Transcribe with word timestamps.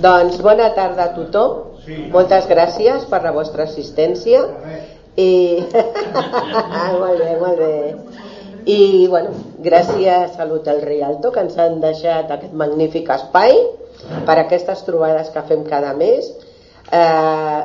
Doncs 0.00 0.38
bona 0.40 0.70
tarda 0.76 1.10
a 1.10 1.14
tothom. 1.16 1.56
Moltes 2.12 2.46
gràcies 2.48 3.04
per 3.10 3.20
la 3.24 3.32
vostra 3.36 3.66
assistència. 3.68 4.42
I... 5.20 5.30
molt 7.02 7.20
bé, 7.20 7.32
molt 7.40 7.60
bé. 7.60 7.74
I, 8.64 9.08
bueno, 9.08 9.32
gràcies 9.64 10.38
a 10.38 10.46
l'Hotel 10.48 10.80
Rialto 10.84 11.32
que 11.34 11.42
ens 11.44 11.56
han 11.60 11.80
deixat 11.82 12.30
aquest 12.32 12.54
magnífic 12.56 13.08
espai 13.12 13.56
per 14.28 14.36
aquestes 14.40 14.84
trobades 14.86 15.28
que 15.34 15.44
fem 15.48 15.64
cada 15.68 15.92
mes. 15.96 16.28
Eh, 16.92 17.60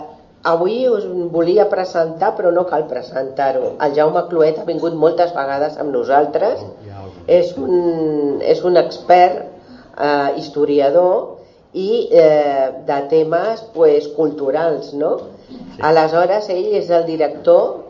avui 0.52 0.86
us 0.92 1.06
volia 1.32 1.68
presentar, 1.72 2.34
però 2.38 2.52
no 2.56 2.66
cal 2.68 2.88
presentar-ho. 2.92 3.76
El 3.86 3.96
Jaume 3.96 4.26
Cluet 4.32 4.60
ha 4.60 4.68
vingut 4.68 4.96
moltes 5.00 5.32
vegades 5.36 5.80
amb 5.80 5.96
nosaltres. 5.96 6.64
És 7.28 7.56
un, 7.58 8.42
és 8.44 8.64
un 8.68 8.80
expert 8.82 9.42
eh, 9.44 10.36
historiador 10.42 11.35
i 11.76 12.07
eh, 12.12 12.71
de 12.88 13.00
temes 13.12 13.62
pues, 13.73 14.07
culturals, 14.16 14.93
no? 14.96 15.18
Sí. 15.50 15.60
Aleshores, 15.84 16.48
ell 16.50 16.71
és 16.79 16.89
el 16.89 17.04
director 17.10 17.84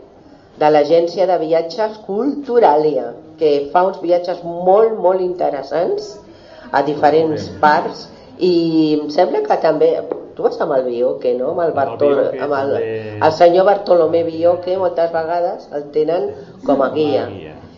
de 0.59 0.71
l'agència 0.71 1.27
de 1.29 1.37
viatges 1.41 1.99
Culturalia, 2.07 3.11
que 3.39 3.69
fa 3.73 3.85
uns 3.85 4.01
viatges 4.01 4.41
molt, 4.43 4.97
molt 5.05 5.21
interessants 5.21 6.15
a 6.71 6.81
diferents 6.87 7.49
parts 7.61 8.07
i 8.41 8.53
em 8.97 9.09
sembla 9.13 9.43
que 9.45 9.57
també 9.63 9.91
tu 10.35 10.43
vas 10.43 10.57
amb 10.63 10.75
el 10.75 10.87
Bioque, 10.89 11.35
no? 11.37 11.53
amb 11.53 11.63
el, 11.67 11.73
Bartol, 11.77 12.21
amb 12.41 12.55
el, 12.57 12.73
el 13.23 13.35
senyor 13.37 13.67
Bartolomé 13.69 14.25
Bioque 14.27 14.75
moltes 14.79 15.13
vegades 15.13 15.69
el 15.75 15.87
tenen 15.95 16.31
com 16.65 16.83
a 16.83 16.89
guia 16.95 17.27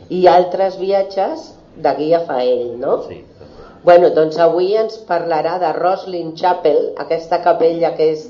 i 0.10 0.24
altres 0.32 0.80
viatges 0.82 1.52
de 1.84 1.94
guia 2.00 2.24
fa 2.26 2.40
ell 2.46 2.78
no? 2.82 3.02
Sí. 3.10 3.22
Bueno, 3.84 4.10
doncs 4.16 4.38
avui 4.42 4.74
ens 4.80 4.98
parlarà 5.08 5.58
de 5.62 5.72
Roslin 5.78 6.34
Chapel, 6.36 6.94
aquesta 7.04 7.42
capella 7.46 7.94
que 7.98 8.12
és 8.16 8.26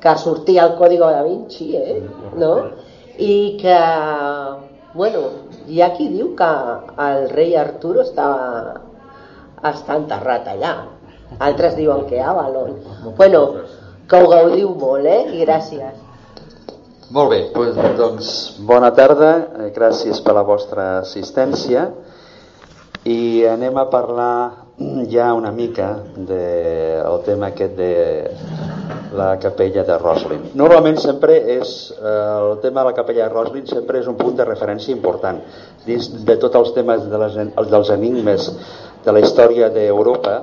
que 0.00 0.16
sortia 0.16 0.64
al 0.64 0.76
Código 0.78 1.08
da 1.12 1.22
Vinci, 1.22 1.74
eh? 1.76 2.00
no? 2.40 2.52
I 3.20 3.58
que, 3.60 3.78
bueno, 4.94 5.24
hi 5.68 5.82
ha 5.82 5.90
qui 5.96 6.08
diu 6.08 6.32
que 6.36 6.50
el 7.06 7.28
rei 7.34 7.56
Arturo 7.60 8.04
està, 8.06 8.28
està 9.72 9.98
enterrat 10.00 10.48
allà. 10.48 10.74
Altres 11.38 11.76
diuen 11.76 12.06
que 12.08 12.20
Avalon. 12.20 12.78
Bueno, 13.16 13.42
que 14.08 14.18
ho 14.18 14.30
gaudiu 14.30 14.72
molt, 14.74 15.06
eh? 15.06 15.20
I 15.36 15.44
gràcies. 15.44 16.06
Molt 17.10 17.32
bé, 17.32 17.40
doncs 17.98 18.32
bona 18.66 18.92
tarda, 18.94 19.30
eh, 19.58 19.70
gràcies 19.74 20.20
per 20.22 20.34
la 20.36 20.46
vostra 20.46 21.00
assistència 21.00 21.88
i 23.04 23.46
anem 23.50 23.78
a 23.80 23.88
parlar 23.90 24.69
ja 25.10 25.34
una 25.34 25.50
mica 25.52 26.02
de, 26.16 27.02
tema 27.24 27.50
aquest 27.50 27.76
de 27.76 28.30
la 29.12 29.38
capella 29.38 29.84
de 29.84 29.98
Roslin. 29.98 30.46
Normalment 30.54 30.96
sempre 30.98 31.36
és, 31.58 31.92
eh, 32.00 32.06
el 32.06 32.60
tema 32.62 32.80
de 32.80 32.86
la 32.86 32.94
capella 32.94 33.26
de 33.28 33.34
Roslin 33.34 33.66
sempre 33.66 33.98
és 33.98 34.06
un 34.06 34.16
punt 34.16 34.36
de 34.36 34.44
referència 34.44 34.94
important 34.94 35.42
dins 35.84 36.08
de 36.24 36.36
tots 36.36 36.56
els 36.56 36.72
temes 36.72 37.04
de 37.10 37.18
les, 37.18 37.36
dels 37.70 37.90
enigmes 37.90 38.48
de 39.04 39.12
la 39.12 39.20
història 39.20 39.68
d'Europa 39.68 40.38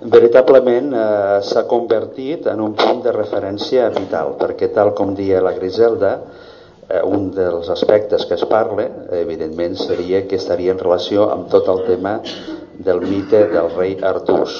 veritablement 0.00 0.92
eh, 0.94 1.38
s'ha 1.42 1.66
convertit 1.68 2.46
en 2.46 2.60
un 2.60 2.74
punt 2.74 3.02
de 3.04 3.12
referència 3.12 3.88
vital 3.90 4.36
perquè 4.40 4.72
tal 4.72 4.94
com 4.94 5.14
dia 5.14 5.42
la 5.42 5.52
Griselda 5.56 6.12
eh, 6.88 7.02
un 7.02 7.30
dels 7.34 7.68
aspectes 7.72 8.24
que 8.24 8.36
es 8.36 8.44
parla 8.44 8.86
evidentment 9.10 9.76
seria 9.76 10.26
que 10.28 10.36
estaria 10.36 10.72
en 10.72 10.78
relació 10.78 11.30
amb 11.32 11.50
tot 11.50 11.68
el 11.68 11.84
tema 11.88 12.20
del 12.78 13.00
mite 13.04 13.46
del 13.52 13.70
rei 13.76 13.96
Artús. 14.02 14.56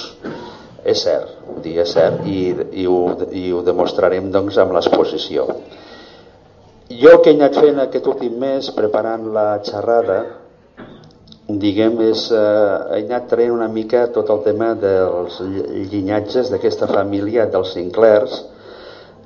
És 0.87 1.03
cert, 1.03 1.33
dic 1.63 1.81
és 1.83 1.91
cert 1.91 2.25
i, 2.29 2.39
i, 2.71 2.85
ho, 2.87 2.99
i 3.35 3.49
ho 3.51 3.61
demostrarem 3.65 4.31
doncs 4.31 4.57
amb 4.61 4.75
l'exposició. 4.77 5.47
Jo 6.87 7.17
que 7.19 7.33
he 7.33 7.35
anat 7.35 7.57
fent 7.59 7.81
aquest 7.83 8.07
últim 8.07 8.37
mes 8.39 8.69
preparant 8.75 9.25
la 9.35 9.47
xerrada, 9.67 10.19
diguem, 11.47 11.97
és, 12.07 12.27
eh, 12.31 12.77
he 12.95 13.01
anat 13.03 13.27
traient 13.31 13.55
una 13.55 13.67
mica 13.71 14.05
tot 14.15 14.31
el 14.31 14.43
tema 14.45 14.73
dels 14.79 15.41
llinatges 15.91 16.53
d'aquesta 16.53 16.87
família 16.91 17.49
dels 17.51 17.75
Sinclairs, 17.75 18.45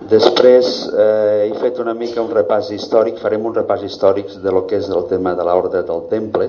Després 0.09 0.67
eh, 0.89 1.49
he 1.51 1.57
fet 1.61 1.77
una 1.79 1.93
mica 1.93 2.23
un 2.23 2.31
repàs 2.33 2.71
històric, 2.73 3.19
farem 3.21 3.43
un 3.45 3.53
repàs 3.53 3.83
històric 3.85 4.31
de 4.41 4.53
lo 4.53 4.63
que 4.65 4.79
és 4.81 4.89
el 4.89 5.05
tema 5.11 5.35
de 5.37 5.45
l'ordre 5.45 5.83
del 5.85 6.07
temple, 6.09 6.47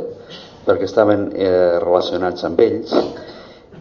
perquè 0.67 0.89
estaven 0.89 1.28
eh, 1.34 1.78
relacionats 1.83 2.49
amb 2.49 2.61
ells 2.62 2.97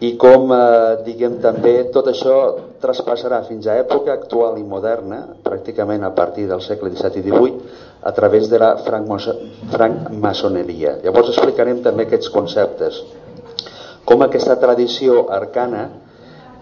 i 0.02 0.16
com, 0.18 0.50
eh, 0.50 0.98
diguem 1.06 1.36
també, 1.42 1.84
tot 1.94 2.08
això 2.10 2.56
traspassarà 2.82 3.42
fins 3.46 3.66
a 3.70 3.76
època 3.78 4.12
actual 4.16 4.58
i 4.58 4.64
moderna, 4.66 5.20
pràcticament 5.44 6.02
a 6.02 6.10
partir 6.16 6.48
del 6.50 6.60
segle 6.64 6.90
XVII 6.90 7.20
i 7.20 7.22
XVIII, 7.28 7.52
a 8.02 8.12
través 8.16 8.48
de 8.50 8.58
la 8.58 8.72
francmaçoneria. 8.82 10.96
Llavors 11.04 11.28
explicarem 11.30 11.78
també 11.84 12.02
aquests 12.08 12.32
conceptes, 12.34 12.98
com 14.04 14.22
aquesta 14.26 14.56
tradició 14.58 15.28
arcana, 15.30 15.88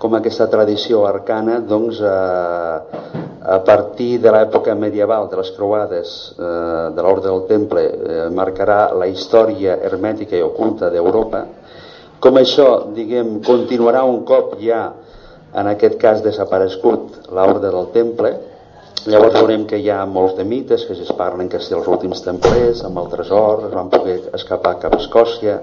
com 0.00 0.16
aquesta 0.16 0.48
tradició 0.48 1.04
arcana 1.06 1.58
doncs, 1.60 2.00
eh, 2.00 3.10
a 3.40 3.58
partir 3.64 4.18
de 4.20 4.32
l'època 4.32 4.74
medieval 4.74 5.28
de 5.28 5.36
les 5.40 5.50
croades 5.56 6.10
eh, 6.38 6.88
de 6.96 7.04
l'ordre 7.04 7.28
del 7.28 7.44
temple 7.48 7.84
eh, 7.84 8.26
marcarà 8.32 8.80
la 8.96 9.08
història 9.10 9.76
hermètica 9.88 10.36
i 10.36 10.44
oculta 10.44 10.90
d'Europa. 10.92 11.44
Com 12.20 12.36
això 12.36 12.92
diguem 12.96 13.38
continuarà 13.44 14.04
un 14.04 14.24
cop 14.28 14.56
ja 14.60 14.82
en 15.56 15.68
aquest 15.68 15.96
cas 16.00 16.24
desaparegut 16.24 17.30
l'ordre 17.32 17.72
del 17.72 17.88
temple 17.96 18.34
llavors 19.08 19.38
veurem 19.38 19.64
que 19.64 19.78
hi 19.80 19.88
ha 19.90 20.02
molts 20.04 20.36
de 20.36 20.44
mites 20.44 20.84
que 20.84 20.92
es 20.92 21.12
parlen 21.16 21.48
que 21.48 21.60
si 21.64 21.72
els 21.76 21.88
últims 21.88 22.20
templers 22.24 22.84
amb 22.84 23.00
el 23.00 23.08
tresor 23.12 23.64
es 23.68 23.72
van 23.72 23.88
poder 23.92 24.18
escapar 24.36 24.76
cap 24.82 24.94
a 24.94 25.00
Escòcia 25.00 25.60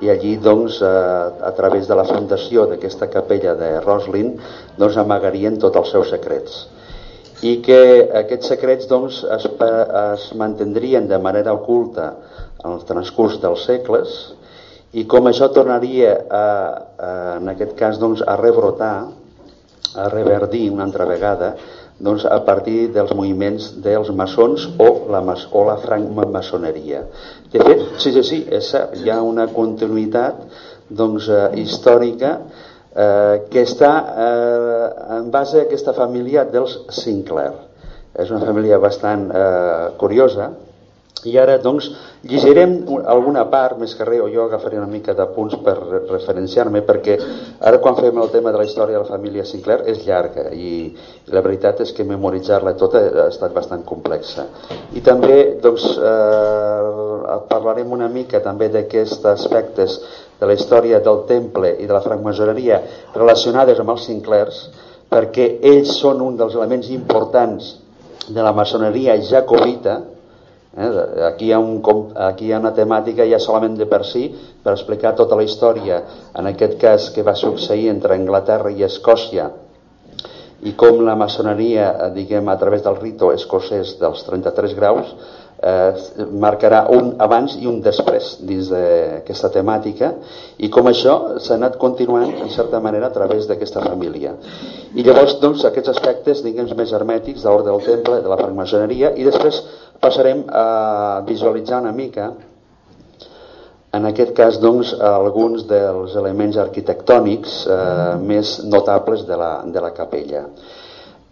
i 0.00 0.10
allí 0.10 0.36
doncs, 0.40 0.80
eh, 0.82 0.88
a 0.88 1.52
través 1.56 1.88
de 1.88 1.96
la 1.96 2.06
fundació 2.08 2.66
d'aquesta 2.66 3.10
capella 3.12 3.54
de 3.54 3.70
Roslin 3.84 4.34
doncs, 4.78 4.96
amagarien 4.96 5.58
tots 5.60 5.76
els 5.82 5.92
seus 5.96 6.12
secrets. 6.14 6.66
I 7.42 7.56
que 7.64 7.80
aquests 8.20 8.52
secrets 8.52 8.88
doncs, 8.88 9.22
es, 9.24 9.46
es 9.46 10.26
mantindrien 10.36 11.08
de 11.08 11.18
manera 11.18 11.54
oculta 11.56 12.12
en 12.64 12.74
el 12.74 12.84
transcurs 12.88 13.38
dels 13.40 13.64
segles 13.68 14.18
i 14.92 15.06
com 15.08 15.28
això 15.30 15.48
tornaria 15.54 16.16
a, 16.28 16.44
a, 16.98 17.10
en 17.38 17.48
aquest 17.52 17.76
cas 17.78 18.00
doncs, 18.00 18.24
a 18.26 18.36
rebrotar 18.40 18.94
a 19.96 20.08
reverdir 20.08 20.68
una 20.70 20.84
altra 20.84 21.04
vegada 21.04 21.54
doncs, 22.00 22.24
a 22.24 22.40
partir 22.46 22.88
dels 22.94 23.12
moviments 23.16 23.70
dels 23.84 24.10
maçons 24.16 24.66
o 24.80 24.88
la, 25.12 25.20
o 25.52 25.64
la 25.68 25.76
francmaçoneria. 25.82 27.04
De 27.52 27.60
fet, 27.60 27.84
sí, 28.00 28.12
sí, 28.14 28.24
sí, 28.24 28.40
és 28.48 28.72
hi 29.02 29.12
ha 29.12 29.20
una 29.26 29.46
continuïtat 29.52 30.40
doncs, 30.88 31.28
eh, 31.28 31.48
històrica 31.60 32.32
eh, 32.40 33.36
que 33.52 33.64
està 33.66 33.92
eh, 34.26 34.86
en 35.18 35.28
base 35.34 35.60
a 35.60 35.66
aquesta 35.68 35.94
família 35.96 36.46
dels 36.48 36.78
Sinclair. 36.94 37.52
És 38.20 38.32
una 38.32 38.42
família 38.42 38.80
bastant 38.82 39.28
eh, 39.30 39.90
curiosa, 40.00 40.50
i 41.28 41.36
ara, 41.38 41.58
doncs, 41.60 41.90
llegirem 42.24 42.78
alguna 43.08 43.42
part, 43.52 43.76
més 43.80 43.92
que 43.96 44.06
res, 44.08 44.22
o 44.24 44.28
jo 44.32 44.46
agafaré 44.46 44.78
una 44.78 44.88
mica 44.88 45.12
de 45.16 45.26
punts 45.34 45.58
per 45.64 45.74
referenciar-me, 46.08 46.80
perquè 46.86 47.16
ara 47.68 47.80
quan 47.82 47.98
fem 47.98 48.20
el 48.22 48.32
tema 48.32 48.52
de 48.52 48.60
la 48.60 48.66
història 48.68 48.96
de 48.96 49.02
la 49.04 49.10
família 49.10 49.44
Sinclair 49.44 49.84
és 49.92 50.04
llarga 50.06 50.48
i, 50.56 50.72
i 51.26 51.34
la 51.34 51.42
veritat 51.44 51.82
és 51.84 51.92
que 51.96 52.06
memoritzar-la 52.08 52.76
tota 52.80 53.02
ha 53.24 53.28
estat 53.28 53.52
bastant 53.56 53.84
complexa. 53.88 54.46
I 54.96 55.04
també, 55.04 55.38
doncs, 55.62 55.86
eh, 55.98 57.38
parlarem 57.50 57.92
una 57.92 58.08
mica 58.08 58.40
també 58.44 58.70
d'aquests 58.72 59.24
aspectes 59.34 59.98
de 60.40 60.48
la 60.48 60.56
història 60.56 61.02
del 61.04 61.26
temple 61.28 61.74
i 61.78 61.86
de 61.86 61.92
la 61.92 62.00
francmaçoneria 62.04 62.80
relacionades 63.14 63.80
amb 63.80 63.92
els 63.92 64.08
Sinclairs, 64.08 64.62
perquè 65.10 65.46
ells 65.66 65.98
són 66.00 66.22
un 66.24 66.36
dels 66.38 66.56
elements 66.56 66.88
importants 66.94 67.74
de 68.30 68.42
la 68.42 68.52
maçoneria 68.54 69.16
jacobita, 69.26 69.98
Eh? 70.76 70.90
Aquí, 71.26 71.48
hi 71.48 71.52
ha 71.52 71.58
un, 71.58 71.80
aquí 72.14 72.46
hi 72.46 72.52
ha 72.52 72.60
una 72.62 72.74
temàtica 72.76 73.26
ja 73.26 73.40
solament 73.42 73.74
de 73.78 73.88
per 73.90 74.04
si 74.06 74.28
per 74.62 74.76
explicar 74.76 75.16
tota 75.18 75.38
la 75.38 75.42
història, 75.42 76.02
en 76.38 76.46
aquest 76.52 76.78
cas 76.78 77.10
que 77.14 77.26
va 77.26 77.34
succeir 77.34 77.88
entre 77.90 78.14
Anglaterra 78.14 78.70
i 78.70 78.86
Escòcia 78.86 79.50
i 80.62 80.74
com 80.76 81.00
la 81.04 81.16
maçoneria, 81.16 81.90
eh, 81.90 82.10
diguem, 82.14 82.48
a 82.48 82.58
través 82.60 82.82
del 82.84 82.98
rito 83.00 83.32
escocès 83.32 83.96
dels 83.98 84.22
33 84.26 84.74
graus, 84.76 85.14
eh, 85.60 85.92
marcarà 86.40 86.86
un 86.88 87.14
abans 87.20 87.56
i 87.60 87.66
un 87.68 87.80
després 87.84 88.38
dins 88.48 88.70
d'aquesta 88.72 89.50
temàtica 89.52 90.14
i 90.58 90.70
com 90.72 90.88
això 90.88 91.16
s'ha 91.38 91.58
anat 91.58 91.76
continuant 91.80 92.32
en 92.32 92.48
certa 92.54 92.80
manera 92.80 93.10
a 93.10 93.14
través 93.14 93.46
d'aquesta 93.48 93.82
família 93.84 94.32
i 94.94 95.04
llavors 95.04 95.36
doncs 95.42 95.66
aquests 95.68 95.92
aspectes 95.92 96.40
diguem 96.46 96.70
més 96.76 96.94
hermètics 96.96 97.44
de 97.44 97.50
l'ordre 97.50 97.74
del 97.74 97.84
temple 97.84 98.22
de 98.24 98.32
la 98.32 98.40
francmaçoneria 98.40 99.12
i 99.16 99.28
després 99.28 99.60
passarem 100.00 100.44
a 100.48 101.20
visualitzar 101.26 101.80
una 101.82 101.92
mica 101.92 102.30
en 103.92 104.06
aquest 104.06 104.34
cas 104.38 104.58
doncs, 104.62 104.92
alguns 105.02 105.64
dels 105.70 106.14
elements 106.18 106.58
arquitectònics 106.62 107.56
eh, 107.66 107.78
més 108.22 108.60
notables 108.70 109.24
de 109.26 109.38
la, 109.38 109.50
de 109.66 109.82
la 109.82 109.90
capella. 109.96 110.44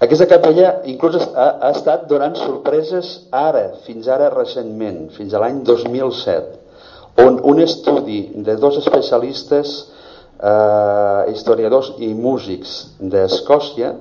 Aquesta 0.03 0.27
capella 0.31 0.73
inclús 0.91 1.19
ha, 1.19 1.47
ha 1.63 1.71
estat 1.75 2.07
donant 2.11 2.35
sorpreses 2.39 3.13
ara, 3.35 3.65
fins 3.87 4.11
ara 4.11 4.31
recentment, 4.35 5.09
fins 5.15 5.35
a 5.35 5.43
l'any 5.43 5.63
2007, 5.67 6.59
on 7.23 7.41
un 7.51 7.63
estudi 7.63 8.21
de 8.47 8.55
dos 8.59 8.79
especialistes, 8.83 9.79
eh, 10.39 11.23
historiadors 11.35 11.95
i 12.03 12.13
músics 12.15 12.77
d'Escòcia, 12.99 13.95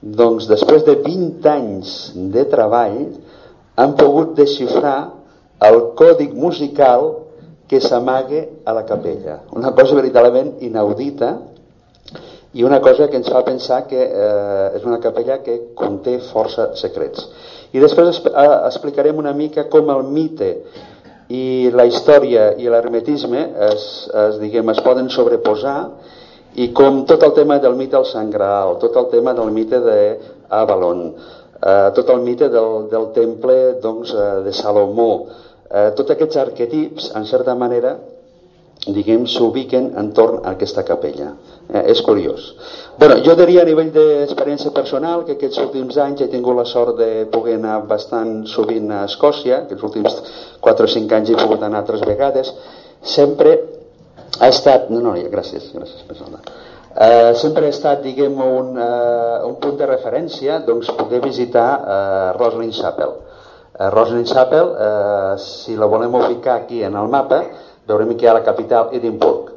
doncs 0.00 0.48
després 0.48 0.84
de 0.84 0.96
20 1.00 1.48
anys 1.52 1.96
de 2.32 2.44
treball 2.52 3.00
han 3.76 3.94
pogut 3.96 4.34
desxifrar 4.38 4.98
el 5.66 5.78
còdic 5.96 6.32
musical 6.34 7.12
que 7.68 7.80
s'amague 7.80 8.62
a 8.64 8.72
la 8.72 8.84
capella. 8.88 9.40
Una 9.52 9.72
cosa 9.74 9.94
veritablement 9.98 10.54
inaudita 10.60 11.36
i 12.56 12.64
una 12.64 12.80
cosa 12.80 13.08
que 13.10 13.18
ens 13.18 13.28
fa 13.28 13.42
pensar 13.44 13.82
que 13.90 14.00
eh, 14.00 14.76
és 14.78 14.84
una 14.86 15.00
capella 15.02 15.42
que 15.44 15.74
conté 15.76 16.18
força 16.30 16.70
secrets. 16.80 17.26
I 17.74 17.82
després 17.82 18.22
eh, 18.22 18.44
explicarem 18.70 19.18
una 19.20 19.34
mica 19.36 19.66
com 19.72 19.90
el 19.92 20.04
mite 20.08 20.52
i 21.28 21.72
la 21.74 21.84
història 21.90 22.52
i 22.56 22.70
l'hermetisme 22.70 23.42
es, 23.72 23.86
es, 24.08 24.38
diguem, 24.40 24.70
es 24.70 24.80
poden 24.80 25.10
sobreposar 25.10 25.78
i 26.56 26.70
com 26.72 27.02
tot 27.04 27.24
el 27.26 27.34
tema 27.36 27.58
del 27.60 27.74
mite 27.76 27.98
del 27.98 28.06
Sant 28.08 28.30
Graal, 28.32 28.78
tot 28.80 28.94
el 28.96 29.10
tema 29.12 29.34
del 29.36 29.50
mite 29.52 29.82
d'Avalon, 29.82 31.02
eh, 31.60 31.90
tot 31.94 32.10
el 32.14 32.20
mite 32.24 32.48
del, 32.52 32.88
del 32.90 33.10
temple 33.16 33.56
doncs, 33.82 34.12
eh, 34.14 34.42
de 34.46 34.52
Salomó, 34.52 35.10
eh, 35.70 35.90
tots 35.96 36.14
aquests 36.14 36.36
arquetips, 36.44 37.10
en 37.16 37.26
certa 37.26 37.54
manera, 37.54 37.96
diguem, 38.86 39.24
s'ubiquen 39.26 39.90
entorn 39.98 40.44
a 40.44 40.52
aquesta 40.54 40.84
capella. 40.86 41.32
Eh, 41.66 41.82
és 41.90 42.00
curiós. 42.06 42.52
Bueno, 42.98 43.16
jo 43.24 43.34
diria 43.38 43.64
a 43.64 43.66
nivell 43.66 43.90
d'experiència 43.94 44.70
personal 44.74 45.24
que 45.26 45.34
aquests 45.34 45.58
últims 45.64 45.96
anys 45.98 46.22
he 46.22 46.28
tingut 46.30 46.56
la 46.56 46.66
sort 46.68 46.96
de 47.00 47.26
poder 47.32 47.56
anar 47.58 47.80
bastant 47.90 48.44
sovint 48.46 48.92
a 48.92 49.04
Escòcia, 49.08 49.64
aquests 49.64 49.88
últims 49.88 50.20
4 50.60 50.86
o 50.86 50.92
5 50.94 51.18
anys 51.18 51.32
he 51.32 51.40
pogut 51.40 51.64
anar 51.66 51.82
altres 51.82 52.04
vegades, 52.06 52.52
sempre 53.02 53.58
ha 54.38 54.48
estat... 54.52 54.90
No, 54.92 55.02
no, 55.02 55.16
gràcies, 55.32 55.72
gràcies, 55.74 56.06
persona. 56.06 56.42
Eh, 56.96 57.34
sempre 57.36 57.66
ha 57.66 57.68
estat, 57.74 58.00
diguem, 58.00 58.38
un, 58.40 58.70
uh, 58.80 59.44
un 59.44 59.58
punt 59.60 59.74
de 59.76 59.84
referència 59.84 60.62
doncs, 60.64 60.88
poder 60.96 61.18
visitar 61.20 61.66
uh, 61.76 62.30
Roslin 62.38 62.70
Chapel. 62.72 63.10
Uh, 63.76 63.90
Roslin 63.92 64.24
Chapel, 64.24 64.70
uh, 64.72 65.34
si 65.36 65.76
la 65.76 65.90
volem 65.92 66.16
ubicar 66.16 66.54
aquí 66.62 66.80
en 66.86 66.96
el 66.96 67.10
mapa, 67.12 67.42
veurem 67.84 68.14
que 68.16 68.24
hi 68.24 68.30
ha 68.30 68.38
la 68.38 68.46
capital 68.46 68.94
Edimburg. 68.96 69.50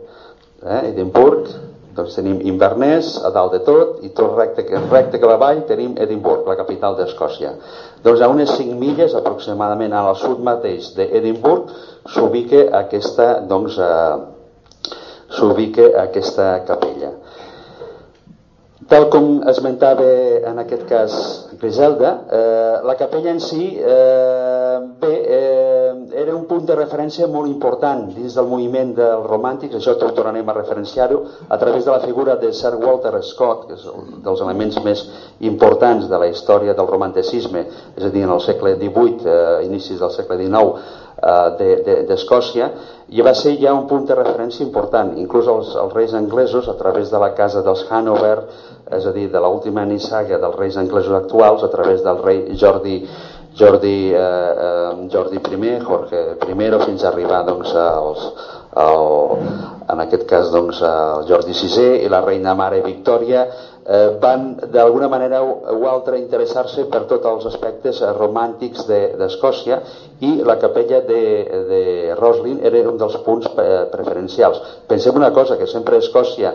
Eh? 0.65 0.81
Edimburg, 0.89 1.47
doncs 1.95 2.17
tenim 2.19 2.41
Inverness 2.51 3.15
a 3.23 3.31
dalt 3.31 3.55
de 3.55 3.61
tot 3.63 4.03
i 4.03 4.11
tot 4.15 4.35
recte, 4.35 4.67
recte 4.91 5.15
que 5.15 5.31
va 5.31 5.37
avall 5.39 5.63
tenim 5.69 5.95
Edimburg, 5.95 6.43
la 6.43 6.57
capital 6.59 6.99
d'Escòcia. 6.99 7.53
Doncs 8.03 8.19
a 8.19 8.29
unes 8.31 8.51
5 8.57 8.75
milles 8.83 9.15
aproximadament 9.15 9.95
al 9.95 10.11
sud 10.19 10.43
mateix 10.43 10.91
d'Edimburg 10.99 11.71
s'ubica 12.03 12.67
aquesta, 12.83 13.31
doncs, 13.47 13.79
eh, 13.79 14.93
s'ubica 15.39 15.93
aquesta 16.03 16.51
capella. 16.67 17.15
Tal 18.89 19.05
com 19.13 19.43
esmentava 19.45 20.05
en 20.49 20.57
aquest 20.63 20.87
cas 20.89 21.15
Griselda, 21.61 22.09
eh, 22.25 22.79
la 22.89 22.95
capella 22.97 23.29
en 23.29 23.39
si 23.39 23.75
eh, 23.77 24.79
bé, 24.97 25.11
eh, 25.29 25.91
era 26.23 26.33
un 26.33 26.47
punt 26.49 26.65
de 26.65 26.73
referència 26.73 27.27
molt 27.29 27.51
important 27.51 28.07
dins 28.15 28.33
del 28.33 28.47
moviment 28.49 28.95
dels 28.97 29.27
romàntics, 29.27 29.75
això 29.77 29.93
tot 29.99 30.15
tornarem 30.17 30.49
a 30.49 30.55
referenciar-ho, 30.57 31.19
a 31.47 31.59
través 31.61 31.85
de 31.85 31.91
la 31.91 31.99
figura 32.01 32.35
de 32.41 32.49
Sir 32.49 32.73
Walter 32.81 33.13
Scott, 33.21 33.67
que 33.67 33.77
és 33.77 33.85
un 33.93 34.23
dels 34.25 34.41
elements 34.41 34.81
més 34.81 35.05
importants 35.51 36.09
de 36.09 36.21
la 36.23 36.31
història 36.31 36.73
del 36.73 36.89
romanticisme, 36.89 37.67
és 37.93 38.07
a 38.07 38.09
dir, 38.09 38.25
en 38.25 38.33
el 38.33 38.41
segle 38.41 38.73
XVIII, 38.79 39.21
eh, 39.21 39.67
inicis 39.69 40.01
del 40.01 40.15
segle 40.17 40.39
XIX, 40.41 40.97
d'Escòcia, 41.19 42.67
de, 42.69 42.73
de, 42.73 43.17
i 43.17 43.23
va 43.25 43.33
ser 43.35 43.55
ja 43.59 43.73
un 43.73 43.87
punt 43.89 44.05
de 44.07 44.15
referència 44.17 44.65
important. 44.65 45.15
Inclús 45.17 45.47
els, 45.51 45.73
els 45.81 45.95
reis 45.95 46.13
anglesos, 46.13 46.69
a 46.69 46.77
través 46.79 47.09
de 47.11 47.19
la 47.21 47.33
casa 47.37 47.63
dels 47.65 47.85
Hanover, 47.89 48.37
és 48.97 49.05
a 49.05 49.13
dir, 49.15 49.27
de 49.33 49.41
l'última 49.41 49.85
nissaga 49.85 50.39
dels 50.39 50.55
reis 50.59 50.77
anglesos 50.77 51.15
actuals, 51.17 51.63
a 51.63 51.71
través 51.73 52.03
del 52.05 52.21
rei 52.23 52.45
Jordi, 52.57 53.01
Jordi, 53.59 54.13
eh, 54.13 54.19
eh, 54.19 55.07
Jordi 55.11 55.41
I, 55.41 55.79
Jorge 55.83 56.37
I, 56.47 56.69
fins 56.85 57.03
a 57.03 57.09
arribar 57.09 57.43
doncs, 57.45 57.73
als, 57.75 58.29
al, 58.77 59.35
en 59.89 60.03
aquest 60.05 60.25
cas 60.29 60.51
doncs, 60.53 60.81
el 60.85 61.25
Jordi 61.27 61.57
VI 61.57 62.05
i 62.05 62.09
la 62.09 62.21
reina 62.21 62.53
mare 62.53 62.81
Victòria, 62.85 63.47
eh, 63.89 64.17
van 64.21 64.53
d'alguna 64.69 65.07
manera 65.09 65.41
o 65.41 65.87
altra 65.89 66.17
interessar-se 66.17 66.85
per 66.91 67.05
tots 67.09 67.25
els 67.25 67.47
aspectes 67.49 68.01
eh, 68.01 68.11
romàntics 68.13 68.85
d'Escòcia 68.89 69.79
de, 69.79 70.27
i 70.29 70.31
la 70.45 70.59
capella 70.61 71.01
de, 71.07 71.21
de 71.71 71.83
Roslin 72.19 72.59
era 72.69 72.83
un 72.91 72.99
dels 73.01 73.17
punts 73.25 73.49
eh, 73.49 73.87
preferencials. 73.91 74.61
Pensem 74.87 75.17
una 75.17 75.31
cosa, 75.33 75.57
que 75.57 75.67
sempre 75.67 75.97
Escòcia 76.03 76.53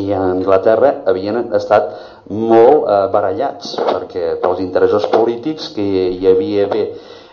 i 0.00 0.08
a 0.16 0.22
Anglaterra 0.32 1.02
havien 1.06 1.38
estat 1.54 1.92
molt 2.32 2.88
eh, 2.88 3.04
barallats 3.14 3.76
perquè 3.84 4.34
pels 4.42 4.64
interessos 4.64 5.06
polítics 5.12 5.70
que 5.76 5.86
hi 6.16 6.26
havia 6.32 6.66
bé, 6.72 6.88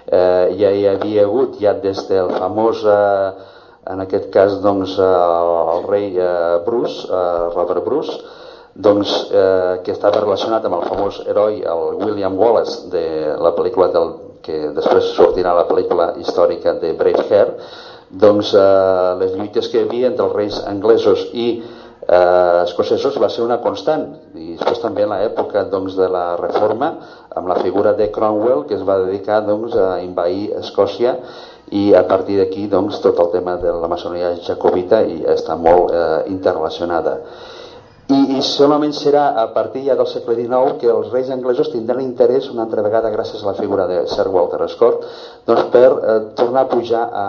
eh, 0.06 0.53
ja 0.59 0.69
hi 0.69 0.85
havia 0.91 1.25
hagut 1.25 1.57
ja 1.63 1.74
des 1.74 2.06
del 2.12 2.30
famós 2.38 2.85
eh, 2.85 3.50
en 3.83 4.00
aquest 4.00 4.30
cas 4.31 4.53
doncs, 4.63 4.94
el 5.01 5.83
rei 5.89 6.13
eh, 6.15 6.62
Bruce, 6.63 7.03
eh, 7.09 7.50
Robert 7.56 7.83
Bruce, 7.83 8.21
doncs, 8.75 9.30
eh, 9.31 9.81
que 9.86 9.94
estava 9.94 10.22
relacionat 10.22 10.66
amb 10.66 10.80
el 10.80 10.88
famós 10.90 11.22
heroi, 11.28 11.62
el 11.62 11.84
William 12.02 12.38
Wallace, 12.40 12.90
de 12.90 13.06
la 13.38 13.54
pel·lícula 13.54 13.92
del, 13.94 14.14
que 14.42 14.74
després 14.75 15.14
sortirà 15.14 15.54
la 15.54 15.68
pel·lícula 15.70 16.14
històrica 16.20 16.74
de 16.81 16.94
Braveheart, 16.98 17.62
doncs 18.10 18.54
eh, 18.58 19.14
les 19.22 19.38
lluites 19.38 19.70
que 19.70 19.80
hi 19.80 19.86
havia 19.88 20.10
entre 20.10 20.25
els 20.25 20.36
reis 20.36 20.60
anglesos 20.70 21.28
i 21.34 21.48
eh, 21.62 22.64
escocesos 22.64 23.18
va 23.22 23.30
ser 23.30 23.46
una 23.46 23.60
constant. 23.62 24.06
I 24.34 24.58
després 24.58 24.81
també 24.81 25.06
en 25.06 25.14
l'època 25.14 25.66
doncs, 25.69 25.96
de 25.98 26.10
la 26.10 26.36
reforma 26.42 26.94
amb 27.34 27.50
la 27.50 27.58
figura 27.62 27.94
de 27.98 28.12
Cromwell 28.14 28.68
que 28.69 28.78
es 28.78 28.86
va 28.86 29.00
dedicar 29.06 29.42
doncs, 29.48 29.78
a 29.78 30.00
invair 30.02 30.52
Escòcia. 30.62 31.18
I 31.74 31.94
a 31.98 32.04
partir 32.06 32.38
d'aquí 32.38 32.68
doncs, 32.69 33.00
tot 33.02 33.18
el 33.24 33.31
tema 33.34 33.56
de 33.58 33.72
la 33.74 33.90
maçoneria 33.90 34.36
jacobita 34.46 35.02
i 35.10 35.24
està 35.34 35.56
molt 35.58 35.94
eh, 35.94 36.24
interrelacionada 36.34 37.19
i, 38.12 38.20
i 38.38 38.42
solament 38.44 38.92
serà 38.98 39.30
a 39.40 39.46
partir 39.56 39.86
ja 39.88 39.96
del 39.96 40.08
segle 40.12 40.36
XIX 40.36 40.78
que 40.82 40.90
els 40.92 41.12
reis 41.14 41.30
anglesos 41.31 41.72
tindran 41.72 42.04
interès 42.04 42.50
una 42.52 42.66
altra 42.66 42.83
vegada 42.83 43.12
gràcies 43.14 43.44
a 43.44 43.52
la 43.52 43.57
figura 43.60 43.88
de 43.88 44.02
Sir 44.12 44.28
Walter 44.33 44.68
Scott 44.72 45.06
doncs 45.48 45.69
per 45.72 45.90
eh, 45.92 46.18
tornar 46.36 46.66
a 46.66 46.72
pujar 46.72 47.04
a, 47.04 47.28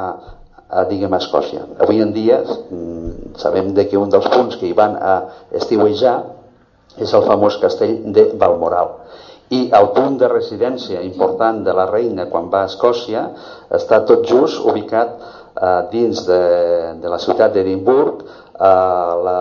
a, 0.69 0.85
diguem, 0.91 1.15
a 1.15 1.21
Escòcia. 1.23 1.69
Avui 1.79 2.03
en 2.03 2.11
dia 2.17 2.41
mm, 2.43 3.37
sabem 3.39 3.71
de 3.77 3.87
que 3.87 4.01
un 4.01 4.11
dels 4.11 4.27
punts 4.35 4.59
que 4.59 4.67
hi 4.67 4.75
van 4.75 4.99
a 4.99 5.15
estiuejar 5.55 6.17
és 6.99 7.15
el 7.15 7.25
famós 7.27 7.59
castell 7.63 8.01
de 8.15 8.33
Balmoral 8.39 8.97
i 9.55 9.69
el 9.77 9.89
punt 9.95 10.17
de 10.19 10.29
residència 10.31 11.03
important 11.05 11.63
de 11.67 11.75
la 11.77 11.87
reina 11.91 12.27
quan 12.33 12.51
va 12.51 12.65
a 12.65 12.71
Escòcia 12.71 13.25
està 13.79 14.01
tot 14.09 14.25
just 14.27 14.63
ubicat 14.65 15.15
eh, 15.15 15.81
dins 15.93 16.25
de, 16.27 16.41
de 17.03 17.13
la 17.13 17.21
ciutat 17.23 17.55
d'Edimburg 17.55 18.25
la, 18.59 19.39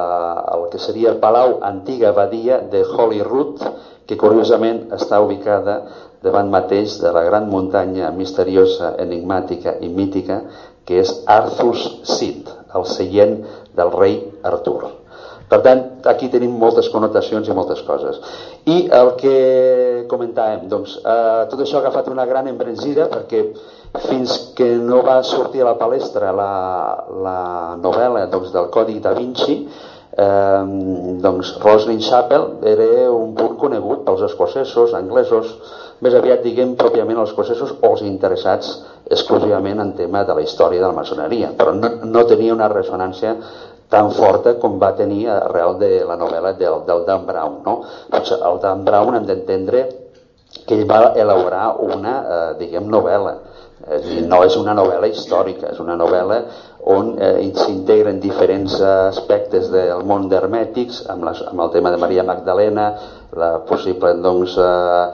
el 0.56 0.70
que 0.72 0.80
seria 0.80 1.12
el 1.12 1.20
Palau 1.22 1.60
Antiga 1.62 2.10
Abadia 2.10 2.60
de 2.60 2.84
Holyrood, 2.84 3.62
que 4.08 4.18
curiosament 4.18 4.90
està 4.96 5.22
ubicada 5.24 5.82
davant 6.24 6.50
mateix 6.52 6.98
de 7.04 7.12
la 7.12 7.24
gran 7.28 7.50
muntanya 7.52 8.12
misteriosa, 8.16 8.96
enigmàtica 9.00 9.78
i 9.84 9.92
mítica 9.92 10.42
que 10.88 11.00
és 11.04 11.12
Arthur's 11.28 11.86
Seat, 12.08 12.50
el 12.76 12.88
seient 12.90 13.40
del 13.76 13.92
rei 13.94 14.20
Artur. 14.44 15.04
Per 15.54 15.60
tant, 15.62 15.82
aquí 16.10 16.30
tenim 16.34 16.56
moltes 16.58 16.88
connotacions 16.90 17.48
i 17.48 17.54
moltes 17.54 17.84
coses. 17.86 18.18
I 18.66 18.88
el 18.96 19.12
que 19.20 19.36
comentàvem, 20.10 20.66
doncs, 20.72 20.96
eh, 20.98 21.44
tot 21.52 21.60
això 21.60 21.78
ha 21.78 21.84
agafat 21.84 22.10
una 22.10 22.26
gran 22.26 22.48
embranzida 22.50 23.06
perquè 23.12 23.44
fins 24.02 24.54
que 24.58 24.68
no 24.82 25.04
va 25.06 25.22
sortir 25.24 25.62
a 25.62 25.70
la 25.70 25.78
palestra 25.78 26.32
la, 26.34 26.52
la 27.22 27.40
novel·la 27.82 28.26
doncs, 28.32 28.50
del 28.54 28.72
Codi 28.74 28.98
da 29.04 29.14
Vinci, 29.14 29.60
eh, 30.18 30.64
doncs 31.22 31.54
Roslin 31.62 32.02
Chapel 32.02 32.48
era 32.74 33.12
un 33.14 33.36
punt 33.38 33.58
conegut 33.62 34.02
pels 34.08 34.26
escocesos, 34.30 34.96
anglesos, 34.98 35.54
més 36.02 36.18
aviat 36.18 36.42
diguem 36.44 36.74
pròpiament 36.80 37.22
els 37.22 37.30
escocesos 37.32 37.76
o 37.80 37.94
els 37.94 38.02
interessats 38.08 38.74
exclusivament 39.14 39.80
en 39.80 39.94
tema 40.00 40.24
de 40.26 40.34
la 40.36 40.42
història 40.42 40.82
de 40.82 40.90
la 40.90 40.98
maçoneria, 40.98 41.54
però 41.56 41.76
no, 41.78 41.94
no 42.04 42.26
tenia 42.26 42.56
una 42.58 42.72
ressonància 42.74 43.38
tan 43.94 44.10
forta 44.10 44.56
com 44.58 44.80
va 44.82 44.96
tenir 44.98 45.28
arrel 45.30 45.78
de 45.78 45.94
la 46.08 46.18
novel·la 46.18 46.56
del, 46.58 46.82
del 46.88 47.06
Dan 47.06 47.28
Brown. 47.30 47.60
No? 47.62 47.76
Doncs 48.10 48.34
el 48.40 48.62
Dan 48.64 48.82
Brown 48.88 49.20
hem 49.20 49.28
d'entendre 49.30 49.86
que 50.66 50.80
ell 50.80 50.88
va 50.90 51.12
elaborar 51.14 51.76
una, 51.82 52.14
eh, 52.24 52.54
diguem, 52.58 52.90
novel·la 52.90 53.38
és 53.92 54.06
dir, 54.08 54.22
no 54.32 54.40
és 54.46 54.56
una 54.56 54.74
novel·la 54.78 55.10
històrica, 55.12 55.74
és 55.74 55.80
una 55.84 55.98
novel·la 56.00 56.38
on 56.94 57.14
eh, 57.20 57.52
s'integren 57.56 58.20
diferents 58.24 58.76
aspectes 58.84 59.70
del 59.72 60.04
món 60.08 60.30
d'hermètics 60.32 61.02
amb, 61.12 61.28
amb 61.28 61.64
el 61.66 61.72
tema 61.76 61.92
de 61.92 62.00
Maria 62.00 62.24
Magdalena, 62.28 62.88
la 63.40 63.52
possible, 63.68 64.14
doncs, 64.24 64.56
eh, 64.60 65.06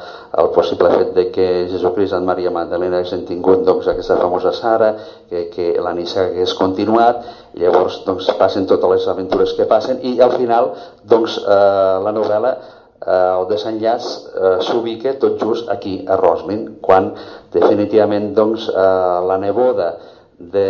el 0.42 0.50
possible 0.54 0.90
fet 0.94 1.14
de 1.18 1.28
que 1.34 1.48
Jesucrist 1.72 2.18
en 2.18 2.26
Maria 2.30 2.54
Magdalena 2.54 3.00
haguessin 3.00 3.26
tingut 3.30 3.66
doncs, 3.66 3.90
aquesta 3.90 4.18
famosa 4.22 4.54
Sara, 4.54 4.94
que, 5.30 5.48
que 5.54 5.72
la 5.82 5.94
Nissa 5.98 6.28
hagués 6.28 6.54
continuat, 6.58 7.26
i 7.58 7.64
llavors 7.64 8.04
doncs, 8.06 8.30
passen 8.38 8.70
totes 8.70 8.94
les 8.96 9.08
aventures 9.14 9.56
que 9.58 9.70
passen 9.70 10.02
i 10.06 10.20
al 10.22 10.36
final 10.38 10.74
doncs, 11.10 11.42
eh, 11.42 11.96
la 12.06 12.14
novel·la 12.14 12.58
eh, 13.06 13.40
el 13.40 13.48
desenllaç 13.50 14.06
eh, 14.06 14.54
s'ubica 14.68 15.16
tot 15.20 15.42
just 15.42 15.70
aquí 15.70 16.00
a 16.08 16.18
Roslin 16.20 16.80
quan 16.82 17.14
definitivament 17.54 18.34
doncs, 18.36 18.70
eh, 18.70 19.20
la 19.30 19.38
neboda 19.38 19.96
de, 20.40 20.70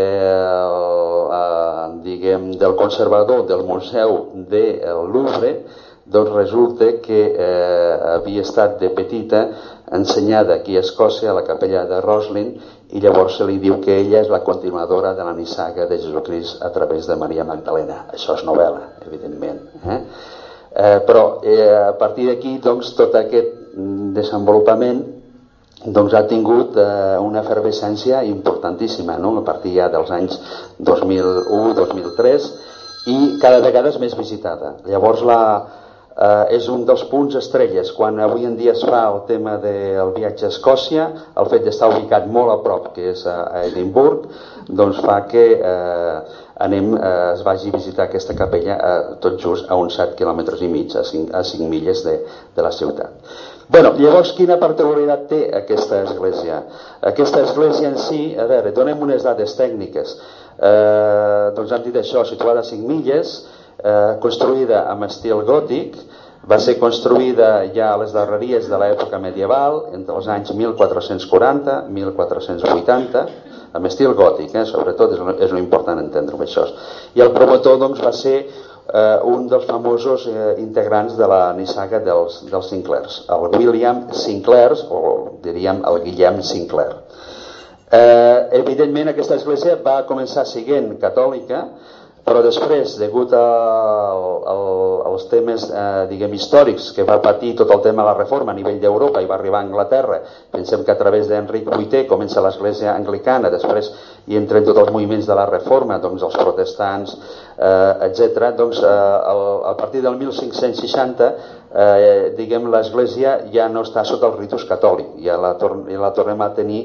eh, 1.39 1.86
diguem, 2.05 2.51
del 2.57 2.75
conservador 2.75 3.45
del 3.45 3.63
Museu 3.63 4.25
de 4.50 4.65
Louvre 5.13 5.53
doncs 6.09 6.31
resulta 6.33 6.88
que 7.05 7.19
eh, 7.38 8.15
havia 8.15 8.41
estat 8.41 8.79
de 8.81 8.89
petita 8.89 9.43
ensenyada 9.93 10.55
aquí 10.55 10.77
a 10.77 10.81
Escòcia, 10.81 11.29
a 11.29 11.38
la 11.38 11.45
capella 11.45 11.86
de 11.86 12.01
Roslin, 12.01 12.50
i 12.89 13.01
llavors 13.01 13.38
se 13.38 13.45
li 13.45 13.59
diu 13.62 13.77
que 13.83 13.93
ella 13.93 14.24
és 14.24 14.31
la 14.33 14.41
continuadora 14.41 15.13
de 15.13 15.25
la 15.25 15.36
nissaga 15.38 15.86
de 15.86 16.00
Jesucrist 16.01 16.63
a 16.65 16.71
través 16.74 17.05
de 17.05 17.15
Maria 17.15 17.45
Magdalena. 17.45 18.07
Això 18.13 18.39
és 18.39 18.45
novel·la, 18.48 18.95
evidentment. 19.05 19.62
Eh? 19.86 20.00
Eh, 20.79 21.00
però 21.03 21.41
eh, 21.43 21.89
a 21.89 21.95
partir 22.00 22.29
d'aquí, 22.29 22.57
doncs, 22.63 22.93
tot 22.95 23.15
aquest 23.19 23.57
desenvolupament 24.15 25.01
doncs 25.79 26.13
ha 26.15 26.25
tingut 26.27 26.77
eh, 26.79 27.17
una 27.24 27.41
efervescència 27.43 28.21
importantíssima 28.27 29.17
no? 29.19 29.33
a 29.39 29.43
partir 29.48 29.74
ja 29.75 29.89
dels 29.91 30.12
anys 30.12 30.39
2001-2003 30.88 32.48
i 33.12 33.17
cada 33.41 33.59
vegada 33.63 33.91
és 33.91 34.00
més 34.00 34.15
visitada. 34.15 34.74
Llavors 34.88 35.24
la, 35.27 35.39
eh, 36.16 36.56
és 36.58 36.68
un 36.72 36.86
dels 36.88 37.04
punts 37.12 37.38
estrelles. 37.39 37.92
Quan 37.98 38.20
avui 38.24 38.48
en 38.50 38.58
dia 38.60 38.74
es 38.75 38.84
fa 38.86 39.06
el 39.12 39.22
tema 39.30 39.58
del 39.63 40.13
viatge 40.18 40.48
a 40.48 40.54
Escòcia, 40.54 41.08
el 41.39 41.50
fet 41.51 41.66
d'estar 41.68 41.92
ubicat 41.94 42.28
molt 42.28 42.54
a 42.54 42.60
prop, 42.66 42.92
que 42.96 43.12
és 43.13 43.25
a, 43.30 43.39
a 43.60 43.66
Edimburg, 43.70 44.28
doncs 44.70 45.01
fa 45.06 45.22
que 45.30 45.46
eh, 45.58 46.18
anem, 46.66 46.92
eh, 46.98 47.13
es 47.34 47.44
vagi 47.46 47.72
a 47.72 47.78
visitar 47.78 48.08
aquesta 48.08 48.36
capella 48.38 48.75
eh, 48.78 48.98
tot 49.24 49.39
just 49.42 49.70
a 49.70 49.78
uns 49.80 49.96
7 50.00 50.18
quilòmetres 50.20 50.62
i 50.66 50.72
mig, 50.72 50.96
a 50.96 51.06
5, 51.08 51.32
a 51.36 51.44
5 51.48 51.70
milles 51.72 52.04
de, 52.06 52.20
de 52.56 52.66
la 52.66 52.74
ciutat. 52.75 53.32
Bueno, 53.70 53.94
llavors, 54.01 54.32
quina 54.34 54.58
particularitat 54.58 55.28
té 55.30 55.39
aquesta 55.54 56.01
església? 56.08 56.63
Aquesta 57.06 57.44
església 57.46 57.92
en 57.92 58.00
si, 58.01 58.22
a 58.34 58.48
veure, 58.50 58.74
donem 58.74 59.01
unes 59.06 59.22
dades 59.22 59.54
tècniques. 59.60 60.16
Eh, 60.58 61.51
doncs 61.56 61.72
han 61.72 61.86
dit 61.86 61.96
això, 62.01 62.25
situada 62.25 62.63
a 62.63 62.68
5 62.68 62.89
milles, 62.89 63.36
eh, 63.83 64.15
construïda 64.24 64.86
amb 64.91 65.07
estil 65.09 65.43
gòtic, 65.48 65.98
va 66.50 66.57
ser 66.63 66.77
construïda 66.79 67.50
ja 67.75 67.91
a 67.93 68.00
les 68.01 68.13
darreries 68.15 68.69
de 68.71 68.77
l'època 68.79 69.19
medieval, 69.21 69.83
entre 69.93 70.15
els 70.15 70.29
anys 70.31 70.53
1440 70.55 71.75
1480, 71.93 73.25
amb 73.77 73.86
estil 73.86 74.15
gòtic, 74.17 74.55
eh? 74.55 74.65
sobretot 74.65 75.13
és, 75.13 75.21
és 75.45 75.53
important 75.59 76.00
entendre 76.01 76.39
això. 76.45 76.65
I 77.13 77.21
el 77.25 77.33
promotor 77.36 77.77
doncs, 77.81 78.01
va 78.01 78.13
ser 78.15 78.38
eh, 78.39 79.19
un 79.29 79.48
dels 79.51 79.67
famosos 79.69 80.25
eh, 80.31 80.55
integrants 80.63 81.17
de 81.19 81.27
la 81.29 81.41
nissaga 81.57 82.01
dels, 82.05 82.41
dels 82.50 82.71
Sinclairs, 82.71 83.24
el 83.29 83.50
William 83.59 84.07
Sinclairs, 84.15 84.86
o 84.89 85.39
diríem 85.43 85.83
el 85.86 86.01
Guillem 86.07 86.41
Sinclair. 86.41 86.98
Eh, 87.89 88.50
evidentment 88.59 89.09
aquesta 89.09 89.38
església 89.39 89.77
va 89.86 90.03
començar 90.09 90.45
siguent 90.45 90.91
catòlica, 91.01 91.63
però 92.25 92.41
després, 92.45 92.95
degut 92.99 93.33
a, 93.33 93.41
a, 93.41 94.55
als 95.09 95.25
temes 95.31 95.65
eh, 95.69 96.05
diguem 96.11 96.33
històrics 96.38 96.91
que 96.95 97.05
va 97.07 97.19
patir 97.23 97.53
tot 97.57 97.71
el 97.73 97.81
tema 97.85 98.03
de 98.03 98.09
la 98.09 98.17
reforma 98.17 98.53
a 98.53 98.57
nivell 98.57 98.79
d'Europa 98.81 99.21
i 99.23 99.27
va 99.29 99.38
arribar 99.38 99.61
a 99.61 99.67
Anglaterra, 99.67 100.19
pensem 100.51 100.83
que 100.85 100.93
a 100.93 100.97
través 100.99 101.27
d'Enric 101.29 101.69
VIII 101.69 102.07
comença 102.09 102.43
l'església 102.45 102.93
anglicana, 102.93 103.51
després 103.53 103.91
hi 104.27 104.38
entren 104.39 104.67
tots 104.67 104.83
els 104.83 104.91
moviments 104.93 105.27
de 105.29 105.38
la 105.38 105.47
reforma, 105.49 105.99
doncs 106.03 106.25
els 106.27 106.38
protestants, 106.38 107.15
eh, 107.57 108.09
etc. 108.09 108.51
Doncs 108.57 108.81
eh, 108.83 108.97
el, 109.33 109.45
a 109.71 109.75
partir 109.79 110.03
del 110.05 110.19
1560 110.19 111.29
eh, 111.29 112.33
diguem 112.38 112.69
l'església 112.71 113.39
ja 113.53 113.69
no 113.69 113.85
està 113.88 114.05
sota 114.05 114.29
el 114.29 114.38
ritus 114.39 114.67
catòlic, 114.69 115.15
ja 115.25 115.38
la, 115.38 115.55
tor 115.61 115.81
ja 115.89 116.01
la 116.01 116.13
tornem 116.17 116.41
a 116.45 116.51
tenir, 116.57 116.83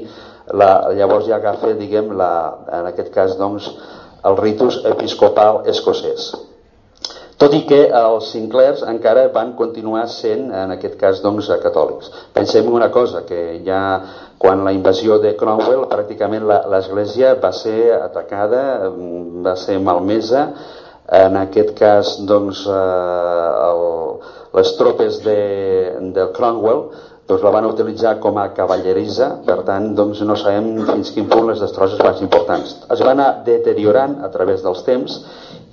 la, 0.53 0.91
llavors 0.93 1.29
ja 1.29 1.39
agafa, 1.39 1.73
diguem, 1.77 2.11
la, 2.17 2.31
en 2.79 2.89
aquest 2.91 3.13
cas, 3.13 3.37
doncs, 3.39 3.69
el 4.25 4.37
ritus 4.41 4.81
episcopal 4.89 5.63
escocès. 5.71 6.33
Tot 7.35 7.51
i 7.51 7.65
que 7.67 7.81
els 7.91 8.29
Sinclairs 8.31 8.85
encara 8.87 9.25
van 9.33 9.51
continuar 9.59 10.05
sent, 10.07 10.47
en 10.55 10.71
aquest 10.77 10.95
cas, 11.01 11.19
doncs, 11.23 11.49
catòlics. 11.63 12.13
Pensem 12.35 12.69
una 12.71 12.87
cosa, 12.93 13.25
que 13.27 13.59
ja 13.65 13.81
quan 14.39 14.63
la 14.63 14.71
invasió 14.75 15.17
de 15.23 15.33
Cromwell 15.39 15.83
pràcticament 15.91 16.47
l'església 16.47 17.33
va 17.43 17.51
ser 17.55 17.91
atacada, 17.97 18.61
va 19.43 19.55
ser 19.59 19.77
malmesa, 19.83 20.45
en 21.19 21.35
aquest 21.41 21.75
cas, 21.77 22.15
doncs, 22.29 22.63
eh, 22.71 23.49
el, 23.67 23.83
les 24.55 24.71
tropes 24.79 25.19
de, 25.27 25.41
de 26.15 26.29
Cromwell 26.37 26.87
doncs 27.25 27.41
la 27.41 27.51
van 27.55 27.65
utilitzar 27.65 28.19
com 28.21 28.37
a 28.37 28.51
cavallerissa, 28.53 29.31
per 29.45 29.63
tant 29.65 29.87
doncs 29.97 30.21
no 30.29 30.35
sabem 30.37 30.83
fins 30.91 31.09
quin 31.15 31.25
punt 31.29 31.49
les 31.49 31.61
destrosses 31.63 32.01
van 32.01 32.13
ser 32.17 32.27
importants. 32.27 32.75
Es 32.93 33.01
van 33.01 33.17
anar 33.17 33.45
deteriorant 33.47 34.19
a 34.25 34.29
través 34.33 34.61
dels 34.65 34.83
temps 34.85 35.15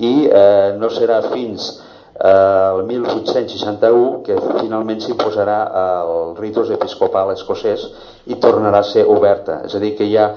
i 0.00 0.12
eh, 0.28 0.72
no 0.80 0.88
serà 0.88 1.20
fins 1.28 1.66
eh, 1.68 2.70
el 2.78 2.86
1861 2.88 4.22
que 4.24 4.38
finalment 4.62 5.04
s'imposarà 5.04 5.58
el 5.82 6.32
ritus 6.40 6.72
episcopal 6.72 7.34
escocès 7.34 7.84
i 8.32 8.40
tornarà 8.40 8.80
a 8.80 8.88
ser 8.88 9.04
oberta. 9.04 9.60
És 9.68 9.76
a 9.76 9.82
dir, 9.82 9.92
que 9.98 10.08
hi 10.08 10.16
ha, 10.16 10.30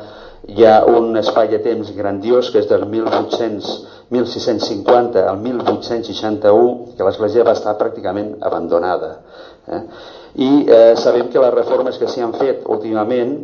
hi 0.52 0.68
ha 0.68 0.82
un 0.92 1.16
espai 1.22 1.48
de 1.54 1.62
temps 1.64 1.96
grandiós 1.96 2.52
que 2.52 2.60
és 2.60 2.68
del 2.68 2.84
1800, 2.92 3.72
1650 4.12 5.24
al 5.32 5.40
1861 5.42 6.98
que 6.98 7.08
l'església 7.08 7.48
va 7.48 7.56
estar 7.56 7.78
pràcticament 7.80 8.36
abandonada. 8.44 9.16
Eh? 9.66 9.82
I 10.36 10.66
eh, 10.68 10.96
sabem 11.00 11.30
que 11.32 11.40
les 11.40 11.54
reformes 11.54 11.98
que 11.98 12.10
s'hi 12.12 12.24
han 12.24 12.34
fet 12.36 12.66
últimament 12.68 13.38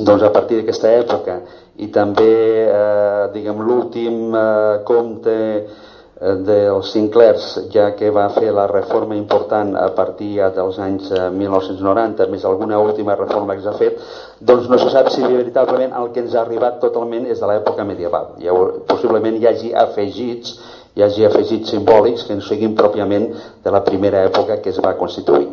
doncs 0.00 0.24
a 0.24 0.32
partir 0.32 0.60
d'aquesta 0.60 0.90
època 1.00 1.38
i 1.80 1.88
també 1.92 2.32
eh, 2.66 3.30
diguem 3.32 3.62
l'últim 3.64 4.34
eh, 4.36 4.82
compte 4.88 5.36
eh, 5.36 6.34
dels 6.46 6.92
Sinclairs 6.92 7.46
ja 7.72 7.90
que 7.96 8.10
va 8.12 8.26
fer 8.36 8.52
la 8.52 8.66
reforma 8.70 9.16
important 9.16 9.72
a 9.80 9.88
partir 9.96 10.34
dels 10.54 10.78
anys 10.78 11.08
1990 11.38 12.28
més 12.32 12.44
alguna 12.44 12.78
última 12.80 13.16
reforma 13.16 13.56
que 13.56 13.64
s'ha 13.64 13.74
fet 13.80 14.04
doncs 14.40 14.68
no 14.68 14.78
se 14.78 14.92
sap 14.92 15.08
si 15.12 15.24
veritablement 15.24 15.96
el 15.96 16.12
que 16.12 16.20
ens 16.24 16.36
ha 16.36 16.44
arribat 16.44 16.78
totalment 16.84 17.26
és 17.26 17.40
de 17.40 17.48
l'època 17.48 17.88
medieval. 17.88 18.36
Ja, 18.44 18.52
possiblement 18.86 19.40
hi 19.40 19.48
hagi 19.48 19.74
afegits 19.74 20.56
hi 20.94 21.02
hagi 21.06 21.24
afegits 21.24 21.72
simbòlics 21.72 22.26
que 22.28 22.36
no 22.36 22.44
siguin 22.44 22.76
pròpiament 22.76 23.30
de 23.64 23.70
la 23.72 23.80
primera 23.86 24.26
època 24.28 24.60
que 24.60 24.70
es 24.70 24.80
va 24.84 24.96
constituir 25.00 25.48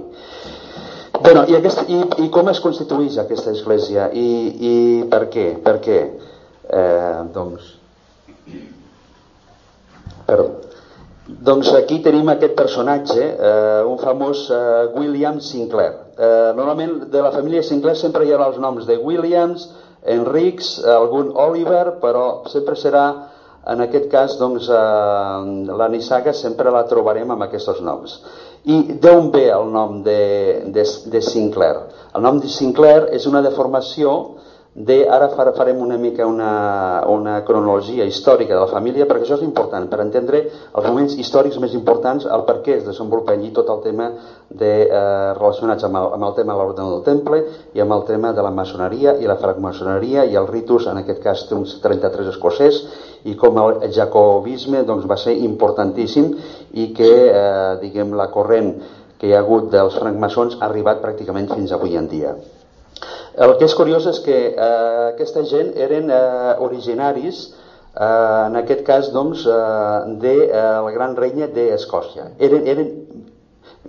Bueno, 1.21 1.43
i, 1.51 1.55
aquest, 1.57 1.83
i, 1.91 1.99
I 2.23 2.29
com 2.31 2.47
es 2.47 2.61
constitueix 2.63 3.17
aquesta 3.19 3.51
església? 3.51 4.07
I, 4.15 4.29
i 4.69 4.73
per 5.11 5.25
què? 5.33 5.49
Per 5.65 5.75
què? 5.83 5.99
Eh, 6.69 7.19
doncs... 7.35 7.73
Perdó. 10.29 10.47
Doncs 11.49 11.73
aquí 11.77 11.99
tenim 12.05 12.31
aquest 12.31 12.55
personatge, 12.57 13.25
eh, 13.35 13.81
un 13.85 13.99
famós 14.01 14.45
eh, 14.53 14.61
William 14.95 15.41
Sinclair. 15.43 15.91
Eh, 16.15 16.53
normalment 16.57 16.95
de 17.11 17.21
la 17.25 17.33
família 17.35 17.65
Sinclair 17.67 17.99
sempre 17.99 18.25
hi 18.25 18.33
ha 18.33 18.39
els 18.47 18.57
noms 18.63 18.87
de 18.87 18.97
Williams, 18.97 19.67
Enrics, 20.09 20.77
algun 20.87 21.33
Oliver, 21.35 21.99
però 21.99 22.47
sempre 22.47 22.77
serà 22.79 23.03
en 23.69 23.83
aquest 23.85 24.09
cas 24.11 24.35
doncs, 24.39 24.69
eh, 24.69 25.73
la 25.81 25.87
nissaga 25.93 26.33
sempre 26.33 26.73
la 26.73 26.85
trobarem 26.89 27.31
amb 27.31 27.45
aquests 27.45 27.81
noms. 27.85 28.19
I 28.65 28.99
d'on 29.01 29.29
ve 29.31 29.45
el 29.55 29.69
nom 29.71 30.01
de, 30.03 30.21
de, 30.75 30.83
de 31.13 31.21
Sinclair? 31.23 31.85
El 32.15 32.25
nom 32.25 32.39
de 32.43 32.49
Sinclair 32.51 33.07
és 33.15 33.27
una 33.29 33.43
deformació 33.45 34.15
de, 34.79 35.03
ara 35.11 35.27
farem 35.57 35.81
una 35.83 35.97
mica 35.97 36.25
una, 36.25 37.03
una 37.11 37.43
cronologia 37.43 38.05
històrica 38.07 38.53
de 38.53 38.61
la 38.61 38.71
família 38.71 39.05
perquè 39.09 39.25
això 39.25 39.35
és 39.35 39.43
important 39.43 39.89
per 39.91 39.99
entendre 39.99 40.39
els 40.47 40.85
moments 40.85 41.17
històrics 41.19 41.57
més 41.59 41.73
importants 41.75 42.23
el 42.23 42.45
per 42.47 42.61
què 42.63 42.77
es 42.77 42.85
desenvolupa 42.85 43.33
allí 43.35 43.51
tot 43.51 43.67
el 43.73 43.81
tema 43.83 44.07
de, 44.47 44.69
eh, 44.87 45.33
relacionats 45.35 45.83
amb 45.83 45.99
el, 45.99 46.07
amb 46.15 46.27
el 46.29 46.37
tema 46.37 46.55
de 46.55 46.61
l'ordre 46.61 46.85
del 46.85 47.03
temple 47.03 47.41
i 47.75 47.83
amb 47.83 47.95
el 47.97 48.05
tema 48.07 48.31
de 48.37 48.45
la 48.45 48.53
maçoneria 48.55 49.17
i 49.19 49.27
la 49.27 49.35
francmaçoneria 49.41 50.23
i 50.31 50.39
el 50.39 50.47
ritus, 50.47 50.87
en 50.87 51.01
aquest 51.01 51.19
cas 51.27 51.43
uns 51.51 51.75
33 51.83 52.31
escocès 52.31 52.79
i 53.27 53.35
com 53.35 53.59
el 53.59 53.83
jacobisme 53.91 54.85
doncs, 54.87 55.09
va 55.11 55.19
ser 55.19 55.35
importantíssim 55.43 56.31
i 56.71 56.93
que 56.95 57.11
eh, 57.27 57.75
diguem 57.83 58.15
la 58.15 58.29
corrent 58.31 58.71
que 59.19 59.27
hi 59.27 59.35
ha 59.35 59.43
hagut 59.43 59.67
dels 59.75 59.99
francmaçons 59.99 60.55
ha 60.61 60.69
arribat 60.71 61.03
pràcticament 61.03 61.51
fins 61.51 61.75
avui 61.75 61.99
en 61.99 62.07
dia. 62.07 62.37
El 63.39 63.55
que 63.59 63.67
és 63.69 63.75
curiós 63.77 64.07
és 64.11 64.19
que 64.25 64.37
eh, 64.49 65.07
aquesta 65.13 65.45
gent 65.47 65.71
eren 65.79 66.11
eh, 66.11 66.53
originaris 66.65 67.45
eh, 67.47 68.47
en 68.49 68.59
aquest 68.59 68.83
cas 68.87 69.11
doncs, 69.15 69.45
eh, 69.47 70.17
de 70.23 70.35
eh, 70.49 70.65
la 70.87 70.91
gran 70.95 71.15
reina 71.19 71.47
d'Escòcia. 71.55 72.33
Eren, 72.39 72.67
eren 72.67 72.91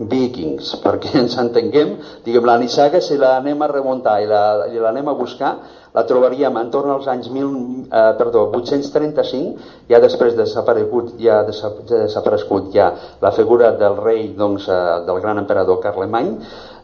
vikings, 0.00 0.70
perquè 0.84 1.12
ens 1.20 1.36
entenguem, 1.40 1.96
diguem, 2.24 2.46
la 2.46 2.56
nissaga, 2.62 3.02
si 3.04 3.18
l'anem 3.20 3.62
a 3.62 3.68
remuntar 3.70 4.20
i 4.22 4.28
l'anem 4.30 5.04
la, 5.04 5.12
a 5.12 5.18
buscar, 5.18 5.52
la 5.94 6.04
trobaríem 6.06 6.54
en 6.56 6.70
torn 6.70 6.92
als 6.94 7.08
anys 7.10 7.28
1000, 7.34 7.54
eh, 7.90 8.10
perdó, 8.18 8.46
835, 8.54 9.70
ja 9.90 9.98
després 10.02 10.36
desaparegut, 10.38 11.16
ja 11.18 11.42
desaparegut 11.48 12.70
ja 12.74 12.92
la 13.22 13.32
figura 13.34 13.72
del 13.80 13.98
rei, 13.98 14.28
doncs, 14.38 14.68
eh, 14.70 15.00
del 15.08 15.18
gran 15.24 15.42
emperador 15.42 15.80
Carlemany, 15.82 16.36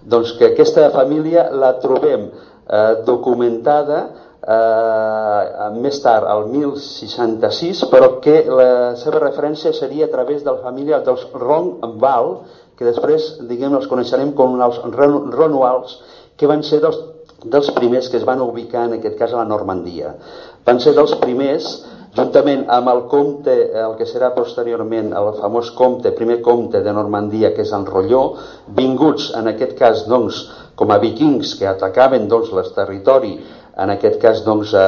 doncs 0.06 0.36
que 0.38 0.52
aquesta 0.52 0.88
família 0.94 1.48
la 1.50 1.74
trobem 1.82 2.28
eh, 2.30 2.92
documentada 3.06 4.00
eh, 4.46 5.70
més 5.76 5.98
tard, 6.04 6.28
al 6.30 6.46
1066, 6.52 7.82
però 7.90 8.16
que 8.22 8.38
la 8.46 8.94
seva 9.00 9.22
referència 9.24 9.74
seria 9.74 10.06
a 10.06 10.12
través 10.12 10.44
de 10.44 10.52
la 10.52 10.62
família 10.62 11.02
dels 11.06 11.26
Ronval, 11.34 12.32
que 12.76 12.86
després, 12.86 13.34
diguem, 13.48 13.74
els 13.74 13.88
coneixerem 13.90 14.32
com 14.36 14.58
els 14.60 14.80
Ronuals, 14.94 15.98
que 16.36 16.48
van 16.48 16.62
ser 16.62 16.82
dels, 16.84 16.98
dels 17.44 17.70
primers 17.76 18.10
que 18.12 18.20
es 18.20 18.26
van 18.28 18.42
ubicar, 18.44 18.86
en 18.86 18.98
aquest 18.98 19.16
cas, 19.18 19.32
a 19.32 19.40
la 19.40 19.48
Normandia. 19.48 20.14
Van 20.66 20.80
ser 20.82 20.92
dels 20.96 21.14
primers, 21.22 21.70
juntament 22.16 22.64
amb 22.72 22.88
el 22.92 23.02
comte, 23.12 23.54
el 23.84 23.96
que 23.98 24.06
serà 24.08 24.30
posteriorment 24.34 25.12
el 25.16 25.32
famós 25.40 25.72
comte, 25.76 26.14
primer 26.16 26.40
comte 26.44 26.80
de 26.84 26.92
Normandia, 26.96 27.52
que 27.54 27.62
és 27.66 27.72
en 27.76 27.84
Rolló, 27.88 28.24
vinguts, 28.78 29.24
en 29.36 29.44
aquest 29.52 29.74
cas, 29.78 30.06
doncs, 30.08 30.36
com 30.76 30.90
a 30.92 30.98
vikings 31.00 31.54
que 31.58 31.66
atacaven 31.68 32.28
doncs, 32.28 32.52
el 32.52 32.72
territori 32.76 33.34
en 33.76 33.90
aquest 33.92 34.16
cas 34.20 34.44
doncs, 34.44 34.72
eh, 34.76 34.80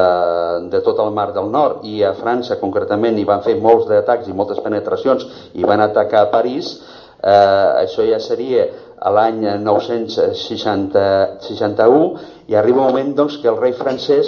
de 0.73 0.81
tot 0.85 0.99
el 1.05 1.11
mar 1.17 1.33
del 1.37 1.49
nord 1.53 1.85
i 1.85 2.05
a 2.05 2.15
França 2.17 2.61
concretament 2.61 3.19
hi 3.19 3.25
van 3.29 3.43
fer 3.45 3.57
molts 3.61 3.87
d'atacs 3.89 4.29
i 4.29 4.33
moltes 4.37 4.61
penetracions 4.65 5.27
i 5.55 5.65
van 5.69 5.81
atacar 5.85 6.21
a 6.25 6.31
París 6.33 6.81
eh, 7.21 7.85
això 7.85 8.03
ja 8.09 8.19
seria 8.25 8.65
a 8.99 9.11
l'any 9.15 9.41
961 9.65 12.09
i 12.49 12.55
arriba 12.57 12.81
un 12.81 12.87
moment 12.89 13.15
doncs, 13.15 13.37
que 13.43 13.49
el 13.53 13.61
rei 13.61 13.73
francès 13.77 14.27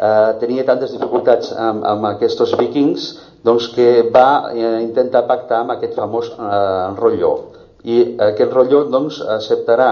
eh, 0.00 0.30
tenia 0.40 0.64
tantes 0.68 0.94
dificultats 0.96 1.52
amb, 1.52 1.84
amb 1.84 2.08
aquests 2.14 2.56
vikings 2.58 3.10
doncs, 3.44 3.70
que 3.74 4.08
va 4.12 4.50
eh, 4.52 4.80
intentar 4.84 5.26
pactar 5.28 5.62
amb 5.64 5.76
aquest 5.76 5.96
famós 5.98 6.32
eh, 6.32 6.96
Rolló 6.98 7.34
i 7.84 8.00
aquest 8.30 8.52
Rolló 8.52 8.84
doncs, 8.92 9.20
acceptarà 9.36 9.90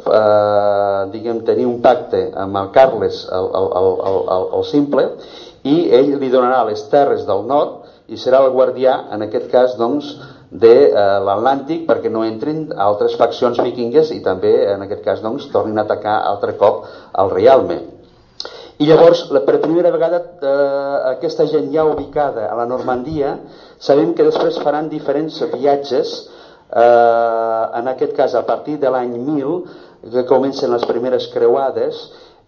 eh, 0.00 1.04
diguem, 1.12 1.44
tenir 1.44 1.68
un 1.68 1.78
pacte 1.84 2.26
amb 2.36 2.56
el 2.62 2.72
Carles 2.76 3.22
el, 3.28 3.52
el, 3.60 3.70
el, 3.82 3.94
el, 4.36 4.50
el 4.58 4.66
simple 4.68 5.06
i 5.68 5.76
ell 5.96 6.16
li 6.20 6.32
donarà 6.32 6.64
les 6.68 6.82
terres 6.92 7.26
del 7.28 7.46
nord 7.48 7.88
i 8.10 8.18
serà 8.18 8.40
el 8.42 8.52
guardià 8.54 8.96
en 9.14 9.28
aquest 9.28 9.48
cas 9.52 9.76
doncs 9.78 10.16
de 10.50 10.74
eh, 10.88 11.06
l'Atlàntic 11.22 11.86
perquè 11.88 12.10
no 12.10 12.24
entrin 12.26 12.66
altres 12.74 13.14
faccions 13.20 13.60
vikingues 13.62 14.10
i 14.16 14.20
també 14.24 14.52
en 14.72 14.82
aquest 14.88 15.04
cas 15.04 15.22
doncs 15.22 15.46
tornin 15.52 15.78
a 15.78 15.86
atacar 15.86 16.18
altre 16.32 16.56
cop 16.58 16.84
el 17.22 17.30
Rialme 17.36 17.78
i 18.80 18.86
llavors, 18.88 19.26
per 19.44 19.58
primera 19.60 19.90
vegada, 19.92 20.22
eh, 20.40 21.12
aquesta 21.12 21.44
gent 21.50 21.68
ja 21.74 21.84
ubicada 21.84 22.46
a 22.48 22.54
la 22.56 22.64
Normandia, 22.64 23.34
sabem 23.76 24.14
que 24.16 24.24
després 24.24 24.56
faran 24.64 24.88
diferents 24.88 25.36
viatges, 25.52 26.14
eh, 26.72 27.64
en 27.80 27.92
aquest 27.92 28.16
cas 28.16 28.34
a 28.34 28.42
partir 28.48 28.78
de 28.80 28.88
l'any 28.88 29.18
1000, 29.18 29.60
que 30.14 30.24
comencen 30.24 30.72
les 30.72 30.86
primeres 30.88 31.28
creuades 31.28 31.98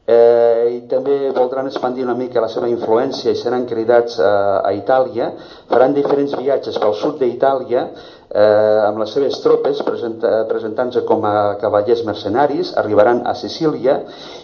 eh, 0.08 0.72
i 0.72 0.80
també 0.88 1.30
voldran 1.36 1.68
expandir 1.68 2.06
una 2.06 2.16
mica 2.16 2.40
la 2.40 2.48
seva 2.48 2.70
influència 2.70 3.30
i 3.30 3.36
seran 3.36 3.66
cridats 3.68 4.16
eh, 4.18 4.24
a 4.24 4.72
Itàlia, 4.72 5.28
faran 5.68 5.92
diferents 5.92 6.32
viatges 6.40 6.80
pel 6.80 6.96
sud 6.96 7.20
d'Itàlia 7.20 7.84
eh, 8.32 8.80
amb 8.88 9.02
les 9.02 9.12
seves 9.12 9.38
tropes 9.44 9.82
presenta, 9.84 10.30
presentant-se 10.48 11.04
com 11.08 11.24
a 11.28 11.54
cavallers 11.60 12.02
mercenaris, 12.08 12.72
arribaran 12.80 13.22
a 13.28 13.34
Sicília 13.36 13.98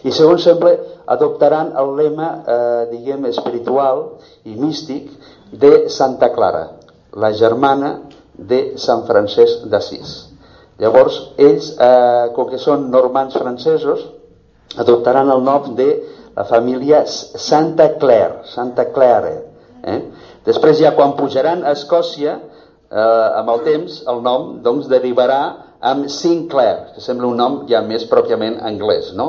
i 0.04 0.12
segons 0.12 0.44
sembla 0.44 0.74
adoptaran 1.08 1.72
el 1.80 1.94
lema 1.96 2.28
eh, 2.36 2.82
diguem 2.92 3.24
espiritual 3.32 4.04
i 4.44 4.56
místic 4.60 5.08
de 5.52 5.88
Santa 5.88 6.28
Clara, 6.34 6.66
la 7.16 7.32
germana 7.32 7.94
de 8.38 8.76
Sant 8.78 9.06
Francesc 9.08 9.64
d'Assís. 9.72 10.18
Llavors, 10.78 11.16
ells, 11.42 11.72
eh, 11.74 12.28
com 12.36 12.46
que 12.52 12.60
són 12.62 12.86
normans 12.92 13.34
francesos, 13.34 14.04
adoptaran 14.78 15.32
el 15.32 15.42
nom 15.42 15.72
de 15.74 15.88
la 16.36 16.44
família 16.46 17.02
Santa 17.08 17.88
Claire, 17.98 18.44
Santa 18.46 18.84
Claire. 18.94 19.32
Eh? 19.82 19.98
Després, 20.46 20.78
ja 20.78 20.92
quan 20.94 21.16
pujaran 21.18 21.64
a 21.64 21.72
Escòcia, 21.74 22.36
eh, 22.90 23.28
amb 23.40 23.52
el 23.54 23.64
temps, 23.66 24.02
el 24.10 24.22
nom 24.24 24.50
doncs, 24.64 24.88
derivarà 24.90 25.42
amb 25.80 26.08
Sinclair, 26.10 26.94
que 26.94 27.04
sembla 27.04 27.28
un 27.30 27.38
nom 27.38 27.60
ja 27.70 27.82
més 27.86 28.06
pròpiament 28.10 28.58
anglès. 28.66 29.12
No? 29.18 29.28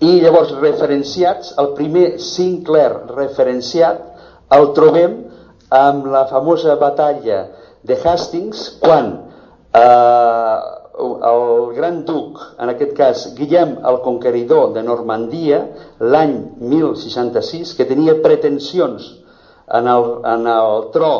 I 0.00 0.20
llavors, 0.24 0.52
referenciats, 0.60 1.54
el 1.60 1.72
primer 1.76 2.18
Sinclair 2.24 3.12
referenciat 3.12 4.06
el 4.56 4.70
trobem 4.76 5.16
amb 5.70 6.06
la 6.10 6.26
famosa 6.30 6.74
batalla 6.80 7.46
de 7.86 7.96
Hastings, 7.96 8.66
quan 8.82 9.12
eh, 9.76 10.58
el 11.00 11.74
gran 11.76 12.02
duc, 12.04 12.40
en 12.60 12.72
aquest 12.72 12.96
cas 12.96 13.22
Guillem 13.36 13.76
el 13.88 14.00
Conqueridor 14.04 14.74
de 14.74 14.82
Normandia, 14.84 15.62
l'any 16.00 16.34
1066, 16.60 17.74
que 17.78 17.88
tenia 17.88 18.18
pretensions 18.24 19.06
en 19.78 19.88
el, 19.88 20.08
en 20.26 20.48
el 20.50 20.90
tro, 20.94 21.12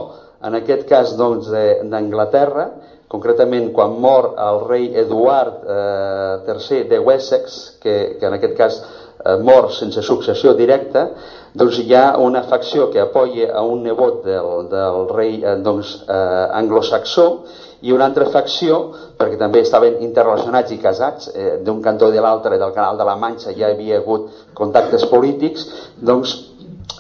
en 0.47 0.57
aquest 0.57 0.87
cas 0.89 1.13
doncs, 1.19 1.51
d'Anglaterra, 1.91 2.69
concretament 3.11 3.73
quan 3.75 3.97
mor 4.01 4.33
el 4.39 4.61
rei 4.69 4.89
Eduard 5.03 5.65
eh, 5.67 6.35
III 6.47 6.85
de 6.93 6.99
Wessex, 7.03 7.61
que, 7.83 7.95
que 8.21 8.27
en 8.29 8.37
aquest 8.37 8.57
cas 8.57 8.79
eh, 8.81 9.37
mor 9.43 9.73
sense 9.75 10.03
successió 10.07 10.55
directa, 10.55 11.09
doncs 11.53 11.81
hi 11.83 11.95
ha 11.99 12.15
una 12.23 12.45
facció 12.47 12.87
que 12.93 13.03
apoya 13.03 13.51
a 13.51 13.65
un 13.67 13.83
nebot 13.83 14.23
del, 14.25 14.69
del 14.71 15.09
rei 15.11 15.41
eh, 15.43 15.57
doncs, 15.65 15.97
eh, 16.07 16.47
anglosaxó 16.63 17.27
i 17.83 17.93
una 17.97 18.07
altra 18.07 18.29
facció, 18.31 18.79
perquè 19.19 19.39
també 19.41 19.65
estaven 19.65 19.99
interrelacionats 20.05 20.71
i 20.71 20.79
casats, 20.79 21.33
eh, 21.35 21.57
d'un 21.67 21.81
cantó 21.83 22.13
de 22.15 22.23
l'altre 22.23 22.61
del 22.61 22.75
canal 22.77 23.01
de 23.01 23.09
la 23.09 23.17
Manxa 23.19 23.51
ja 23.57 23.67
hi 23.67 23.75
havia 23.75 23.99
hagut 23.99 24.31
contactes 24.55 25.09
polítics, 25.11 25.67
doncs 25.99 26.37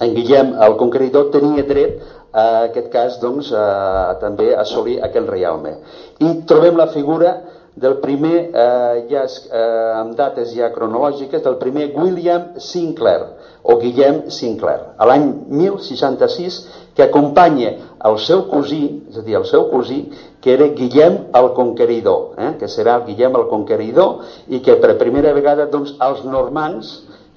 en 0.00 0.14
Guillem, 0.16 0.54
el 0.64 0.76
conqueridor, 0.80 1.28
tenia 1.34 1.62
dret 1.68 2.00
a 2.32 2.46
aquest 2.68 2.90
cas 2.92 3.18
doncs, 3.22 3.52
a, 3.52 4.18
també 4.22 4.52
assolir 4.54 5.00
aquell 5.02 5.28
realme. 5.30 5.76
I 6.20 6.40
trobem 6.46 6.78
la 6.78 6.90
figura 6.94 7.34
del 7.80 7.98
primer, 8.02 8.50
eh, 8.52 9.06
ja 9.10 9.24
eh, 9.24 9.92
amb 10.00 10.16
dates 10.18 10.52
ja 10.54 10.70
cronològiques, 10.74 11.42
del 11.42 11.56
primer 11.60 11.90
William 11.96 12.58
Sinclair, 12.58 13.26
o 13.62 13.76
Guillem 13.80 14.24
Sinclair, 14.32 14.94
a 14.96 15.06
l'any 15.08 15.26
1066, 15.48 16.58
que 16.96 17.06
acompanya 17.06 17.72
el 18.08 18.18
seu 18.18 18.46
cosí, 18.50 18.82
és 19.10 19.20
a 19.20 19.24
dir, 19.24 19.36
el 19.38 19.46
seu 19.48 19.68
cosí, 19.70 20.00
que 20.40 20.54
era 20.56 20.68
Guillem 20.76 21.18
el 21.36 21.52
Conqueridor, 21.56 22.34
eh? 22.40 22.54
que 22.60 22.68
serà 22.68 22.98
el 22.98 23.06
Guillem 23.08 23.36
el 23.38 23.46
Conqueridor, 23.52 24.26
i 24.48 24.60
que 24.64 24.76
per 24.82 24.98
primera 25.00 25.32
vegada 25.36 25.68
doncs, 25.70 25.94
els 26.00 26.24
normans 26.24 26.90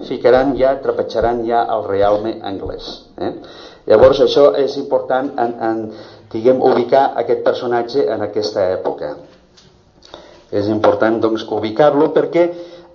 ficaran 0.08 0.56
ja, 0.58 0.78
trepitjaran 0.84 1.44
ja 1.48 1.64
el 1.76 1.86
realme 1.88 2.40
anglès. 2.42 2.90
Eh? 3.22 3.34
Llavors 3.90 4.22
això 4.24 4.52
és 4.60 4.78
important 4.80 5.32
en, 5.38 5.56
en, 5.70 5.82
diguem, 6.32 6.62
ubicar 6.64 7.12
aquest 7.20 7.44
personatge 7.46 8.06
en 8.10 8.24
aquesta 8.26 8.70
època. 8.78 9.16
És 10.54 10.70
important 10.70 11.20
doncs, 11.22 11.44
ubicar-lo 11.52 12.12
perquè 12.16 12.48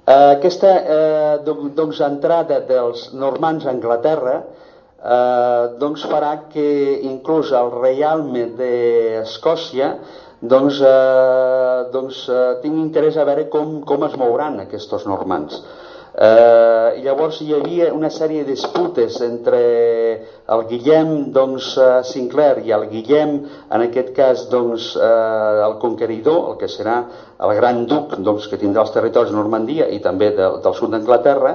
Eh, 0.08 0.30
aquesta 0.38 0.68
eh, 0.88 1.34
doncs, 1.44 1.98
entrada 2.00 2.62
dels 2.64 3.10
normands 3.12 3.66
a 3.66 3.74
Anglaterra 3.74 4.38
eh, 4.40 5.64
doncs 5.82 6.06
farà 6.08 6.30
que 6.48 6.64
inclús 7.04 7.50
el 7.58 7.68
reialme 7.74 8.46
d'Escòcia 8.56 9.90
doncs, 10.40 10.80
eh, 10.80 11.82
doncs, 11.92 12.22
eh, 12.32 12.46
tingui 12.62 12.86
interès 12.86 13.18
a 13.20 13.26
veure 13.28 13.44
com, 13.52 13.82
com 13.84 14.08
es 14.08 14.16
mouran 14.16 14.62
aquests 14.64 15.04
normands. 15.10 15.60
Eh, 16.18 16.98
I 16.98 17.04
llavors 17.04 17.36
hi 17.44 17.52
havia 17.54 17.92
una 17.94 18.08
sèrie 18.10 18.42
de 18.42 18.50
disputes 18.50 19.20
entre 19.22 19.58
el 20.50 20.64
Guillem 20.66 21.30
doncs, 21.36 21.68
eh, 21.78 22.00
Sinclair 22.08 22.64
i 22.66 22.74
el 22.74 22.88
Guillem, 22.90 23.36
en 23.70 23.84
aquest 23.84 24.10
cas 24.16 24.42
doncs, 24.50 24.88
eh, 24.96 25.62
el 25.68 25.76
conqueridor, 25.78 26.40
el 26.50 26.58
que 26.58 26.66
serà 26.66 26.98
el 27.38 27.54
gran 27.60 27.84
duc 27.86 28.18
doncs, 28.18 28.50
que 28.50 28.58
tindrà 28.58 28.82
els 28.82 28.94
territoris 28.96 29.30
de 29.30 29.38
Normandia 29.38 29.86
i 29.94 30.02
també 30.02 30.32
de, 30.34 30.50
del 30.64 30.74
sud 30.74 30.90
d'Anglaterra, 30.90 31.54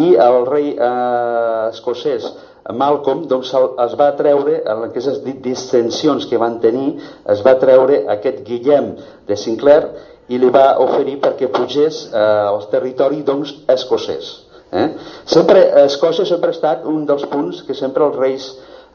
i 0.00 0.14
el 0.16 0.40
rei 0.48 0.72
eh, 0.72 1.68
escocès 1.68 2.32
Malcolm 2.72 3.26
doncs, 3.28 3.52
es 3.84 3.94
va 3.96 4.10
treure, 4.16 4.62
en 4.64 4.88
aquestes 4.88 5.20
distensions 5.44 6.26
que 6.28 6.40
van 6.40 6.58
tenir, 6.64 6.94
es 7.28 7.44
va 7.44 7.58
treure 7.60 8.06
aquest 8.16 8.40
Guillem 8.48 8.94
de 9.28 9.36
Sinclair 9.36 9.84
i 10.28 10.38
li 10.38 10.50
va 10.52 10.76
oferir 10.84 11.18
perquè 11.22 11.48
pugés 11.52 12.04
eh, 12.12 12.20
al 12.20 12.60
territori 12.72 13.22
doncs, 13.26 13.54
escocès. 13.68 14.30
Eh? 14.68 14.88
Sempre, 15.24 15.62
Escòcia 15.86 16.26
sempre 16.28 16.52
ha 16.52 16.56
estat 16.56 16.84
un 16.88 17.06
dels 17.08 17.24
punts 17.32 17.62
que 17.64 17.76
sempre 17.76 18.04
els 18.04 18.18
reis 18.20 18.48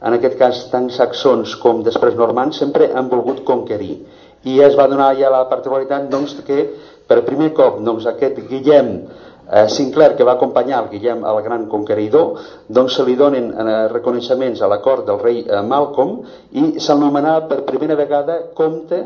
en 0.04 0.14
aquest 0.14 0.36
cas 0.38 0.60
tant 0.70 0.90
saxons 0.92 1.56
com 1.62 1.82
després 1.82 2.16
normands, 2.18 2.60
sempre 2.60 2.90
han 2.94 3.08
volgut 3.10 3.42
conquerir. 3.48 3.96
I 4.44 4.60
es 4.62 4.76
va 4.76 4.86
donar 4.90 5.14
ja 5.18 5.32
la 5.32 5.46
particularitat 5.50 6.10
doncs, 6.12 6.36
que 6.46 6.66
per 7.08 7.24
primer 7.26 7.50
cop 7.56 7.80
doncs, 7.84 8.06
aquest 8.06 8.38
Guillem 8.50 8.90
eh, 9.00 9.66
Sinclair, 9.72 10.14
que 10.16 10.26
va 10.28 10.36
acompanyar 10.36 10.82
el 10.82 10.90
Guillem 10.92 11.24
el 11.24 11.42
gran 11.42 11.66
conqueridor, 11.72 12.38
doncs 12.68 12.98
se 12.98 13.08
li 13.08 13.16
donen 13.16 13.50
eh, 13.50 13.76
reconeixements 13.92 14.62
a 14.62 14.70
la 14.70 14.80
cort 14.84 15.08
del 15.08 15.20
rei 15.22 15.42
eh, 15.42 15.62
Malcolm 15.64 16.20
i 16.52 16.74
s'anomenava 16.78 17.48
per 17.50 17.64
primera 17.66 17.96
vegada 17.98 18.42
comte 18.54 19.02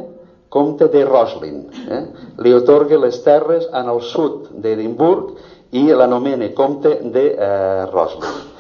comte 0.48 0.88
de 0.92 1.04
Roslin. 1.04 1.64
Eh? 1.88 2.02
Li 2.44 2.52
otorga 2.56 2.98
les 3.00 3.20
terres 3.24 3.68
en 3.72 3.90
el 3.92 4.00
sud 4.04 4.52
d'Edimburg 4.62 5.34
i 5.76 5.88
l'anomena 5.92 6.48
comte 6.56 6.98
de 7.04 7.26
eh, 7.34 7.84
Roslin. 7.92 8.56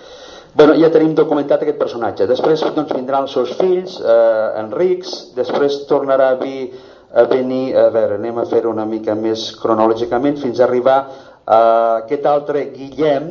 Bueno, 0.58 0.74
ja 0.80 0.90
tenim 0.90 1.14
documentat 1.14 1.62
aquest 1.62 1.78
personatge. 1.78 2.26
Després 2.26 2.64
doncs, 2.74 2.92
vindran 2.96 3.28
els 3.28 3.34
seus 3.36 3.52
fills, 3.60 3.98
eh, 4.00 4.60
Enrics, 4.62 5.32
després 5.36 5.84
tornarà 5.90 6.32
a, 6.34 6.38
vi, 6.40 6.70
a 7.14 7.24
venir, 7.30 7.76
a 7.78 7.88
veure, 7.94 8.18
anem 8.18 8.40
a 8.42 8.46
fer 8.48 8.64
una 8.66 8.86
mica 8.88 9.14
més 9.14 9.50
cronològicament, 9.60 10.40
fins 10.42 10.60
a 10.60 10.66
arribar 10.66 10.98
a 11.48 11.60
aquest 12.00 12.26
altre 12.26 12.64
Guillem, 12.74 13.30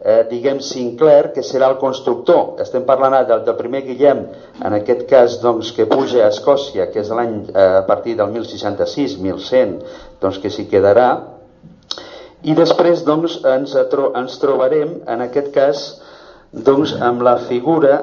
eh, 0.00 0.24
diguem 0.30 0.60
Sinclair, 0.62 1.32
que 1.34 1.42
serà 1.42 1.68
el 1.72 1.78
constructor. 1.80 2.60
Estem 2.62 2.84
parlant 2.88 3.16
del, 3.28 3.42
del 3.46 3.56
primer 3.58 3.82
Guillem, 3.86 4.24
en 4.64 4.76
aquest 4.78 5.06
cas 5.10 5.38
doncs, 5.42 5.72
que 5.76 5.88
puja 5.90 6.24
a 6.24 6.32
Escòcia, 6.32 6.88
que 6.92 7.02
és 7.02 7.10
l'any 7.14 7.40
eh, 7.50 7.64
a 7.80 7.86
partir 7.88 8.16
del 8.18 8.30
1066, 8.34 9.18
1100, 9.24 9.74
doncs 10.22 10.38
que 10.42 10.52
s'hi 10.54 10.68
quedarà. 10.70 11.08
I 12.46 12.54
després 12.54 13.02
doncs, 13.06 13.40
ens, 13.48 13.74
tro 13.90 14.12
ens 14.18 14.38
trobarem, 14.42 15.00
en 15.10 15.26
aquest 15.26 15.50
cas, 15.54 15.88
doncs 16.52 16.94
amb 17.02 17.26
la 17.26 17.36
figura 17.48 17.98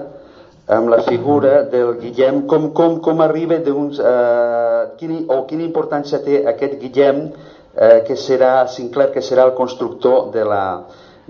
amb 0.65 0.89
la 0.89 1.03
figura 1.05 1.59
del 1.69 1.91
Guillem 1.99 2.47
com, 2.49 2.71
com, 2.73 2.95
com 3.05 3.19
arriba 3.21 3.59
d'uns 3.61 3.99
eh, 4.01 4.81
quin, 4.97 5.19
o 5.29 5.43
quina 5.45 5.61
importància 5.65 6.17
té 6.25 6.39
aquest 6.49 6.79
Guillem 6.81 7.19
eh, 7.27 7.99
que 8.07 8.17
serà 8.17 8.65
Sinclair 8.73 9.11
que 9.13 9.21
serà 9.21 9.45
el 9.45 9.53
constructor 9.57 10.31
de 10.33 10.45
la, 10.49 10.63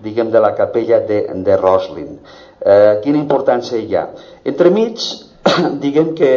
diguem, 0.05 0.31
de 0.31 0.41
la 0.41 0.53
capella 0.57 1.01
de, 1.09 1.21
de 1.45 1.57
Roslin. 1.59 2.15
Eh, 2.61 3.01
quina 3.03 3.21
importància 3.21 3.81
hi 3.81 3.97
ha? 3.97 4.07
Entremig 4.47 5.03
diguem 5.83 6.13
que 6.17 6.31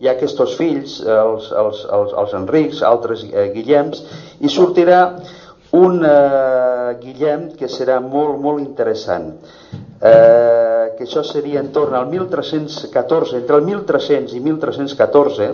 hi 0.00 0.08
ha 0.08 0.14
aquests 0.16 0.56
fills 0.56 0.96
els, 1.04 1.50
els, 1.52 1.84
els, 1.98 2.16
els 2.22 2.32
Enrics, 2.38 2.80
altres 2.86 3.26
eh, 3.28 3.50
Guillems 3.52 4.00
i 4.40 4.48
sortirà 4.48 5.02
un 5.76 6.00
eh, 6.02 6.96
Guillem 7.00 7.50
que 7.58 7.68
serà 7.70 8.00
molt, 8.02 8.38
molt 8.42 8.62
interessant. 8.62 9.34
Eh, 10.00 10.96
que 10.96 11.04
això 11.04 11.22
seria 11.26 11.60
en 11.60 11.68
torn 11.74 11.94
al 11.94 12.08
1314 12.08 13.36
entre 13.36 13.60
el 13.60 13.66
1300 13.68 14.32
i 14.34 14.40
1314 14.40 15.50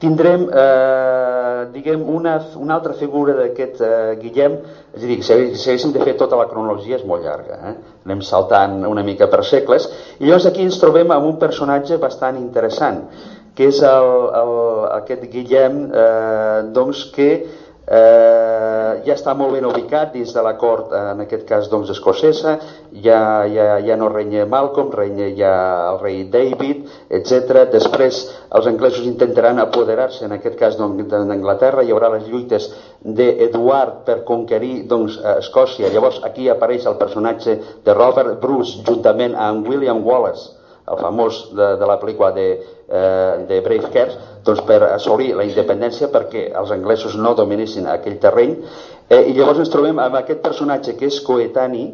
tindrem 0.00 0.46
eh, 0.46 1.66
diguem 1.74 2.06
una, 2.08 2.36
una 2.56 2.76
altra 2.78 2.94
figura 2.96 3.34
d'aquest 3.36 3.82
eh, 3.82 4.14
Guillem 4.22 4.56
és 4.94 5.02
a 5.02 5.06
dir, 5.06 5.18
si, 5.22 5.34
si 5.54 5.70
haguéssim 5.70 5.92
de 5.94 6.02
fer 6.02 6.16
tota 6.18 6.38
la 6.38 6.48
cronologia 6.50 6.98
és 6.98 7.04
molt 7.06 7.22
llarga 7.26 7.58
eh? 7.70 7.74
anem 8.06 8.22
saltant 8.26 8.80
una 8.88 9.04
mica 9.06 9.28
per 9.30 9.44
segles 9.46 9.86
i 10.18 10.26
llavors 10.26 10.48
aquí 10.50 10.64
ens 10.66 10.80
trobem 10.82 11.12
amb 11.14 11.28
un 11.30 11.38
personatge 11.42 12.00
bastant 12.02 12.40
interessant 12.40 13.04
que 13.54 13.68
és 13.70 13.80
el, 13.86 14.10
el, 14.40 14.52
aquest 15.00 15.26
Guillem 15.32 15.82
eh, 15.90 16.58
doncs 16.74 17.04
que 17.14 17.30
eh, 17.90 19.02
ja 19.04 19.14
està 19.16 19.34
molt 19.34 19.56
ben 19.56 19.66
ubicat 19.66 20.12
dins 20.14 20.30
de 20.34 20.42
la 20.44 20.52
cort, 20.60 20.92
en 20.94 21.22
aquest 21.24 21.42
cas 21.48 21.68
doncs 21.72 21.90
escocesa, 21.90 22.56
ja, 23.04 23.20
ja, 23.50 23.66
ja 23.82 23.96
no 23.98 24.10
renya 24.12 24.46
Malcolm, 24.50 24.92
renya 24.94 25.30
ja 25.36 25.54
el 25.90 25.98
rei 26.02 26.20
David, 26.30 26.86
etc. 27.18 27.64
Després 27.72 28.22
els 28.56 28.70
anglesos 28.70 29.08
intentaran 29.08 29.58
apoderar-se, 29.62 30.24
en 30.26 30.36
aquest 30.38 30.58
cas 30.60 30.78
doncs, 30.78 31.08
d'Anglaterra, 31.10 31.82
hi 31.82 31.94
haurà 31.94 32.12
les 32.14 32.28
lluites 32.30 32.70
d'Eduard 33.02 34.04
per 34.06 34.20
conquerir 34.28 34.84
doncs, 34.90 35.18
Escòcia. 35.40 35.90
Llavors 35.90 36.20
aquí 36.26 36.48
apareix 36.48 36.86
el 36.86 36.98
personatge 37.00 37.58
de 37.84 37.96
Robert 37.96 38.38
Bruce 38.42 38.84
juntament 38.86 39.34
amb 39.34 39.66
William 39.68 40.04
Wallace, 40.06 40.52
el 40.90 40.98
famós 40.98 41.44
de, 41.54 41.74
de 41.78 41.86
la 41.86 41.98
pel·lícula 42.00 42.32
de, 42.34 42.46
eh, 42.90 43.46
de 43.48 43.60
Braveheart, 43.64 44.16
doncs 44.44 44.64
per 44.66 44.82
assolir 44.90 45.34
la 45.38 45.46
independència 45.46 46.10
perquè 46.12 46.48
els 46.56 46.72
anglesos 46.74 47.16
no 47.16 47.34
dominessin 47.38 47.86
aquell 47.88 48.18
terreny. 48.22 48.56
Eh, 49.10 49.24
i 49.30 49.36
llavors 49.36 49.62
ens 49.62 49.70
trobem 49.72 49.98
amb 49.98 50.18
aquest 50.20 50.42
personatge 50.42 50.96
que 50.98 51.08
és 51.10 51.20
coetani 51.26 51.86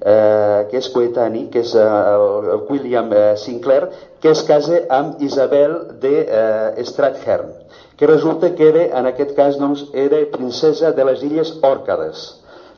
eh, 0.00 0.66
que 0.70 0.78
és 0.78 0.88
coetani 0.94 1.46
que 1.52 1.64
és 1.64 1.74
eh, 1.74 1.84
el 1.84 2.64
William 2.68 3.10
eh, 3.12 3.34
Sinclair 3.36 3.88
que 4.20 4.30
es 4.32 4.42
casa 4.48 4.84
amb 4.88 5.20
Isabel 5.22 5.76
de 6.00 6.14
eh, 6.24 6.84
Strathern 6.84 7.52
que 7.96 8.06
resulta 8.08 8.54
que 8.56 8.68
era, 8.68 8.86
en 8.98 9.10
aquest 9.10 9.34
cas 9.36 9.58
doncs, 9.60 9.84
era 9.92 10.22
princesa 10.32 10.94
de 10.96 11.04
les 11.04 11.24
illes 11.26 11.52
Òrcades 11.62 12.22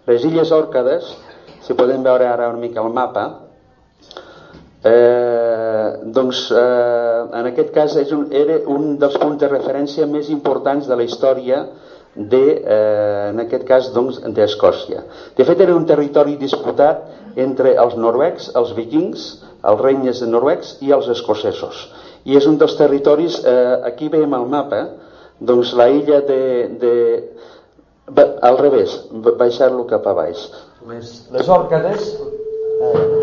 les 0.08 0.24
illes 0.26 0.50
Òrcades 0.50 1.12
si 1.62 1.78
podem 1.78 2.02
veure 2.02 2.26
ara 2.26 2.50
una 2.50 2.62
mica 2.62 2.82
el 2.82 2.90
mapa 2.90 3.26
Eh, 4.82 5.88
doncs 6.10 6.48
eh, 6.50 7.38
en 7.38 7.48
aquest 7.52 7.70
cas 7.74 7.94
és 8.00 8.10
un, 8.16 8.24
era 8.34 8.56
un 8.66 8.96
dels 8.98 9.14
punts 9.22 9.38
de 9.38 9.50
referència 9.50 10.08
més 10.10 10.30
importants 10.34 10.88
de 10.90 10.96
la 10.98 11.06
història 11.06 11.60
de, 12.16 12.42
eh, 12.58 13.28
en 13.30 13.38
aquest 13.44 13.62
cas 13.68 13.92
doncs 13.94 14.18
d'Escòcia. 14.34 15.04
De 15.38 15.46
fet 15.46 15.62
era 15.62 15.76
un 15.78 15.86
territori 15.86 16.34
disputat 16.40 17.38
entre 17.38 17.76
els 17.78 17.94
noruecs, 17.94 18.50
els 18.58 18.74
vikings, 18.76 19.28
els 19.70 19.80
regnes 19.86 20.24
noruecs 20.26 20.76
i 20.82 20.90
els 20.92 21.08
escocesos. 21.14 21.86
I 22.26 22.36
és 22.38 22.50
un 22.50 22.58
dels 22.58 22.74
territoris, 22.78 23.38
eh, 23.46 23.78
aquí 23.86 24.10
veiem 24.10 24.34
el 24.34 24.50
mapa, 24.50 24.82
doncs 25.38 25.72
la 25.78 25.88
illa 25.94 26.20
de, 26.26 26.42
de 26.82 26.94
al 28.42 28.58
revés, 28.58 28.98
baixar-lo 29.38 29.86
cap 29.86 30.06
a 30.10 30.18
baix. 30.18 30.46
Les, 30.90 31.18
les 31.30 31.48
òrcades 31.48 32.12
eh, 32.18 33.21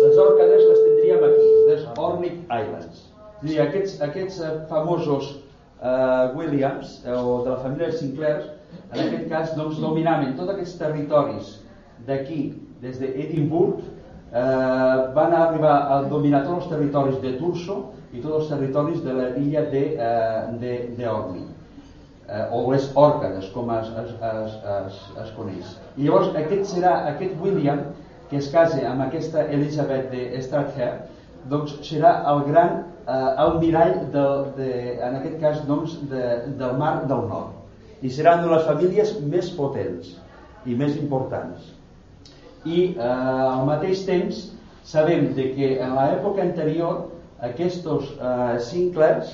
les 0.00 0.16
òrcades 0.16 0.62
les 0.64 0.80
tindríem 0.86 1.24
aquí, 1.26 1.48
les 1.68 1.82
Ornic 1.98 2.36
Islands. 2.46 2.96
Dir, 3.42 3.58
aquests, 3.64 4.00
aquests 4.04 4.40
eh, 4.44 4.50
famosos 4.68 5.24
uh, 5.80 6.36
Williams, 6.36 6.88
eh, 7.06 7.12
o 7.12 7.44
de 7.44 7.50
la 7.50 7.60
família 7.62 7.92
Sinclair, 7.92 8.40
en 8.92 8.98
aquest 9.04 9.28
cas 9.30 9.54
doncs, 9.56 9.76
dominaven 9.80 10.36
tots 10.38 10.50
aquests 10.54 10.76
territoris 10.80 11.46
d'aquí, 12.08 12.42
des 12.80 12.96
d'Edimburg, 13.00 13.78
eh, 14.32 14.98
van 15.16 15.32
arribar 15.36 15.76
a 15.92 16.02
dominar 16.08 16.44
tots 16.46 16.64
els 16.64 16.70
territoris 16.72 17.18
de 17.24 17.32
Turso 17.40 17.76
i 18.12 18.20
tots 18.20 18.36
els 18.42 18.48
territoris 18.52 19.00
de 19.04 19.12
l'illa 19.20 19.62
de, 19.72 19.84
uh, 19.96 20.58
de, 20.60 20.72
de 20.96 21.06
Ornic 21.08 21.48
eh, 22.30 22.46
o 22.54 22.62
les 22.70 22.90
òrcades, 22.94 23.48
com 23.54 23.70
es, 23.74 23.90
es, 24.04 24.12
es, 24.30 24.58
es, 24.76 25.00
es 25.24 25.32
coneix. 25.36 25.74
I 25.96 26.06
llavors 26.06 26.30
aquest 26.38 26.70
serà 26.74 26.94
aquest 27.10 27.34
William, 27.42 27.82
que 28.30 28.38
es 28.38 28.50
casa 28.54 28.78
amb 28.86 29.02
aquesta 29.08 29.44
Elizabeth 29.50 30.10
de 30.14 30.42
Strathern, 30.44 31.02
doncs 31.50 31.78
serà 31.86 32.12
el 32.30 32.44
gran 32.46 32.76
eh, 32.78 33.42
almirall 33.44 33.96
de, 34.14 34.26
de, 34.58 34.70
en 35.00 35.18
aquest 35.18 35.40
cas 35.42 35.64
doncs, 35.68 35.98
de, 36.12 36.24
del 36.60 36.78
mar 36.78 36.94
del 37.10 37.26
nord. 37.30 37.56
I 38.00 38.12
serà 38.12 38.38
una 38.38 38.46
de 38.46 38.54
les 38.54 38.66
famílies 38.68 39.14
més 39.26 39.50
potents 39.56 40.14
i 40.68 40.76
més 40.76 40.96
importants. 41.00 41.72
I 42.64 42.80
eh, 42.92 43.04
al 43.04 43.66
mateix 43.68 44.04
temps 44.06 44.46
sabem 44.86 45.32
de 45.36 45.50
que 45.56 45.74
en 45.82 45.96
l'època 45.96 46.44
anterior 46.44 47.08
aquests 47.50 47.86
eh, 47.88 48.58
Sinclairs 48.70 49.32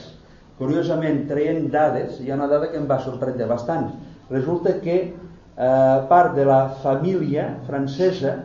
Curiosament, 0.56 1.26
traient 1.28 1.66
dades, 1.72 2.20
hi 2.20 2.30
ha 2.30 2.36
una 2.38 2.48
dada 2.48 2.70
que 2.72 2.78
em 2.80 2.86
va 2.88 2.96
sorprendre 3.04 3.48
bastant. 3.50 3.90
Resulta 4.30 4.78
que 4.80 4.96
eh, 5.04 5.96
part 6.08 6.34
de 6.36 6.46
la 6.48 6.60
família 6.82 7.50
francesa 7.66 8.38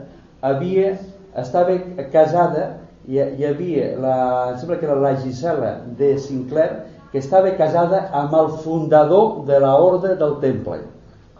havia, 0.43 0.97
estava 1.39 1.77
casada, 2.11 2.65
hi, 3.07 3.21
hi 3.21 3.47
havia, 3.47 3.93
la, 4.03 4.15
em 4.51 4.57
sembla 4.59 4.79
que 4.81 4.89
era 4.89 4.97
la 4.99 5.13
Gisela 5.21 5.77
de 5.99 6.17
Sinclair, 6.19 6.81
que 7.11 7.19
estava 7.19 7.51
casada 7.59 8.05
amb 8.15 8.35
el 8.39 8.51
fundador 8.65 9.45
de 9.47 9.59
la 9.59 9.71
Orde 9.79 10.15
del 10.19 10.37
Temple, 10.43 10.83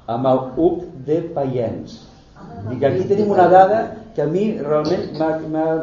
amb 0.08 0.28
el 0.32 0.42
Hug 0.56 0.88
de 1.08 1.20
Paiens. 1.36 2.00
I 2.72 2.80
que 2.80 2.88
aquí 2.88 3.06
tenim 3.08 3.32
una 3.32 3.48
dada 3.52 3.84
que 4.16 4.24
a 4.24 4.28
mi 4.28 4.48
realment 4.60 5.14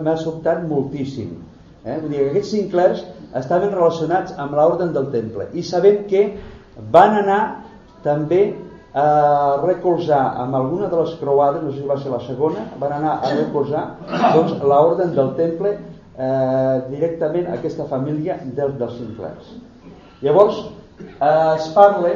m'ha 0.05 0.17
sobtat 0.21 0.65
moltíssim. 0.69 1.31
Eh? 1.85 1.97
Vull 2.01 2.11
dir 2.13 2.21
que 2.25 2.33
aquests 2.33 2.53
Sinclairs 2.53 3.05
estaven 3.37 3.75
relacionats 3.75 4.33
amb 4.39 4.55
l'ordre 4.57 4.89
del 4.95 5.11
temple 5.13 5.49
i 5.53 5.63
sabem 5.63 6.05
que 6.09 6.23
van 6.93 7.19
anar 7.23 7.43
també 8.05 8.55
a 8.95 9.61
recolzar 9.63 10.23
amb 10.43 10.57
alguna 10.57 10.89
de 10.89 10.97
les 10.97 11.15
croades, 11.21 11.63
no 11.63 11.73
sé 11.73 11.83
si 11.83 11.87
va 11.87 11.99
ser 12.01 12.11
la 12.11 12.21
segona, 12.25 12.65
van 12.81 12.93
anar 12.97 13.19
a 13.23 13.35
recolzar 13.35 13.85
doncs, 14.35 14.57
l'ordre 14.63 15.11
del 15.13 15.35
temple 15.37 15.75
eh, 15.77 16.77
directament 16.89 17.47
a 17.47 17.59
aquesta 17.59 17.85
família 17.91 18.39
dels, 18.45 18.75
dels 18.81 18.97
Sinclairs. 18.99 19.53
Llavors, 20.23 20.65
eh, 20.99 21.55
es 21.55 21.69
parla 21.77 22.15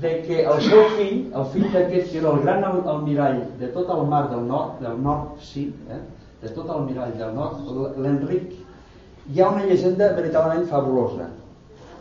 de 0.00 0.12
que 0.26 0.44
el 0.46 0.62
seu 0.62 0.84
fill, 0.96 1.26
el 1.34 1.46
fill 1.52 1.68
d'aquest 1.74 2.12
que 2.12 2.20
era 2.22 2.32
el 2.32 2.42
gran 2.42 2.64
almirall 2.64 3.42
de 3.60 3.68
tot 3.74 3.90
el 3.90 4.06
mar 4.06 4.28
del 4.30 4.46
nord, 4.46 4.78
del 4.80 4.98
nord 5.02 5.42
sí, 5.42 5.68
eh? 5.90 6.00
de 6.42 6.54
tot 6.54 6.70
el 6.70 6.84
mirall 6.86 7.14
del 7.18 7.34
nord, 7.34 7.96
l'Enric, 7.98 8.54
hi 9.28 9.40
ha 9.40 9.50
una 9.50 9.64
llegenda 9.64 10.12
veritablement 10.16 10.66
fabulosa. 10.70 11.28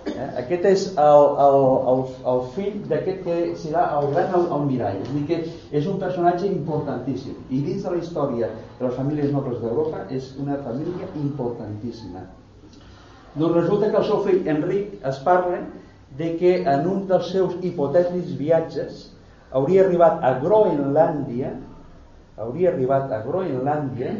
Eh? 0.07 0.27
Aquest 0.41 0.65
és 0.69 0.83
el, 1.03 1.25
el, 1.45 1.57
el, 1.91 2.03
el 2.31 2.43
fill 2.55 2.77
d'aquest 2.87 3.23
que 3.25 3.37
serà 3.59 3.83
el 3.97 4.09
gran 4.13 4.35
almirall. 4.57 5.01
És 5.03 5.11
dir, 5.11 5.23
que 5.27 5.39
és 5.81 5.89
un 5.91 5.99
personatge 5.99 6.47
importantíssim. 6.47 7.35
I 7.51 7.59
dins 7.65 7.83
de 7.83 7.95
la 7.95 7.99
història 8.03 8.51
de 8.79 8.85
les 8.85 8.95
famílies 8.95 9.33
nobles 9.35 9.59
d'Europa 9.63 10.05
és 10.15 10.31
una 10.39 10.59
família 10.63 11.09
importantíssima. 11.19 12.23
Doncs 13.35 13.59
resulta 13.59 13.91
que 13.91 13.99
el 13.99 14.07
seu 14.07 14.23
fill 14.25 14.47
Enric 14.55 14.95
es 15.05 15.19
parla 15.25 15.59
de 16.17 16.31
que 16.39 16.53
en 16.63 16.87
un 16.87 17.03
dels 17.11 17.27
seus 17.33 17.59
hipotètics 17.61 18.37
viatges 18.39 19.03
hauria 19.51 19.83
arribat 19.83 20.23
a 20.23 20.37
Groenlàndia 20.41 21.51
hauria 22.37 22.71
arribat 22.71 23.11
a 23.11 23.19
Groenlàndia 23.25 24.15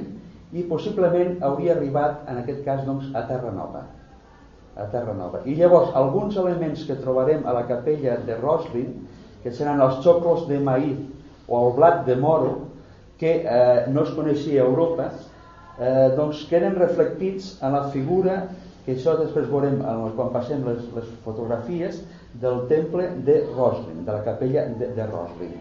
i 0.53 0.63
possiblement 0.63 1.41
hauria 1.43 1.75
arribat 1.75 2.27
en 2.31 2.43
aquest 2.43 2.63
cas 2.65 2.83
doncs, 2.87 3.09
a 3.15 3.25
Terra 3.27 3.51
Nova 3.51 3.85
a 4.77 4.85
Terra 4.91 5.13
Nova. 5.13 5.41
I 5.45 5.55
llavors, 5.57 5.91
alguns 5.95 6.37
elements 6.37 6.85
que 6.87 6.97
trobarem 7.01 7.45
a 7.47 7.53
la 7.53 7.65
capella 7.67 8.17
de 8.25 8.37
Roslin, 8.37 8.93
que 9.43 9.51
seran 9.53 9.81
els 9.81 10.01
xoclos 10.05 10.45
de 10.49 10.59
maïs 10.61 10.99
o 11.47 11.63
el 11.65 11.73
blat 11.77 12.05
de 12.05 12.15
moro, 12.19 12.53
que 13.17 13.39
eh, 13.41 13.87
no 13.89 14.03
es 14.05 14.13
coneixia 14.13 14.61
a 14.61 14.67
Europa, 14.67 15.09
eh, 15.79 16.13
doncs 16.17 16.45
queden 16.49 16.77
reflectits 16.77 17.55
en 17.63 17.73
la 17.73 17.87
figura, 17.93 18.43
que 18.85 18.95
això 18.95 19.17
després 19.19 19.49
veurem 19.49 19.81
quan 20.15 20.29
passem 20.31 20.61
les, 20.63 20.85
les 20.95 21.09
fotografies, 21.25 22.03
del 22.37 22.67
temple 22.69 23.09
de 23.25 23.41
Roslin, 23.55 24.05
de 24.05 24.13
la 24.13 24.21
capella 24.23 24.67
de, 24.77 24.91
de 24.95 25.09
Roslin. 25.09 25.57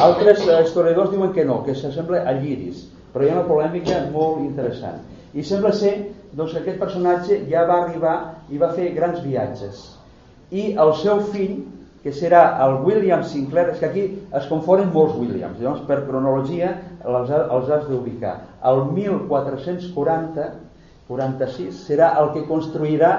Altres 0.00 0.40
eh, 0.48 0.62
historiadors 0.64 1.12
diuen 1.12 1.36
que 1.36 1.44
no, 1.44 1.60
que 1.66 1.76
s'assembla 1.76 2.24
a 2.24 2.32
lliris, 2.40 2.88
però 3.14 3.24
hi 3.24 3.30
ha 3.30 3.38
una 3.38 3.48
polèmica 3.48 4.00
molt 4.12 4.42
interessant. 4.42 5.00
I 5.34 5.42
sembla 5.46 5.72
ser 5.74 5.94
doncs, 6.34 6.52
que 6.52 6.60
aquest 6.64 6.82
personatge 6.82 7.38
ja 7.50 7.64
va 7.70 7.84
arribar 7.84 8.16
i 8.50 8.58
va 8.58 8.72
fer 8.74 8.90
grans 8.96 9.22
viatges. 9.24 9.86
I 10.50 10.74
el 10.82 10.92
seu 11.00 11.22
fill, 11.32 11.62
que 12.04 12.12
serà 12.12 12.42
el 12.66 12.82
William 12.84 13.22
Sinclair, 13.24 13.70
és 13.72 13.80
que 13.80 13.88
aquí 13.88 14.04
es 14.36 14.50
confonen 14.50 14.90
molts 14.92 15.14
Williams, 15.16 15.56
llavors 15.62 15.86
per 15.88 16.02
cronologia 16.04 16.74
els, 17.00 17.30
els 17.32 17.70
has 17.72 17.86
d'ubicar. 17.88 18.34
El 18.68 18.84
1440 18.92 20.50
46 21.08 21.84
serà 21.86 22.12
el 22.20 22.30
que 22.34 22.44
construirà 22.48 23.10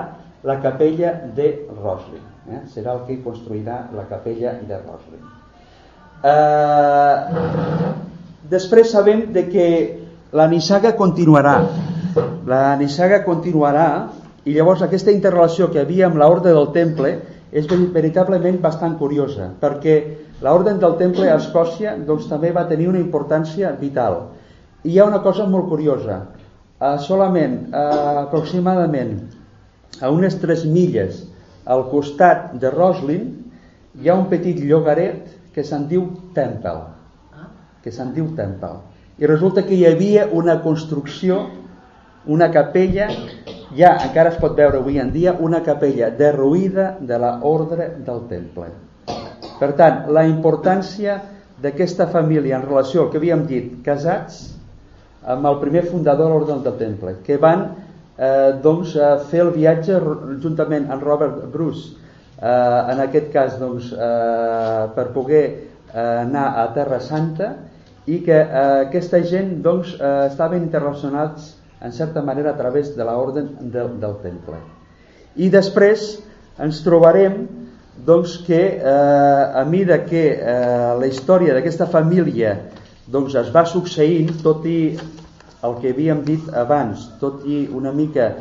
la 0.45 0.60
capella 0.62 1.13
de 1.38 1.49
Roslin. 1.81 2.23
Eh? 2.49 2.62
Serà 2.73 2.95
el 2.97 3.05
que 3.08 3.19
construirà 3.25 3.86
la 3.93 4.05
capella 4.10 4.55
de 4.69 4.79
Roslin. 4.81 5.23
Eh, 6.25 7.17
després 8.49 8.91
sabem 8.91 9.27
de 9.34 9.45
que 9.49 9.67
la 10.36 10.47
nissaga 10.51 10.93
continuarà. 10.97 11.55
La 12.47 12.75
nissaga 12.79 13.23
continuarà 13.25 13.88
i 14.45 14.53
llavors 14.53 14.84
aquesta 14.86 15.13
interrelació 15.13 15.71
que 15.73 15.81
havia 15.81 16.10
amb 16.10 16.19
l'ordre 16.21 16.53
del 16.53 16.69
temple 16.75 17.15
és 17.55 17.67
veritablement 17.69 18.58
bastant 18.62 18.97
curiosa 18.99 19.49
perquè 19.62 19.95
l'ordre 20.45 20.75
del 20.81 20.97
temple 20.99 21.29
a 21.31 21.38
Escòcia 21.39 21.95
doncs, 21.97 22.27
també 22.29 22.51
va 22.51 22.67
tenir 22.69 22.89
una 22.91 23.01
importància 23.01 23.71
vital. 23.79 24.19
I 24.84 24.93
hi 24.93 24.99
ha 24.99 25.08
una 25.10 25.23
cosa 25.23 25.47
molt 25.49 25.69
curiosa. 25.71 26.21
Uh, 26.75 26.97
solament 26.99 27.71
uh, 27.71 28.25
aproximadament 28.25 29.15
a 30.03 30.12
unes 30.12 30.36
3 30.41 30.65
milles 30.67 31.23
al 31.63 31.86
costat 31.89 32.51
de 32.60 32.69
Roslin 32.73 33.29
hi 33.95 34.12
ha 34.12 34.17
un 34.19 34.27
petit 34.27 34.60
llogaret 34.60 35.31
que 35.55 35.63
se'n 35.63 35.88
diu 35.88 36.10
Temple 36.36 36.94
que 37.86 37.93
se'n 37.93 38.12
diu 38.17 38.34
Temple 38.36 38.82
i 39.21 39.30
resulta 39.30 39.63
que 39.63 39.78
hi 39.78 39.86
havia 39.88 40.26
una 40.34 40.58
construcció 40.65 41.45
una 42.28 42.50
capella, 42.52 43.08
ja 43.78 43.93
encara 44.02 44.32
es 44.34 44.39
pot 44.41 44.56
veure 44.58 44.80
avui 44.80 44.98
en 45.00 45.12
dia, 45.13 45.36
una 45.39 45.62
capella 45.63 46.10
derruïda 46.10 46.95
de 47.00 47.19
la 47.21 47.36
ordre 47.45 47.91
del 48.06 48.26
temple. 48.30 48.71
Per 49.60 49.71
tant, 49.78 50.06
la 50.12 50.26
importància 50.28 51.19
d'aquesta 51.62 52.10
família 52.12 52.58
en 52.58 52.65
relació 52.65 53.06
al 53.06 53.12
que 53.12 53.21
havíem 53.21 53.45
dit, 53.48 53.76
casats 53.86 54.41
amb 55.26 55.45
el 55.50 55.60
primer 55.62 55.86
fundador 55.88 56.28
de 56.28 56.34
l'ordre 56.34 56.58
del 56.65 56.80
temple, 56.82 57.15
que 57.26 57.38
van 57.41 57.67
eh, 58.17 58.58
doncs, 58.62 58.98
fer 59.30 59.45
el 59.45 59.54
viatge 59.56 60.02
juntament 60.41 60.89
amb 60.91 61.06
Robert 61.06 61.45
Bruce, 61.54 61.93
eh, 62.41 62.82
en 62.91 63.06
aquest 63.06 63.32
cas 63.34 63.56
doncs, 63.62 63.93
eh, 63.93 64.84
per 64.98 65.08
poder 65.13 65.45
eh, 65.45 66.26
anar 66.26 66.52
a 66.62 66.67
Terra 66.74 67.00
Santa 67.00 67.54
i 68.06 68.22
que 68.26 68.38
eh, 68.38 68.63
aquesta 68.86 69.22
gent 69.26 69.60
doncs, 69.65 69.96
eh, 69.98 70.28
estaven 70.30 70.63
interrelacionats 70.63 71.56
en 71.82 71.91
certa 71.91 72.22
manera 72.22 72.52
a 72.52 72.58
través 72.58 72.96
de 72.96 73.04
l'ordre 73.04 73.46
del, 73.60 74.00
del 74.00 74.15
temple. 74.24 74.62
I 75.36 75.50
després 75.54 76.15
ens 76.62 76.82
trobarem 76.86 77.46
doncs, 78.06 78.38
que 78.46 78.62
eh, 78.78 79.60
a 79.62 79.65
mida 79.65 80.02
que 80.06 80.26
eh, 80.36 80.94
la 81.00 81.10
història 81.10 81.56
d'aquesta 81.58 81.88
família 81.91 82.56
doncs, 83.12 83.36
es 83.36 83.52
va 83.54 83.65
succeint, 83.65 84.32
tot 84.44 84.65
i 84.70 84.96
el 85.65 85.80
que 85.82 85.94
havíem 85.94 86.22
dit 86.26 86.50
abans, 86.54 87.08
tot 87.22 87.46
i 87.50 87.65
una 87.74 87.94
mica 87.96 88.34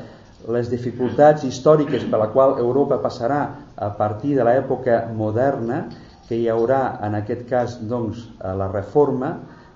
les 0.55 0.69
dificultats 0.69 1.45
històriques 1.49 2.05
per 2.11 2.21
la 2.21 2.29
qual 2.33 2.59
Europa 2.61 2.99
passarà 3.01 3.41
a 3.77 3.89
partir 3.97 4.35
de 4.37 4.45
l'època 4.45 5.07
moderna, 5.17 5.87
que 6.29 6.37
hi 6.37 6.49
haurà 6.53 6.99
en 7.05 7.17
aquest 7.17 7.47
cas 7.49 7.79
doncs, 7.89 8.27
la 8.41 8.69
reforma, 8.73 9.35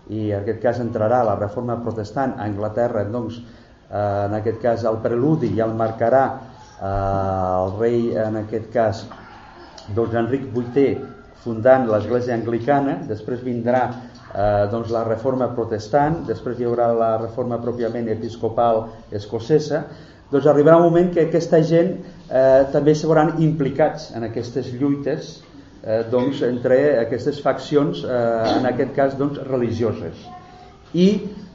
i 0.09 0.31
en 0.33 0.43
aquest 0.43 0.61
cas 0.63 0.81
entrarà 0.83 1.23
la 1.27 1.37
reforma 1.37 1.79
protestant 1.85 2.37
a 2.39 2.47
Anglaterra 2.49 3.05
doncs, 3.13 3.41
eh, 3.91 4.25
en 4.27 4.37
aquest 4.41 4.61
cas 4.63 4.85
el 4.89 5.01
preludi 5.05 5.55
ja 5.57 5.67
el 5.69 5.77
marcarà 5.77 6.25
eh, 6.33 6.89
el 6.89 7.79
rei 7.81 8.03
en 8.27 8.43
aquest 8.45 8.73
cas 8.73 9.05
doncs 9.95 10.17
Enric 10.21 10.51
VIII 10.55 11.17
fundant 11.45 11.87
l'església 11.89 12.35
anglicana. 12.37 12.99
Després 13.09 13.43
vindrà 13.45 13.83
eh, 13.89 14.67
doncs 14.73 14.93
la 14.95 15.05
reforma 15.07 15.51
protestant. 15.57 16.23
Després 16.29 16.59
hi 16.59 16.69
haurà 16.69 16.91
la 16.93 17.15
reforma 17.23 17.61
pròpiament 17.63 18.11
episcopal 18.13 18.87
escocesa. 19.15 19.85
Doncs 20.29 20.49
arribarà 20.51 20.77
un 20.77 20.91
moment 20.91 21.13
que 21.15 21.25
aquesta 21.25 21.63
gent 21.65 21.95
eh, 21.97 22.65
també 22.73 22.95
se 22.95 23.09
veuran 23.09 23.39
implicats 23.45 24.11
en 24.17 24.29
aquestes 24.29 24.73
lluites 24.77 25.39
eh, 25.83 26.05
doncs, 26.11 26.43
entre 26.47 26.79
aquestes 27.03 27.41
faccions, 27.45 28.03
eh, 28.05 28.57
en 28.57 28.67
aquest 28.71 28.95
cas 28.97 29.17
doncs, 29.19 29.41
religioses. 29.49 30.27
I 30.95 31.09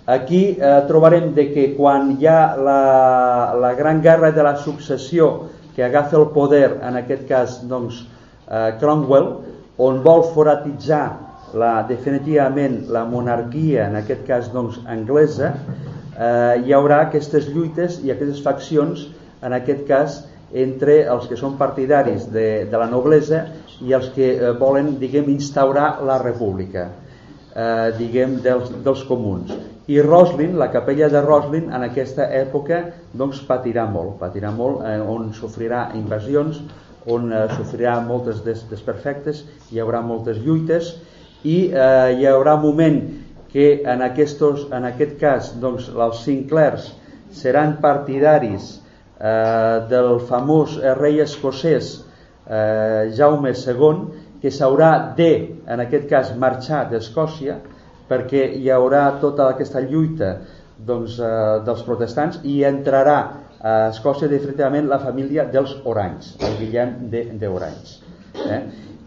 aquí 0.06 0.44
eh, 0.60 0.80
trobarem 0.88 1.32
de 1.36 1.50
que 1.54 1.68
quan 1.78 2.16
hi 2.20 2.28
ha 2.28 2.56
la, 2.58 2.80
la 3.60 3.74
gran 3.80 4.02
guerra 4.02 4.32
de 4.32 4.44
la 4.44 4.56
successió 4.58 5.50
que 5.76 5.84
agafa 5.84 6.18
el 6.20 6.30
poder, 6.36 6.80
en 6.84 7.00
aquest 7.02 7.28
cas 7.28 7.62
doncs, 7.68 8.04
eh, 8.48 8.72
Cromwell, 8.80 9.32
on 9.82 10.04
vol 10.06 10.28
foratitzar 10.36 11.06
la, 11.58 11.82
definitivament 11.90 12.84
la 12.94 13.06
monarquia, 13.10 13.88
en 13.90 13.98
aquest 14.02 14.26
cas 14.28 14.52
doncs, 14.54 14.80
anglesa, 14.90 15.54
eh, 16.14 16.62
hi 16.66 16.74
haurà 16.74 17.04
aquestes 17.08 17.50
lluites 17.50 18.00
i 18.04 18.14
aquestes 18.14 18.44
faccions, 18.46 19.08
en 19.44 19.56
aquest 19.58 19.84
cas, 19.90 20.22
entre 20.54 21.00
els 21.10 21.26
que 21.26 21.38
són 21.38 21.58
partidaris 21.58 22.28
de, 22.32 22.66
de 22.70 22.78
la 22.78 22.86
noblesa 22.90 23.48
i 23.84 23.94
els 23.96 24.10
que 24.16 24.30
eh, 24.34 24.52
volen, 24.60 24.96
diguem, 25.00 25.30
instaurar 25.34 25.98
la 26.08 26.18
república, 26.22 26.88
eh, 27.54 27.90
diguem, 28.00 28.40
dels, 28.44 28.72
dels 28.86 29.04
comuns. 29.10 29.54
I 29.92 30.00
Roslin, 30.02 30.56
la 30.60 30.70
capella 30.72 31.10
de 31.12 31.22
Roslin, 31.22 31.68
en 31.76 31.84
aquesta 31.84 32.30
època, 32.32 32.80
doncs 33.20 33.42
patirà 33.48 33.84
molt, 33.92 34.16
patirà 34.22 34.54
molt, 34.56 34.86
eh, 34.88 35.00
on 35.02 35.34
sofrirà 35.36 35.90
invasions, 36.00 36.62
on 37.12 37.32
eh, 37.34 37.48
sofrirà 37.58 37.98
moltes 38.06 38.40
des, 38.46 38.64
desperfectes, 38.70 39.44
hi 39.72 39.84
haurà 39.84 40.02
moltes 40.02 40.40
lluites 40.40 40.94
i 41.44 41.58
eh, 41.68 42.16
hi 42.20 42.28
haurà 42.30 42.56
moment 42.62 43.02
que 43.52 43.84
en, 43.84 44.02
aquestos, 44.02 44.70
en 44.74 44.88
aquest 44.88 45.18
cas 45.20 45.52
doncs, 45.62 45.92
els 45.92 46.24
Sinclairs 46.24 46.88
seran 47.36 47.76
partidaris 47.84 48.78
eh, 49.20 49.84
del 49.92 50.16
famós 50.30 50.80
rei 50.98 51.20
escocès 51.22 51.98
eh, 52.48 53.12
Jaume 53.16 53.54
II, 53.54 54.04
que 54.42 54.52
s'haurà 54.52 55.16
de, 55.18 55.32
en 55.68 55.84
aquest 55.86 56.10
cas, 56.10 56.34
marxar 56.40 56.86
d'Escòcia 56.92 57.60
perquè 58.10 58.44
hi 58.60 58.70
haurà 58.70 59.06
tota 59.22 59.48
aquesta 59.54 59.82
lluita 59.82 60.36
doncs, 60.78 61.20
eh, 61.20 61.62
dels 61.66 61.84
protestants 61.88 62.42
i 62.44 62.62
entrarà 62.68 63.18
a 63.64 63.76
Escòcia 63.94 64.28
definitivament 64.28 64.90
la 64.92 65.00
família 65.00 65.46
dels 65.48 65.78
Oranys, 65.88 66.34
el 66.44 66.58
Guillem 66.60 67.08
d'Oranys. 67.40 67.96
Eh? 68.36 68.60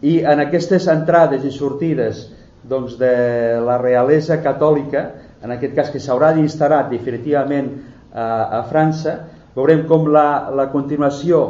I 0.09 0.14
en 0.25 0.40
aquestes 0.46 0.87
entrades 0.88 1.44
i 1.44 1.53
sortides 1.53 2.25
doncs, 2.66 2.96
de 2.99 3.61
la 3.62 3.77
realesa 3.83 4.40
catòlica, 4.42 5.05
en 5.44 5.53
aquest 5.55 5.77
cas 5.77 5.92
que 5.92 6.01
s'haurà 6.01 6.33
d'instal·lar 6.35 6.87
definitivament 6.88 7.68
a, 8.12 8.27
a 8.59 8.62
França, 8.70 9.18
veurem 9.57 9.85
com 9.88 10.09
la, 10.12 10.49
la 10.57 10.70
continuació 10.72 11.42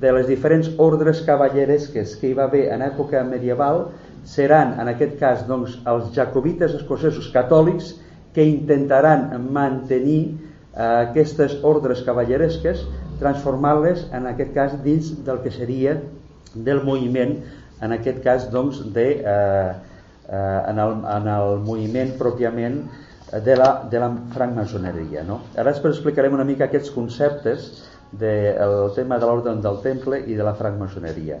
de 0.00 0.12
les 0.16 0.28
diferents 0.28 0.68
ordres 0.80 1.20
cavalleresques 1.26 2.16
que 2.20 2.30
hi 2.30 2.36
va 2.36 2.46
haver 2.48 2.68
en 2.74 2.84
època 2.86 3.22
medieval 3.28 3.88
seran, 4.24 4.76
en 4.80 4.88
aquest 4.92 5.18
cas, 5.20 5.44
doncs, 5.48 5.78
els 5.88 6.10
jacobites 6.16 6.76
escocesos 6.78 7.28
catòlics 7.34 7.94
que 8.34 8.44
intentaran 8.46 9.28
mantenir 9.52 10.20
eh, 10.30 10.86
aquestes 11.10 11.58
ordres 11.66 12.02
cavalleresques 12.06 12.84
transformant-les, 13.20 14.06
en 14.16 14.28
aquest 14.30 14.54
cas, 14.56 14.76
dins 14.84 15.12
del 15.26 15.42
que 15.44 15.52
seria 15.52 15.98
del 16.54 16.82
moviment, 16.84 17.36
en 17.84 17.96
aquest 17.96 18.22
cas, 18.24 18.48
doncs, 18.52 18.80
de, 18.94 19.06
eh, 19.20 19.70
eh, 20.30 20.60
en, 20.72 20.80
el, 20.80 20.96
en 21.18 21.30
el 21.36 21.60
moviment 21.66 22.16
pròpiament 22.20 22.80
de 23.44 23.56
la, 23.56 23.70
de 23.90 24.00
la 24.02 24.10
francmaçoneria. 24.34 25.22
No? 25.26 25.40
Ara 25.54 25.70
després 25.70 25.96
explicarem 25.96 26.34
una 26.34 26.46
mica 26.46 26.66
aquests 26.66 26.90
conceptes 26.94 27.70
del 28.12 28.90
tema 28.96 29.18
de 29.18 29.26
l'ordre 29.26 29.54
del 29.62 29.80
temple 29.84 30.22
i 30.26 30.34
de 30.34 30.46
la 30.46 30.54
francmaçoneria. 30.58 31.38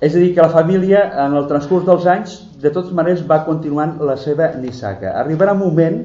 És 0.00 0.12
a 0.12 0.20
dir, 0.20 0.34
que 0.36 0.44
la 0.44 0.52
família, 0.52 1.06
en 1.24 1.34
el 1.38 1.46
transcurs 1.48 1.86
dels 1.88 2.06
anys, 2.12 2.36
de 2.60 2.70
totes 2.70 2.92
maneres 2.92 3.24
va 3.28 3.44
continuant 3.46 3.96
la 4.04 4.16
seva 4.20 4.50
nissaga. 4.60 5.14
Arribarà 5.16 5.54
un 5.56 5.62
moment 5.62 6.02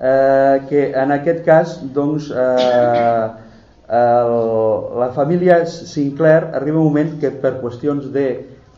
eh, 0.00 0.62
que, 0.70 0.86
en 0.96 1.12
aquest 1.12 1.44
cas, 1.44 1.76
doncs, 1.94 2.30
eh, 2.32 3.26
el, 3.88 4.34
la 4.98 5.10
família 5.14 5.64
Sinclair 5.66 6.50
arriba 6.54 6.80
un 6.80 6.88
moment 6.88 7.12
que 7.20 7.30
per 7.30 7.58
qüestions 7.60 8.08
de 8.12 8.26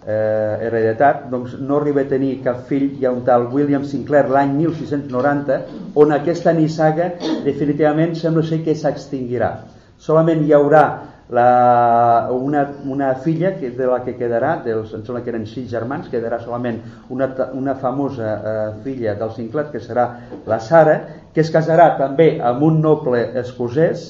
eh, 0.09 0.67
hereditat 0.67 1.31
doncs 1.33 1.55
no 1.61 1.79
arriba 1.79 2.03
a 2.05 2.11
tenir 2.11 2.43
cap 2.45 2.67
fill 2.69 2.91
hi 2.99 3.07
ha 3.07 3.15
un 3.15 3.25
tal 3.25 3.49
William 3.55 3.87
Sinclair 3.89 4.29
l'any 4.29 4.53
1690 4.59 5.59
on 5.97 6.13
aquesta 6.13 6.53
nissaga 6.53 7.15
definitivament 7.47 8.15
sembla 8.21 8.45
ser 8.45 8.61
que 8.67 8.77
s'extingirà 8.77 9.53
solament 9.99 10.45
hi 10.47 10.55
haurà 10.57 10.85
la, 11.31 12.29
una, 12.33 12.75
una 12.87 13.15
filla 13.15 13.53
que, 13.59 13.71
de 13.77 13.87
la 13.87 14.01
que 14.05 14.15
quedarà, 14.17 14.55
dels, 14.65 14.95
em 14.97 15.03
sembla 15.05 15.23
que 15.25 15.33
eren 15.33 15.45
sis 15.47 15.69
germans, 15.71 16.09
quedarà 16.13 16.39
solament 16.41 16.81
una, 17.13 17.29
una 17.57 17.75
famosa 17.81 18.31
eh, 18.37 18.69
filla 18.85 19.15
del 19.19 19.35
Sinclair, 19.37 19.69
que 19.73 19.83
serà 19.85 20.07
la 20.49 20.61
Sara, 20.65 20.99
que 21.35 21.45
es 21.45 21.53
casarà 21.53 21.91
també 21.99 22.39
amb 22.41 22.65
un 22.65 22.81
noble 22.85 23.21
escocès 23.43 24.09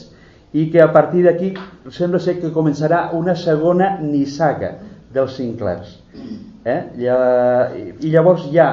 i 0.57 0.69
que 0.73 0.81
a 0.81 0.93
partir 0.95 1.25
d'aquí 1.27 1.51
sembla 1.93 2.21
ser 2.23 2.39
que 2.39 2.53
començarà 2.55 3.09
una 3.19 3.35
segona 3.37 3.97
nissaga 4.01 4.77
dels 5.13 5.35
Sinclairs. 5.37 5.99
Eh? 6.69 6.79
I 7.01 8.13
llavors 8.13 8.47
ha 8.55 8.69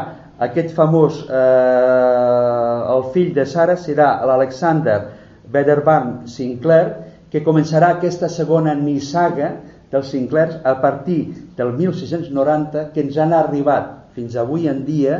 aquest 0.45 0.73
famós, 0.75 1.23
eh, 1.25 2.93
el 2.93 3.09
fill 3.15 3.33
de 3.33 3.45
Sara 3.47 3.77
serà 3.79 4.19
l'Alexander 4.27 4.99
Bederbarn 5.51 6.27
Sinclair, 6.27 7.04
que 7.35 7.43
començarà 7.43 7.89
aquesta 7.97 8.29
segona 8.31 8.71
nissaga 8.79 9.49
dels 9.91 10.07
Sinclairs 10.13 10.61
a 10.63 10.77
partir 10.79 11.19
del 11.57 11.73
1690 11.75 12.93
que 12.93 13.03
ens 13.03 13.17
han 13.19 13.35
arribat 13.35 14.13
fins 14.15 14.37
avui 14.39 14.69
en 14.71 14.85
dia 14.87 15.17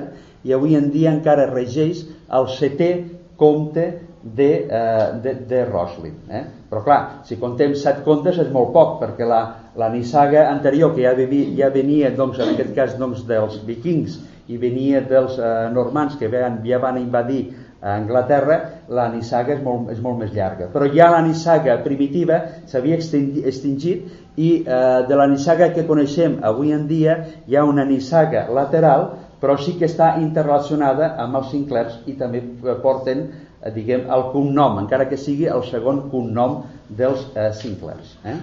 i 0.47 0.53
avui 0.55 0.77
en 0.79 0.87
dia 0.93 1.11
encara 1.11 1.49
regeix 1.49 2.05
el 2.39 2.47
setè 2.55 2.89
comte 3.35 3.83
de, 4.23 4.47
eh, 4.63 5.09
de, 5.25 5.33
de 5.49 5.65
Roslin. 5.67 6.15
Eh? 6.31 6.45
Però 6.71 6.85
clar, 6.85 7.01
si 7.27 7.35
contem 7.41 7.75
set 7.75 7.99
contes 8.07 8.39
és 8.39 8.47
molt 8.53 8.71
poc, 8.71 8.95
perquè 9.01 9.27
la, 9.27 9.41
la 9.75 9.91
nissaga 9.91 10.47
anterior, 10.53 10.95
que 10.95 11.03
ja, 11.03 11.11
vivia, 11.19 11.51
ja 11.59 11.73
venia, 11.75 12.13
doncs, 12.15 12.39
en 12.39 12.55
aquest 12.55 12.71
cas, 12.77 12.95
doncs, 13.01 13.25
dels 13.27 13.59
vikings 13.67 14.21
i 14.47 14.57
venia 14.61 15.03
dels 15.03 15.35
eh, 15.35 15.51
normans 15.75 16.15
que 16.15 16.31
van, 16.31 16.61
ja 16.63 16.79
van 16.79 17.01
invadir 17.01 17.43
a 17.85 17.93
Anglaterra, 17.93 18.57
la 18.89 19.05
nissaga 19.13 19.53
és 19.53 19.61
molt, 19.61 19.91
és 19.93 19.99
molt 20.01 20.17
més 20.23 20.31
llarga. 20.33 20.71
Però 20.73 20.87
ja 20.89 21.11
la 21.13 21.21
nissaga 21.21 21.77
primitiva 21.85 22.39
s'havia 22.65 22.97
extingit 22.97 24.39
i 24.41 24.49
eh, 24.65 25.05
de 25.07 25.19
la 25.19 25.27
nissaga 25.29 25.69
que 25.75 25.85
coneixem 25.85 26.39
avui 26.43 26.73
en 26.73 26.87
dia 26.89 27.19
hi 27.45 27.55
ha 27.55 27.63
una 27.63 27.85
nissaga 27.85 28.47
lateral 28.49 29.11
però 29.45 29.57
sí 29.61 29.75
que 29.77 29.85
està 29.85 30.15
interrelacionada 30.17 31.11
amb 31.21 31.37
els 31.37 31.51
Sinclairs 31.53 31.99
i 32.09 32.15
també 32.17 32.41
porten 32.81 33.25
eh, 33.27 33.71
diguem, 33.75 34.07
el 34.09 34.27
cognom, 34.33 34.79
encara 34.81 35.05
que 35.09 35.19
sigui 35.21 35.45
el 35.51 35.61
segon 35.69 36.07
cognom 36.09 36.63
dels 36.89 37.27
eh, 37.35 37.51
Sinclairs. 37.53 38.15
Eh? 38.25 38.37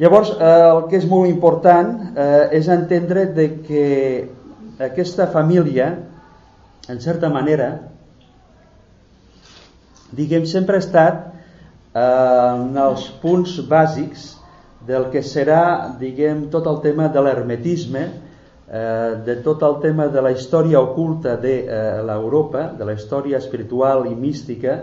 Llavors, 0.00 0.34
eh, 0.36 0.50
el 0.66 0.84
que 0.90 1.00
és 1.00 1.06
molt 1.08 1.30
important 1.30 1.94
eh, 2.12 2.58
és 2.60 2.68
entendre 2.72 3.26
de 3.36 3.48
que 3.64 3.86
aquesta 4.80 5.28
família, 5.32 5.94
en 6.88 7.00
certa 7.00 7.28
manera, 7.32 7.70
diguem, 10.16 10.46
sempre 10.46 10.78
ha 10.78 10.84
estat 10.84 11.22
eh, 11.94 12.00
en 12.00 12.76
els 12.78 13.08
punts 13.22 13.58
bàsics 13.68 14.34
del 14.86 15.10
que 15.12 15.22
serà, 15.22 15.96
diguem, 16.00 16.48
tot 16.52 16.66
el 16.70 16.80
tema 16.84 17.08
de 17.12 17.22
l'hermetisme, 17.22 18.06
eh, 18.70 19.12
de 19.26 19.36
tot 19.44 19.62
el 19.66 19.78
tema 19.82 20.08
de 20.08 20.22
la 20.24 20.32
història 20.32 20.80
oculta 20.80 21.36
de 21.36 21.56
eh, 21.66 22.00
l'Europa, 22.06 22.70
de 22.78 22.88
la 22.88 22.96
història 22.96 23.38
espiritual 23.38 24.06
i 24.10 24.14
mística, 24.16 24.80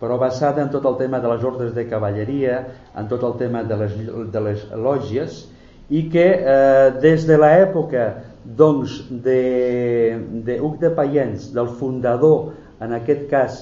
però 0.00 0.16
basada 0.16 0.62
en 0.64 0.70
tot 0.72 0.86
el 0.88 0.96
tema 0.96 1.20
de 1.20 1.28
les 1.28 1.42
ordres 1.44 1.74
de 1.76 1.84
cavalleria, 1.88 2.60
en 2.96 3.08
tot 3.08 3.24
el 3.26 3.36
tema 3.40 3.64
de 3.68 3.76
les, 3.82 3.96
de 4.32 4.44
les 4.46 4.62
lògies, 4.72 5.42
i 5.90 6.06
que 6.08 6.26
eh, 6.38 6.90
des 7.02 7.26
de 7.28 7.36
l'època 7.36 8.06
doncs, 8.44 9.02
de, 9.10 10.16
de 10.46 10.56
de 10.80 10.90
Paiens, 10.96 11.50
del 11.52 11.68
fundador, 11.76 12.54
en 12.80 12.94
aquest 12.96 13.28
cas, 13.28 13.60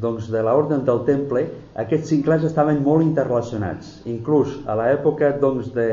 doncs, 0.00 0.28
de 0.32 0.42
l'ordre 0.44 0.78
del 0.84 1.04
temple, 1.08 1.44
aquests 1.82 2.12
clans 2.24 2.44
estaven 2.48 2.82
molt 2.84 3.04
interrelacionats. 3.04 4.00
Inclús 4.10 4.58
a 4.68 4.76
l'època 4.78 5.32
doncs, 5.40 5.72
de, 5.76 5.88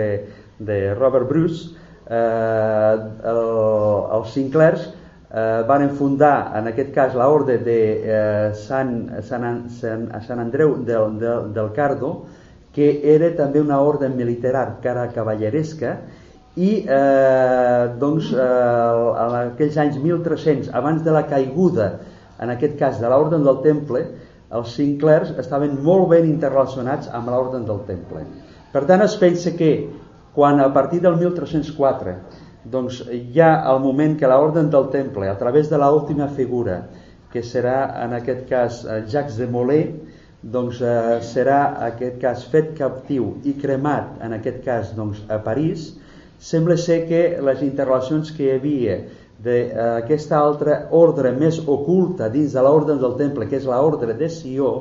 de 0.59 0.79
Robert 0.97 1.29
Bruce, 1.29 1.71
eh, 2.09 2.93
el, 3.31 3.41
els 4.17 4.33
Sinclairs 4.35 4.87
eh, 4.87 5.63
van 5.67 5.89
fundar 5.97 6.53
en 6.59 6.69
aquest 6.71 6.93
cas 6.95 7.15
l'ordre 7.17 7.57
de 7.63 7.79
eh, 8.03 8.53
Sant, 8.59 8.95
Sant, 9.27 9.67
Sant, 9.79 10.07
Sant 10.27 10.43
Andreu 10.43 10.77
del, 10.85 11.19
del, 11.21 11.51
del 11.55 11.71
Cardo 11.75 12.15
que 12.73 12.89
era 13.05 13.29
també 13.37 13.61
una 13.61 13.79
ordre 13.85 14.09
militar 14.09 14.79
cara 14.81 15.07
cavalleresca 15.13 15.97
i 16.57 16.71
eh, 16.85 17.83
doncs 18.01 18.31
eh, 18.33 18.41
en 19.25 19.37
aquells 19.39 19.77
anys 19.81 19.99
1300 20.01 20.73
abans 20.73 21.03
de 21.05 21.13
la 21.13 21.23
caiguda 21.29 21.93
en 22.43 22.53
aquest 22.53 22.77
cas 22.79 22.99
de 23.01 23.10
l'ordre 23.10 23.39
del 23.41 23.62
temple 23.65 24.03
els 24.53 24.73
Sinclairs 24.77 25.34
estaven 25.41 25.79
molt 25.86 26.10
ben 26.12 26.27
interrelacionats 26.29 27.10
amb 27.19 27.32
l'ordre 27.34 27.63
del 27.65 27.82
temple. 27.88 28.25
Per 28.73 28.84
tant 28.89 29.01
es 29.06 29.15
pensa 29.21 29.56
que 29.58 29.71
quan 30.36 30.60
a 30.62 30.69
partir 30.73 31.01
del 31.01 31.17
1304 31.21 32.17
doncs 32.73 33.01
hi 33.12 33.41
ha 33.41 33.53
el 33.71 33.82
moment 33.84 34.15
que 34.19 34.29
l'ordre 34.29 34.63
del 34.75 34.89
temple 34.93 35.29
a 35.29 35.38
través 35.39 35.69
de 35.69 35.79
l'última 35.82 36.29
figura 36.38 36.84
que 37.34 37.41
serà 37.43 37.77
en 38.03 38.13
aquest 38.19 38.45
cas 38.49 38.84
eh, 38.86 39.01
Jacques 39.10 39.39
de 39.41 39.49
Molay 39.49 39.88
doncs 40.56 40.79
eh, 40.82 41.19
serà 41.25 41.60
aquest 41.89 42.21
cas 42.21 42.45
fet 42.53 42.71
captiu 42.77 43.34
i 43.43 43.56
cremat 43.60 44.21
en 44.25 44.38
aquest 44.38 44.63
cas 44.65 44.93
doncs, 44.95 45.23
a 45.29 45.41
París 45.43 45.91
sembla 46.39 46.77
ser 46.77 47.03
que 47.10 47.23
les 47.41 47.62
interrelacions 47.65 48.32
que 48.36 48.47
hi 48.47 48.56
havia 48.58 48.97
d'aquesta 49.43 50.36
eh, 50.36 50.41
altra 50.41 50.77
ordre 50.91 51.32
més 51.36 51.60
oculta 51.67 52.29
dins 52.32 52.53
de 52.56 52.62
l'ordre 52.63 52.97
del 53.01 53.17
temple 53.19 53.47
que 53.49 53.60
és 53.60 53.67
l'ordre 53.69 54.15
de 54.19 54.29
Sió 54.32 54.75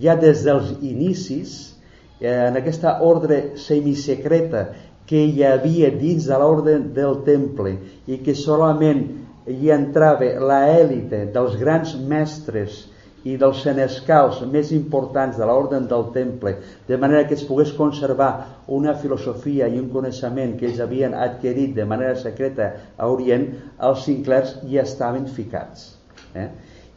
ja 0.00 0.16
des 0.16 0.44
dels 0.46 0.72
inicis 0.80 1.74
eh, 2.20 2.48
en 2.48 2.58
aquesta 2.58 2.98
ordre 3.06 3.58
semisecreta 3.60 4.68
que 5.06 5.24
hi 5.28 5.42
havia 5.44 5.90
dins 5.94 6.28
de 6.30 6.38
l'ordre 6.38 6.78
del 6.96 7.20
temple 7.26 7.76
i 8.06 8.18
que 8.24 8.34
solament 8.38 9.04
hi 9.50 9.72
entrava 9.74 10.28
la 10.38 10.62
élite 10.78 11.26
dels 11.34 11.58
grans 11.60 11.94
mestres 12.08 12.86
i 13.24 13.36
dels 13.38 13.62
senescals 13.62 14.40
més 14.50 14.72
importants 14.74 15.38
de 15.38 15.46
l'ordre 15.46 15.78
del 15.90 16.08
temple, 16.14 16.56
de 16.88 16.98
manera 16.98 17.26
que 17.28 17.36
es 17.38 17.44
pogués 17.46 17.72
conservar 17.76 18.32
una 18.66 18.94
filosofia 18.98 19.68
i 19.70 19.78
un 19.78 19.88
coneixement 19.94 20.56
que 20.58 20.66
ells 20.68 20.82
havien 20.82 21.14
adquirit 21.14 21.76
de 21.76 21.86
manera 21.86 22.16
secreta 22.18 22.72
a 22.96 23.08
Orient, 23.10 23.46
els 23.78 24.04
Sinclairs 24.08 24.56
hi 24.66 24.80
estaven 24.82 25.28
ficats. 25.30 25.92
Eh? 26.34 26.48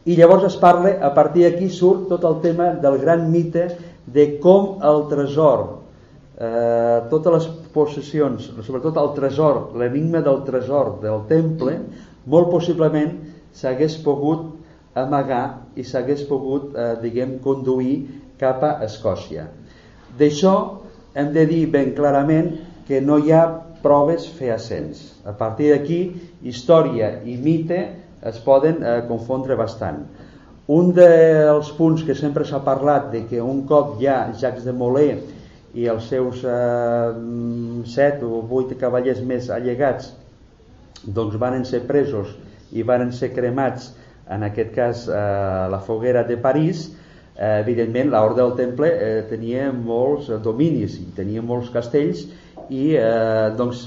I 0.06 0.16
llavors 0.18 0.46
es 0.50 0.58
parla, 0.58 0.96
a 1.02 1.12
partir 1.14 1.46
d'aquí 1.46 1.70
surt 1.70 2.08
tot 2.10 2.26
el 2.26 2.40
tema 2.42 2.72
del 2.82 2.98
gran 3.02 3.26
mite 3.30 3.68
de 4.06 4.26
com 4.42 4.82
el 4.86 5.06
tresor, 5.10 5.64
eh, 6.38 6.98
totes 7.10 7.32
les 7.34 7.48
possessions, 7.74 8.50
sobretot 8.66 8.98
el 9.02 9.14
tresor, 9.16 9.62
l'enigma 9.78 10.22
del 10.26 10.42
tresor 10.46 10.96
del 11.02 11.24
temple, 11.30 11.78
molt 12.26 12.50
possiblement 12.50 13.14
s'hagués 13.56 13.98
pogut 14.04 14.55
amagar 14.96 15.44
i 15.76 15.84
s'hagués 15.84 16.24
pogut, 16.28 16.72
eh, 16.74 16.94
diguem, 17.02 17.38
conduir 17.44 17.96
cap 18.40 18.64
a 18.64 18.72
Escòcia. 18.86 19.46
D'això 20.18 20.56
hem 21.14 21.32
de 21.32 21.46
dir 21.48 21.66
ben 21.72 21.92
clarament 21.96 22.52
que 22.88 23.00
no 23.00 23.18
hi 23.18 23.32
ha 23.32 23.44
proves 23.82 24.26
fehacients. 24.38 25.02
A 25.24 25.32
partir 25.36 25.72
d'aquí, 25.72 26.00
història 26.42 27.12
i 27.24 27.36
mite 27.36 27.80
es 28.26 28.38
poden 28.44 28.82
eh, 28.82 29.00
confondre 29.08 29.56
bastant. 29.58 30.04
Un 30.66 30.90
dels 30.96 31.68
punts 31.78 32.02
que 32.02 32.16
sempre 32.18 32.44
s'ha 32.44 32.62
parlat 32.66 33.12
de 33.12 33.22
que 33.30 33.42
un 33.42 33.62
cop 33.70 34.00
ja 34.02 34.32
Jacques 34.34 34.64
de 34.66 34.74
Molay 34.74 35.12
i 35.76 35.86
els 35.92 36.08
seus 36.10 36.42
eh, 36.42 37.12
set 37.92 38.24
o 38.26 38.40
vuit 38.50 38.72
cavallers 38.80 39.20
més 39.22 39.50
allegats 39.54 40.10
doncs 41.06 41.36
varen 41.38 41.64
ser 41.68 41.84
presos 41.86 42.32
i 42.72 42.82
varen 42.82 43.12
ser 43.14 43.30
cremats 43.36 43.92
en 44.30 44.46
aquest 44.46 44.72
cas 44.74 45.06
eh, 45.08 45.18
la 45.70 45.80
foguera 45.86 46.24
de 46.24 46.36
París 46.36 46.88
eh, 47.38 47.60
evidentment 47.60 48.10
l'Orde 48.10 48.42
del 48.42 48.56
Temple 48.58 48.90
eh, 48.90 49.22
tenia 49.30 49.70
molts 49.72 50.30
dominis 50.42 50.98
i 51.02 51.06
tenia 51.16 51.44
molts 51.44 51.70
castells 51.74 52.26
i 52.72 52.96
eh, 52.98 53.52
doncs, 53.56 53.86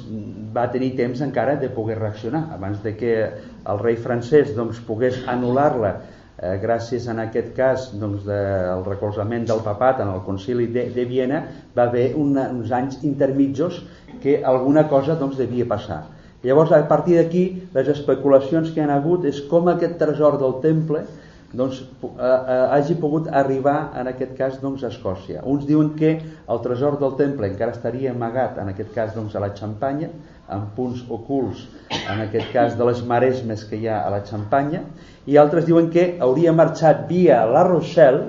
va 0.55 0.69
tenir 0.71 0.93
temps 0.97 1.19
encara 1.25 1.57
de 1.59 1.69
poder 1.73 1.97
reaccionar. 1.99 2.45
Abans 2.55 2.79
de 2.83 2.95
que 2.97 3.15
el 3.19 3.81
rei 3.81 3.97
francès 3.99 4.53
doncs, 4.55 4.79
pogués 4.87 5.19
anul·lar-la 5.27 5.91
eh, 5.95 6.55
gràcies 6.61 7.09
en 7.11 7.19
aquest 7.25 7.51
cas 7.57 7.89
doncs, 7.99 8.23
del 8.27 8.85
recolzament 8.87 9.49
del 9.49 9.63
papat 9.65 10.05
en 10.05 10.13
el 10.13 10.23
concili 10.27 10.69
de, 10.71 10.87
de 10.95 11.05
Viena 11.09 11.43
va 11.75 11.89
haver 11.89 12.13
una, 12.15 12.47
uns 12.53 12.71
anys 12.71 13.01
intermitjos 13.03 13.83
que 14.23 14.39
alguna 14.43 14.87
cosa 14.87 15.19
doncs, 15.19 15.37
devia 15.41 15.67
passar 15.67 16.05
llavors 16.43 16.71
a 16.71 16.83
partir 16.87 17.17
d'aquí 17.19 17.45
les 17.73 17.87
especulacions 17.91 18.71
que 18.75 18.81
han 18.83 18.93
hagut 18.93 19.25
és 19.27 19.41
com 19.51 19.67
aquest 19.67 19.97
tresor 19.99 20.39
del 20.39 20.59
temple 20.63 21.03
doncs, 21.51 21.81
eh, 21.81 22.07
eh, 22.07 22.67
hagi 22.71 22.95
pogut 22.95 23.27
arribar 23.27 23.91
en 23.97 24.07
aquest 24.07 24.35
cas 24.37 24.59
doncs, 24.61 24.83
a 24.83 24.91
Escòcia. 24.93 25.41
Uns 25.43 25.65
diuen 25.65 25.95
que 25.97 26.11
el 26.21 26.59
tresor 26.61 26.99
del 26.99 27.15
temple 27.17 27.49
encara 27.49 27.73
estaria 27.73 28.11
amagat 28.11 28.59
en 28.61 28.69
aquest 28.69 28.93
cas 28.93 29.15
doncs, 29.15 29.35
a 29.35 29.39
la 29.39 29.49
Xampanya, 29.55 30.09
en 30.49 30.67
punts 30.75 31.01
ocults 31.09 31.65
en 31.89 32.21
aquest 32.21 32.53
cas 32.53 32.77
de 32.77 32.85
les 32.85 33.01
maresmes 33.05 33.65
que 33.65 33.77
hi 33.77 33.87
ha 33.87 34.03
a 34.05 34.13
la 34.13 34.21
Xampanya, 34.25 34.83
i 35.25 35.37
altres 35.37 35.65
diuen 35.65 35.89
que 35.93 36.17
hauria 36.21 36.53
marxat 36.53 37.07
via 37.09 37.43
la 37.45 37.63
Rochelle, 37.67 38.27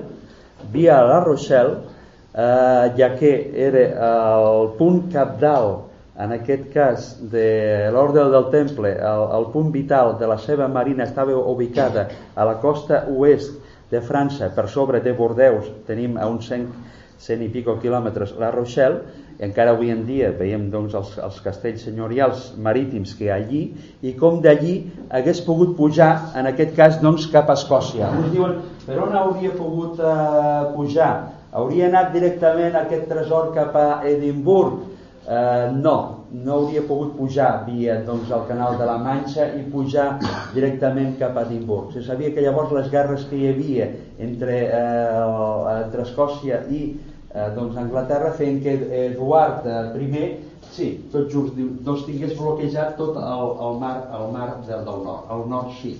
via 0.73 1.01
la 1.05 1.21
Rochelle, 1.23 1.77
eh, 2.33 2.91
ja 2.97 3.13
que 3.17 3.31
era 3.69 3.85
el 4.41 4.73
punt 4.81 5.11
capdalt 5.13 5.90
en 6.21 6.35
aquest 6.35 6.69
cas 6.73 7.15
de 7.31 7.89
l'ordre 7.93 8.27
del 8.29 8.49
temple 8.53 8.93
el, 8.93 9.23
el 9.39 9.47
punt 9.53 9.71
vital 9.73 10.15
de 10.19 10.29
la 10.29 10.37
seva 10.37 10.67
marina 10.69 11.07
estava 11.07 11.33
ubicada 11.33 12.07
a 12.35 12.45
la 12.45 12.59
costa 12.61 13.05
oest 13.09 13.57
de 13.91 13.99
França 14.01 14.51
per 14.55 14.69
sobre 14.69 15.01
de 15.03 15.11
Bordeus. 15.11 15.67
Tenim 15.87 16.15
a 16.17 16.27
uns 16.29 16.47
100, 16.47 16.67
100 17.19 17.43
i 17.43 17.49
pico 17.51 17.75
quilòmetres 17.81 18.37
la 18.39 18.51
Rochelle. 18.53 19.01
I 19.41 19.47
encara 19.49 19.73
avui 19.73 19.89
en 19.89 20.05
dia 20.05 20.29
veiem 20.37 20.69
doncs, 20.71 20.93
els, 20.95 21.17
els 21.17 21.41
castells 21.43 21.83
senyorials 21.87 22.51
marítims 22.61 23.15
que 23.17 23.25
hi 23.25 23.31
ha 23.31 23.39
allí 23.41 23.63
i 24.05 24.13
com 24.19 24.37
d'allí 24.43 24.75
hagués 25.09 25.41
pogut 25.43 25.73
pujar 25.79 26.11
en 26.37 26.47
aquest 26.51 26.75
cas 26.77 27.01
doncs, 27.01 27.25
cap 27.33 27.49
a 27.49 27.57
Escòcia. 27.57 28.13
Uns 28.21 28.31
diuen 28.35 28.59
per 28.85 29.01
on 29.01 29.17
hauria 29.17 29.51
pogut 29.57 29.99
uh, 29.99 30.69
pujar? 30.77 31.11
Hauria 31.51 31.89
anat 31.89 32.13
directament 32.13 32.77
aquest 32.79 33.09
tresor 33.09 33.51
cap 33.57 33.75
a 33.75 33.87
Edimburg 34.07 34.90
Eh, 35.27 35.71
no, 35.77 36.25
no 36.31 36.53
hauria 36.53 36.81
pogut 36.87 37.13
pujar 37.13 37.63
via 37.67 37.99
doncs, 38.07 38.31
el 38.33 38.47
canal 38.49 38.77
de 38.79 38.87
la 38.89 38.97
Manxa 38.97 39.51
i 39.53 39.61
pujar 39.69 40.15
directament 40.55 41.13
cap 41.19 41.37
a 41.37 41.43
Edimburg. 41.45 41.91
Se 41.93 42.01
sabia 42.07 42.31
que 42.33 42.41
llavors 42.41 42.73
les 42.73 42.89
guerres 42.89 43.27
que 43.29 43.37
hi 43.37 43.51
havia 43.51 43.89
entre, 44.17 44.57
eh, 44.65 45.75
entre 45.75 46.07
Escòcia 46.07 46.63
i 46.69 46.81
eh, 46.89 47.49
doncs, 47.55 47.77
Anglaterra 47.77 48.31
feien 48.37 48.61
que 48.63 48.73
Eduard 49.05 49.67
eh, 49.67 50.07
I 50.09 50.71
sí, 50.71 50.87
tot 51.11 51.29
just 51.29 51.53
doncs, 51.57 52.05
tingués 52.07 52.33
bloquejat 52.37 52.95
tot 52.97 53.17
el, 53.19 53.51
el 53.67 53.77
mar, 53.81 53.97
el 54.17 54.31
mar 54.33 54.47
del, 54.65 54.85
del 54.87 55.03
nord, 55.05 55.29
el 55.35 55.45
nord 55.51 55.75
sí. 55.81 55.97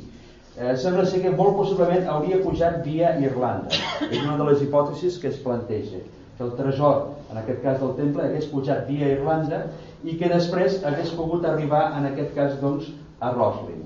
Eh, 0.58 0.74
sembla 0.78 1.06
ser 1.06 1.22
que 1.22 1.36
molt 1.36 1.56
possiblement 1.60 2.10
hauria 2.10 2.42
pujat 2.42 2.82
via 2.86 3.14
Irlanda. 3.22 3.70
És 4.10 4.18
una 4.24 4.38
de 4.40 4.50
les 4.50 4.66
hipòtesis 4.66 5.20
que 5.22 5.30
es 5.30 5.40
planteja 5.46 6.02
que 6.42 6.48
el 6.48 6.54
tresor, 6.58 7.02
en 7.32 7.40
aquest 7.40 7.62
cas 7.64 7.80
del 7.80 7.96
temple, 7.98 8.28
hagués 8.28 8.50
pujat 8.52 8.86
via 8.90 9.10
Irlanda 9.16 9.64
i 10.04 10.18
que 10.20 10.30
després 10.32 10.82
hagués 10.84 11.14
pogut 11.16 11.46
arribar, 11.48 11.86
en 11.98 12.10
aquest 12.12 12.34
cas, 12.36 12.58
doncs, 12.62 12.92
a 13.22 13.32
Roslin. 13.36 13.84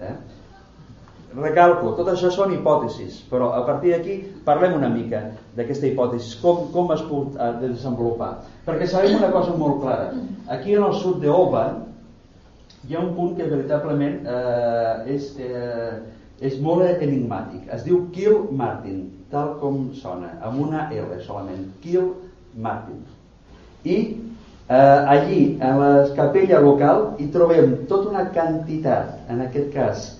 Eh? 0.00 0.14
Recalco, 1.32 1.94
tot 1.96 2.10
això 2.12 2.28
són 2.32 2.52
hipòtesis, 2.52 3.22
però 3.30 3.52
a 3.56 3.62
partir 3.64 3.94
d'aquí 3.94 4.18
parlem 4.44 4.74
una 4.76 4.90
mica 4.92 5.22
d'aquesta 5.56 5.88
hipòtesi, 5.88 6.34
com, 6.42 6.66
com 6.74 6.90
es 6.92 7.04
pot 7.08 7.38
eh, 7.38 7.52
desenvolupar. 7.62 8.32
Perquè 8.66 8.88
sabem 8.90 9.16
una 9.20 9.30
cosa 9.32 9.54
molt 9.56 9.80
clara. 9.84 10.10
Aquí 10.52 10.76
en 10.76 10.84
el 10.88 10.98
sud 11.00 11.22
d'Oban 11.24 11.78
hi 12.88 12.96
ha 12.96 13.00
un 13.00 13.14
punt 13.16 13.38
que 13.38 13.46
veritablement 13.48 14.26
eh, 14.28 15.14
és, 15.14 15.30
eh, 15.40 16.02
és 16.42 16.58
molt 16.60 16.84
enigmàtic. 16.90 17.64
Es 17.72 17.86
diu 17.86 18.08
Kill 18.12 18.50
Martin 18.58 19.06
tal 19.32 19.54
com 19.62 19.86
sona, 19.96 20.34
amb 20.44 20.60
una 20.66 20.90
R 20.92 21.22
solament, 21.24 21.70
Kill 21.80 22.10
Martin. 22.10 22.31
I 23.84 23.96
eh, 24.68 24.74
allí, 24.74 25.58
en 25.60 25.78
la 25.80 25.92
capella 26.16 26.60
local, 26.60 27.14
hi 27.18 27.28
trobem 27.34 27.74
tota 27.90 28.10
una 28.12 28.26
quantitat, 28.34 29.22
en 29.32 29.42
aquest 29.46 29.72
cas, 29.74 30.10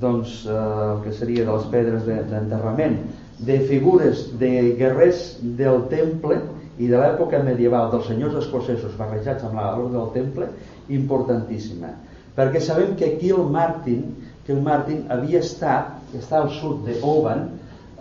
doncs, 0.00 0.42
eh, 0.46 0.56
el 0.56 1.02
que 1.04 1.12
seria 1.14 1.44
de 1.44 1.52
les 1.52 1.68
pedres 1.72 2.06
d'enterrament, 2.08 2.98
de, 3.38 3.58
figures 3.68 4.26
de 4.38 4.50
guerrers 4.78 5.24
del 5.58 5.86
temple 5.90 6.40
i 6.78 6.88
de 6.90 6.98
l'època 6.98 7.42
medieval 7.46 7.90
dels 7.92 8.08
senyors 8.10 8.36
escocesos 8.40 8.94
barrejats 8.98 9.44
amb 9.46 9.58
la 9.58 9.72
del 9.78 10.10
temple, 10.14 10.48
importantíssima. 10.88 11.94
Perquè 12.34 12.60
sabem 12.60 12.96
que 12.98 13.14
Kill 13.20 13.44
Martin, 13.50 14.08
Kill 14.46 14.62
Martin 14.62 15.04
havia 15.08 15.40
estat, 15.44 15.94
que 16.10 16.18
està 16.18 16.40
al 16.42 16.50
sud 16.58 16.82
de 16.88 16.98
Oban, 17.02 17.46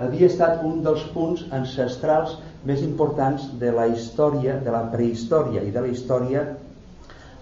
havia 0.02 0.28
estat 0.28 0.64
un 0.66 0.82
dels 0.86 1.04
punts 1.14 1.46
ancestrals 1.54 2.40
més 2.68 2.82
importants 2.84 3.50
de 3.60 3.72
la 3.76 3.88
història, 3.92 4.58
de 4.64 4.72
la 4.72 4.86
prehistòria 4.92 5.64
i 5.64 5.72
de 5.72 5.84
la 5.84 5.92
història, 5.92 6.44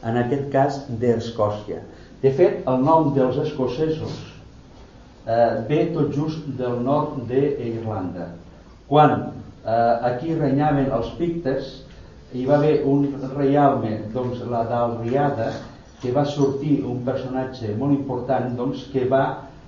en 0.05 0.17
aquest 0.17 0.47
cas, 0.53 0.80
d'Escòcia. 1.01 1.82
De 2.22 2.32
fet, 2.38 2.61
el 2.69 2.82
nom 2.86 3.11
dels 3.15 3.38
escocesos 3.41 4.15
eh, 5.26 5.61
ve 5.69 5.86
tot 5.93 6.13
just 6.15 6.47
del 6.57 6.82
nord 6.86 7.22
d'Irlanda. 7.30 8.32
Quan 8.89 9.15
eh, 9.22 10.11
aquí 10.11 10.36
renyaven 10.38 10.89
els 10.93 11.13
pictes, 11.19 11.72
hi 12.34 12.45
va 12.47 12.57
haver 12.57 12.82
un 12.88 13.07
reialme, 13.36 13.97
doncs 14.13 14.41
la 14.49 14.63
d'Alriada, 14.69 15.51
que 16.01 16.13
va 16.15 16.26
sortir 16.26 16.80
un 16.88 17.03
personatge 17.05 17.76
molt 17.78 17.93
important 17.93 18.55
doncs, 18.57 18.88
que 18.93 19.05
va, 19.09 19.26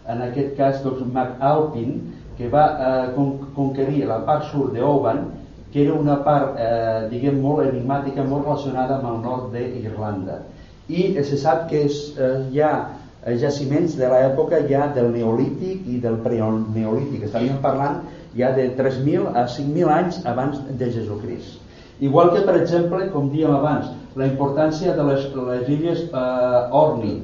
en 0.09 0.23
aquest 0.25 0.55
cas, 0.57 0.81
doncs, 0.85 1.05
Mac 1.13 1.37
Alpin, 1.45 1.99
que 2.37 2.49
va 2.49 2.65
eh, 2.73 3.07
con 3.13 3.35
conquerir 3.53 4.07
la 4.09 4.23
part 4.25 4.49
sud 4.49 4.73
d'Oban, 4.73 5.27
que 5.73 5.83
era 5.83 5.93
una 5.97 6.19
part, 6.23 6.55
eh, 6.61 7.07
diguem, 7.09 7.39
molt 7.41 7.65
enigmàtica, 7.65 8.23
molt 8.29 8.45
relacionada 8.45 8.99
amb 8.99 9.07
el 9.09 9.21
nord 9.23 9.55
d'Irlanda. 9.55 10.43
I 10.87 11.07
se 11.25 11.39
sap 11.41 11.65
que 11.71 11.81
és, 11.87 12.13
eh, 12.17 12.35
hi 12.51 12.61
ha 12.61 12.73
jaciments 13.41 13.95
de 13.97 14.09
l'època 14.11 14.59
ja 14.69 14.87
del 14.93 15.09
neolític 15.15 15.87
i 15.87 15.99
del 16.03 16.19
preneolític. 16.21 17.23
Estaríem 17.23 17.57
parlant 17.63 18.01
ja 18.37 18.51
de 18.53 18.69
3.000 18.77 19.29
a 19.33 19.47
5.000 19.47 19.89
anys 19.89 20.21
abans 20.25 20.59
de 20.69 20.91
Jesucrist. 20.91 21.59
Igual 22.03 22.33
que, 22.33 22.41
per 22.45 22.57
exemple, 22.59 23.07
com 23.13 23.29
dèiem 23.31 23.53
abans, 23.55 23.91
la 24.19 24.27
importància 24.27 24.95
de 24.97 25.05
les, 25.07 25.29
les 25.49 25.69
illes 25.69 26.03
eh, 26.09 26.77
Orni, 26.83 27.15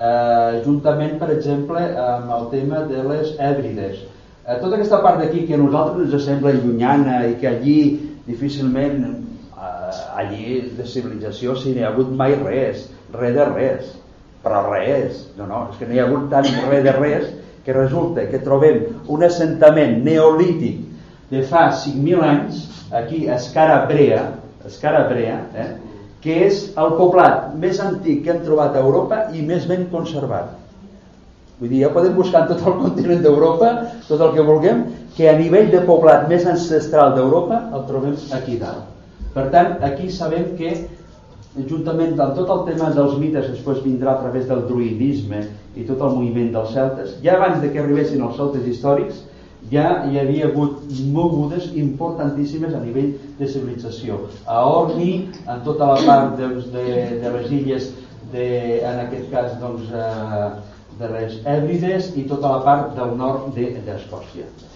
eh, 0.00 0.62
juntament, 0.64 1.18
per 1.20 1.30
exemple, 1.34 1.82
amb 2.06 2.32
el 2.38 2.48
tema 2.54 2.82
de 2.88 3.02
les 3.10 3.36
Èbrides, 3.38 4.06
eh, 4.46 4.58
tota 4.60 4.76
aquesta 4.76 5.02
part 5.04 5.20
d'aquí 5.22 5.46
que 5.46 5.54
a 5.54 5.60
nosaltres 5.60 6.12
ens 6.12 6.26
sembla 6.26 6.54
llunyana 6.56 7.22
i 7.30 7.36
que 7.40 7.48
allí 7.50 7.78
difícilment 8.26 9.04
eh, 9.06 9.92
allí 10.18 10.60
de 10.76 10.86
civilització 10.86 11.56
si 11.56 11.74
n'hi 11.74 11.84
ha 11.84 11.92
hagut 11.92 12.10
mai 12.16 12.34
res, 12.40 12.88
res 13.14 13.36
de 13.36 13.48
res 13.52 13.92
però 14.42 14.64
res, 14.70 15.28
no, 15.38 15.46
no, 15.46 15.68
és 15.70 15.78
que 15.78 15.86
no 15.86 15.94
hi 15.94 16.02
ha 16.02 16.08
hagut 16.08 16.28
tant 16.32 16.48
res 16.68 16.84
de 16.84 16.96
res 16.98 17.28
que 17.62 17.74
resulta 17.76 18.26
que 18.30 18.42
trobem 18.42 18.82
un 19.14 19.22
assentament 19.22 20.00
neolític 20.02 20.80
de 21.30 21.44
fa 21.48 21.68
5.000 21.70 22.24
anys 22.26 22.64
aquí 22.92 23.28
a 23.28 23.38
Escarabrea, 23.38 24.24
Escarabrea 24.66 25.38
eh, 25.54 25.70
que 26.22 26.42
és 26.46 26.64
el 26.78 26.96
poblat 26.98 27.54
més 27.58 27.80
antic 27.82 28.24
que 28.24 28.34
hem 28.34 28.42
trobat 28.46 28.76
a 28.76 28.82
Europa 28.82 29.24
i 29.34 29.42
més 29.46 29.64
ben 29.70 29.88
conservat 29.94 30.58
Vull 31.62 31.70
dir, 31.70 31.84
ja 31.84 31.92
podem 31.94 32.16
buscar 32.16 32.40
en 32.42 32.48
tot 32.50 32.64
el 32.66 32.72
continent 32.80 33.20
d'Europa 33.22 33.68
tot 34.08 34.18
el 34.18 34.32
que 34.34 34.42
vulguem, 34.42 34.80
que 35.14 35.28
a 35.30 35.36
nivell 35.38 35.68
de 35.70 35.84
poblat 35.86 36.24
més 36.26 36.42
ancestral 36.50 37.12
d'Europa 37.14 37.60
el 37.70 37.84
trobem 37.86 38.16
aquí 38.34 38.56
dalt. 38.58 38.88
Per 39.30 39.44
tant, 39.52 39.76
aquí 39.86 40.10
sabem 40.10 40.56
que 40.58 40.72
juntament 41.68 42.18
amb 42.18 42.34
tot 42.34 42.50
el 42.50 42.64
tema 42.72 42.88
dels 42.96 43.14
mites 43.20 43.46
després 43.52 43.78
vindrà 43.84 44.16
a 44.16 44.22
través 44.24 44.48
del 44.48 44.64
druidisme 44.66 45.44
i 45.78 45.86
tot 45.86 46.02
el 46.02 46.16
moviment 46.16 46.50
dels 46.56 46.74
celtes, 46.74 47.14
ja 47.22 47.36
abans 47.38 47.62
de 47.62 47.70
que 47.70 47.78
arribessin 47.84 48.26
els 48.26 48.34
celtes 48.40 48.66
històrics 48.66 49.22
ja 49.70 49.86
hi 50.10 50.18
havia 50.18 50.50
hagut 50.50 50.82
mogudes 51.14 51.70
importantíssimes 51.78 52.74
a 52.74 52.82
nivell 52.82 53.14
de 53.38 53.46
civilització. 53.46 54.18
A 54.50 54.64
Orni, 54.66 55.28
en 55.46 55.62
tota 55.62 55.92
la 55.94 56.02
part 56.02 56.34
doncs, 56.42 56.72
de, 56.74 56.88
de 57.22 57.34
les 57.38 57.54
illes, 57.62 57.90
de, 58.34 58.50
en 58.82 59.06
aquest 59.06 59.30
cas, 59.30 59.54
doncs, 59.62 59.86
eh, 59.94 60.71
de 60.98 61.14
les 61.14 61.40
Èbrides 61.44 62.12
i 62.16 62.26
tota 62.28 62.56
la 62.56 62.60
part 62.66 62.92
del 62.98 63.16
nord 63.18 63.54
d'Escòcia. 63.56 64.44
De, 64.44 64.72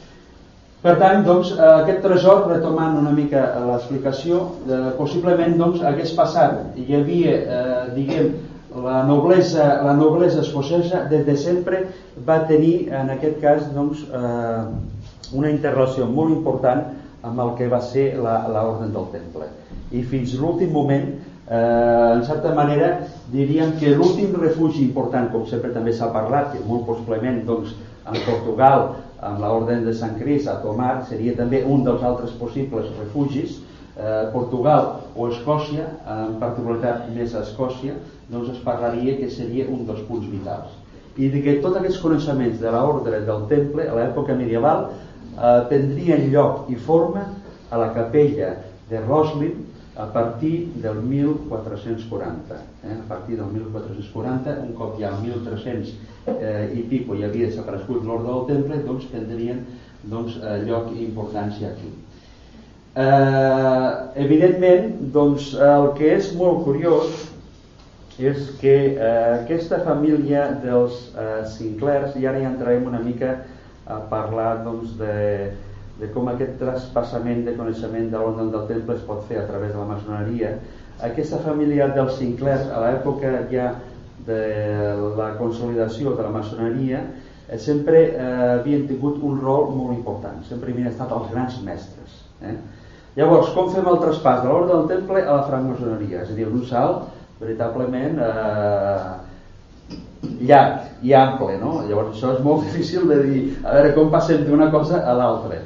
Per 0.86 0.92
tant, 1.00 1.24
doncs, 1.26 1.48
eh, 1.50 1.62
aquest 1.82 2.02
tresor, 2.04 2.44
retomant 2.50 2.98
una 3.00 3.10
mica 3.10 3.40
l'explicació, 3.66 4.42
eh, 4.68 4.82
possiblement 4.98 5.56
doncs, 5.58 5.80
hagués 5.82 6.12
passat, 6.14 6.76
hi 6.78 6.94
havia, 6.94 7.32
eh, 7.32 7.80
diguem, 7.96 8.28
la 8.84 9.00
noblesa, 9.08 9.64
la 9.82 9.94
noblesa 9.96 10.42
escocesa 10.44 11.00
des 11.10 11.24
de 11.26 11.36
sempre 11.36 11.80
va 12.28 12.36
tenir, 12.46 12.92
en 12.92 13.10
aquest 13.10 13.40
cas, 13.40 13.64
doncs, 13.74 14.04
eh, 14.12 15.32
una 15.32 15.50
interrelació 15.50 16.06
molt 16.06 16.30
important 16.30 16.84
amb 17.22 17.40
el 17.40 17.54
que 17.58 17.68
va 17.72 17.80
ser 17.80 18.12
l'ordre 18.20 18.86
del 18.86 19.08
temple. 19.16 19.48
I 19.90 20.02
fins 20.02 20.36
l'últim 20.38 20.70
moment, 20.70 21.08
eh, 21.48 22.12
en 22.16 22.24
certa 22.24 22.54
manera, 22.54 23.06
diríem 23.32 23.76
que 23.80 23.94
l'últim 23.94 24.34
refugi 24.40 24.84
important, 24.84 25.30
com 25.32 25.46
sempre 25.46 25.72
també 25.74 25.92
s'ha 25.92 26.12
parlat, 26.14 26.52
que 26.52 26.64
molt 26.66 26.86
possiblement 26.88 27.44
doncs, 27.46 27.74
en 28.06 28.18
Portugal 28.22 28.90
amb 29.26 29.40
l'Orden 29.42 29.84
de 29.86 29.94
Sant 29.96 30.18
Cris 30.20 30.46
a 30.46 30.60
Tomar 30.62 31.00
seria 31.08 31.34
també 31.38 31.62
un 31.64 31.84
dels 31.86 32.04
altres 32.06 32.34
possibles 32.38 32.90
refugis. 33.00 33.58
Eh, 33.96 34.28
Portugal 34.32 34.90
o 35.16 35.30
Escòcia 35.32 35.86
en 36.12 36.36
particularitat 36.40 37.06
més 37.14 37.34
a 37.34 37.40
Escòcia 37.46 37.94
doncs 38.28 38.50
es 38.52 38.58
parlaria 38.64 39.16
que 39.16 39.30
seria 39.32 39.64
un 39.72 39.86
dels 39.88 40.02
punts 40.08 40.28
vitals. 40.28 40.74
I 41.16 41.30
de 41.32 41.40
que 41.40 41.56
tots 41.64 41.78
aquests 41.78 42.02
coneixements 42.02 42.60
de 42.60 42.72
l'ordre 42.74 43.22
del 43.24 43.46
temple 43.48 43.86
a 43.88 43.94
l'època 43.96 44.36
medieval 44.36 44.90
eh, 44.90 45.60
tindrien 45.72 46.28
lloc 46.34 46.68
i 46.70 46.76
forma 46.76 47.24
a 47.70 47.80
la 47.80 47.92
capella 47.96 48.52
de 48.90 49.00
Roslin 49.06 49.64
a 49.96 50.06
partir 50.12 50.72
del 50.82 51.02
1440 51.02 52.54
eh? 52.54 52.96
a 53.04 53.08
partir 53.08 53.36
del 53.36 53.46
1440 53.46 54.58
un 54.68 54.72
cop 54.74 54.98
ja 55.00 55.12
el 55.16 55.22
1300 55.22 55.94
eh, 56.26 56.72
i 56.74 56.82
pico 56.90 57.14
hi 57.14 57.24
havia 57.24 57.48
desaparegut 57.48 58.04
l'ordre 58.04 58.32
del 58.32 58.46
temple 58.50 58.82
doncs 58.84 59.06
tindrien 59.12 59.64
doncs, 60.02 60.36
eh, 60.42 60.58
lloc 60.66 60.92
i 60.92 61.04
importància 61.06 61.72
aquí 61.72 61.88
eh, 62.94 63.90
evidentment 64.26 64.92
doncs, 65.16 65.54
el 65.54 65.92
que 65.96 66.12
és 66.18 66.32
molt 66.36 66.64
curiós 66.68 67.24
és 68.18 68.50
que 68.60 68.76
eh, 68.96 69.42
aquesta 69.42 69.82
família 69.84 70.48
dels 70.62 71.10
eh, 71.12 71.44
Sinclairs 71.56 72.16
i 72.16 72.28
ara 72.28 72.40
ja 72.40 72.52
entrarem 72.52 72.86
una 72.88 73.00
mica 73.00 73.38
a 73.86 74.00
parlar 74.12 74.64
doncs, 74.64 74.96
de, 75.00 75.52
de 76.00 76.08
com 76.12 76.28
aquest 76.28 76.58
traspassament 76.60 77.44
de 77.46 77.54
coneixement 77.56 78.10
de 78.12 78.18
l'ordre 78.20 78.48
del 78.52 78.66
temple 78.68 78.96
es 78.98 79.04
pot 79.08 79.22
fer 79.28 79.40
a 79.40 79.46
través 79.48 79.72
de 79.72 79.80
la 79.80 79.88
maçoneria. 79.88 80.56
Aquesta 81.06 81.40
família 81.44 81.88
dels 81.94 82.18
Sinclairs, 82.18 82.68
a 82.68 82.82
l'època 82.84 83.32
ja 83.52 83.70
de 84.26 84.40
la 85.16 85.32
consolidació 85.40 86.14
de 86.16 86.26
la 86.26 86.32
maçoneria, 86.34 87.02
eh, 87.48 87.58
sempre 87.58 88.02
eh, 88.08 88.24
havien 88.58 88.86
tingut 88.88 89.20
un 89.22 89.40
rol 89.40 89.70
molt 89.74 89.94
important, 89.96 90.42
sempre 90.48 90.72
havien 90.72 90.90
estat 90.90 91.12
els 91.16 91.30
grans 91.32 91.60
mestres. 91.64 92.18
Eh? 92.42 92.56
Llavors, 93.16 93.52
com 93.56 93.70
fem 93.72 93.86
el 93.88 94.00
traspàs 94.02 94.42
de 94.42 94.50
l'ordre 94.50 94.74
del 94.74 94.90
temple 94.90 95.22
a 95.22 95.38
la 95.38 95.46
francmaçoneria? 95.48 96.24
És 96.26 96.34
a 96.34 96.36
dir, 96.36 96.48
un 96.50 96.64
salt 96.68 97.06
veritablement 97.40 98.20
eh, 98.20 99.06
llarg 100.48 101.04
i 101.06 101.14
ample, 101.16 101.56
no? 101.62 101.78
Llavors 101.88 102.16
això 102.16 102.34
és 102.36 102.44
molt 102.44 102.64
difícil 102.68 103.08
de 103.08 103.22
dir, 103.24 103.40
a 103.64 103.78
veure 103.78 103.94
com 103.96 104.12
passem 104.12 104.44
d'una 104.44 104.68
cosa 104.74 105.00
a 105.00 105.16
l'altra. 105.16 105.62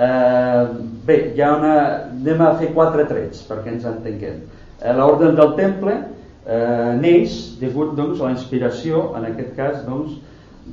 Eh, 0.00 0.68
bé, 1.04 1.18
hi 1.34 1.42
ha 1.44 1.50
una... 1.58 1.74
anem 2.14 2.40
a 2.40 2.54
fer 2.60 2.70
quatre 2.76 3.04
trets 3.10 3.42
perquè 3.48 3.74
ens 3.74 3.84
entenguem. 3.88 4.40
Eh, 4.80 4.94
L'ordre 4.96 5.34
del 5.36 5.52
temple 5.58 5.96
eh, 6.00 6.92
neix 7.00 7.36
degut 7.60 7.92
doncs, 7.98 8.20
a 8.20 8.30
la 8.30 8.34
inspiració, 8.36 9.10
en 9.18 9.28
aquest 9.28 9.52
cas, 9.58 9.82
doncs, 9.84 10.16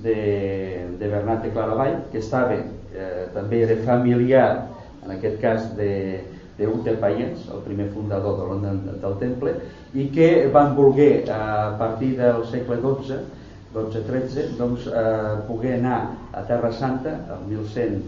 de, 0.03 0.15
de 0.99 1.09
Bernat 1.11 1.43
de 1.43 1.51
Claravall, 1.51 1.97
que 2.13 2.21
estava, 2.21 2.55
eh, 2.55 3.25
també 3.33 3.63
era 3.65 3.75
familiar, 3.83 4.47
en 5.03 5.15
aquest 5.17 5.41
cas, 5.41 5.67
de, 5.75 5.91
de 6.57 6.69
Ute 6.71 6.95
Paiens, 7.01 7.49
el 7.53 7.65
primer 7.65 7.89
fundador 7.95 8.37
de 8.37 8.45
l'ordre 8.45 8.71
del, 8.77 9.01
del 9.01 9.17
temple, 9.25 9.57
i 9.93 10.07
que 10.13 10.29
van 10.53 10.71
voler, 10.77 11.11
eh, 11.25 11.33
a 11.33 11.75
partir 11.81 12.13
del 12.21 12.45
segle 12.47 12.79
XII, 12.85 13.19
12-13, 13.75 14.47
doncs, 14.61 14.87
eh, 14.87 15.35
poder 15.49 15.75
anar 15.81 15.99
a 16.31 16.47
Terra 16.47 16.71
Santa, 16.71 17.17
el 17.35 17.43
1100, 17.51 17.99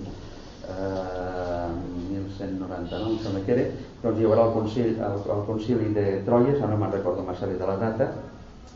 eh, 0.69 1.69
1199 2.09 3.13
em 3.13 3.21
sembla 3.23 3.45
que 3.45 3.55
era 3.55 3.69
doncs 4.03 4.19
hi 4.19 4.27
haurà 4.27 4.47
el 4.47 4.53
concili, 4.55 4.97
el, 4.97 5.23
el 5.35 5.45
concili 5.47 5.93
de 5.95 6.05
Troyes 6.27 6.59
no 6.61 6.75
me'n 6.75 6.93
recordo 6.97 7.25
massa 7.27 7.49
bé 7.49 7.57
de 7.59 7.67
la 7.67 7.79
data 7.81 8.11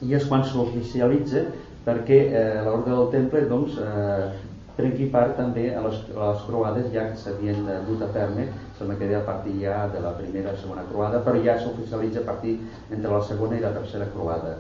i 0.03 0.15
és 0.17 0.25
quan 0.27 0.43
s'oficialitza 0.43 1.45
perquè 1.83 2.19
eh, 2.31 2.59
l'ordre 2.63 2.95
del 2.95 3.09
temple 3.11 3.45
doncs, 3.49 3.77
eh, 3.79 4.51
prenqui 4.77 5.07
part 5.13 5.35
també 5.37 5.67
a 5.75 5.81
les, 5.85 5.97
a 6.15 6.29
les 6.31 6.45
croades 6.47 6.87
ja 6.93 7.07
que 7.11 7.19
s'havien 7.19 7.65
dut 7.87 8.01
a 8.01 8.09
terme. 8.15 8.47
Sembla 8.77 8.95
que 8.97 9.05
era 9.05 9.19
a 9.19 9.25
partir 9.27 9.53
ja 9.61 9.83
de 9.93 10.01
la 10.01 10.15
primera 10.17 10.53
i 10.53 10.61
segona 10.61 10.85
croada 10.89 11.21
però 11.25 11.41
ja 11.43 11.59
s'oficialitza 11.59 12.23
a 12.23 12.29
partir 12.31 12.57
entre 12.89 13.11
la 13.11 13.21
segona 13.21 13.59
i 13.59 13.61
la 13.63 13.73
tercera 13.75 14.09
croada. 14.15 14.57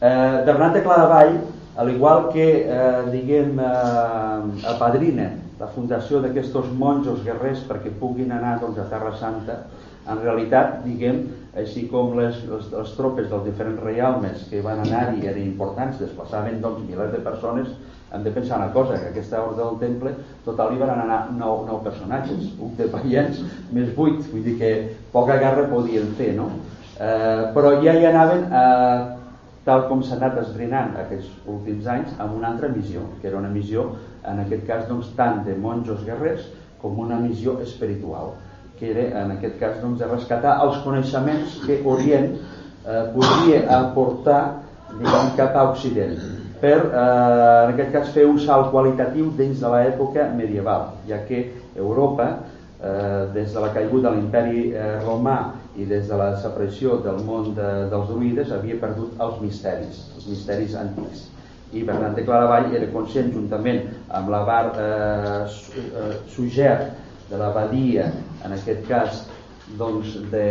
Eh, 0.00 0.44
Bernat 0.46 0.78
de 0.78 0.84
Claravall 0.84 1.40
al 1.76 1.90
igual 1.90 2.28
que 2.32 2.46
eh, 2.62 3.02
diguem 3.10 3.58
eh, 3.58 4.68
apadrina 4.74 5.30
la 5.60 5.68
fundació 5.74 6.22
d'aquests 6.24 6.72
monjos 6.80 7.22
guerrers 7.26 7.62
perquè 7.68 7.92
puguin 8.00 8.32
anar 8.32 8.56
doncs, 8.62 8.80
a 8.80 8.88
Terra 8.88 9.12
Santa 9.20 9.60
en 10.08 10.18
realitat, 10.22 10.80
diguem, 10.86 11.20
així 11.60 11.84
com 11.90 12.14
les, 12.16 12.38
les, 12.48 12.68
les 12.72 12.92
tropes 12.96 13.28
dels 13.30 13.44
diferents 13.44 13.82
reialmes 13.84 14.46
que 14.50 14.62
van 14.64 14.80
anar-hi 14.86 15.26
eren 15.28 15.44
importants, 15.44 16.00
desplaçaven 16.00 16.60
doncs, 16.64 16.86
milers 16.88 17.12
de 17.12 17.20
persones, 17.26 17.68
hem 18.10 18.24
de 18.24 18.32
pensar 18.34 18.58
una 18.58 18.72
cosa, 18.72 18.96
que 18.98 19.12
aquesta 19.12 19.42
ordre 19.44 19.60
del 19.60 19.78
temple 19.82 20.14
total 20.46 20.74
hi 20.74 20.80
van 20.80 20.94
anar 20.96 21.20
nou, 21.36 21.62
nou 21.68 21.82
personatges, 21.84 22.50
un 22.58 22.74
de 22.78 22.88
paiens 22.90 23.44
més 23.76 23.92
vuit, 23.94 24.24
vull 24.32 24.46
dir 24.46 24.56
que 24.58 24.72
poca 25.12 25.38
guerra 25.38 25.68
podien 25.70 26.10
fer, 26.18 26.32
no? 26.40 26.48
Eh, 27.00 27.50
però 27.54 27.76
ja 27.84 27.94
hi 27.96 28.08
anaven 28.08 28.48
eh, 28.48 29.19
tal 29.70 29.86
com 29.86 30.00
s'ha 30.02 30.16
anat 30.18 30.38
esbrinant 30.42 30.96
aquests 30.98 31.30
últims 31.46 31.86
anys 31.86 32.14
amb 32.18 32.34
una 32.34 32.48
altra 32.50 32.68
missió, 32.74 33.04
que 33.20 33.28
era 33.30 33.38
una 33.38 33.52
missió 33.54 33.92
en 34.26 34.42
aquest 34.42 34.64
cas 34.66 34.88
doncs, 34.88 35.12
tant 35.18 35.44
de 35.46 35.54
monjos 35.54 36.02
guerrers 36.06 36.48
com 36.82 36.98
una 36.98 37.20
missió 37.22 37.60
espiritual 37.62 38.32
que 38.80 38.90
era 38.90 39.22
en 39.22 39.36
aquest 39.36 39.60
cas 39.60 39.78
doncs, 39.82 40.00
de 40.00 40.08
rescatar 40.10 40.56
els 40.64 40.80
coneixements 40.82 41.60
que 41.66 41.78
Orient 41.86 42.32
eh, 42.32 43.04
podria 43.14 43.62
aportar 43.78 44.42
diguem, 44.96 45.34
cap 45.38 45.54
a 45.54 45.66
Occident 45.70 46.18
per 46.60 46.76
eh, 46.80 46.98
en 46.98 47.74
aquest 47.76 47.94
cas 47.94 48.12
fer 48.16 48.26
un 48.26 48.40
salt 48.42 48.72
qualitatiu 48.74 49.30
dins 49.38 49.62
de 49.62 49.74
l'època 49.76 50.26
medieval 50.34 50.88
ja 51.06 51.22
que 51.28 51.44
Europa 51.76 52.30
eh, 52.34 53.28
des 53.36 53.54
de 53.54 53.62
la 53.62 53.70
caiguda 53.76 54.10
de 54.10 54.16
l'imperi 54.16 54.70
eh, 54.72 54.96
romà 55.06 55.38
i 55.80 55.88
des 55.88 56.08
de 56.08 56.20
la 56.20 56.30
desaparició 56.36 57.00
del 57.04 57.20
món 57.24 57.54
de, 57.56 57.68
dels 57.92 58.08
druides 58.12 58.52
havia 58.54 58.78
perdut 58.80 59.20
els 59.26 59.42
misteris, 59.42 60.06
els 60.16 60.30
misteris 60.30 60.76
antics 60.78 61.28
i 61.72 61.82
Bernat 61.86 62.16
de 62.18 62.24
Claravall 62.26 62.72
era 62.74 62.88
conscient 62.90 63.30
juntament 63.34 63.84
amb 64.18 64.30
la 64.32 64.40
bar 64.46 64.64
eh, 64.74 65.44
eh, 65.46 66.14
Suger 66.32 66.78
de 67.30 67.38
l'abadia, 67.38 68.08
en 68.44 68.56
aquest 68.56 68.82
cas 68.88 69.20
doncs, 69.78 70.16
de, 70.32 70.46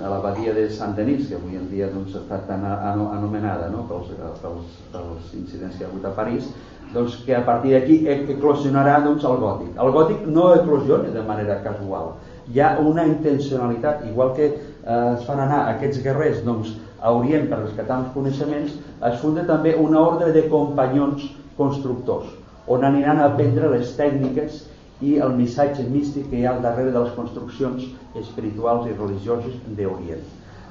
de 0.00 0.08
l'abadia 0.10 0.54
de 0.56 0.66
Sant 0.74 0.96
Denis, 0.96 1.28
que 1.28 1.38
avui 1.38 1.54
en 1.58 1.68
dia 1.70 1.86
doncs, 1.92 2.16
està 2.18 2.40
tan 2.48 2.66
anomenada 2.66 3.70
no? 3.70 3.84
pels, 3.86 4.10
pels, 4.42 4.80
pels 4.90 5.30
incidents 5.38 5.78
que 5.78 5.86
ha 5.86 5.90
hagut 5.92 6.08
a 6.08 6.14
París, 6.16 6.50
doncs, 6.90 7.20
que 7.22 7.36
a 7.36 7.44
partir 7.46 7.76
d'aquí 7.76 8.00
eclosionarà 8.34 8.98
doncs, 9.06 9.22
el 9.30 9.38
gòtic. 9.44 9.78
El 9.78 9.94
gòtic 9.94 10.26
no 10.26 10.50
eclosiona 10.56 11.14
de 11.14 11.22
manera 11.30 11.60
casual, 11.62 12.16
hi 12.52 12.60
ha 12.60 12.78
una 12.78 13.06
intencionalitat, 13.06 14.06
igual 14.10 14.34
que 14.34 14.46
eh, 14.46 15.14
es 15.16 15.24
fan 15.26 15.40
anar 15.40 15.66
aquests 15.70 16.02
guerrers 16.04 16.42
doncs, 16.46 16.74
a 17.00 17.12
Orient 17.16 17.46
per 17.48 17.62
rescatar 17.62 18.00
els 18.02 18.10
coneixements, 18.14 18.74
es 19.08 19.20
funda 19.22 19.46
també 19.48 19.76
una 19.78 20.00
ordre 20.00 20.32
de 20.36 20.42
companyons 20.52 21.24
constructors, 21.56 22.26
on 22.68 22.84
aniran 22.84 23.20
a 23.20 23.30
aprendre 23.30 23.70
les 23.72 23.94
tècniques 23.96 24.64
i 25.00 25.16
el 25.24 25.32
missatge 25.36 25.86
místic 25.88 26.28
que 26.30 26.40
hi 26.40 26.44
ha 26.44 26.54
al 26.56 26.60
darrere 26.64 26.92
de 26.92 27.04
les 27.06 27.14
construccions 27.16 27.86
espirituals 28.20 28.88
i 28.88 28.96
religioses 28.98 29.56
d'Orient. 29.78 30.26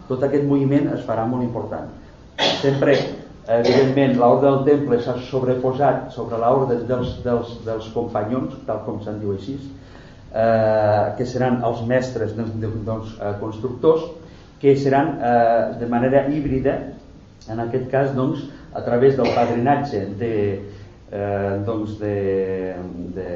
Tot 0.10 0.24
aquest 0.26 0.46
moviment 0.50 0.92
es 0.94 1.02
farà 1.08 1.26
molt 1.30 1.46
important. 1.46 1.90
Sempre, 2.62 2.96
evidentment, 3.50 4.16
l'ordre 4.20 4.52
del 4.52 4.64
temple 4.70 5.02
s'ha 5.02 5.18
sobreposat 5.32 6.14
sobre 6.14 6.38
l'ordre 6.42 6.80
dels, 6.90 7.18
dels, 7.26 7.58
dels 7.66 7.90
companyons, 7.96 8.54
tal 8.70 8.84
com 8.86 9.02
se'n 9.06 9.20
diu 9.22 9.34
així, 9.34 9.58
eh, 10.34 11.14
que 11.18 11.26
seran 11.26 11.62
els 11.66 11.84
mestres 11.88 12.36
doncs, 12.38 12.56
doncs, 12.86 13.16
eh, 13.20 13.34
constructors, 13.42 14.06
que 14.60 14.76
seran 14.78 15.18
eh, 15.18 15.78
de 15.80 15.88
manera 15.88 16.28
híbrida, 16.28 16.78
en 17.50 17.64
aquest 17.66 17.88
cas 17.92 18.12
doncs, 18.16 18.44
a 18.74 18.84
través 18.86 19.18
del 19.18 19.32
padrinatge 19.34 20.04
de, 20.20 20.34
eh, 21.12 21.56
doncs 21.66 21.98
de, 22.00 22.76
de 23.16 23.30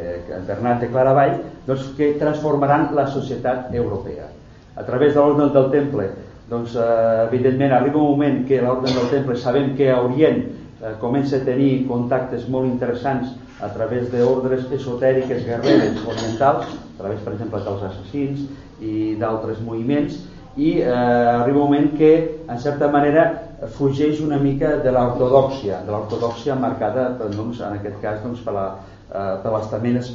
Bernat 0.48 0.84
de 0.84 0.92
Claravall 0.92 1.40
doncs, 1.66 1.90
que 1.98 2.14
transformaran 2.20 2.92
la 2.96 3.08
societat 3.08 3.74
europea. 3.74 4.30
A 4.76 4.84
través 4.84 5.14
de 5.14 5.22
l'ordre 5.22 5.50
del 5.54 5.72
temple 5.72 6.10
doncs, 6.50 6.76
eh, 6.76 7.28
evidentment 7.28 7.72
arriba 7.74 7.98
un 8.02 8.12
moment 8.12 8.44
que 8.48 8.62
l'ordre 8.62 8.92
del 8.94 9.10
temple 9.10 9.38
sabem 9.38 9.74
que 9.78 9.90
a 9.90 10.02
Orient 10.02 10.44
eh, 10.44 10.94
comença 11.00 11.38
a 11.38 11.46
tenir 11.46 11.88
contactes 11.88 12.48
molt 12.50 12.70
interessants 12.70 13.34
a 13.64 13.70
través 13.72 14.10
d'ordres 14.12 14.68
esotèriques 14.76 15.46
guerreres 15.48 16.00
orientals, 16.04 16.68
a 16.68 17.02
través, 17.02 17.20
per 17.24 17.34
exemple, 17.34 17.62
dels 17.64 17.86
assassins 17.90 18.46
i 18.84 19.16
d'altres 19.20 19.62
moviments, 19.64 20.20
i 20.56 20.80
eh, 20.82 20.90
arriba 20.92 21.64
un 21.64 21.70
moment 21.72 21.94
que, 21.98 22.14
en 22.46 22.60
certa 22.62 22.90
manera, 22.92 23.30
fugeix 23.78 24.20
una 24.22 24.38
mica 24.38 24.76
de 24.84 24.92
l'ortodòxia, 24.92 25.80
de 25.86 25.94
l'ortodòxia 25.96 26.58
marcada, 26.60 27.08
doncs, 27.24 27.62
en 27.62 27.80
aquest 27.80 28.02
cas, 28.04 28.20
doncs, 28.26 28.44
per 28.46 28.54
la, 28.58 28.68
eh, 29.08 29.32
per 29.46 29.56
l'estament 29.56 29.98
eh, 30.04 30.12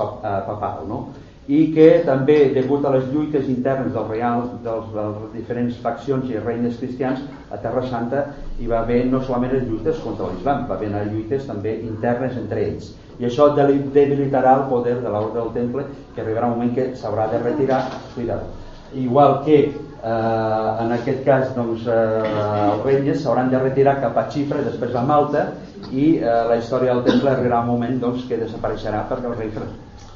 papal, 0.52 0.84
no? 0.90 1.00
i 1.48 1.70
que 1.72 2.02
també, 2.04 2.36
degut 2.52 2.84
a 2.84 2.90
les 2.92 3.06
lluites 3.08 3.46
internes 3.48 3.94
del 3.94 4.04
real, 4.10 4.42
dels, 4.64 4.90
de 4.92 5.04
les 5.06 5.30
diferents 5.32 5.78
faccions 5.80 6.28
i 6.28 6.36
regnes 6.36 6.76
cristians, 6.76 7.22
a 7.48 7.56
Terra 7.62 7.86
Santa 7.88 8.26
hi 8.60 8.68
va 8.68 8.82
haver 8.82 9.06
no 9.08 9.22
solament 9.24 9.54
les 9.56 9.64
lluites 9.64 10.02
contra 10.04 10.28
l'islam, 10.28 10.66
va 10.68 10.76
haver 10.76 10.92
lluites 11.08 11.48
també 11.48 11.78
internes 11.88 12.36
entre 12.36 12.66
ells. 12.66 12.92
I 13.18 13.26
això 13.26 13.50
debilitarà 13.56 14.54
el 14.60 14.64
poder 14.70 14.96
de 15.02 15.10
l'ordre 15.10 15.40
del 15.40 15.52
temple, 15.56 15.84
que 16.14 16.22
arribarà 16.22 16.46
un 16.46 16.58
moment 16.58 16.74
que 16.74 16.92
s'haurà 16.96 17.26
de 17.32 17.42
retirar, 17.42 17.82
cuidado. 18.14 18.46
Igual 18.94 19.42
que 19.44 19.58
eh, 20.02 20.82
en 20.84 20.92
aquest 20.92 21.24
cas 21.26 21.50
doncs, 21.56 21.86
eh, 21.86 22.22
els 22.68 22.84
regnes 22.86 23.22
s'hauran 23.22 23.50
de 23.50 23.58
retirar 23.64 23.98
cap 24.00 24.16
a 24.16 24.28
Xipre, 24.30 24.62
després 24.64 24.94
a 24.94 25.02
Malta, 25.02 25.48
i 25.90 26.06
eh, 26.18 26.38
la 26.48 26.56
història 26.60 26.94
del 26.94 27.04
temple 27.10 27.34
arribarà 27.34 27.60
un 27.66 27.72
moment 27.74 27.98
doncs, 28.00 28.24
que 28.28 28.38
desapareixerà 28.40 29.04
perquè 29.10 29.30
el 29.30 29.36
rei 29.40 29.52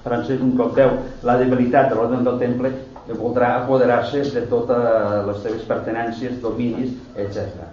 Francesc, 0.03 0.41
un 0.43 0.57
cop 0.59 0.73
veu 0.75 0.97
la 1.23 1.37
debilitat 1.39 1.91
de 1.91 1.95
l'ordre 1.99 2.23
del 2.27 2.39
temple, 2.41 2.73
voldrà 3.19 3.53
apoderar-se 3.61 4.23
de 4.35 4.43
totes 4.51 5.27
les 5.29 5.43
seves 5.43 5.63
pertenències, 5.69 6.41
dominis, 6.43 6.95
etc. 7.19 7.67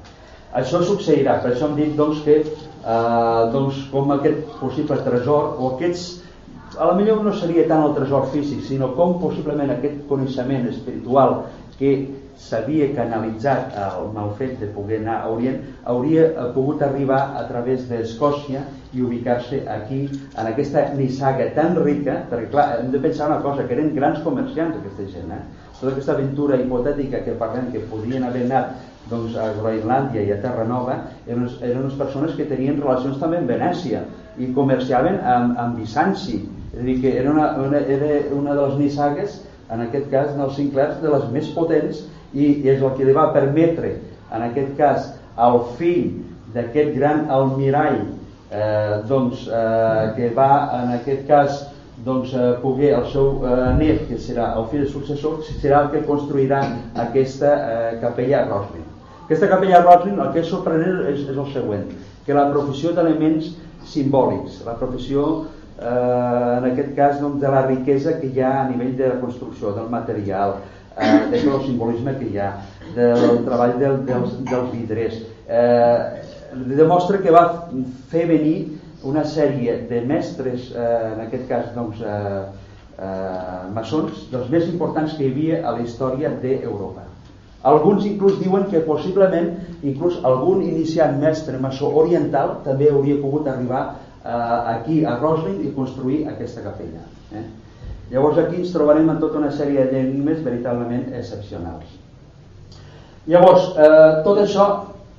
Això 0.57 0.82
succeirà, 0.86 1.39
per 1.43 1.53
això 1.53 1.69
hem 1.69 1.75
dit 1.77 1.95
doncs, 1.97 2.21
que 2.25 2.39
eh, 2.86 3.43
doncs, 3.53 3.86
com 3.91 4.11
aquest 4.15 4.45
possible 4.59 4.97
tresor 5.05 5.55
o 5.59 5.75
aquests 5.75 6.07
a 6.77 6.86
la 6.86 6.93
millor 6.93 7.23
no 7.25 7.34
seria 7.34 7.65
tant 7.67 7.82
el 7.84 7.95
tresor 7.95 8.27
físic, 8.34 8.61
sinó 8.67 8.91
com 8.95 9.17
possiblement 9.21 9.71
aquest 9.73 10.03
coneixement 10.07 10.67
espiritual 10.69 11.41
que 11.80 11.93
s'havia 12.39 12.88
canalitzat 12.95 13.73
el 13.80 14.30
fet 14.39 14.59
de 14.61 14.67
poder 14.75 14.99
anar 15.01 15.17
a 15.21 15.32
Orient, 15.34 15.57
hauria 15.91 16.27
pogut 16.55 16.84
arribar 16.86 17.19
a 17.39 17.43
través 17.49 17.88
d'Escòcia 17.89 18.61
i 18.95 19.03
ubicar-se 19.03 19.63
aquí, 19.67 20.05
en 20.38 20.51
aquesta 20.51 20.86
nissaga 20.95 21.49
tan 21.55 21.75
rica, 21.84 22.21
perquè 22.30 22.51
clar, 22.53 22.67
hem 22.80 22.93
de 22.95 23.01
pensar 23.03 23.27
una 23.27 23.41
cosa, 23.43 23.65
que 23.67 23.75
eren 23.75 23.91
grans 23.95 24.21
comerciants 24.23 24.80
aquesta 24.80 25.07
gent, 25.11 25.34
eh? 25.36 25.41
tota 25.80 25.93
aquesta 25.93 26.15
aventura 26.15 26.59
hipotètica 26.59 27.23
que 27.25 27.36
parlem 27.39 27.69
que 27.73 27.84
podien 27.91 28.23
haver 28.27 28.45
anat 28.47 28.73
doncs, 29.10 29.36
a 29.36 29.49
Groenlàndia 29.57 30.24
i 30.26 30.32
a 30.34 30.39
Terra 30.43 30.66
Nova 30.70 30.95
eren, 31.28 31.47
eren 31.62 31.84
unes 31.84 31.97
persones 31.99 32.36
que 32.38 32.47
tenien 32.49 32.80
relacions 32.82 33.20
també 33.22 33.41
amb 33.41 33.51
Venècia 33.51 34.03
i 34.39 34.51
comerciaven 34.55 35.20
amb, 35.20 35.57
amb 35.60 35.80
Bizanci 35.80 36.39
és 36.74 36.80
a 36.80 36.86
dir, 36.86 36.99
que 37.01 37.16
era 37.18 37.32
una, 37.32 37.51
una, 37.62 37.82
era 37.82 38.12
una 38.36 38.53
de 38.53 38.68
les 38.68 38.78
nissagues 38.84 39.39
en 39.74 39.84
aquest 39.86 40.10
cas 40.14 40.32
dels 40.38 40.55
Sinclairs 40.57 41.01
de 41.01 41.12
les 41.14 41.26
més 41.34 41.49
potents 41.55 42.03
i 42.34 42.51
és 42.70 42.82
el 42.82 42.93
que 42.97 43.07
li 43.07 43.16
va 43.16 43.32
permetre 43.34 43.95
en 44.36 44.45
aquest 44.45 44.76
cas 44.78 45.12
al 45.39 45.64
fill 45.80 46.20
d'aquest 46.53 46.93
gran 46.97 47.26
almirall 47.34 47.99
eh, 48.51 49.01
doncs, 49.10 49.47
eh, 49.47 50.05
que 50.18 50.32
va 50.38 50.51
en 50.82 50.93
aquest 50.99 51.26
cas 51.30 51.64
doncs, 52.05 52.34
eh, 52.34 52.53
poder 52.62 52.93
el 52.99 53.10
seu 53.14 53.41
eh, 53.45 53.57
net, 53.80 54.05
que 54.10 54.20
serà 54.22 54.53
el 54.57 54.70
fill 54.72 54.88
successor, 54.89 55.41
serà 55.62 55.84
el 55.86 55.91
que 55.95 56.05
construirà 56.07 56.64
aquesta 57.07 57.57
eh, 57.57 57.97
capella 58.01 58.45
a. 58.47 58.88
Aquesta 59.30 59.45
capella 59.45 59.84
Roslin 59.84 60.17
el 60.17 60.32
que 60.34 60.41
és 60.41 60.47
sorprenent 60.49 61.03
és, 61.05 61.19
és 61.30 61.36
el 61.38 61.49
següent, 61.53 61.84
que 62.25 62.34
la 62.34 62.47
professió 62.49 62.95
d'elements 62.97 63.51
simbòlics, 63.86 64.63
la 64.65 64.73
professió 64.80 65.25
eh, 65.77 66.55
en 66.55 66.63
aquest 66.71 66.95
cas 66.97 67.19
doncs, 67.21 67.38
de 67.43 67.51
la 67.53 67.61
riquesa 67.67 68.15
que 68.17 68.32
hi 68.34 68.41
ha 68.41 68.55
a 68.63 68.63
nivell 68.71 68.95
de 68.97 69.11
la 69.11 69.19
construcció, 69.21 69.75
del 69.75 69.91
material, 69.93 70.55
eh, 70.95 71.11
de 71.30 71.43
tot 71.43 71.59
el 71.59 71.61
simbolisme 71.67 72.15
que 72.17 72.32
hi 72.32 72.39
ha, 72.41 72.47
del 72.95 73.43
treball 73.45 73.75
del, 73.84 73.99
dels, 74.07 74.34
dels 74.49 74.73
vidrers. 74.73 75.21
Eh, 75.45 76.57
demostra 76.82 77.21
que 77.21 77.36
va 77.38 77.45
fer 78.09 78.25
venir 78.34 78.55
una 79.13 79.27
sèrie 79.36 79.77
de 79.93 80.01
mestres, 80.09 80.71
eh, 80.73 80.89
en 81.11 81.21
aquest 81.27 81.45
cas 81.53 81.69
doncs, 81.77 82.01
eh, 82.01 82.41
eh, 82.97 83.61
maçons, 83.77 84.25
dels 84.34 84.49
més 84.49 84.65
importants 84.73 85.13
que 85.13 85.27
hi 85.27 85.32
havia 85.36 85.61
a 85.61 85.77
la 85.77 85.86
història 85.86 86.34
d'Europa. 86.41 87.09
Alguns 87.64 88.05
inclús 88.07 88.38
diuen 88.39 88.70
que 88.72 88.80
possiblement 88.88 89.49
inclús 89.84 90.22
algun 90.24 90.62
iniciant 90.64 91.18
mestre 91.20 91.60
maçó 91.60 91.91
oriental 92.01 92.62
també 92.64 92.88
hauria 92.91 93.18
pogut 93.20 93.47
arribar 93.51 93.95
eh, 94.24 94.76
aquí 94.76 95.03
a 95.03 95.18
Roslin 95.20 95.60
i 95.68 95.74
construir 95.76 96.28
aquesta 96.32 96.64
capella. 96.64 97.03
Eh? 97.36 97.43
Llavors 98.14 98.38
aquí 98.41 98.55
ens 98.64 98.72
trobarem 98.74 99.10
en 99.12 99.20
tota 99.22 99.38
una 99.41 99.51
sèrie 99.51 99.82
d'enigmes 99.91 100.39
veritablement 100.45 101.05
excepcionals. 101.20 101.88
Llavors, 103.30 103.64
eh, 103.76 104.12
tot 104.26 104.38
això, 104.41 104.66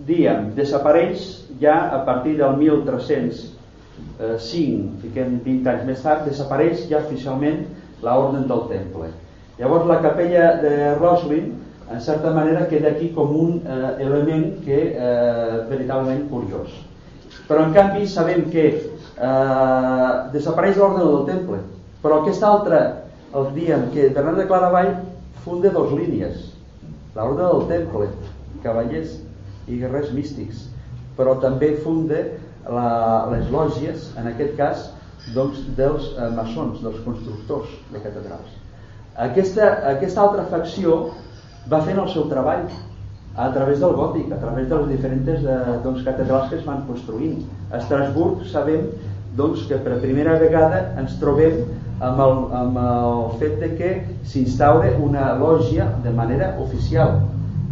diem, 0.08 0.38
desapareix 0.56 1.18
ja 1.60 1.76
a 1.92 2.00
partir 2.08 2.34
del 2.40 2.52
1305, 2.56 4.96
fiquem 5.04 5.28
20 5.44 5.70
anys 5.74 5.84
més 5.86 6.00
tard, 6.02 6.26
desapareix 6.26 6.88
ja 6.88 7.04
oficialment 7.04 7.58
l'ordre 8.02 8.40
del 8.48 8.62
temple. 8.72 9.06
Llavors 9.60 9.86
la 9.86 10.00
capella 10.00 10.56
de 10.64 10.94
Roslin, 10.96 11.46
en 11.90 12.00
certa 12.00 12.30
manera, 12.30 12.68
queda 12.68 12.92
aquí 12.94 13.10
com 13.10 13.34
un 13.34 13.62
eh, 13.66 14.04
element 14.04 14.60
que 14.64 14.78
eh, 14.94 15.66
veritablement 15.68 16.28
curiós. 16.30 16.70
Però 17.48 17.64
en 17.66 17.72
canvi 17.74 18.06
sabem 18.06 18.44
que 18.52 18.66
eh, 18.70 20.10
desapareix 20.30 20.78
l'ordre 20.78 21.02
del 21.02 21.24
temple, 21.26 21.58
però 22.02 22.20
aquest 22.20 22.46
altre, 22.46 22.78
el 23.34 23.50
diem 23.56 23.88
que 23.94 24.06
Bernat 24.14 24.38
de 24.38 24.46
Claravall 24.46 24.92
funda 25.42 25.72
dos 25.74 25.90
línies, 25.98 26.52
l'ordre 27.16 27.48
del 27.48 27.66
temple, 27.72 28.06
cavallers 28.62 29.18
i 29.66 29.80
guerrers 29.80 30.12
místics, 30.14 30.68
però 31.18 31.34
també 31.42 31.72
funda 31.82 32.22
la, 32.70 33.26
les 33.32 33.50
lògies, 33.50 34.12
en 34.20 34.30
aquest 34.30 34.54
cas, 34.60 34.86
doncs, 35.34 35.64
dels 35.76 36.12
eh, 36.14 36.30
maçons, 36.38 36.78
dels 36.84 37.02
constructors 37.02 37.74
de 37.90 37.98
catedrals. 37.98 38.54
Aquesta, 39.20 39.72
aquesta 39.90 40.22
altra 40.22 40.46
facció 40.48 41.00
va 41.68 41.82
fent 41.86 41.98
el 42.00 42.08
seu 42.12 42.28
treball 42.30 42.68
a 43.36 43.50
través 43.54 43.80
del 43.80 43.94
gòtic, 43.94 44.32
a 44.32 44.40
través 44.40 44.68
de 44.68 44.78
les 44.80 44.88
diferents 44.94 45.28
eh, 45.28 45.58
doncs, 45.84 46.02
catedrals 46.06 46.50
que 46.50 46.58
es 46.58 46.66
van 46.66 46.82
construint. 46.88 47.44
A 47.70 47.78
Estrasburg 47.78 48.42
sabem 48.50 48.88
doncs, 49.36 49.66
que 49.68 49.78
per 49.84 50.00
primera 50.02 50.38
vegada 50.40 50.82
ens 51.00 51.18
trobem 51.20 51.60
amb 52.00 52.20
el, 52.24 52.38
amb 52.56 52.78
el 52.80 53.24
fet 53.40 53.58
de 53.60 53.70
que 53.76 53.90
s'instaure 54.26 54.94
una 55.04 55.34
lògia 55.40 55.86
de 56.04 56.12
manera 56.16 56.54
oficial 56.62 57.20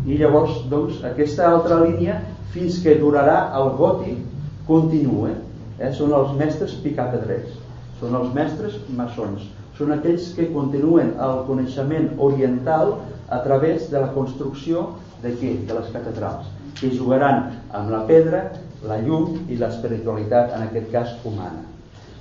i 0.06 0.18
llavors 0.20 0.60
doncs, 0.68 1.00
aquesta 1.04 1.48
altra 1.48 1.80
línia 1.82 2.20
fins 2.52 2.78
que 2.84 2.98
durarà 3.00 3.38
el 3.58 3.72
gòtic 3.80 4.20
continua 4.68 5.32
eh? 5.32 5.92
són 5.96 6.12
els 6.16 6.34
mestres 6.36 6.76
picapedrers 6.84 7.56
són 8.00 8.16
els 8.20 8.34
mestres 8.36 8.76
maçons 8.96 9.48
són 9.78 9.94
aquells 9.96 10.32
que 10.36 10.50
continuen 10.52 11.14
el 11.24 11.42
coneixement 11.48 12.10
oriental 12.28 12.98
a 13.28 13.42
través 13.44 13.90
de 13.90 14.00
la 14.00 14.12
construcció 14.12 14.88
de 15.22 15.34
què? 15.40 15.54
de 15.66 15.80
les 15.80 15.90
catedrals 15.94 16.46
que 16.78 16.92
jugaran 16.94 17.50
amb 17.74 17.90
la 17.90 18.04
pedra, 18.06 18.44
la 18.86 19.00
llum 19.02 19.48
i 19.48 19.58
l'espiritualitat 19.58 20.54
en 20.54 20.68
aquest 20.68 20.92
cas 20.94 21.16
humana 21.26 21.66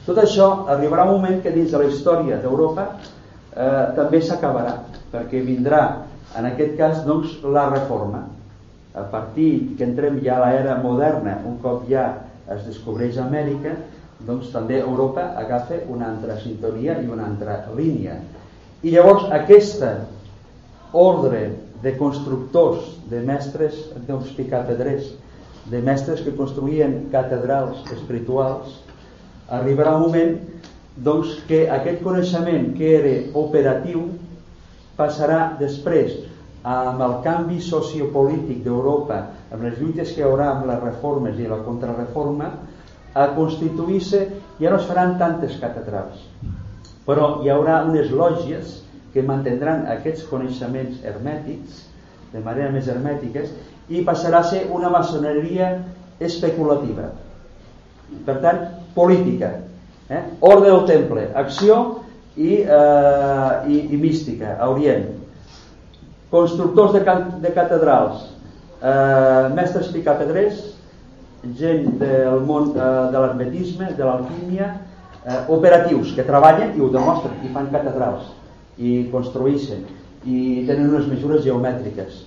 tot 0.07 0.21
això 0.21 0.45
arribarà 0.71 1.03
un 1.03 1.17
moment 1.17 1.41
que 1.43 1.51
dins 1.51 1.73
de 1.73 1.79
la 1.81 1.87
història 1.91 2.37
d'Europa 2.39 2.85
eh, 2.95 3.87
també 3.97 4.21
s'acabarà, 4.23 4.77
perquè 5.11 5.41
vindrà 5.43 5.81
en 6.39 6.47
aquest 6.47 6.77
cas 6.79 7.01
doncs, 7.03 7.33
la 7.43 7.65
reforma. 7.73 8.23
A 8.95 9.03
partir 9.11 9.75
que 9.75 9.83
entrem 9.83 10.21
ja 10.23 10.37
a 10.37 10.45
l'era 10.45 10.77
moderna, 10.79 11.35
un 11.45 11.57
cop 11.59 11.83
ja 11.91 12.05
es 12.55 12.63
descobreix 12.69 13.19
Amèrica, 13.19 13.75
doncs 14.23 14.53
també 14.53 14.79
Europa 14.79 15.27
agafa 15.43 15.81
una 15.91 16.07
altra 16.13 16.39
sintonia 16.39 16.95
i 17.03 17.11
una 17.11 17.27
altra 17.27 17.59
línia. 17.75 18.15
I 18.87 18.95
llavors 18.95 19.27
aquesta 19.35 19.91
ordre 20.93 21.55
de 21.81 21.93
constructors, 21.97 22.97
de 23.09 23.21
mestres 23.21 23.77
doncs, 24.07 24.31
picapedrers, 24.37 25.11
de 25.67 25.81
mestres 25.83 26.23
que 26.23 26.35
construïen 26.35 27.07
catedrals 27.11 27.83
espirituals, 27.91 28.79
arribarà 29.51 29.97
un 29.97 30.07
moment 30.07 30.33
doncs, 31.03 31.35
que 31.49 31.65
aquest 31.71 32.01
coneixement 32.05 32.71
que 32.77 32.93
era 32.99 33.13
operatiu 33.39 34.07
passarà 34.97 35.57
després 35.59 36.15
amb 36.67 37.03
el 37.05 37.19
canvi 37.23 37.59
sociopolític 37.63 38.63
d'Europa, 38.65 39.19
amb 39.53 39.63
les 39.63 39.77
lluites 39.79 40.15
que 40.15 40.23
hi 40.23 40.25
haurà 40.27 40.49
amb 40.55 40.65
les 40.71 40.81
reformes 40.81 41.37
i 41.39 41.47
la 41.47 41.61
contrarreforma, 41.67 42.49
a 43.13 43.27
constituir-se 43.35 44.25
ja 44.59 44.71
no 44.71 44.79
es 44.79 44.89
faran 44.89 45.15
tantes 45.21 45.55
catedrals, 45.61 46.25
però 47.05 47.37
hi 47.43 47.49
haurà 47.53 47.83
unes 47.87 48.11
lògies 48.11 48.81
que 49.17 49.25
mantindran 49.25 49.87
aquests 49.89 50.27
coneixements 50.29 50.99
hermètics 51.01 51.85
de 52.29 52.41
manera 52.45 52.69
més 52.69 52.85
hermètiques 52.91 53.49
i 53.89 54.03
passarà 54.05 54.43
a 54.43 54.49
ser 54.51 54.67
una 54.77 54.91
maçoneria 54.93 55.71
especulativa. 56.21 57.07
Per 58.27 58.35
tant, 58.43 58.61
política. 58.93 59.55
Eh? 60.13 60.21
Ordre 60.45 60.69
del 60.69 60.85
temple, 60.91 61.25
acció 61.33 61.79
i, 62.35 62.61
eh, 62.61 63.73
i, 63.73 63.81
i 63.89 63.99
mística, 63.99 64.53
a 64.53 64.69
Orient. 64.69 65.09
Constructors 66.29 66.93
de, 66.93 67.01
de 67.41 67.55
catedrals, 67.57 68.23
eh, 68.77 69.49
mestres 69.57 69.89
picapedrers, 69.97 70.61
gent 71.57 71.95
del 72.03 72.45
món 72.45 72.75
eh, 72.75 72.87
de 73.15 73.17
l'hermetisme, 73.17 73.89
de 73.97 74.05
l'alquímia, 74.05 74.73
eh, 75.25 75.45
operatius 75.57 76.13
que 76.13 76.27
treballen 76.27 76.77
i 76.77 76.83
ho 76.83 76.93
demostren 76.93 77.41
i 77.41 77.55
fan 77.55 77.73
catedrals 77.73 78.36
i 78.77 78.97
construeixen 79.11 79.85
i 80.27 80.65
tenen 80.67 80.91
unes 80.91 81.07
mesures 81.09 81.43
geomètriques. 81.45 82.25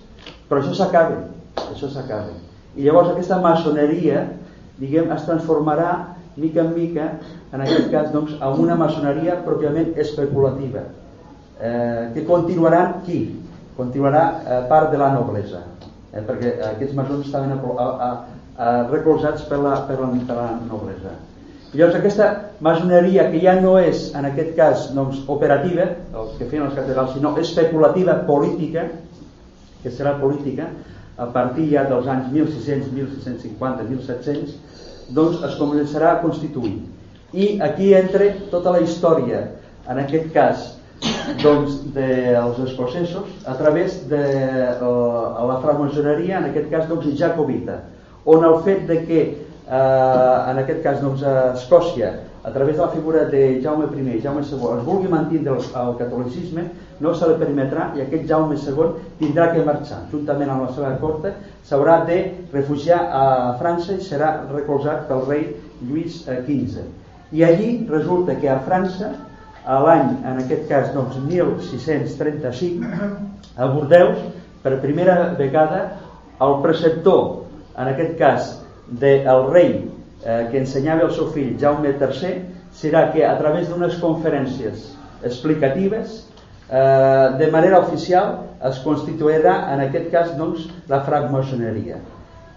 Però 0.48 0.62
això 0.62 0.74
s'acaba 0.74 1.20
això 1.56 1.90
s'acaba. 1.90 2.36
I 2.76 2.86
llavors 2.86 3.12
aquesta 3.12 3.40
maçoneria 3.42 4.24
diguem, 4.80 5.10
es 5.12 5.26
transformarà 5.26 5.90
mica 6.40 6.62
en 6.62 6.74
mica 6.74 7.06
en 7.52 7.64
aquest 7.64 7.90
cas 7.92 8.10
doncs, 8.14 8.36
en 8.38 8.62
una 8.64 8.76
maçoneria 8.78 9.40
pròpiament 9.44 9.96
especulativa. 9.98 10.86
Eh, 11.60 12.10
que 12.14 12.24
continuaran 12.26 13.00
qui? 13.06 13.22
continuarà 13.76 14.22
eh, 14.44 14.60
part 14.68 14.90
de 14.92 14.98
la 15.00 15.10
noblesa. 15.14 15.64
Eh, 16.12 16.20
perquè 16.26 16.54
aquests 16.72 16.94
maçons 16.96 17.26
estaven 17.26 17.52
a, 17.54 17.86
a, 18.06 18.10
a 18.60 18.70
recolzats 18.90 19.46
per 19.48 19.60
la, 19.62 19.76
per 19.88 19.98
la, 20.00 20.10
per 20.28 20.36
la 20.36 20.48
noblesa 20.68 21.16
Llavors 21.70 22.00
aquesta 22.00 22.26
masoneria 22.66 23.28
que 23.30 23.38
ja 23.44 23.52
no 23.62 23.76
és 23.78 24.08
en 24.18 24.26
aquest 24.26 24.56
cas 24.56 24.88
doncs, 24.94 25.20
operativa, 25.30 25.84
els 26.18 26.32
que 26.38 26.48
feien 26.50 26.64
els 26.66 26.74
catedrals, 26.74 27.12
sinó 27.14 27.36
especulativa 27.38 28.16
política, 28.26 28.88
que 29.84 29.92
serà 29.94 30.16
política, 30.18 30.66
a 31.20 31.28
partir 31.30 31.68
ja 31.70 31.84
dels 31.86 32.08
anys 32.10 32.32
1600, 32.32 32.90
1650, 32.96 33.86
1700, 33.86 34.56
doncs 35.14 35.44
es 35.46 35.54
començarà 35.60 36.16
a 36.16 36.20
constituir. 36.24 36.80
I 37.30 37.60
aquí 37.62 37.92
entra 37.94 38.32
tota 38.50 38.74
la 38.74 38.80
història, 38.82 39.44
en 39.86 40.00
aquest 40.02 40.32
cas, 40.34 40.64
doncs, 41.44 41.76
dels 41.94 42.58
escocesos, 42.66 43.30
a 43.46 43.54
través 43.60 44.00
de 44.10 44.24
uh, 44.82 45.46
la 45.48 45.60
francmaçoneria, 45.62 46.40
en 46.40 46.50
aquest 46.50 46.66
cas, 46.72 46.88
doncs, 46.90 47.06
jacobita, 47.20 47.78
on 48.26 48.44
el 48.44 48.58
fet 48.66 48.82
de 48.90 48.98
que 49.06 49.20
eh, 49.22 49.49
en 49.70 50.58
aquest 50.64 50.82
cas 50.82 51.00
doncs, 51.02 51.22
a 51.22 51.52
Escòcia 51.54 52.12
a 52.42 52.50
través 52.50 52.76
de 52.76 52.82
la 52.82 52.88
figura 52.88 53.24
de 53.30 53.60
Jaume 53.62 53.86
I 53.94 54.16
i 54.16 54.20
Jaume 54.20 54.40
II 54.40 54.78
es 54.78 54.84
vulgui 54.84 55.08
mantenir 55.08 55.46
el, 55.46 55.58
el 55.82 55.96
catolicisme 55.98 56.64
no 57.00 57.12
se 57.14 57.28
li 57.28 57.36
permetrà 57.38 57.90
i 57.96 58.00
aquest 58.02 58.26
Jaume 58.26 58.56
II 58.56 58.94
tindrà 59.18 59.52
que 59.52 59.64
marxar. 59.64 60.06
Juntament 60.10 60.50
amb 60.50 60.64
la 60.64 60.72
seva 60.72 60.94
corte 61.00 61.34
s'haurà 61.68 62.04
de 62.08 62.18
refugiar 62.52 63.00
a 63.12 63.24
França 63.60 63.92
i 63.94 64.00
serà 64.02 64.46
recolzat 64.50 65.06
pel 65.08 65.26
rei 65.28 65.46
Lluís 65.82 66.24
XV 66.26 66.80
i 67.32 67.44
allí 67.44 67.86
resulta 67.88 68.34
que 68.34 68.48
a 68.48 68.58
França 68.66 69.12
a 69.64 69.78
l'any, 69.84 70.16
en 70.24 70.40
aquest 70.40 70.66
cas 70.68 70.88
doncs, 70.94 71.18
1635 71.28 72.88
a 73.56 73.68
Bordeus 73.70 74.18
per 74.64 74.80
primera 74.80 75.34
vegada 75.38 75.84
el 76.40 76.56
preceptor 76.64 77.44
en 77.76 77.92
aquest 77.92 78.16
cas 78.18 78.56
del 78.90 79.46
rei 79.50 79.72
eh, 80.24 80.48
que 80.50 80.58
ensenyava 80.58 81.06
el 81.06 81.14
seu 81.14 81.30
fill 81.34 81.54
Jaume 81.60 81.94
III 81.94 82.32
serà 82.74 83.06
que 83.14 83.24
a 83.26 83.36
través 83.38 83.68
d'unes 83.68 83.98
conferències 84.02 84.90
explicatives 85.24 86.24
eh, 86.70 87.26
de 87.38 87.50
manera 87.52 87.80
oficial 87.80 88.38
es 88.68 88.80
constituirà 88.84 89.72
en 89.74 89.84
aquest 89.86 90.10
cas 90.12 90.32
doncs, 90.38 90.66
la 90.88 91.00
francmaçoneria. 91.06 92.00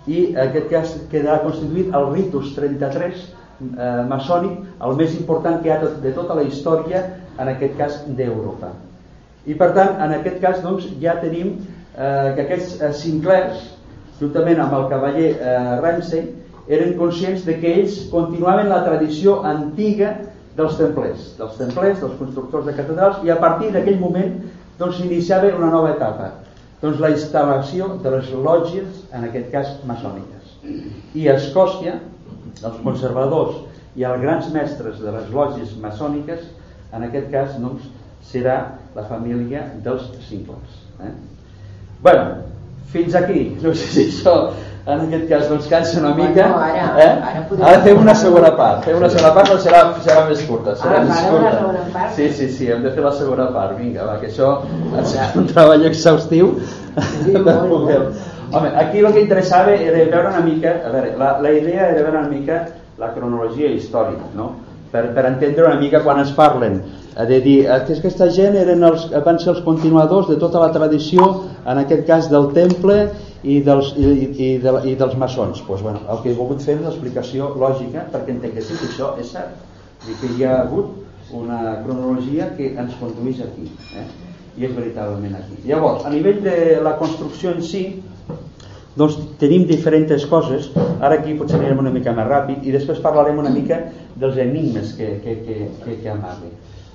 I 0.07 0.33
en 0.33 0.41
aquest 0.49 0.67
cas 0.71 0.95
quedarà 1.11 1.39
constituït 1.45 1.93
el 1.95 2.09
ritus 2.11 2.51
33 2.57 3.21
eh, 3.23 4.01
maçònic 4.09 4.83
el 4.87 4.97
més 4.99 5.13
important 5.19 5.61
que 5.61 5.69
hi 5.69 5.75
ha 5.75 5.93
de 6.03 6.15
tota 6.15 6.35
la 6.39 6.47
història 6.47 7.05
en 7.39 7.53
aquest 7.53 7.77
cas 7.77 8.01
d'Europa. 8.07 8.73
I 9.45 9.55
per 9.59 9.71
tant 9.75 9.97
en 10.03 10.17
aquest 10.17 10.41
cas 10.43 10.59
doncs, 10.63 10.89
ja 11.01 11.17
tenim 11.21 11.55
eh, 11.55 12.33
que 12.35 12.45
aquests 12.45 12.81
eh, 12.81 12.91
Sinclairs 12.99 13.63
juntament 14.19 14.61
amb 14.63 14.75
el 14.77 14.87
cavaller 14.91 15.29
eh, 15.33 15.55
Ramsey, 15.81 16.27
eren 16.67 16.93
conscients 16.99 17.43
de 17.47 17.57
que 17.59 17.73
ells 17.81 17.97
continuaven 18.11 18.69
la 18.71 18.83
tradició 18.85 19.41
antiga 19.47 20.13
dels 20.57 20.77
templers, 20.79 21.33
dels 21.39 21.57
templers, 21.59 21.99
dels 21.99 22.15
constructors 22.19 22.67
de 22.69 22.75
catedrals, 22.77 23.19
i 23.25 23.33
a 23.33 23.39
partir 23.41 23.71
d'aquell 23.73 23.99
moment 23.99 24.37
doncs 24.79 24.99
s'iniciava 24.99 25.51
una 25.57 25.71
nova 25.73 25.91
etapa, 25.95 26.29
doncs 26.81 27.01
la 27.01 27.11
instal·lació 27.13 27.93
de 28.03 28.13
les 28.15 28.31
lògies, 28.45 29.03
en 29.15 29.27
aquest 29.27 29.51
cas 29.51 29.75
maçòniques. 29.89 30.55
I 31.15 31.27
a 31.27 31.37
Escòcia, 31.39 31.97
els 32.63 32.79
conservadors 32.85 33.59
i 33.99 34.05
els 34.07 34.21
grans 34.21 34.47
mestres 34.53 35.01
de 35.03 35.11
les 35.11 35.29
lògies 35.33 35.75
maçòniques, 35.81 36.45
en 36.93 37.05
aquest 37.09 37.29
cas 37.33 37.57
doncs, 37.59 37.89
serà 38.23 38.57
la 38.95 39.03
família 39.09 39.65
dels 39.83 40.05
Sinclairs. 40.29 40.79
Eh? 41.03 41.11
bueno, 42.03 42.43
fins 42.91 43.15
aquí. 43.15 43.57
No 43.61 43.73
sé 43.73 43.87
si 43.93 44.05
això 44.09 44.35
en 44.85 44.99
aquest 45.05 45.29
cas 45.29 45.45
doncs 45.47 45.67
cansa 45.71 45.99
una 46.01 46.09
mica. 46.17 46.47
Bueno, 46.51 46.57
ara, 46.59 47.03
eh? 47.03 47.11
ara, 47.29 47.43
podem... 47.49 47.63
ara 47.69 47.79
fem 47.85 48.01
una 48.01 48.15
segona 48.19 48.51
part. 48.57 48.83
Fem 48.83 48.97
una 48.99 49.09
segona 49.09 49.31
part, 49.37 49.47
però 49.49 49.59
serà, 49.63 49.81
serà 50.03 50.25
més 50.27 50.41
curta. 50.49 50.75
Serà 50.75 50.99
Ah, 50.99 51.05
més 51.07 51.21
curta. 51.29 51.85
part? 51.93 52.11
Sí, 52.17 52.29
sí, 52.35 52.49
sí, 52.51 52.67
hem 52.71 52.83
de 52.83 52.91
fer 52.91 53.03
la 53.05 53.13
segona 53.15 53.47
part. 53.55 53.77
Vinga, 53.79 54.03
va, 54.09 54.17
que 54.19 54.27
això 54.27 54.51
serà 55.07 55.29
un 55.39 55.47
treball 55.47 55.85
exhaustiu. 55.87 56.55
Sí, 57.23 57.31
molt, 57.47 57.69
molt. 57.71 58.21
Home, 58.53 58.69
aquí 58.77 58.99
el 58.99 59.13
que 59.15 59.21
interessava 59.23 59.71
era 59.73 60.03
veure 60.03 60.27
una 60.29 60.41
mica, 60.45 60.75
a 60.85 60.91
veure, 60.93 61.15
la, 61.17 61.37
la 61.41 61.51
idea 61.55 61.87
era 61.89 62.03
veure 62.03 62.19
una 62.19 62.27
mica 62.29 62.59
la 62.99 63.07
cronologia 63.15 63.71
històrica, 63.73 64.27
no? 64.37 64.51
Per, 64.91 65.07
per 65.15 65.23
entendre 65.25 65.65
una 65.65 65.79
mica 65.79 66.03
quan 66.05 66.19
es 66.21 66.29
parlen 66.37 66.75
de 67.15 67.39
dir 67.41 67.59
que 67.85 67.93
aquesta 67.93 68.27
gent 68.33 68.55
eren 68.57 68.83
els, 68.87 69.05
van 69.25 69.37
ser 69.39 69.51
els 69.53 69.61
continuadors 69.65 70.29
de 70.31 70.37
tota 70.41 70.61
la 70.61 70.71
tradició 70.73 71.27
en 71.69 71.81
aquest 71.83 72.07
cas 72.07 72.29
del 72.31 72.49
temple 72.55 72.97
i 73.43 73.59
dels, 73.61 73.91
i, 73.99 74.13
i, 74.31 74.49
de, 74.63 74.73
i 74.89 74.95
dels 74.97 75.13
maçons. 75.21 75.61
Pues, 75.67 75.83
bueno, 75.85 76.01
el 76.09 76.23
que 76.23 76.31
he 76.31 76.37
volgut 76.37 76.63
fer 76.65 76.79
és 76.79 76.85
l'explicació 76.87 77.51
lògica 77.59 78.07
perquè 78.13 78.33
entenguéssim 78.33 78.81
que 78.81 78.89
això 78.89 79.13
és 79.21 79.29
cert. 79.35 79.53
I 80.09 80.17
que 80.19 80.31
hi 80.33 80.47
ha 80.47 80.63
hagut 80.63 81.33
una 81.33 81.77
cronologia 81.83 82.49
que 82.57 82.73
ens 82.73 82.97
condueix 82.99 83.43
aquí 83.45 83.69
eh? 83.99 84.07
i 84.57 84.65
és 84.65 84.73
veritablement 84.73 85.37
aquí. 85.37 85.61
Llavors, 85.69 86.03
a 86.05 86.11
nivell 86.13 86.41
de 86.43 86.57
la 86.83 86.97
construcció 86.97 87.53
en 87.53 87.61
si 87.63 87.85
doncs 88.97 89.15
tenim 89.41 89.67
diferents 89.69 90.25
coses. 90.29 90.69
Ara 90.99 91.19
aquí 91.19 91.37
potser 91.37 91.61
anirem 91.61 91.85
una 91.85 91.93
mica 91.93 92.13
més 92.13 92.29
ràpid 92.29 92.65
i 92.65 92.73
després 92.73 93.01
parlarem 93.05 93.37
una 93.41 93.53
mica 93.53 93.83
dels 94.17 94.37
enigmes 94.41 94.93
que, 94.97 95.17
que, 95.23 95.41
que, 95.45 95.57
que, 95.85 96.01
que 96.01 96.13
amague 96.13 96.53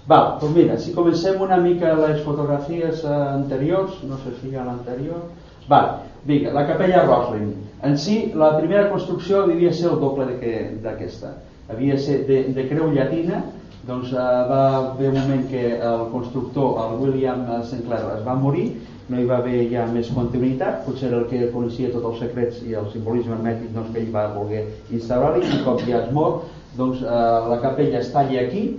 Val, 0.08 0.38
doncs 0.40 0.54
mira, 0.56 0.78
si 0.80 0.94
comencem 0.96 1.40
una 1.44 1.58
mica 1.60 1.92
les 1.98 2.22
fotografies 2.24 3.02
eh, 3.04 3.12
anteriors 3.12 3.98
no 4.08 4.16
sé 4.22 4.32
si 4.40 4.54
ha 4.56 4.64
l'anterior. 4.64 5.26
Val, 5.68 5.98
vinga, 6.24 6.54
la 6.56 6.64
capella 6.70 7.04
Roslin. 7.04 7.50
En 7.84 7.98
si, 8.00 8.32
la 8.32 8.54
primera 8.56 8.88
construcció 8.88 9.44
devia 9.46 9.72
ser 9.72 9.90
el 9.90 10.00
doble 10.00 10.30
d'aquesta. 10.80 11.34
Havia 11.68 11.98
ser 12.00 12.22
de, 12.24 12.40
de 12.56 12.66
creu 12.70 12.88
llatina 12.94 13.42
doncs 13.84 14.14
eh, 14.14 14.24
va 14.48 14.62
haver 14.78 15.12
un 15.12 15.20
moment 15.20 15.44
que 15.52 15.76
el 15.76 16.08
constructor, 16.14 16.80
el 16.86 16.96
William 17.02 17.44
Sinclair 17.68 18.08
es 18.16 18.24
va 18.24 18.40
morir. 18.46 18.70
No 19.12 19.20
hi 19.20 19.28
va 19.28 19.42
haver 19.42 19.62
ja 19.68 19.86
més 19.92 20.08
continuïtat, 20.12 20.82
potser 20.88 21.12
el 21.16 21.28
que 21.28 21.52
coneixia 21.52 21.92
tots 21.92 22.14
els 22.14 22.18
secrets 22.24 22.64
i 22.64 22.74
el 22.76 22.88
simbolisme 22.92 23.36
hermètic 23.36 23.76
doncs, 23.76 23.92
que 23.92 24.02
ell 24.02 24.12
va 24.12 24.26
voler 24.34 24.66
instaurar-hi 24.88 25.48
i 25.48 25.62
com 25.64 25.80
ja 25.84 26.02
es 26.02 26.10
mor, 26.16 26.42
doncs 26.80 27.00
eh, 27.04 27.24
la 27.52 27.60
capella 27.64 28.00
es 28.00 28.12
talla 28.16 28.44
aquí 28.44 28.70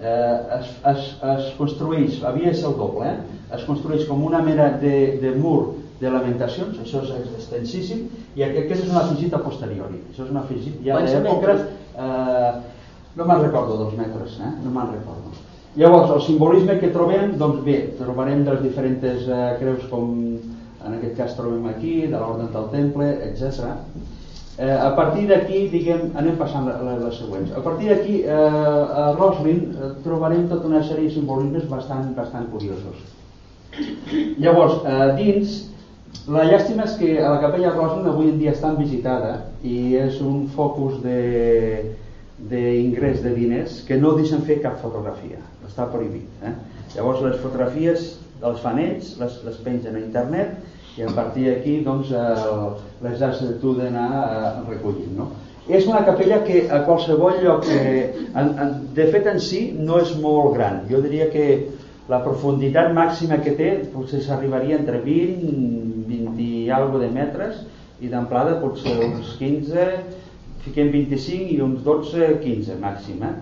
eh, 0.00 0.58
es, 0.58 0.74
es, 0.92 1.06
es 1.36 1.48
construeix, 1.58 2.20
havia 2.24 2.50
de 2.52 2.58
ser 2.58 2.68
el 2.70 2.76
doble 2.80 3.08
eh? 3.08 3.16
es 3.54 3.64
construeix 3.68 4.06
com 4.08 4.24
una 4.26 4.42
mena 4.42 4.70
de, 4.82 5.18
de 5.22 5.34
mur 5.38 5.74
de 6.00 6.10
lamentacions, 6.10 6.80
això 6.82 7.04
és 7.04 7.32
extensíssim 7.38 8.08
i 8.34 8.44
aquest 8.46 8.76
és 8.80 8.86
un 8.90 8.98
afegit 9.00 9.34
a 9.34 9.42
posteriori 9.44 10.02
això 10.10 10.26
és 10.26 10.32
un 10.34 10.42
afegit 10.42 10.80
ja 10.86 11.00
d'època 11.00 11.56
eh, 11.56 12.52
no 13.14 13.26
me'n 13.28 13.44
recordo 13.46 13.78
dels 13.84 13.98
metres 13.98 14.38
eh? 14.42 14.54
no 14.64 14.70
me'n 14.74 14.94
recordo 14.98 15.34
Llavors, 15.74 16.12
el 16.14 16.20
simbolisme 16.22 16.76
que 16.78 16.92
trobem, 16.94 17.32
doncs 17.34 17.64
bé, 17.66 17.80
trobarem 17.98 18.44
de 18.46 18.52
les 18.54 18.60
diferents 18.62 19.24
eh, 19.26 19.38
creus 19.58 19.88
com 19.90 20.12
en 20.86 20.92
aquest 20.98 21.16
cas 21.18 21.32
trobem 21.34 21.64
aquí, 21.66 21.94
de 22.06 22.14
l'ordre 22.14 22.46
del 22.52 22.68
temple, 22.70 23.08
etc. 23.26 23.72
Eh, 24.56 24.70
a 24.70 24.94
partir 24.94 25.26
d'aquí, 25.26 25.64
diguem, 25.72 26.12
anem 26.14 26.36
passant 26.38 26.68
les, 26.68 26.98
les 27.02 27.16
següents. 27.18 27.50
A 27.58 27.62
partir 27.64 27.90
d'aquí, 27.90 28.20
eh, 28.22 28.34
a 29.02 29.10
Roslin 29.18 29.64
eh, 29.74 29.90
trobarem 30.04 30.46
tota 30.50 30.70
una 30.70 30.82
sèrie 30.86 31.08
de 31.08 31.14
simbolismes 31.16 31.66
bastant, 31.70 32.12
bastant 32.14 32.46
curiosos. 32.52 33.00
Llavors, 34.38 34.76
eh, 34.86 35.08
dins, 35.18 35.56
la 36.30 36.44
llàstima 36.46 36.86
és 36.86 36.94
que 37.00 37.16
a 37.18 37.32
la 37.34 37.40
capella 37.42 37.74
Roslin 37.74 38.06
avui 38.08 38.30
en 38.30 38.38
dia 38.38 38.54
està 38.54 38.70
visitada 38.78 39.34
i 39.66 39.96
és 40.00 40.20
un 40.22 40.46
focus 40.54 41.02
de 41.04 41.18
d'ingrés 42.50 43.22
de 43.22 43.30
diners 43.34 43.76
que 43.86 43.96
no 43.96 44.12
deixen 44.18 44.42
fer 44.46 44.58
cap 44.62 44.80
fotografia 44.82 45.38
està 45.68 45.86
prohibit 45.92 46.42
eh? 46.42 46.50
llavors 46.96 47.22
les 47.22 47.36
fotografies 47.40 48.08
dels 48.42 48.58
fan 48.60 48.80
ells 48.82 49.12
les, 49.20 49.36
les 49.46 49.60
pengen 49.64 49.94
a 49.94 50.02
internet 50.02 50.56
i 50.96 51.02
a 51.02 51.10
partir 51.14 51.48
d'aquí 51.48 51.80
doncs, 51.86 52.10
eh, 52.10 52.66
les 53.02 53.22
has 53.22 53.40
de 53.42 53.54
tu 53.62 53.74
d'anar 53.78 54.10
eh, 54.22 54.52
recollint 54.68 55.16
no? 55.18 55.30
és 55.68 55.86
una 55.88 56.04
capella 56.04 56.42
que 56.44 56.66
a 56.70 56.82
qualsevol 56.84 57.40
lloc 57.42 57.64
que, 57.66 57.94
en, 58.34 58.50
en, 58.64 58.74
de 58.94 59.06
fet 59.12 59.26
en 59.30 59.40
si 59.40 59.64
no 59.78 59.98
és 60.02 60.14
molt 60.20 60.54
gran 60.58 60.84
jo 60.90 61.00
diria 61.04 61.30
que 61.32 61.46
la 62.08 62.20
profunditat 62.24 62.92
màxima 62.92 63.40
que 63.40 63.56
té 63.58 63.70
potser 63.94 64.20
s'arribaria 64.22 64.78
entre 64.78 65.00
20 65.06 66.04
20 66.10 66.44
i 66.44 66.70
algo 66.70 67.00
de 67.00 67.08
metres 67.10 67.64
i 68.00 68.10
d'amplada 68.12 68.60
potser 68.60 68.98
uns 69.08 69.34
15 69.40 69.88
fiquem 70.64 70.90
25 70.92 71.54
i 71.56 71.60
uns 71.64 71.82
12 71.84 72.34
15 72.44 72.80
màxim 72.82 73.24
eh? 73.24 73.36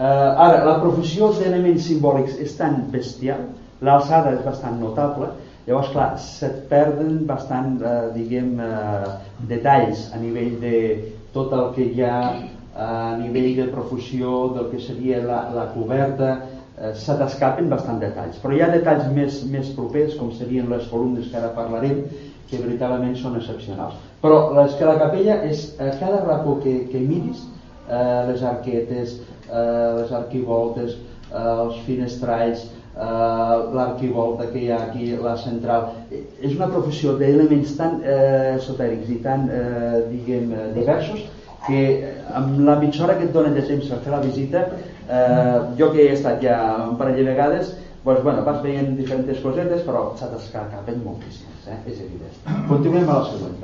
Ara, 0.00 0.62
la 0.64 0.78
profusió 0.80 1.28
d'elements 1.36 1.84
simbòlics 1.84 2.38
és 2.40 2.54
tan 2.56 2.86
bestial, 2.92 3.42
l'alçada 3.84 4.32
és 4.32 4.44
bastant 4.46 4.78
notable, 4.80 5.28
llavors, 5.70 5.90
clar, 5.94 6.10
se't 6.18 6.64
perden 6.70 7.24
bastant, 7.28 7.80
eh, 7.82 7.98
diguem, 8.16 8.56
eh, 8.60 9.10
detalls 9.50 10.08
a 10.14 10.18
nivell 10.18 10.58
de 10.60 10.78
tot 11.32 11.52
el 11.54 11.70
que 11.76 11.86
hi 11.94 12.02
ha 12.02 12.16
a 12.80 13.16
nivell 13.18 13.56
de 13.56 13.66
profusió 13.70 14.48
del 14.54 14.70
que 14.70 14.80
seria 14.80 15.20
la, 15.24 15.42
la 15.54 15.66
coberta, 15.74 16.30
eh, 16.78 16.92
se 16.94 17.14
t'escapen 17.18 17.70
bastant 17.70 18.00
detalls. 18.02 18.38
Però 18.42 18.54
hi 18.54 18.62
ha 18.64 18.70
detalls 18.72 19.06
més, 19.14 19.42
més 19.52 19.70
propers, 19.76 20.16
com 20.18 20.32
serien 20.34 20.70
les 20.72 20.88
columnes 20.90 21.30
que 21.30 21.38
ara 21.38 21.52
parlarem, 21.56 22.04
que 22.50 22.58
veritablement 22.58 23.14
són 23.18 23.36
excepcionals. 23.38 23.94
Però 24.22 24.40
és 24.64 24.74
que 24.78 24.88
la 24.88 24.98
capella 24.98 25.38
és, 25.46 25.68
a 25.78 25.92
cada 26.00 26.24
racó 26.24 26.58
que, 26.64 26.80
que 26.90 27.02
miris, 27.04 27.44
eh, 27.86 28.26
les 28.30 28.42
arquetes, 28.42 29.20
eh, 29.46 29.88
les 30.00 30.12
arquivoltes, 30.18 30.98
eh, 31.30 31.46
els 31.52 31.78
finestralls, 31.86 32.66
eh, 33.00 33.74
l'arquivolta 33.74 34.46
que 34.52 34.64
hi 34.64 34.70
ha 34.70 34.80
aquí, 34.86 35.10
la 35.16 35.36
central. 35.40 35.90
És 36.12 36.54
una 36.54 36.70
professió 36.72 37.16
d'elements 37.18 37.74
tan 37.78 38.00
eh, 38.04 38.56
esotèrics 38.56 39.10
i 39.10 39.20
tan, 39.24 39.48
eh, 39.48 40.00
diguem, 40.12 40.52
eh, 40.52 40.70
diversos 40.76 41.28
que 41.66 41.82
amb 42.34 42.62
la 42.64 42.78
mitja 42.80 43.04
hora 43.04 43.18
que 43.18 43.26
et 43.28 43.34
donen 43.34 43.54
de 43.54 43.62
temps 43.68 43.90
per 43.90 44.00
fer 44.04 44.14
la 44.14 44.22
visita, 44.24 44.64
eh, 45.08 45.58
jo 45.78 45.90
que 45.92 46.06
he 46.06 46.14
estat 46.14 46.40
ja 46.44 46.56
un 46.88 46.96
parell 47.00 47.20
de 47.20 47.28
vegades, 47.28 47.74
doncs, 48.04 48.22
bueno, 48.24 48.44
vas 48.46 48.62
veient 48.64 48.94
diferents 48.96 49.42
cosetes, 49.44 49.84
però 49.84 50.06
s'ha 50.16 50.30
d'escapen 50.32 51.02
moltíssimes, 51.04 51.68
eh? 51.68 51.78
és 51.86 52.00
evident. 52.00 52.66
Continuem 52.68 53.08
a 53.08 53.18
la 53.18 53.26
següent. 53.28 53.58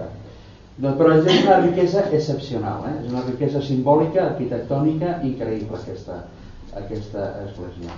Doncs, 0.77 0.99
però 0.99 1.15
és 1.17 1.41
una 1.47 1.61
riquesa 1.63 2.05
excepcional, 2.11 2.85
eh? 2.91 2.99
és 3.01 3.09
una 3.15 3.25
riquesa 3.25 3.65
simbòlica, 3.65 4.27
arquitectònica, 4.35 5.17
increïble 5.31 5.81
aquesta, 5.81 6.21
aquesta 6.83 7.31
església. 7.47 7.97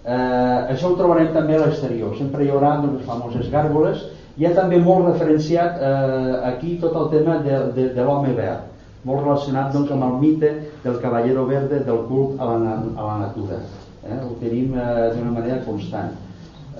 Eh, 0.00 0.72
això 0.72 0.88
ho 0.88 0.96
trobarem 0.96 1.28
també 1.34 1.58
a 1.58 1.66
l'exterior, 1.66 2.14
sempre 2.16 2.44
hi 2.44 2.48
haurà 2.48 2.78
doncs, 2.80 3.04
famoses 3.04 3.50
gàrgoles, 3.52 4.06
hi 4.40 4.46
ha 4.48 4.54
també 4.56 4.78
molt 4.80 5.10
referenciat 5.10 5.76
eh, 5.76 6.38
aquí 6.48 6.78
tot 6.80 6.96
el 6.96 7.10
tema 7.12 7.36
de, 7.44 7.58
de, 7.76 7.84
de 7.92 8.06
l'home 8.06 8.32
verd, 8.38 8.64
molt 9.04 9.26
relacionat 9.26 9.74
doncs, 9.76 9.92
amb 9.92 10.08
el 10.08 10.16
mite 10.22 10.54
del 10.86 10.96
cavallero 11.04 11.44
verde 11.50 11.82
del 11.84 12.02
cult 12.08 12.40
a 12.40 12.48
la, 12.48 12.78
a 12.96 13.10
la 13.10 13.18
natura. 13.26 13.60
Eh? 14.00 14.16
Ho 14.24 14.32
tenim 14.40 14.72
eh, 14.72 14.88
d'una 15.18 15.36
manera 15.36 15.60
constant. 15.68 16.16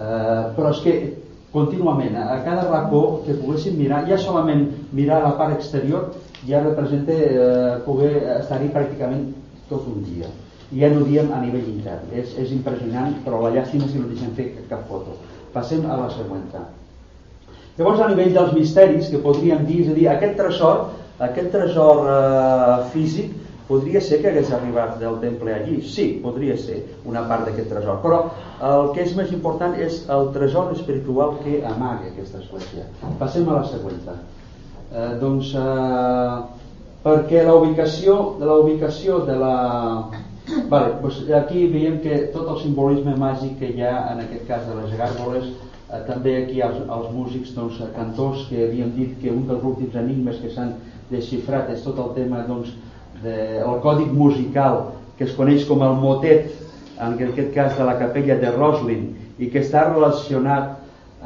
Eh, 0.00 0.42
però 0.56 0.72
és 0.72 0.80
que 0.80 0.98
contínuament, 1.52 2.16
a 2.16 2.40
cada 2.46 2.70
racó 2.70 3.20
que 3.26 3.36
poguéssim 3.36 3.76
mirar, 3.76 4.06
ja 4.08 4.16
solament 4.16 4.70
mirar 4.96 5.20
la 5.26 5.36
part 5.36 5.58
exterior 5.58 6.14
ja 6.48 6.64
representa 6.64 7.12
eh, 7.12 7.72
poder 7.84 8.14
estar-hi 8.38 8.72
pràcticament 8.72 9.26
tot 9.68 9.84
un 9.90 10.06
dia 10.08 10.30
ja 10.76 10.90
no 10.92 11.04
diem 11.08 11.32
a 11.32 11.40
nivell 11.42 11.68
intern. 11.72 12.08
És, 12.12 12.36
és 12.38 12.54
impressionant, 12.56 13.16
però 13.24 13.42
la 13.42 13.54
llàstima 13.56 13.88
si 13.90 13.98
no 13.98 14.10
deixem 14.10 14.32
fer 14.38 14.50
cap 14.70 14.86
foto. 14.88 15.18
Passem 15.54 15.84
a 15.86 15.98
la 15.98 16.08
següent. 16.14 16.46
Llavors 17.78 18.00
a 18.00 18.08
nivell 18.10 18.34
dels 18.34 18.54
misteris 18.54 19.10
que 19.10 19.22
podríem 19.22 19.64
dir, 19.66 19.84
és 19.84 19.92
a 19.92 19.98
dir, 19.98 20.08
aquest 20.12 20.36
tresor 20.38 20.88
aquest 21.20 21.50
tresor 21.52 22.06
eh, 22.08 22.76
físic 22.94 23.34
Podria 23.70 24.00
ser 24.02 24.16
que 24.18 24.26
hagués 24.32 24.48
arribat 24.50 24.96
del 24.98 25.20
temple 25.22 25.52
allí, 25.54 25.76
sí, 25.86 26.04
podria 26.24 26.56
ser 26.58 26.80
una 27.06 27.20
part 27.30 27.44
d'aquest 27.46 27.68
tresor, 27.70 28.00
però 28.02 28.16
el 28.66 28.88
que 28.96 29.04
és 29.04 29.12
més 29.14 29.30
important 29.36 29.76
és 29.78 30.00
el 30.10 30.32
tresor 30.34 30.72
espiritual 30.74 31.36
que 31.44 31.60
amaga 31.68 32.08
aquesta 32.08 32.40
església. 32.40 32.88
Passem 33.20 33.46
a 33.46 33.60
la 33.60 33.68
següent. 33.70 34.00
Eh, 34.10 35.04
doncs, 35.20 35.52
eh, 35.54 36.64
perquè 37.04 37.44
la 37.46 37.54
ubicació 37.60 38.16
la 38.42 38.58
ubicació 38.58 39.20
de 39.30 39.38
la... 39.38 39.54
Vale, 40.68 40.94
doncs 41.02 41.18
aquí 41.36 41.66
veiem 41.70 41.98
que 42.02 42.16
tot 42.34 42.48
el 42.50 42.58
simbolisme 42.62 43.14
màgic 43.18 43.58
que 43.60 43.68
hi 43.70 43.82
ha 43.86 43.94
en 44.12 44.22
aquest 44.24 44.46
cas 44.48 44.64
de 44.66 44.76
les 44.80 44.94
gàrgoles 44.98 45.46
eh, 45.46 46.00
també 46.08 46.36
aquí 46.40 46.62
els, 46.66 46.80
els 46.96 47.10
músics 47.14 47.52
doncs, 47.54 47.78
cantors 47.94 48.46
que 48.48 48.64
havíem 48.66 48.90
dit 48.96 49.16
que 49.22 49.30
un 49.30 49.44
dels 49.50 49.66
últims 49.72 49.94
enigmes 50.00 50.40
que 50.42 50.50
s'han 50.54 50.74
desxifrat 51.10 51.70
és 51.74 51.84
tot 51.86 52.00
el 52.02 52.10
tema 52.18 52.42
doncs, 52.48 52.74
de, 53.22 53.36
el 53.60 53.80
còdic 53.84 54.10
musical 54.16 54.82
que 55.18 55.28
es 55.28 55.36
coneix 55.38 55.66
com 55.68 55.84
el 55.86 55.98
motet 56.02 56.50
en 57.00 57.16
aquest 57.16 57.54
cas 57.54 57.76
de 57.78 57.86
la 57.86 57.98
capella 58.00 58.38
de 58.40 58.54
Roslin 58.56 59.10
i 59.38 59.50
que 59.52 59.62
està 59.62 59.86
relacionat 59.90 60.78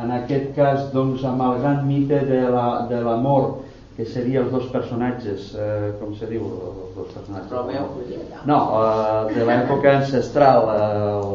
en 0.02 0.10
aquest 0.20 0.52
cas 0.56 0.90
doncs, 0.92 1.24
amb 1.24 1.42
el 1.48 1.60
gran 1.62 1.84
mite 1.88 2.20
de 2.28 2.42
l'amor 2.50 3.48
la, 3.48 3.73
que 3.96 4.04
serien 4.10 4.44
els 4.44 4.52
dos 4.52 4.66
personatges? 4.72 5.52
Eh, 5.54 5.92
com 6.00 6.14
se 6.18 6.26
diu 6.30 6.46
els 6.50 6.94
dos 6.96 7.10
personatges? 7.14 7.50
Romeo 7.52 7.86
Julieta. 7.94 8.42
No, 8.50 8.58
eh, 8.80 9.34
de 9.36 9.46
l'època 9.46 9.98
ancestral 10.00 10.70
eh, 10.72 10.78
el... 11.14 11.34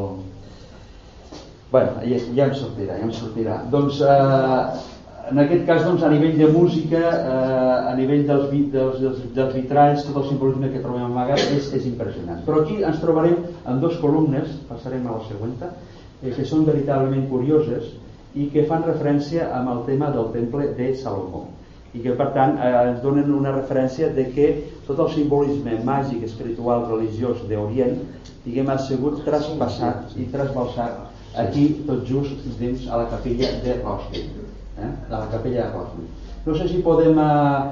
bueno, 1.71 2.01
ja, 2.03 2.17
ja 2.35 2.47
em 2.49 2.55
sortirà 2.57 2.97
ja 2.97 3.05
em 3.07 3.13
sortirà. 3.15 3.59
Doncs 3.71 4.01
eh, 4.03 4.87
en 5.29 5.39
aquest 5.45 5.63
cas 5.69 5.85
doncs, 5.85 6.03
a 6.03 6.09
nivell 6.11 6.35
de 6.41 6.49
música 6.51 6.99
eh, 6.99 7.91
a 7.91 7.93
nivell 7.95 8.25
dels, 8.27 8.49
dels, 8.73 8.99
dels, 9.05 9.21
dels 9.37 9.55
vitralls 9.55 10.03
tot 10.07 10.19
el 10.23 10.27
simbolisme 10.33 10.71
que 10.73 10.83
trobem 10.83 11.05
amagat 11.07 11.45
és, 11.55 11.69
és 11.77 11.87
impressionant. 11.87 12.43
Però 12.47 12.65
aquí 12.65 12.81
ens 12.83 12.99
trobarem 12.99 13.37
en 13.63 13.79
dos 13.79 13.95
columnes 14.03 14.59
passarem 14.67 15.07
a 15.07 15.15
la 15.15 15.23
següent 15.29 15.55
eh, 15.63 16.33
que 16.35 16.43
són 16.43 16.67
veritablement 16.67 17.23
curioses 17.31 17.95
i 18.35 18.49
que 18.51 18.67
fan 18.67 18.83
referència 18.83 19.47
amb 19.55 19.71
el 19.77 19.85
tema 19.87 20.11
del 20.11 20.27
temple 20.35 20.73
de 20.75 20.91
Salomó 20.99 21.47
i 21.93 22.03
que 22.03 22.15
per 22.17 22.29
tant 22.35 22.57
eh, 22.57 22.73
ens 22.91 23.01
donen 23.03 23.31
una 23.33 23.53
referència 23.55 24.11
de 24.13 24.27
que 24.35 24.49
tot 24.87 24.99
el 25.05 25.11
simbolisme 25.15 25.79
màgic, 25.85 26.23
espiritual, 26.27 26.85
religiós 26.91 27.41
d'Orient 27.49 27.97
diguem 28.45 28.69
ha 28.69 28.77
sigut 28.81 29.23
traspassat 29.25 30.15
i 30.17 30.27
trasbalsat 30.33 31.09
aquí 31.39 31.67
tot 31.87 32.05
just 32.05 32.45
dins 32.59 32.87
a 32.89 33.03
la 33.03 33.09
capella 33.09 33.51
de 33.63 33.81
Roskilde 33.83 34.49
eh? 34.77 34.91
de 35.09 35.15
la 35.15 35.27
capella 35.31 35.65
de 35.65 35.71
Rosny. 35.73 36.07
No 36.45 36.55
sé 36.55 36.67
si 36.67 36.81
podem, 36.81 37.19
eh, 37.19 37.71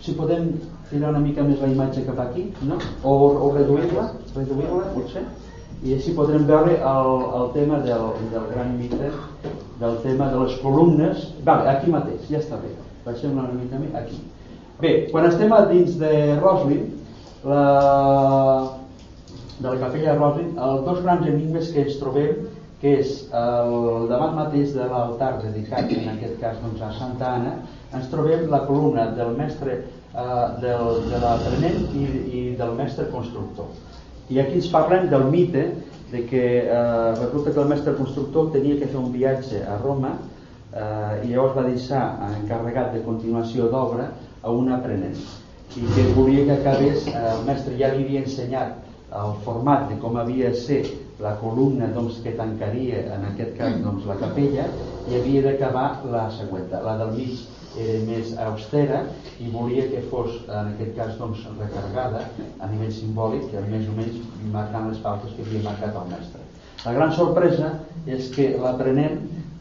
si 0.00 0.12
podem 0.12 0.52
tirar 0.90 1.10
una 1.10 1.20
mica 1.20 1.44
més 1.44 1.60
la 1.60 1.68
imatge 1.68 2.04
cap 2.06 2.18
aquí, 2.24 2.48
no? 2.62 2.78
o, 3.02 3.14
o 3.46 3.52
reduir-la, 3.56 4.08
reduir-la 4.34 4.92
potser, 4.94 5.24
i 5.84 5.94
així 5.94 6.14
podrem 6.16 6.46
veure 6.48 6.74
el, 6.74 7.10
el 7.40 7.50
tema 7.54 7.78
del, 7.84 8.08
del 8.32 8.48
gran 8.54 8.74
mite, 8.78 9.12
del 9.78 9.98
tema 10.02 10.32
de 10.32 10.44
les 10.44 10.58
columnes. 10.64 11.28
Vale, 11.46 11.68
aquí 11.70 11.92
mateix, 11.92 12.24
ja 12.32 12.40
està 12.40 12.58
bé. 12.62 12.72
Baixem 13.08 13.32
una 13.32 13.48
mica 13.56 13.80
aquí. 14.02 14.20
Bé, 14.78 14.92
quan 15.10 15.26
estem 15.26 15.52
a 15.52 15.64
dins 15.72 15.96
de 15.98 16.12
Roslin, 16.38 16.84
la, 17.48 17.64
de 19.58 19.66
la 19.66 19.80
capella 19.80 20.12
de 20.12 20.18
Roslin, 20.18 20.54
els 20.68 20.86
dos 20.86 21.02
grans 21.02 21.26
enigmes 21.26 21.72
que 21.74 21.86
ens 21.86 21.98
trobem 22.02 22.46
que 22.80 22.92
és 23.00 23.14
el 23.34 24.06
davant 24.10 24.36
mateix 24.36 24.74
de 24.76 24.86
l'altar 24.86 25.32
dedicat 25.42 25.90
en 25.90 26.12
aquest 26.12 26.36
cas 26.42 26.58
doncs, 26.62 26.82
a 26.82 26.92
Santa 26.94 27.32
Anna 27.34 27.56
ens 27.96 28.06
trobem 28.12 28.46
la 28.52 28.62
columna 28.68 29.08
del 29.16 29.34
mestre 29.38 29.80
eh, 29.80 30.46
del, 30.62 31.00
de 31.10 31.22
l'aprenent 31.24 31.80
i, 31.98 32.04
i 32.38 32.42
del 32.60 32.76
mestre 32.78 33.08
constructor 33.10 33.72
i 34.30 34.38
aquí 34.38 34.60
ens 34.60 34.70
parlem 34.70 35.08
del 35.10 35.26
mite 35.32 35.64
de 36.12 36.22
que 36.30 36.44
eh, 36.60 37.14
resulta 37.18 37.50
que 37.50 37.60
el 37.64 37.72
mestre 37.72 37.96
constructor 37.98 38.52
tenia 38.54 38.78
que 38.78 38.92
fer 38.92 39.00
un 39.00 39.10
viatge 39.12 39.64
a 39.66 39.76
Roma 39.82 40.14
eh, 40.78 41.26
i 41.26 41.32
llavors 41.32 41.56
va 41.58 41.66
deixar 41.66 42.04
encarregat 42.28 42.94
de 42.94 43.02
continuació 43.06 43.68
d'obra 43.72 44.08
a 44.42 44.54
un 44.54 44.72
aprenent. 44.72 45.18
I 45.76 45.84
que 45.94 46.06
volia 46.16 46.46
que 46.46 46.56
acabés 46.60 47.06
eh, 47.10 47.16
el 47.34 47.44
mestre 47.48 47.76
ja 47.80 47.92
li 47.94 48.06
havia 48.06 48.24
ensenyat 48.24 48.78
el 49.18 49.36
format 49.44 49.88
de 49.90 49.98
com 50.02 50.16
havia 50.20 50.50
de 50.52 50.62
ser 50.62 50.82
la 51.20 51.34
columna 51.40 51.88
doncs, 51.94 52.20
que 52.22 52.34
tancaria 52.38 53.02
en 53.16 53.24
aquest 53.32 53.56
cas 53.58 53.78
doncs, 53.82 54.04
la 54.06 54.18
capella 54.20 54.66
i 55.10 55.16
havia 55.18 55.42
d'acabar 55.46 55.88
la 56.12 56.28
següent. 56.36 56.68
La 56.84 56.98
del 57.00 57.14
mig 57.16 57.46
era 57.78 57.98
més 58.06 58.30
austera 58.42 59.02
i 59.42 59.50
volia 59.54 59.86
que 59.90 60.02
fos 60.12 60.38
en 60.46 60.70
aquest 60.74 60.94
cas 60.98 61.16
doncs, 61.18 61.42
recargada 61.58 62.22
a 62.60 62.70
nivell 62.70 62.94
simbòlic 62.94 63.50
que 63.52 63.64
més 63.66 63.88
o 63.90 63.96
menys 63.98 64.22
marcant 64.54 64.88
les 64.90 65.02
pautes 65.04 65.34
que 65.34 65.46
havia 65.46 65.64
marcat 65.66 65.98
el 66.02 66.14
mestre. 66.14 66.44
La 66.84 66.94
gran 66.94 67.12
sorpresa 67.12 67.72
és 68.06 68.30
que 68.34 68.52
l'aprenent 68.62 69.18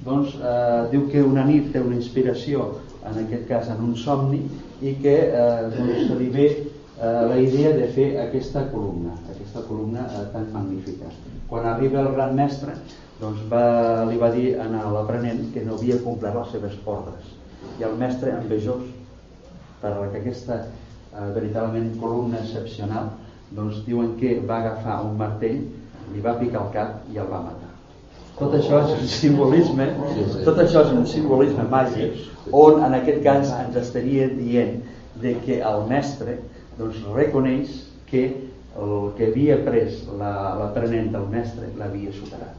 doncs, 0.08 0.36
eh, 0.39 0.88
diu 0.93 1.08
que 1.12 1.24
una 1.24 1.45
nit 1.47 1.72
té 1.74 1.84
una 1.84 1.97
inspiració 1.99 2.72
en 3.08 3.22
aquest 3.26 3.47
cas 3.51 3.70
en 3.74 3.84
un 3.89 3.95
somni 3.99 4.41
i 4.82 4.95
que 5.03 5.16
eh, 5.28 5.70
doncs, 5.76 6.08
se 6.10 6.20
li 6.20 6.30
ve 6.34 6.47
eh, 6.47 7.24
la 7.32 7.39
idea 7.43 7.76
de 7.78 7.88
fer 7.95 8.10
aquesta 8.24 8.68
columna 8.74 9.16
aquesta 9.36 9.66
columna 9.70 10.08
eh, 10.08 10.28
tan 10.34 10.49
magnífica 10.55 11.12
quan 11.49 11.68
arriba 11.70 12.01
el 12.03 12.14
gran 12.16 12.36
mestre 12.36 12.78
doncs 13.22 13.45
va, 13.51 14.05
li 14.10 14.18
va 14.22 14.32
dir 14.34 14.53
a 14.62 14.68
l'aprenent 14.68 15.47
que 15.53 15.66
no 15.66 15.78
havia 15.78 16.01
complert 16.03 16.39
les 16.41 16.53
seves 16.58 16.78
ordres 16.86 17.34
i 17.80 17.86
el 17.86 17.95
mestre 17.99 18.34
envejós 18.38 18.86
per 19.82 19.93
que 20.12 20.22
aquesta 20.22 20.66
eh, 21.18 21.32
veritablement 21.34 21.95
columna 22.01 22.41
excepcional, 22.41 23.12
doncs 23.51 23.84
diuen 23.86 24.16
que 24.20 24.39
va 24.49 24.62
agafar 24.62 24.99
un 25.05 25.18
martell, 25.18 25.64
li 26.14 26.22
va 26.24 26.38
picar 26.39 26.66
el 26.66 26.74
cap 26.74 27.10
i 27.14 27.22
el 27.22 27.32
va 27.32 27.43
matar. 27.49 27.66
Tot 28.38 28.54
això 28.54 28.84
és 28.86 28.92
un 28.94 29.08
simbolisme, 29.10 29.88
tot 30.46 30.60
això 30.62 30.84
és 30.86 30.92
un 30.94 31.08
simbolisme 31.10 31.64
màgic, 31.72 32.20
on 32.54 32.84
en 32.86 32.94
aquest 33.00 33.24
cas 33.26 33.54
ens 33.64 33.80
estaria 33.82 34.28
dient 34.30 34.76
de 35.24 35.34
que 35.46 35.58
el 35.66 35.88
mestre 35.90 36.38
doncs, 36.78 37.00
reconeix 37.16 37.72
que 38.12 38.28
el 38.78 38.94
que 39.18 39.32
havia 39.32 39.58
pres 39.66 40.04
l'aprenent 40.20 41.10
del 41.16 41.26
mestre 41.32 41.72
l'havia 41.80 42.14
superat. 42.14 42.54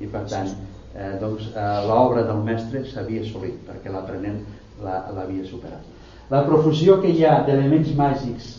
I 0.00 0.08
per 0.08 0.24
tant 0.32 0.48
eh, 0.96 1.12
doncs, 1.20 1.50
eh, 1.52 1.68
l'obra 1.84 2.24
del 2.24 2.40
mestre 2.46 2.86
s'havia 2.88 3.20
assolit 3.26 3.60
perquè 3.68 3.92
l'aprenent 3.92 4.40
l'havia 4.80 5.44
superat. 5.44 5.84
La 6.32 6.46
profusió 6.46 6.96
que 7.02 7.12
hi 7.12 7.26
ha 7.26 7.42
d'elements 7.44 7.92
màgics 7.98 8.54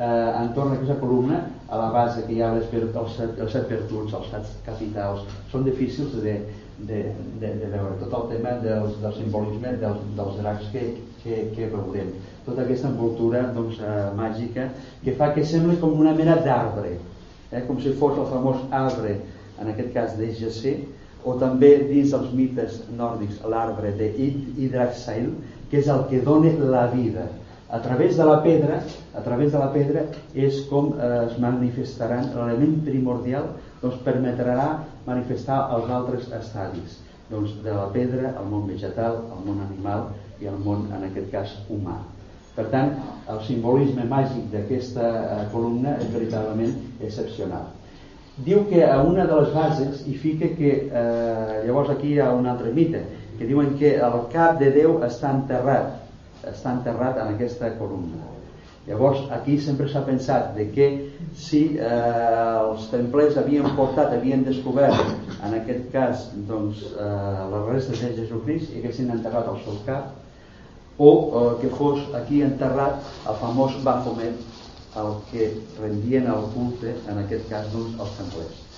eh, 0.00 0.40
entorn 0.40 0.72
d'aquesta 0.72 0.96
columna 1.00 1.42
a 1.68 1.78
la 1.78 1.90
base 1.92 2.24
que 2.26 2.32
hi 2.34 2.42
ha 2.42 2.54
les, 2.56 2.72
els, 2.72 3.16
set, 3.16 3.36
els 3.38 3.52
set 3.52 3.68
virtuts, 3.68 4.16
els 4.16 4.30
set 4.32 4.48
capitals 4.66 5.26
són 5.52 5.66
difícils 5.66 6.16
de, 6.24 6.36
de, 6.88 7.02
de, 7.42 7.52
de 7.60 7.68
veure. 7.74 7.98
Tot 8.00 8.16
el 8.22 8.28
tema 8.34 8.56
del, 8.64 8.88
del 9.02 9.16
simbolisme 9.18 9.74
dels, 9.82 10.06
dels 10.16 10.38
dracs 10.40 10.70
que, 10.72 10.86
que, 11.22 11.42
que 11.56 11.68
veurem. 11.74 12.14
Tota 12.46 12.64
aquesta 12.64 12.88
envoltura 12.88 13.44
doncs, 13.56 13.82
eh, 13.84 14.06
màgica 14.16 14.70
que 15.04 15.14
fa 15.18 15.34
que 15.36 15.44
sembli 15.44 15.76
com 15.82 16.00
una 16.00 16.16
mena 16.16 16.38
d'arbre 16.46 16.96
eh, 16.96 17.60
com 17.66 17.78
si 17.82 17.92
fos 18.00 18.16
el 18.18 18.30
famós 18.32 18.64
arbre 18.72 19.18
en 19.60 19.68
aquest 19.68 19.92
cas 19.92 20.16
d'Ejacer 20.16 20.78
o 21.28 21.36
també 21.36 21.74
dins 21.90 22.14
els 22.16 22.32
mites 22.32 22.80
nòrdics 22.96 23.42
l'arbre 23.52 23.92
d'Hydraxail 23.98 25.34
que 25.68 25.82
és 25.82 25.90
el 25.92 26.06
que 26.08 26.22
dona 26.24 26.54
la 26.72 26.86
vida 26.94 27.28
a 27.70 27.80
través 27.82 28.16
de 28.16 28.24
la 28.24 28.42
pedra 28.42 28.80
a 29.14 29.22
través 29.22 29.52
de 29.52 29.58
la 29.58 29.70
pedra 29.72 30.04
és 30.34 30.62
com 30.70 30.94
eh, 30.94 31.10
es 31.26 31.36
manifestaran 31.42 32.32
l'element 32.34 32.80
primordial 32.86 33.50
doncs 33.82 34.00
permetrà 34.06 34.70
manifestar 35.06 35.62
els 35.76 35.90
altres 35.98 36.30
estadis 36.40 37.00
doncs 37.30 37.58
de 37.64 37.74
la 37.74 37.86
pedra 37.94 38.34
al 38.36 38.48
món 38.50 38.66
vegetal, 38.66 39.22
al 39.30 39.44
món 39.46 39.60
animal 39.66 40.08
i 40.42 40.48
al 40.50 40.58
món 40.58 40.88
en 40.90 41.06
aquest 41.10 41.30
cas 41.30 41.60
humà 41.70 42.00
per 42.56 42.66
tant, 42.72 42.96
el 43.30 43.38
simbolisme 43.46 44.04
màgic 44.10 44.50
d'aquesta 44.52 45.04
eh, 45.18 45.44
columna 45.52 45.94
és 46.02 46.10
veritablement 46.12 46.74
excepcional. 47.00 47.70
Diu 48.44 48.64
que 48.70 48.82
a 48.84 48.98
una 49.04 49.26
de 49.28 49.38
les 49.38 49.54
bases 49.54 50.02
hi 50.08 50.16
fica 50.18 50.48
que, 50.58 50.72
eh, 50.90 51.60
llavors 51.66 51.92
aquí 51.94 52.14
hi 52.14 52.20
ha 52.20 52.32
un 52.34 52.48
altre 52.50 52.72
mite, 52.76 53.04
que 53.38 53.48
diuen 53.48 53.76
que 53.78 53.94
el 53.96 54.18
cap 54.34 54.58
de 54.60 54.70
Déu 54.74 54.98
està 55.06 55.30
enterrat, 55.36 55.99
està 56.50 56.74
enterrat 56.76 57.18
en 57.22 57.34
aquesta 57.34 57.72
columna. 57.78 58.28
Llavors, 58.86 59.20
aquí 59.36 59.58
sempre 59.60 59.86
s'ha 59.90 60.00
pensat 60.06 60.54
de 60.56 60.64
que 60.74 60.86
si 61.36 61.60
eh, 61.76 61.90
els 62.62 62.86
templers 62.90 63.36
havien 63.38 63.68
portat, 63.76 64.14
havien 64.16 64.42
descobert, 64.46 65.02
en 65.46 65.58
aquest 65.58 65.90
cas, 65.92 66.24
doncs, 66.48 66.86
eh, 66.94 67.44
les 67.52 67.68
restes 67.68 68.02
de 68.06 68.14
Jesucrist 68.22 68.72
i 68.72 68.80
haguessin 68.80 69.12
enterrat 69.14 69.52
el 69.52 69.60
seu 69.66 69.76
cap, 69.86 70.16
o 70.98 71.12
eh, 71.12 71.44
que 71.60 71.74
fos 71.76 72.02
aquí 72.22 72.42
enterrat 72.46 73.04
el 73.28 73.38
famós 73.44 73.76
Baphomet 73.84 74.48
el 75.00 75.14
que 75.30 75.52
rendien 75.78 76.26
el 76.26 76.50
culte 76.56 76.96
en 77.08 77.22
aquest 77.22 77.46
cas 77.52 77.70
doncs, 77.76 77.94
els 78.00 78.18
templers 78.18 78.69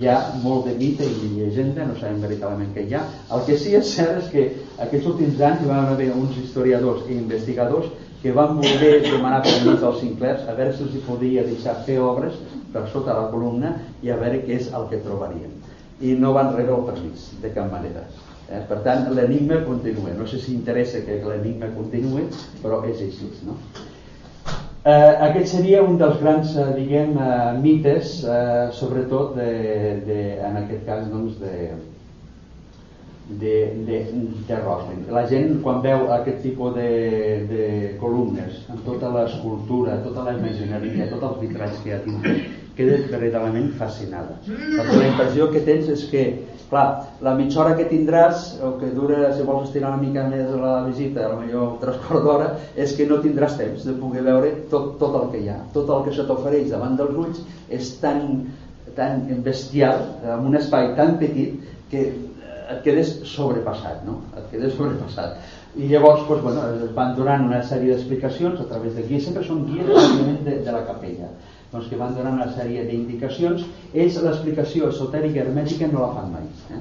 hi 0.00 0.10
ha 0.10 0.16
molt 0.42 0.68
de 0.68 0.74
mite 0.80 1.06
i 1.06 1.30
llegenda 1.36 1.86
no 1.86 1.96
sabem 2.00 2.20
veritablement 2.26 2.74
què 2.74 2.84
hi 2.86 2.94
ha 2.98 3.04
el 3.36 3.46
que 3.48 3.56
sí 3.62 3.74
és 3.78 3.94
cert 3.94 4.20
és 4.22 4.28
que 4.34 4.44
aquests 4.86 5.10
últims 5.14 5.40
anys 5.48 5.64
hi 5.64 5.72
van 5.72 5.90
haver 5.94 6.10
uns 6.12 6.36
historiadors 6.42 7.08
i 7.08 7.16
investigadors 7.16 7.90
que 8.22 8.34
van 8.36 8.56
voler 8.60 8.94
demanar 9.08 9.42
permís 9.46 9.82
als 9.82 10.00
Sinclairs 10.04 10.46
a 10.46 10.54
veure 10.60 10.76
si 10.76 10.86
els 10.86 11.02
podia 11.08 11.46
deixar 11.50 11.76
fer 11.88 11.98
obres 12.04 12.38
per 12.72 12.86
sota 12.94 13.16
la 13.18 13.28
columna 13.34 13.74
i 14.02 14.10
a 14.10 14.20
veure 14.22 14.44
què 14.46 14.56
és 14.60 14.72
el 14.74 14.88
que 14.92 15.02
trobarien 15.04 15.54
i 16.00 16.14
no 16.14 16.32
van 16.36 16.54
rebre 16.54 16.78
el 16.78 16.88
permís 16.92 17.30
de 17.42 17.54
cap 17.54 17.70
manera 17.72 18.06
Eh? 18.48 18.62
Per 18.68 18.78
tant, 18.84 19.10
l'enigma 19.12 19.60
continua. 19.66 20.14
No 20.16 20.26
sé 20.26 20.40
si 20.40 20.54
interessa 20.54 21.02
que 21.04 21.20
l'enigma 21.24 21.68
continuï, 21.74 22.24
però 22.62 22.80
és 22.88 23.02
així. 23.04 23.28
No? 23.44 23.58
Eh, 24.88 25.14
aquest 25.26 25.50
seria 25.52 25.82
un 25.84 25.98
dels 26.00 26.16
grans, 26.22 26.54
eh, 26.56 26.64
diguem, 26.78 27.10
eh, 27.20 27.58
mites, 27.60 28.22
eh, 28.24 28.68
sobretot 28.72 29.34
de, 29.36 29.50
de, 30.06 30.20
en 30.48 30.56
aquest 30.62 30.86
cas, 30.86 31.02
doncs, 31.12 31.34
de, 31.42 31.74
de, 33.42 33.52
de, 33.84 33.98
de 34.48 34.60
Roslin. 34.62 35.02
La 35.12 35.26
gent, 35.28 35.58
quan 35.66 35.82
veu 35.84 36.06
aquest 36.16 36.40
tipus 36.46 36.72
de, 36.78 36.88
de 37.50 37.66
columnes, 38.00 38.62
amb 38.72 38.80
tota 38.86 39.12
l'escultura, 39.12 39.98
tota 40.06 40.24
la 40.30 40.38
imagineria, 40.38 41.10
tots 41.12 41.34
els 41.34 41.42
vitralls 41.42 41.82
que 41.82 41.90
hi 41.90 41.96
ha 41.98 42.00
dins, 42.06 42.48
queda 42.78 43.02
veritablement 43.12 43.68
fascinada. 43.76 44.38
Perquè 44.48 45.02
la 45.02 45.10
impressió 45.10 45.50
que 45.52 45.66
tens 45.68 45.92
és 45.98 46.08
que, 46.08 46.24
clar, 46.68 46.86
la 47.24 47.34
mitja 47.34 47.62
hora 47.62 47.74
que 47.76 47.88
tindràs, 47.88 48.54
o 48.64 48.74
que 48.80 48.90
dura, 48.94 49.32
si 49.34 49.44
vols 49.46 49.68
estirar 49.68 49.94
una 49.94 50.02
mica 50.02 50.26
més 50.28 50.50
la 50.60 50.74
visita, 50.86 51.26
a 51.26 51.40
millor 51.40 51.74
un 51.74 51.80
transport 51.82 52.24
d'hora, 52.26 52.48
és 52.76 52.94
que 52.96 53.06
no 53.08 53.20
tindràs 53.24 53.56
temps 53.58 53.86
de 53.88 53.96
poder 53.98 54.24
veure 54.26 54.52
tot, 54.72 54.94
tot 55.00 55.16
el 55.22 55.28
que 55.32 55.42
hi 55.42 55.50
ha. 55.52 55.58
Tot 55.74 55.90
el 55.96 56.06
que 56.06 56.16
se 56.16 56.26
t'ofereix 56.28 56.70
davant 56.72 56.96
dels 57.00 57.20
ulls 57.24 57.42
és 57.74 57.92
tan, 58.02 58.24
tan 58.98 59.24
bestial, 59.44 60.04
en 60.24 60.48
un 60.50 60.58
espai 60.60 60.92
tan 60.98 61.16
petit, 61.22 61.56
que 61.88 62.08
et 62.68 62.82
quedes 62.84 63.14
sobrepassat, 63.24 64.02
no? 64.04 64.20
Et 64.36 64.50
quedes 64.52 64.74
sobrepassat. 64.76 65.38
I 65.78 65.88
llavors, 65.88 66.24
doncs, 66.28 66.42
bueno, 66.44 66.90
van 66.96 67.14
donant 67.16 67.46
una 67.46 67.62
sèrie 67.64 67.94
d'explicacions 67.94 68.60
a 68.60 68.66
través 68.68 68.96
de 68.96 69.04
guies, 69.08 69.24
sempre 69.24 69.44
són 69.46 69.64
guies 69.68 69.88
de, 70.44 70.58
de 70.66 70.74
la 70.74 70.84
capella 70.88 71.30
doncs, 71.72 71.88
que 71.88 71.98
van 72.00 72.14
donar 72.16 72.34
una 72.36 72.50
sèrie 72.56 72.84
d'indicacions 72.88 73.66
ells 73.94 74.20
l'explicació 74.24 74.92
esotèrica 74.92 75.44
hermètica 75.44 75.90
no 75.92 76.06
la 76.06 76.14
fan 76.16 76.32
mai 76.32 76.46
eh? 76.76 76.80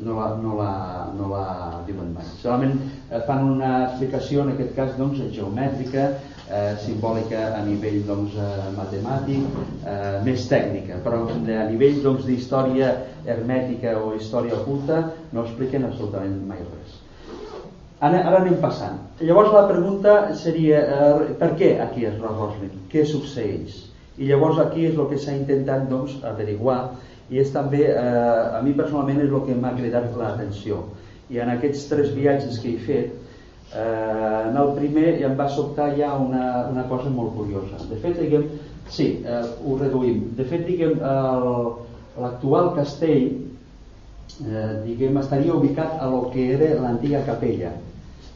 no, 0.00 0.16
la, 0.16 0.28
no, 0.42 0.56
la, 0.58 0.72
no 1.16 1.28
la 1.32 1.44
diuen 1.86 2.12
mai 2.14 2.28
solament 2.42 2.76
eh, 3.10 3.20
fan 3.26 3.44
una 3.56 3.72
explicació 3.88 4.44
en 4.44 4.54
aquest 4.54 4.74
cas 4.78 4.94
doncs, 4.98 5.20
geomètrica 5.34 6.06
eh, 6.10 6.72
simbòlica 6.84 7.42
a 7.58 7.60
nivell 7.66 8.00
doncs, 8.08 8.38
eh, 8.38 8.70
matemàtic 8.78 9.60
eh, 9.84 10.16
més 10.26 10.46
tècnica 10.52 11.02
però 11.04 11.26
a 11.28 11.68
nivell 11.68 12.00
doncs, 12.06 12.24
d'història 12.30 12.94
hermètica 13.26 13.98
o 14.00 14.14
història 14.16 14.58
oculta 14.62 15.04
no 15.32 15.46
expliquen 15.46 15.86
absolutament 15.90 16.42
mai 16.48 16.64
res 16.64 16.98
Ara, 18.00 18.16
ara 18.24 18.38
anem 18.40 18.54
passant. 18.62 18.94
Llavors 19.20 19.50
la 19.52 19.66
pregunta 19.68 20.12
seria, 20.32 20.78
eh, 20.80 21.34
per 21.36 21.50
què 21.60 21.74
aquí 21.84 22.06
és 22.08 22.14
Rosling? 22.22 22.86
Què 22.88 23.02
succeeix? 23.04 23.89
I 24.20 24.28
llavors 24.28 24.58
aquí 24.60 24.84
és 24.90 24.98
el 24.98 25.08
que 25.08 25.18
s'ha 25.18 25.32
intentat 25.38 25.86
doncs, 25.88 26.18
averiguar. 26.28 26.80
I 27.30 27.40
és 27.40 27.52
també, 27.54 27.86
eh, 27.88 28.58
a 28.58 28.60
mi 28.62 28.74
personalment 28.76 29.20
és 29.22 29.30
el 29.30 29.44
que 29.46 29.56
m'ha 29.56 29.72
cridat 29.78 30.10
l'atenció. 30.18 30.82
I 31.30 31.38
en 31.40 31.52
aquests 31.54 31.86
tres 31.88 32.10
viatges 32.12 32.58
que 32.60 32.74
he 32.74 32.80
fet 32.84 33.12
eh, 33.72 34.48
en 34.50 34.56
el 34.60 34.72
primer 34.76 35.14
ja 35.20 35.28
em 35.30 35.36
va 35.38 35.46
sobtar 35.48 35.92
ja 35.96 36.10
una, 36.18 36.66
una 36.72 36.84
cosa 36.90 37.12
molt 37.14 37.32
curiosa. 37.38 37.78
De 37.88 38.00
fet 38.02 38.18
diguem, 38.18 38.48
sí, 38.90 39.22
eh, 39.24 39.44
ho 39.64 39.76
reduïm. 39.78 40.34
De 40.36 40.44
fet 40.50 40.66
diguem 40.66 40.98
l'actual 42.20 42.74
castell 42.76 43.30
eh, 43.30 44.74
diguem, 44.84 45.16
estaria 45.22 45.54
ubicat 45.54 45.96
a 46.00 46.10
lo 46.10 46.26
que 46.34 46.50
era 46.58 46.74
l'antiga 46.82 47.22
capella. 47.30 47.72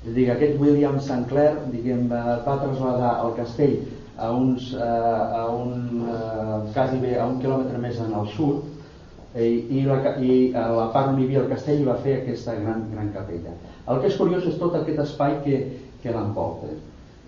És 0.04 0.12
a 0.12 0.14
dir, 0.16 0.30
aquest 0.30 0.56
William 0.60 0.96
St. 1.00 1.26
Clair 1.28 1.58
diguem, 1.72 2.08
va 2.08 2.56
traslladar 2.62 3.18
el 3.26 3.36
castell 3.36 3.76
a, 4.16 4.30
uns, 4.30 4.72
a 4.78 5.44
un 5.50 6.04
eh, 6.06 6.72
quasi 6.74 7.00
bé 7.02 7.16
a 7.18 7.26
un 7.26 7.40
quilòmetre 7.42 7.80
més 7.82 7.98
en 8.02 8.14
el 8.14 8.28
sud 8.36 8.62
eh, 9.34 9.48
i, 9.48 9.82
la, 9.88 9.98
i 10.22 10.52
a 10.54 10.68
la 10.72 10.88
part 10.94 11.10
on 11.12 11.20
hi 11.20 11.26
havia 11.28 11.44
el 11.44 11.50
castell 11.50 11.84
va 11.88 11.98
fer 12.04 12.20
aquesta 12.20 12.54
gran, 12.60 12.86
gran 12.92 13.10
capella. 13.14 13.54
El 13.90 14.00
que 14.00 14.10
és 14.12 14.18
curiós 14.18 14.46
és 14.48 14.58
tot 14.60 14.76
aquest 14.78 15.02
espai 15.04 15.38
que, 15.44 15.62
que 16.02 16.14
l'envolta. 16.14 16.70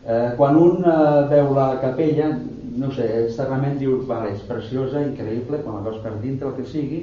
Eh, 0.07 0.28
quan 0.39 0.59
un 0.61 0.84
eh, 0.87 1.24
veu 1.32 1.51
la 1.57 1.72
capella, 1.82 2.30
no 2.76 2.93
sé, 2.95 3.09
externament 3.24 3.80
diu, 3.80 3.99
vale, 4.07 4.34
és 4.37 4.45
preciosa, 4.47 5.03
increïble, 5.03 5.62
quan 5.64 5.80
la 5.80 5.89
veus 5.89 5.99
per 6.05 6.14
dintre, 6.22 6.53
el 6.53 6.61
que 6.61 6.70
sigui, 6.70 7.03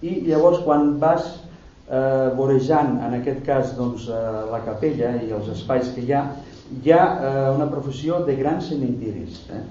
i 0.00 0.20
llavors 0.28 0.62
quan 0.64 0.94
vas 1.02 1.26
eh, 1.90 2.28
vorejant, 2.38 2.96
en 3.04 3.18
aquest 3.18 3.42
cas, 3.46 3.74
doncs, 3.76 4.08
eh, 4.08 4.36
la 4.52 4.62
capella 4.64 5.16
i 5.20 5.32
els 5.34 5.50
espais 5.52 5.90
que 5.94 6.06
hi 6.06 6.14
ha, 6.14 6.24
hi 6.68 6.92
ha 6.92 7.02
eh, 7.20 7.56
una 7.56 7.66
professió 7.70 8.20
de 8.24 8.36
grans 8.36 8.68
cementiris 8.68 9.40
eh? 9.50 9.62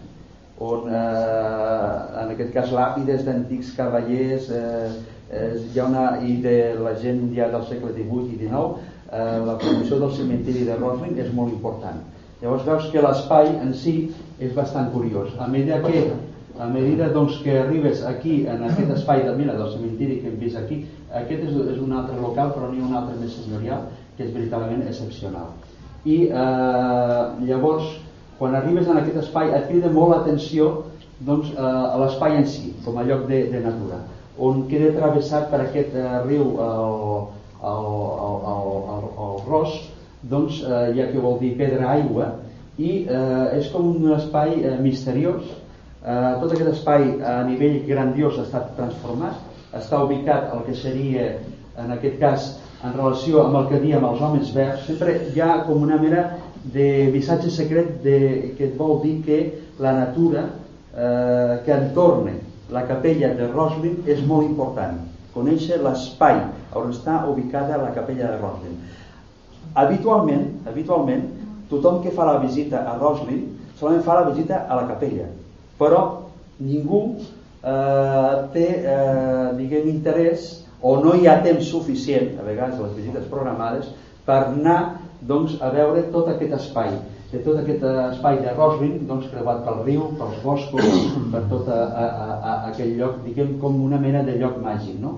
on 0.59 0.87
eh, 0.89 2.21
en 2.23 2.31
aquest 2.33 2.53
cas 2.55 2.71
làpides 2.73 3.25
d'antics 3.27 3.75
cavallers 3.77 4.47
eh, 4.49 4.87
eh, 5.29 5.51
hi 5.73 5.79
ha 5.79 5.85
una, 5.85 6.05
i 6.25 6.39
de 6.41 6.57
la 6.81 6.95
gent 6.97 7.27
ja 7.35 7.51
del 7.53 7.67
segle 7.69 7.93
XVIII 7.93 8.33
i 8.33 8.39
XIX 8.39 8.79
eh, 9.11 9.37
la 9.45 9.57
professió 9.61 9.99
del 10.01 10.15
cementiri 10.17 10.65
de 10.65 10.79
Rosling 10.79 11.21
és 11.21 11.29
molt 11.37 11.53
important 11.53 12.01
llavors 12.41 12.65
veus 12.65 12.89
que 12.93 13.05
l'espai 13.05 13.53
en 13.53 13.77
si 13.77 13.95
és 14.39 14.57
bastant 14.57 14.89
curiós 14.95 15.37
a 15.37 15.47
mesura 15.53 15.83
que 15.85 16.03
a 16.57 16.65
mesura 16.65 17.11
doncs, 17.13 17.37
que 17.45 17.59
arribes 17.61 18.01
aquí 18.09 18.39
en 18.49 18.63
aquest 18.65 18.89
espai 18.97 19.21
de, 19.21 19.37
mira, 19.37 19.53
del 19.53 19.69
cementiri 19.75 20.17
que 20.23 20.31
hem 20.33 20.41
vist 20.41 20.57
aquí 20.57 20.81
aquest 21.13 21.45
és, 21.45 21.53
és 21.77 21.77
un 21.77 21.93
altre 21.93 22.17
local 22.17 22.57
però 22.57 22.73
n'hi 22.73 22.81
ha 22.81 22.89
un 22.89 22.99
altre 23.03 23.21
més 23.21 23.37
senyorial 23.37 23.85
que 24.17 24.25
és 24.25 24.33
veritablement 24.33 24.81
excepcional 24.89 25.53
i 26.08 26.18
eh, 26.32 27.24
llavors 27.49 27.95
quan 28.38 28.55
arribes 28.55 28.88
en 28.88 28.99
aquest 29.01 29.18
espai 29.24 29.51
et 29.58 29.66
crida 29.70 29.91
molt 29.93 30.14
l'atenció 30.14 30.70
doncs, 31.28 31.49
eh, 31.53 31.62
a 31.62 31.97
l'espai 32.03 32.38
en 32.38 32.47
si, 32.49 32.72
com 32.86 32.97
a 32.97 33.05
lloc 33.08 33.26
de, 33.30 33.43
de 33.51 33.62
natura, 33.64 34.03
on 34.38 34.66
queda 34.70 34.93
travessat 34.97 35.49
per 35.51 35.64
aquest 35.64 35.95
eh, 35.97 36.10
riu 36.28 36.51
el, 36.62 36.97
el, 37.72 37.88
el, 38.28 38.36
el, 38.53 38.68
el, 38.95 39.08
el 39.28 39.39
Ros, 39.47 39.80
doncs, 40.30 40.62
eh, 40.62 40.84
ja 40.97 41.10
que 41.10 41.24
vol 41.24 41.39
dir 41.41 41.55
pedra 41.58 41.95
aigua, 41.95 42.36
i 42.78 42.91
eh, 43.10 43.58
és 43.58 43.72
com 43.74 43.89
un 43.89 44.14
espai 44.18 44.60
eh, 44.62 44.76
misteriós. 44.82 45.49
Eh, 46.05 46.34
tot 46.41 46.51
aquest 46.53 46.70
espai 46.76 47.10
a 47.26 47.39
nivell 47.47 47.82
grandiós 47.88 48.38
ha 48.38 48.45
estat 48.45 48.76
transformat, 48.78 49.41
està 49.78 50.03
ubicat 50.05 50.53
el 50.53 50.64
que 50.68 50.78
seria, 50.78 51.32
en 51.78 51.93
aquest 51.97 52.22
cas, 52.22 52.51
en 52.88 52.93
relació 52.95 53.43
amb 53.43 53.59
el 53.61 53.67
que 53.71 53.81
diem 53.83 54.05
els 54.07 54.21
homes 54.23 54.51
verds, 54.55 54.85
sempre 54.88 55.15
hi 55.33 55.41
ha 55.43 55.63
com 55.67 55.83
una 55.83 55.99
mera 56.01 56.23
de 56.73 57.07
missatge 57.13 57.51
secret 57.53 57.99
de, 58.03 58.17
que 58.57 58.71
et 58.71 58.77
vol 58.79 59.01
dir 59.03 59.17
que 59.25 59.39
la 59.83 59.93
natura 59.99 60.47
eh, 60.47 61.59
que 61.65 61.73
entorna 61.73 62.35
la 62.73 62.83
capella 62.88 63.33
de 63.35 63.47
Roslin 63.51 64.01
és 64.07 64.23
molt 64.27 64.47
important. 64.47 64.97
Conèixer 65.35 65.79
l'espai 65.83 66.41
on 66.75 66.91
està 66.91 67.21
ubicada 67.29 67.79
la 67.79 67.93
capella 67.95 68.33
de 68.33 68.39
Roslin. 68.41 68.77
Habitualment, 69.77 70.47
habitualment, 70.67 71.27
tothom 71.69 72.01
que 72.03 72.11
fa 72.15 72.25
la 72.27 72.39
visita 72.43 72.83
a 72.88 72.97
Roslin 72.99 73.45
solament 73.77 74.03
fa 74.03 74.21
la 74.21 74.29
visita 74.31 74.63
a 74.65 74.79
la 74.79 74.88
capella, 74.89 75.27
però 75.77 76.01
ningú 76.57 77.01
eh, 77.61 78.35
té, 78.55 78.67
eh, 78.81 79.49
diguem, 79.59 79.91
interès 79.91 80.47
o 80.82 80.97
no 81.03 81.15
hi 81.15 81.28
ha 81.28 81.39
temps 81.43 81.69
suficient, 81.71 82.36
a 82.39 82.45
vegades 82.45 82.80
les 82.82 82.95
visites 82.97 83.30
programades, 83.32 83.89
per 84.28 84.41
anar 84.49 84.80
doncs, 85.28 85.57
a 85.61 85.71
veure 85.73 86.03
tot 86.13 86.30
aquest 86.30 86.53
espai, 86.59 86.91
de 87.32 87.41
tot 87.43 87.57
aquest 87.59 87.84
espai 87.84 88.38
de 88.43 88.53
Roslin, 88.55 88.99
doncs, 89.07 89.28
creuat 89.32 89.63
pel 89.65 89.82
riu, 89.88 90.11
pels 90.19 90.38
boscos, 90.43 90.86
per 91.34 91.43
tot 91.49 91.71
a, 91.73 91.82
a, 91.88 92.05
a, 92.11 92.53
aquell 92.71 92.93
lloc, 92.99 93.19
diguem, 93.25 93.57
com 93.63 93.82
una 93.84 93.99
mena 93.99 94.23
de 94.28 94.38
lloc 94.39 94.61
màgic. 94.63 94.99
No? 95.01 95.17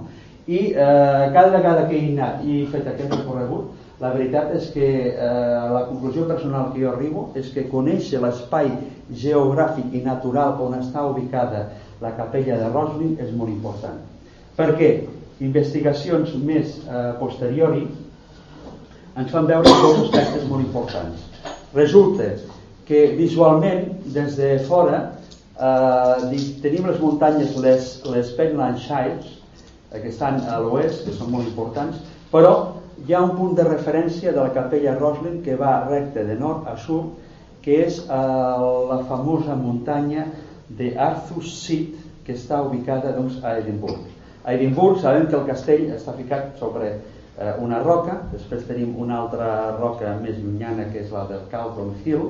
I 0.49 0.71
eh, 0.71 1.25
cada 1.35 1.51
vegada 1.53 1.85
que 1.89 1.97
he 1.97 2.07
anat 2.15 2.41
i 2.41 2.63
he 2.63 2.69
fet 2.71 2.87
aquest 2.89 3.11
recorregut, 3.13 3.75
la 3.99 4.13
veritat 4.15 4.53
és 4.55 4.69
que 4.71 4.87
eh, 5.11 5.65
la 5.73 5.83
conclusió 5.89 6.23
personal 6.25 6.71
que 6.73 6.81
jo 6.81 6.93
arribo 6.93 7.27
és 7.37 7.51
que 7.53 7.67
conèixer 7.69 8.21
l'espai 8.23 8.71
geogràfic 9.11 9.93
i 9.99 10.01
natural 10.05 10.55
on 10.63 10.77
està 10.79 11.03
ubicada 11.05 11.67
la 12.01 12.13
capella 12.15 12.57
de 12.61 12.71
Roslin 12.71 13.17
és 13.19 13.33
molt 13.35 13.51
important. 13.51 13.99
Per 14.55 14.71
què? 14.79 14.91
Investigacions 15.39 16.35
més 16.43 16.77
eh, 16.83 17.11
posteriori 17.19 17.85
ens 19.19 19.31
fan 19.31 19.47
veure 19.49 19.71
dos 19.81 20.03
aspectes 20.05 20.45
molt 20.47 20.63
importants. 20.63 21.23
Resulta 21.75 22.31
que 22.87 23.05
visualment, 23.17 23.89
des 24.15 24.35
de 24.39 24.57
fora, 24.67 24.99
eh, 25.59 26.41
tenim 26.63 26.87
les 26.89 26.99
muntanyes, 27.01 27.55
les, 27.61 27.89
les 28.09 28.33
Penland 28.37 28.79
Shires, 28.79 29.39
eh, 29.91 29.99
que 30.01 30.09
estan 30.09 30.41
a 30.47 30.59
l'oest, 30.63 31.05
que 31.05 31.15
són 31.15 31.31
molt 31.35 31.47
importants, 31.51 31.99
però 32.33 32.53
hi 33.05 33.15
ha 33.15 33.23
un 33.23 33.35
punt 33.37 33.55
de 33.57 33.65
referència 33.67 34.33
de 34.35 34.41
la 34.41 34.53
capella 34.55 34.97
Roslin 34.99 35.41
que 35.43 35.55
va 35.59 35.79
recte 35.87 36.25
de 36.27 36.35
nord 36.39 36.67
a 36.67 36.75
sud, 36.77 37.15
que 37.63 37.81
és 37.85 37.99
eh, 38.05 38.69
la 38.91 39.01
famosa 39.09 39.55
muntanya 39.55 40.27
de 40.69 40.93
Arthur's 40.97 41.53
Seat, 41.63 41.97
que 42.25 42.37
està 42.37 42.61
ubicada 42.61 43.15
doncs, 43.15 43.39
a 43.43 43.57
Edimburg. 43.59 44.18
A 44.43 44.53
Edimburg 44.53 45.01
sabem 45.01 45.27
que 45.27 45.35
el 45.35 45.47
castell 45.49 45.89
està 45.95 46.13
ficat 46.15 46.55
sobre 46.59 46.93
eh, 46.93 47.53
una 47.63 47.81
roca, 47.83 48.21
després 48.31 48.67
tenim 48.69 48.95
una 49.01 49.17
altra 49.23 49.49
roca 49.79 50.15
més 50.21 50.39
llunyana 50.39 50.87
que 50.93 51.03
és 51.03 51.11
la 51.11 51.25
del 51.29 51.43
Calton 51.51 51.91
Hill, 52.05 52.29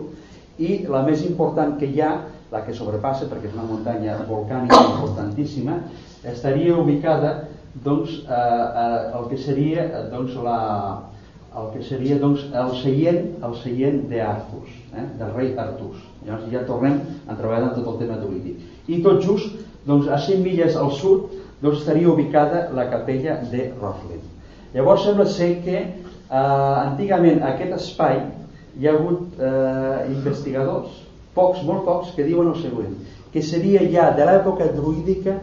i 0.60 0.84
la 0.92 1.04
més 1.06 1.22
important 1.28 1.78
que 1.80 1.88
hi 1.88 2.02
ha, 2.04 2.12
la 2.52 2.64
que 2.66 2.74
sobrepassa, 2.76 3.30
perquè 3.30 3.52
és 3.52 3.56
una 3.56 3.68
muntanya 3.70 4.18
volcànica 4.28 4.80
importantíssima, 4.90 5.78
estaria 6.28 6.76
ubicada 6.76 7.36
doncs, 7.86 8.24
eh, 8.26 8.34
eh, 8.34 9.18
el 9.20 9.30
que 9.30 9.38
seria 9.38 9.86
doncs, 10.12 10.36
la, 10.44 10.60
el 11.56 11.72
que 11.76 11.84
seria 11.86 12.18
doncs, 12.20 12.48
el 12.52 12.74
seient, 12.82 13.36
el 13.46 13.56
seient 13.62 14.02
d'Artus, 14.10 14.74
eh, 14.94 15.06
del 15.22 15.34
rei 15.38 15.54
Artus. 15.58 16.02
Llavors 16.26 16.50
ja 16.52 16.66
tornem 16.68 17.00
a 17.28 17.38
treballar 17.38 17.70
en 17.70 17.76
tot 17.78 17.94
el 17.94 18.02
tema 18.02 18.18
druídic. 18.22 18.66
I 18.90 19.02
tot 19.06 19.22
just 19.24 19.62
doncs, 19.86 20.10
a 20.10 20.20
100 20.20 20.44
milles 20.44 20.76
al 20.76 20.92
sud 20.98 21.39
doncs 21.62 21.82
estaria 21.82 22.10
ubicada 22.10 22.70
la 22.76 22.88
capella 22.90 23.40
de 23.52 23.72
Roslin. 23.82 24.22
Llavors 24.74 25.04
sembla 25.04 25.26
ser 25.26 25.56
que 25.66 25.78
eh, 25.80 26.76
antigament 26.86 27.44
aquest 27.44 27.76
espai 27.80 28.22
hi 28.80 28.88
ha 28.88 28.96
hagut 28.96 29.40
eh, 29.42 30.12
investigadors, 30.14 30.94
pocs, 31.36 31.64
molt 31.68 31.86
pocs, 31.88 32.14
que 32.16 32.28
diuen 32.28 32.52
el 32.54 32.60
següent, 32.62 32.96
que 33.34 33.44
seria 33.46 33.84
ja 33.92 34.10
de 34.18 34.26
l'època 34.26 34.70
druídica 34.76 35.36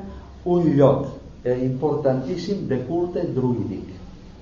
un 0.47 0.71
lloc 0.79 1.07
eh, 1.45 1.59
importantíssim 1.67 2.67
de 2.71 2.81
culte 2.89 3.27
druídic, 3.37 3.93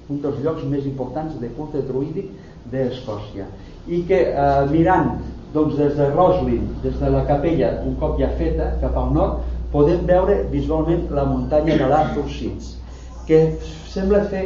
un 0.09 0.21
dels 0.23 0.41
llocs 0.45 0.65
més 0.69 0.87
importants 0.87 1.39
de 1.41 1.51
culte 1.57 1.83
druídic 1.89 2.31
d'Escòcia. 2.71 3.49
I 3.89 4.05
que 4.09 4.21
eh, 4.31 4.67
mirant 4.71 5.17
doncs, 5.55 5.77
des 5.79 5.95
de 5.97 6.11
Roslin, 6.13 6.69
des 6.83 6.97
de 6.99 7.11
la 7.15 7.25
capella, 7.29 7.71
un 7.87 7.95
cop 8.01 8.19
ja 8.19 8.31
feta, 8.39 8.73
cap 8.83 8.97
al 8.99 9.13
nord, 9.15 9.43
podem 9.75 10.07
veure 10.07 10.45
visualment 10.53 11.09
la 11.11 11.25
muntanya 11.27 11.75
de 11.81 11.87
l'Arthur 11.91 12.29
que 13.27 13.41
sembla 13.91 14.23
fer 14.31 14.45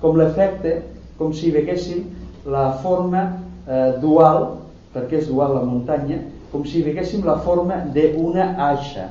com 0.00 0.16
l'efecte, 0.16 0.80
com 1.18 1.34
si 1.36 1.50
veguéssim 1.52 2.06
la 2.48 2.70
forma 2.80 3.26
eh, 3.68 3.98
dual, 4.00 4.46
perquè 4.94 5.20
és 5.20 5.28
dual 5.28 5.58
la 5.58 5.66
muntanya, 5.68 6.22
com 6.52 6.64
si 6.64 6.80
veguéssim 6.86 7.26
la 7.26 7.36
forma 7.44 7.82
d'una 7.92 8.54
aixa, 8.70 9.10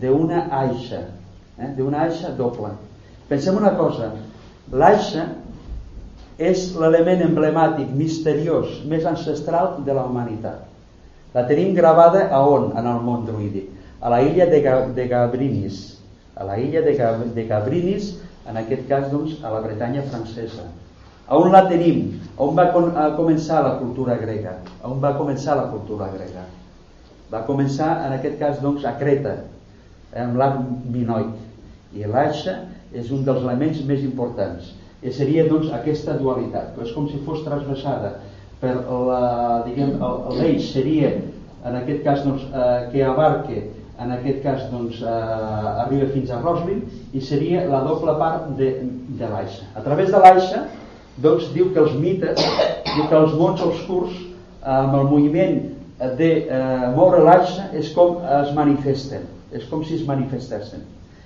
d'una 0.00 0.46
aixa, 0.62 1.02
eh, 1.58 1.70
d'una 1.76 2.06
aixa 2.06 2.32
doble. 2.38 2.72
Pensem 3.28 3.60
una 3.60 3.74
cosa, 3.76 4.14
l'aixa 4.72 5.28
és 6.40 6.70
l'element 6.78 7.20
emblemàtic, 7.28 7.92
misteriós, 7.92 8.80
més 8.88 9.04
ancestral 9.04 9.82
de 9.84 9.92
la 9.92 10.08
humanitat. 10.08 10.64
La 11.34 11.44
tenim 11.50 11.74
gravada 11.76 12.30
a 12.32 12.40
on? 12.48 12.72
En 12.78 12.86
el 12.88 13.04
món 13.04 13.28
druídic 13.28 13.73
a 14.04 14.10
la 14.12 14.20
illa 14.20 14.44
de, 14.52 14.60
de 14.94 15.08
Gabrinis, 15.08 15.98
a 16.36 16.44
la 16.44 16.58
illa 16.60 16.82
de, 16.84 16.92
de 17.32 17.44
Gabrinis, 17.48 18.10
en 18.44 18.58
aquest 18.60 18.84
cas 18.88 19.06
doncs, 19.08 19.38
a 19.40 19.52
la 19.54 19.62
Bretanya 19.64 20.02
francesa. 20.10 20.66
A 21.24 21.38
on 21.40 21.48
la 21.54 21.62
tenim? 21.70 22.18
On 22.36 22.52
va 22.52 22.66
a 22.68 23.06
començar 23.16 23.62
la 23.64 23.78
cultura 23.78 24.18
grega? 24.20 24.58
A 24.82 24.90
on 24.92 25.00
va 25.00 25.14
començar 25.16 25.56
la 25.56 25.70
cultura 25.72 26.10
grega? 26.12 26.44
Va 27.32 27.40
començar 27.48 27.94
en 28.04 28.12
aquest 28.18 28.36
cas 28.42 28.60
doncs, 28.60 28.84
a 28.84 28.92
Creta, 29.00 29.38
amb 30.20 30.36
l'art 30.36 30.60
minoic. 30.92 31.32
I 31.96 32.04
l'aixa 32.04 32.58
és 32.92 33.08
un 33.08 33.24
dels 33.24 33.40
elements 33.40 33.80
més 33.88 34.04
importants. 34.04 34.74
I 35.00 35.14
seria 35.16 35.46
doncs, 35.48 35.70
aquesta 35.72 36.18
dualitat, 36.20 36.76
és 36.84 36.92
com 36.92 37.08
si 37.08 37.22
fos 37.24 37.40
trasbassada 37.46 38.18
per 38.60 38.76
l'eix 40.36 40.68
seria 40.74 41.14
en 41.64 41.80
aquest 41.80 42.04
cas 42.04 42.20
doncs, 42.26 42.44
eh, 42.52 42.90
que 42.92 43.02
abarque 43.04 43.62
en 44.02 44.10
aquest 44.14 44.42
cas 44.42 44.64
doncs, 44.72 45.00
eh, 45.02 45.84
arriba 45.84 46.08
fins 46.14 46.30
a 46.30 46.40
Roslin 46.42 46.82
i 47.14 47.22
seria 47.22 47.64
la 47.70 47.84
doble 47.86 48.16
part 48.18 48.50
de, 48.58 48.70
de 49.18 49.28
l'Aixa. 49.30 49.68
A 49.78 49.84
través 49.86 50.10
de 50.10 50.22
l'Aixa 50.22 50.64
doncs, 51.22 51.50
diu 51.54 51.70
que 51.74 51.82
els 51.84 51.94
mites, 52.00 52.40
diu 52.90 53.06
que 53.10 53.20
els 53.20 53.36
mons 53.38 53.62
obscurs 53.62 54.16
eh, 54.18 54.26
amb 54.74 54.98
el 54.98 55.08
moviment 55.12 55.60
de 56.18 56.30
eh, 56.42 56.88
moure 56.96 57.22
l'Aixa 57.22 57.70
és 57.78 57.92
com 57.94 58.18
es 58.40 58.50
manifesten, 58.56 59.28
és 59.54 59.66
com 59.70 59.84
si 59.86 60.00
es 60.00 60.06
manifestessin. 60.08 60.82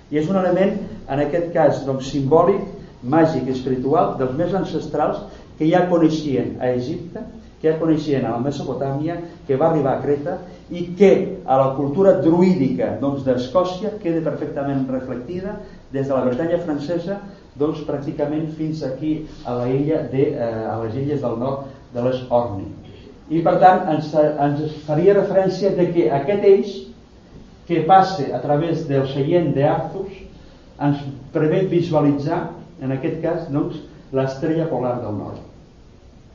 I 0.09 0.21
és 0.21 0.29
un 0.29 0.37
element, 0.41 0.77
en 1.09 1.21
aquest 1.25 1.49
cas, 1.53 1.81
doncs, 1.85 2.09
simbòlic, 2.13 2.61
màgic, 3.03 3.47
espiritual, 3.51 4.15
dels 4.19 4.33
més 4.37 4.55
ancestrals 4.55 5.21
que 5.59 5.67
ja 5.69 5.85
coneixien 5.91 6.57
a 6.59 6.71
Egipte, 6.75 7.23
que 7.59 7.67
ja 7.67 7.79
coneixien 7.79 8.25
a 8.25 8.37
la 8.37 8.43
Mesopotàmia, 8.43 9.17
que 9.47 9.57
va 9.59 9.69
arribar 9.69 9.97
a 9.97 10.03
Creta 10.03 10.37
i 10.71 10.85
que 10.99 11.11
a 11.45 11.57
la 11.59 11.73
cultura 11.75 12.15
druídica 12.23 12.93
doncs, 13.01 13.25
d'Escòcia 13.25 13.97
queda 14.03 14.23
perfectament 14.23 14.85
reflectida 14.91 15.57
des 15.91 16.07
de 16.07 16.13
la 16.13 16.23
Bretanya 16.27 16.61
francesa 16.63 17.19
doncs, 17.59 17.81
pràcticament 17.87 18.51
fins 18.55 18.83
aquí 18.87 19.25
a, 19.43 19.57
la 19.59 19.67
illa 19.67 20.03
de, 20.11 20.29
eh, 20.31 20.69
a 20.71 20.77
les 20.85 20.95
illes 21.01 21.23
del 21.25 21.35
nord 21.41 21.67
de 21.93 22.05
les 22.05 22.21
Orni. 22.29 22.69
I 23.29 23.43
per 23.45 23.57
tant 23.61 23.89
ens, 23.91 24.13
ens 24.15 24.79
faria 24.87 25.17
referència 25.17 25.73
de 25.75 25.89
que 25.93 26.07
aquest 26.15 26.47
eix 26.47 26.77
que 27.67 27.83
passe 27.89 28.31
a 28.33 28.39
través 28.41 28.87
del 28.89 29.05
seient 29.11 29.51
d'Arthus 29.53 30.23
ens 30.81 31.03
permet 31.33 31.67
visualitzar, 31.69 32.39
en 32.81 32.93
aquest 32.95 33.21
cas, 33.23 33.47
doncs, 33.53 33.81
l'estrella 34.15 34.67
polar 34.71 34.99
del 35.03 35.17
nord. 35.17 35.41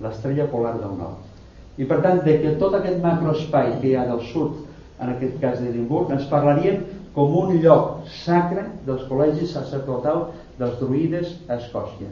L'estrella 0.04 0.48
polar 0.50 0.76
del 0.80 0.98
nord 0.98 1.30
i 1.76 1.86
per 1.90 2.00
tant, 2.04 2.20
de 2.22 2.36
que 2.42 2.54
tot 2.60 2.76
aquest 2.78 3.00
macroespai 3.02 3.78
que 3.80 3.90
hi 3.90 3.96
ha 3.98 4.06
del 4.06 4.22
sud, 4.30 4.60
en 5.02 5.10
aquest 5.10 5.40
cas 5.42 5.58
d'Edimburg, 5.58 6.12
ens 6.14 6.28
parlaríem 6.30 6.84
com 7.14 7.34
un 7.38 7.56
lloc 7.62 8.04
sacre 8.22 8.68
dels 8.86 9.02
col·legis 9.10 9.54
sacerdotals 9.56 10.34
dels 10.60 10.76
druides 10.80 11.34
a 11.48 11.58
Escòcia. 11.58 12.10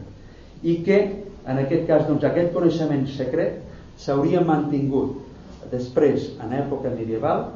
I 0.66 0.80
que, 0.86 0.98
en 1.46 1.60
aquest 1.62 1.86
cas, 1.90 2.06
doncs, 2.08 2.26
aquest 2.26 2.50
coneixement 2.54 3.06
secret 3.14 3.60
s'hauria 4.02 4.42
mantingut 4.46 5.20
després 5.70 6.32
en 6.42 6.54
època 6.58 6.90
medieval 6.90 7.46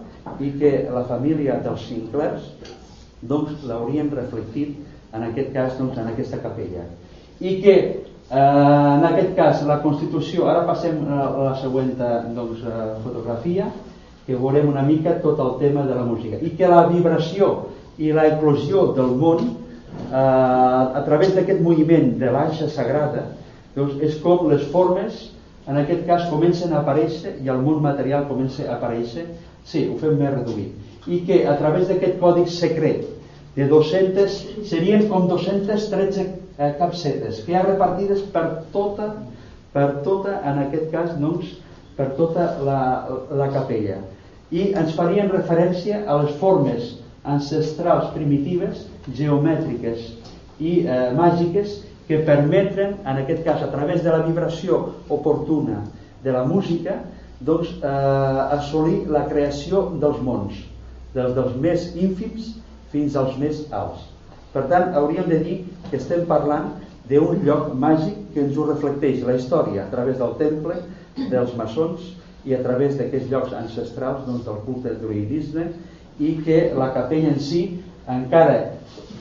i 0.43 0.53
que 0.61 0.73
la 0.95 1.05
família 1.11 1.59
dels 1.63 1.83
Sinclairs 1.89 2.47
doncs 3.27 3.65
l'haurien 3.67 4.11
reflectit 4.15 4.79
en 5.17 5.25
aquest 5.31 5.53
cas 5.55 5.77
doncs, 5.79 5.99
en 5.99 6.13
aquesta 6.13 6.41
capella. 6.43 6.85
I 7.41 7.57
que 7.65 7.77
eh, 7.77 8.37
en 8.37 9.05
aquest 9.11 9.35
cas 9.37 9.63
la 9.69 9.81
Constitució 9.83 10.49
ara 10.53 10.65
passem 10.69 11.03
a 11.09 11.29
la 11.49 11.55
següent 11.61 11.95
doncs, 12.37 12.63
eh, 12.63 12.89
fotografia 13.05 13.71
que 14.27 14.35
veurem 14.35 14.69
una 14.69 14.83
mica 14.83 15.21
tot 15.23 15.41
el 15.41 15.55
tema 15.61 15.87
de 15.87 15.95
la 15.95 16.05
música. 16.05 16.41
I 16.43 16.57
que 16.59 16.69
la 16.69 16.87
vibració 16.91 17.69
i 17.99 18.13
la 18.13 18.27
eclosió 18.33 18.91
del 18.97 19.15
món 19.17 19.45
eh, 19.47 20.17
a 20.17 21.03
través 21.07 21.35
d'aquest 21.37 21.63
moviment 21.65 22.17
de 22.21 22.33
l'anxa 22.33 22.69
sagrada 22.73 23.31
doncs 23.77 24.01
és 24.05 24.17
com 24.25 24.49
les 24.51 24.65
formes 24.73 25.27
en 25.67 25.77
aquest 25.81 26.07
cas 26.07 26.29
comencen 26.31 26.73
a 26.73 26.81
aparèixer 26.81 27.37
i 27.43 27.51
el 27.53 27.59
món 27.63 27.81
material 27.83 28.29
comença 28.29 28.65
a 28.67 28.77
aparèixer. 28.77 29.27
Sí, 29.67 29.83
ho 29.91 29.97
fem 29.99 30.15
més 30.19 30.31
reduït. 30.31 30.77
I 31.11 31.21
que 31.27 31.41
a 31.51 31.57
través 31.59 31.89
d'aquest 31.91 32.21
còdic 32.23 32.51
secret 32.55 33.03
de 33.57 33.67
200 33.71 34.37
serien 34.69 35.09
com 35.09 35.27
213 35.31 36.27
eh, 36.27 36.73
capsetes 36.79 37.41
que 37.45 37.53
hi 37.53 37.59
ha 37.59 37.65
repartides 37.65 38.23
per 38.35 38.47
tota 38.75 39.15
per 39.77 40.01
tota, 40.05 40.39
en 40.49 40.63
aquest 40.65 40.89
cas 40.93 41.11
doncs, 41.21 41.51
per 41.97 42.13
tota 42.17 42.47
la, 42.65 42.81
la 43.37 43.49
capella. 43.53 43.99
I 44.49 44.71
ens 44.79 44.95
farien 44.97 45.29
referència 45.33 46.01
a 46.09 46.17
les 46.23 46.33
formes 46.41 46.95
ancestrals 47.29 48.09
primitives, 48.15 48.87
geomètriques 49.19 50.07
i 50.63 50.79
eh, 50.87 51.11
màgiques 51.19 51.83
que 52.07 52.23
permeten, 52.25 52.97
en 53.05 53.21
aquest 53.21 53.43
cas 53.45 53.65
a 53.67 53.69
través 53.75 54.01
de 54.07 54.15
la 54.15 54.23
vibració 54.25 54.79
oportuna 55.13 55.83
de 56.25 56.33
la 56.33 56.47
música, 56.49 57.03
doncs, 57.45 57.75
eh, 57.77 58.57
assolir 58.57 59.03
la 59.13 59.27
creació 59.29 59.91
dels 60.01 60.23
mons, 60.25 60.63
dels, 61.13 61.35
dels 61.37 61.59
més 61.61 61.91
ínfims 62.01 62.55
fins 62.97 63.17
als 63.21 63.39
més 63.41 63.63
alts. 63.77 64.09
Per 64.57 64.65
tant, 64.73 64.95
hauríem 64.97 65.29
de 65.29 65.41
dir 65.45 65.57
que 65.91 65.99
estem 66.01 66.25
parlant 66.29 66.73
d'un 67.11 67.43
lloc 67.47 67.75
màgic 67.79 68.23
que 68.35 68.47
ens 68.49 68.57
ho 68.57 68.65
reflecteix 68.71 69.25
la 69.27 69.37
història 69.37 69.85
a 69.85 69.91
través 69.93 70.17
del 70.23 70.33
temple, 70.41 70.81
dels 71.31 71.53
maçons, 71.61 72.15
i 72.47 72.55
a 72.55 72.63
través 72.63 72.95
d'aquests 72.97 73.29
llocs 73.31 73.55
ancestrals 73.59 74.25
doncs, 74.27 74.47
del 74.47 74.63
culte 74.67 74.95
druidisme 75.03 75.67
i 76.23 76.37
que 76.47 76.61
la 76.79 76.93
capella 76.95 77.33
en 77.35 77.41
si 77.43 77.63
encara 78.07 78.59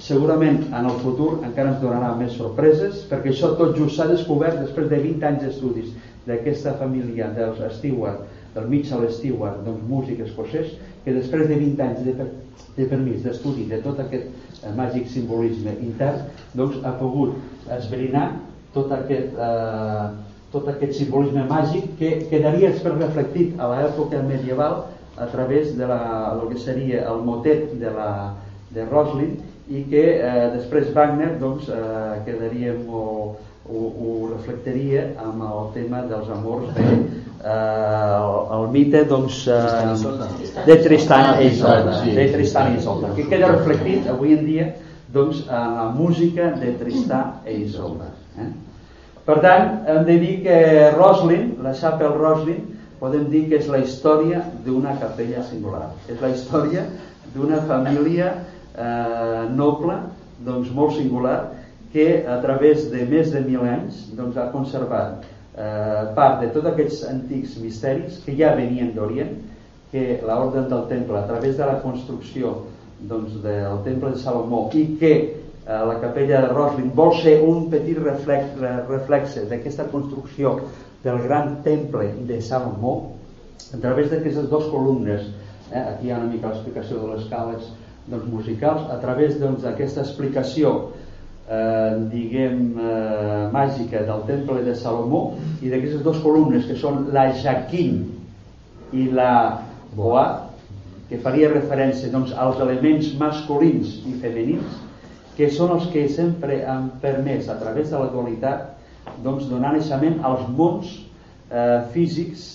segurament 0.05 0.61
en 0.69 0.85
el 0.85 0.99
futur 1.01 1.31
encara 1.39 1.73
ens 1.73 1.81
donarà 1.81 2.11
més 2.19 2.35
sorpreses 2.37 3.01
perquè 3.09 3.33
això 3.33 3.55
tot 3.57 3.73
just 3.79 3.97
s'ha 3.97 4.07
descobert 4.11 4.61
després 4.61 4.91
de 4.91 5.01
20 5.07 5.29
anys 5.31 5.41
d'estudis 5.41 5.93
d'aquesta 6.29 6.75
família 6.77 7.31
dels 7.33 7.61
Stewart, 7.79 8.21
del 8.53 8.69
Mitchell 8.69 9.05
Stewart, 9.13 9.59
doncs 9.65 9.83
músic 9.89 10.21
escocès, 10.25 10.71
que 11.05 11.13
després 11.15 11.47
de 11.47 11.59
20 11.61 11.85
anys 11.85 12.03
de, 12.05 12.29
de 12.75 12.89
permís 12.89 13.23
d'estudi 13.23 13.67
de 13.69 13.79
tot 13.85 14.01
aquest 14.03 14.27
eh, 14.63 14.73
màgic 14.75 15.07
simbolisme 15.13 15.77
intern, 15.85 16.25
doncs 16.57 16.81
ha 16.83 16.95
pogut 16.99 17.37
esbrinar 17.77 18.31
tot 18.75 18.91
aquest 18.91 19.37
eh, 19.37 20.07
tot 20.55 20.67
aquest 20.71 20.95
simbolisme 20.95 21.43
màgic 21.49 21.87
que 21.99 22.11
quedaria 22.31 22.71
després 22.71 22.99
reflectit 22.99 23.59
a 23.59 23.67
l'època 23.73 24.21
medieval 24.23 24.85
a 25.17 25.27
través 25.31 25.73
de 25.77 25.87
la, 25.87 25.99
el 26.35 26.47
que 26.51 26.59
seria 26.59 27.03
el 27.11 27.23
motet 27.27 27.73
de, 27.79 27.91
la, 27.91 28.35
de 28.75 28.85
Roslin 28.87 29.35
i 29.67 29.83
que 29.89 30.03
eh, 30.19 30.47
després 30.53 30.91
Wagner 30.95 31.33
doncs, 31.41 31.69
eh, 31.71 32.21
quedaria 32.27 32.75
o, 32.87 33.03
ho, 33.65 33.83
ho 33.89 34.14
reflectaria 34.45 35.09
amb 35.25 35.41
el 35.43 35.69
tema 35.73 36.03
dels 36.09 36.29
amors 36.29 36.69
de 36.75 36.85
eh, 36.85 37.49
el, 37.49 38.35
el 38.57 38.67
mite 38.71 39.03
doncs, 39.09 39.47
eh, 39.47 40.65
de 40.65 40.77
Tristan 40.83 41.41
i 41.41 41.47
Isolda 41.49 42.01
de 42.05 42.27
Tristan 42.33 42.73
i 42.73 42.79
Isolda 42.79 43.13
que 43.15 43.25
queda 43.29 43.49
reflectit 43.55 44.07
avui 44.09 44.37
en 44.37 44.45
dia 44.45 44.67
doncs, 45.13 45.45
en 45.49 45.75
la 45.79 45.89
música 45.95 46.51
de 46.61 46.75
Tristan 46.79 47.41
i 47.49 47.63
Isolda 47.65 48.11
eh? 48.37 48.51
Per 49.25 49.39
tant, 49.41 49.71
hem 49.89 50.03
de 50.05 50.19
dir 50.21 50.33
que 50.43 50.55
Roslin, 50.93 51.55
la 51.65 51.71
Chapel 51.73 52.11
Roslin, 52.13 52.59
podem 52.99 53.23
dir 53.31 53.47
que 53.49 53.57
és 53.57 53.65
la 53.73 53.79
història 53.81 54.43
d'una 54.61 54.91
capella 55.01 55.41
singular. 55.47 55.87
És 56.05 56.19
la 56.21 56.29
història 56.29 56.83
d'una 57.33 57.63
família 57.65 58.27
eh, 58.77 59.47
noble, 59.49 59.95
doncs 60.45 60.69
molt 60.77 60.93
singular, 60.99 61.39
que 61.95 62.25
a 62.27 62.41
través 62.43 62.89
de 62.91 63.05
més 63.07 63.31
de 63.31 63.41
mil 63.47 63.63
anys 63.63 64.03
doncs, 64.17 64.35
ha 64.35 64.49
conservat 64.51 65.23
eh, 65.23 66.03
part 66.17 66.41
de 66.43 66.51
tots 66.51 66.67
aquests 66.73 67.05
antics 67.07 67.55
misteris 67.63 68.19
que 68.25 68.35
ja 68.35 68.51
venien 68.59 68.91
d'Orient, 68.95 69.37
que 69.93 70.19
l'ordre 70.27 70.67
del 70.67 70.85
temple, 70.91 71.21
a 71.21 71.27
través 71.29 71.55
de 71.55 71.71
la 71.71 71.79
construcció 71.79 72.57
doncs, 72.99 73.39
del 73.43 73.81
temple 73.87 74.11
de 74.11 74.19
Salomó 74.19 74.67
i 74.75 74.89
que 74.99 75.15
Eh, 75.67 75.85
la 75.87 75.99
capella 75.99 76.41
de 76.41 76.49
Roslin 76.53 76.91
vol 76.93 77.15
ser 77.23 77.39
un 77.41 77.71
petit 77.71 77.97
reflex, 77.97 78.51
reflexe 78.85 79.47
d'aquesta 79.49 79.87
construcció 79.89 80.59
del 81.01 81.23
gran 81.23 81.63
temple 81.65 82.11
de 82.29 82.37
Salomó 82.37 83.15
a 83.73 83.79
través 83.81 84.11
d'aquestes 84.11 84.45
dues 84.51 84.67
columnes 84.69 85.25
eh, 85.71 85.81
aquí 85.81 86.05
hi 86.05 86.11
ha 86.13 86.19
una 86.19 86.29
mica 86.29 86.51
l'explicació 86.51 86.99
de 87.01 87.15
les 87.15 87.25
cales 87.31 87.71
doncs, 88.05 88.27
musicals 88.29 88.85
a 88.93 88.99
través 89.01 89.39
doncs, 89.41 89.63
d'aquesta 89.65 90.03
doncs, 90.03 90.11
explicació 90.11 90.75
eh, 91.49 91.97
diguem 92.11 92.73
eh, 92.79 93.49
màgica 93.53 94.03
del 94.07 94.25
temple 94.29 94.63
de 94.65 94.75
Salomó 94.75 95.35
i 95.61 95.69
d'aquestes 95.69 96.03
dues 96.05 96.21
columnes 96.23 96.65
que 96.69 96.77
són 96.79 97.09
la 97.15 97.29
Jaquín 97.41 98.01
i 98.93 99.09
la 99.13 99.61
Boà 99.95 100.25
que 101.09 101.19
faria 101.21 101.51
referència 101.51 102.09
doncs, 102.11 102.33
als 102.33 102.59
elements 102.63 103.11
masculins 103.19 103.99
i 104.09 104.15
femenins 104.21 104.81
que 105.35 105.49
són 105.51 105.75
els 105.75 105.89
que 105.93 106.07
sempre 106.09 106.63
han 106.65 106.89
permès 107.03 107.49
a 107.51 107.59
través 107.61 107.91
de 107.91 107.99
la 107.99 108.09
dualitat 108.13 108.71
doncs, 109.23 109.45
donar 109.51 109.75
naixement 109.75 110.21
als 110.25 110.47
mons 110.57 110.89
eh, 111.51 111.81
físics 111.93 112.47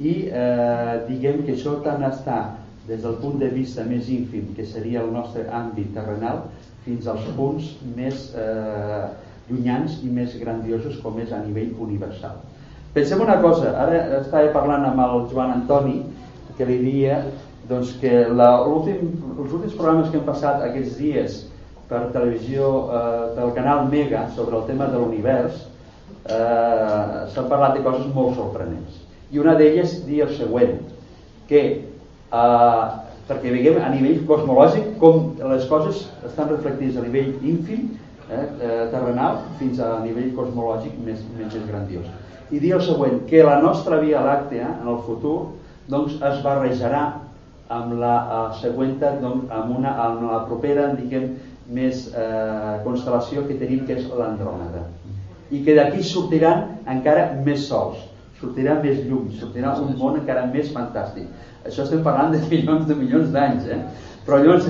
i 0.00 0.14
eh, 0.32 0.94
diguem 1.10 1.44
que 1.44 1.58
això 1.58 1.76
tant 1.84 2.06
està 2.08 2.40
des 2.90 3.02
del 3.06 3.16
punt 3.22 3.38
de 3.38 3.48
vista 3.54 3.86
més 3.86 4.08
ínfim 4.10 4.50
que 4.56 4.66
seria 4.66 5.04
el 5.04 5.12
nostre 5.14 5.46
àmbit 5.54 5.92
terrenal 5.94 6.48
fins 6.84 7.06
als 7.10 7.26
punts 7.36 7.76
més 7.96 8.30
eh, 8.34 9.04
llunyans 9.50 10.00
i 10.02 10.10
més 10.10 10.34
grandiosos 10.40 10.98
com 11.04 11.18
és 11.22 11.30
a 11.32 11.38
nivell 11.44 11.70
universal. 11.78 12.40
Pensem 12.94 13.22
una 13.22 13.38
cosa, 13.42 13.70
ara 13.78 14.00
estava 14.18 14.50
parlant 14.54 14.88
amb 14.88 15.02
el 15.04 15.28
Joan 15.30 15.54
Antoni 15.60 16.00
que 16.58 16.66
li 16.66 16.80
dia 16.82 17.20
doncs, 17.70 17.94
que 18.02 18.24
la, 18.34 18.50
últim, 18.66 19.12
els 19.36 19.52
últims 19.54 19.76
programes 19.78 20.10
que 20.10 20.18
hem 20.18 20.26
passat 20.26 20.64
aquests 20.66 20.96
dies 20.98 21.36
per 21.90 22.08
televisió 22.14 22.70
eh, 22.90 23.28
del 23.38 23.54
canal 23.54 23.86
Mega 23.92 24.24
sobre 24.34 24.58
el 24.58 24.66
tema 24.66 24.90
de 24.90 24.98
l'univers 24.98 25.62
eh, 26.26 27.30
s'han 27.30 27.46
parlat 27.46 27.78
de 27.78 27.84
coses 27.86 28.10
molt 28.14 28.34
sorprenents. 28.38 28.98
I 29.30 29.38
una 29.38 29.54
d'elles 29.58 30.00
dir 30.08 30.24
el 30.26 30.34
següent 30.34 30.80
que 31.46 31.62
eh, 32.32 32.84
perquè 33.30 33.52
veiem 33.54 33.78
a 33.78 33.90
nivell 33.92 34.24
cosmològic 34.26 34.96
com 35.02 35.34
les 35.52 35.66
coses 35.70 36.06
estan 36.26 36.50
reflectides 36.50 36.98
a 36.98 37.04
nivell 37.04 37.30
ínfim 37.46 37.86
eh, 38.30 38.40
eh, 38.40 38.84
terrenal 38.90 39.44
fins 39.60 39.78
a 39.82 39.98
nivell 40.04 40.32
cosmològic 40.38 40.98
més, 41.06 41.22
més, 41.38 41.54
grandiós. 41.68 42.06
I 42.50 42.58
dir 42.58 42.74
el 42.74 42.82
següent 42.82 43.22
que 43.30 43.44
la 43.46 43.60
nostra 43.62 44.00
Via 44.02 44.22
Làctea 44.24 44.72
en 44.80 44.88
el 44.90 44.98
futur 45.06 45.38
doncs 45.90 46.18
es 46.18 46.42
barrejarà 46.42 47.04
amb 47.70 47.94
la 48.00 48.16
següent 48.58 48.96
doncs, 48.98 49.46
amb, 49.54 49.76
una, 49.78 49.94
amb 50.08 50.26
la 50.26 50.42
propera 50.48 50.90
diguem, 50.96 51.36
més 51.70 52.08
eh, 52.18 52.78
constel·lació 52.82 53.44
que 53.46 53.54
tenim 53.60 53.84
que 53.86 53.94
és 54.00 54.08
l'Andròmeda. 54.10 54.88
I 55.54 55.60
que 55.62 55.76
d'aquí 55.78 56.02
sortiran 56.02 56.64
encara 56.90 57.28
més 57.46 57.68
sols 57.70 58.08
sortirà 58.40 58.78
més 58.80 59.02
llum, 59.04 59.28
sortirà 59.36 59.74
un 59.82 59.92
món 60.00 60.18
encara 60.18 60.46
més 60.50 60.70
fantàstic 60.74 61.28
això 61.64 61.84
estem 61.84 62.02
parlant 62.06 62.34
de 62.34 62.40
milions 62.52 62.86
de 62.88 62.96
milions 62.98 63.30
d'anys 63.34 63.68
eh? 63.68 63.80
però 64.26 64.40
llavors 64.42 64.68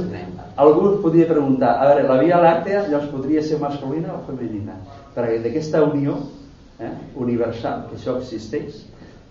algú 0.60 0.90
es 0.90 1.00
podria 1.04 1.28
preguntar 1.30 1.76
a 1.78 1.88
veure, 1.90 2.08
la 2.08 2.18
Via 2.22 2.42
Làctea 2.42 2.84
llavors 2.88 3.10
podria 3.14 3.42
ser 3.42 3.60
masculina 3.62 4.14
o 4.16 4.24
femenina 4.26 4.76
perquè 5.14 5.40
d'aquesta 5.44 5.84
unió 5.86 6.18
eh, 6.80 6.92
universal 7.16 7.86
que 7.88 7.98
això 8.00 8.18
existeix 8.20 8.84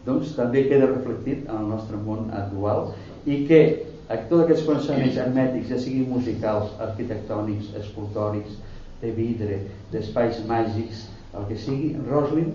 doncs 0.06 0.34
també 0.38 0.65
queda 0.69 0.90
reflectit 0.90 1.45
en 1.49 1.56
el 1.64 1.69
nostre 1.76 1.99
món 2.02 2.31
actual 2.34 2.91
i 3.26 3.44
que 3.49 3.61
tots 4.10 4.41
aquests 4.41 4.65
coneixements 4.65 5.18
hermètics, 5.22 5.69
ja 5.69 5.77
siguin 5.77 6.07
musicals, 6.10 6.72
arquitectònics, 6.81 7.76
escultòrics, 7.77 8.56
de 9.02 9.11
vidre, 9.15 9.60
d'espais 9.94 10.40
màgics, 10.49 11.06
el 11.38 11.45
que 11.48 11.57
sigui, 11.61 11.91
Roslin 12.10 12.49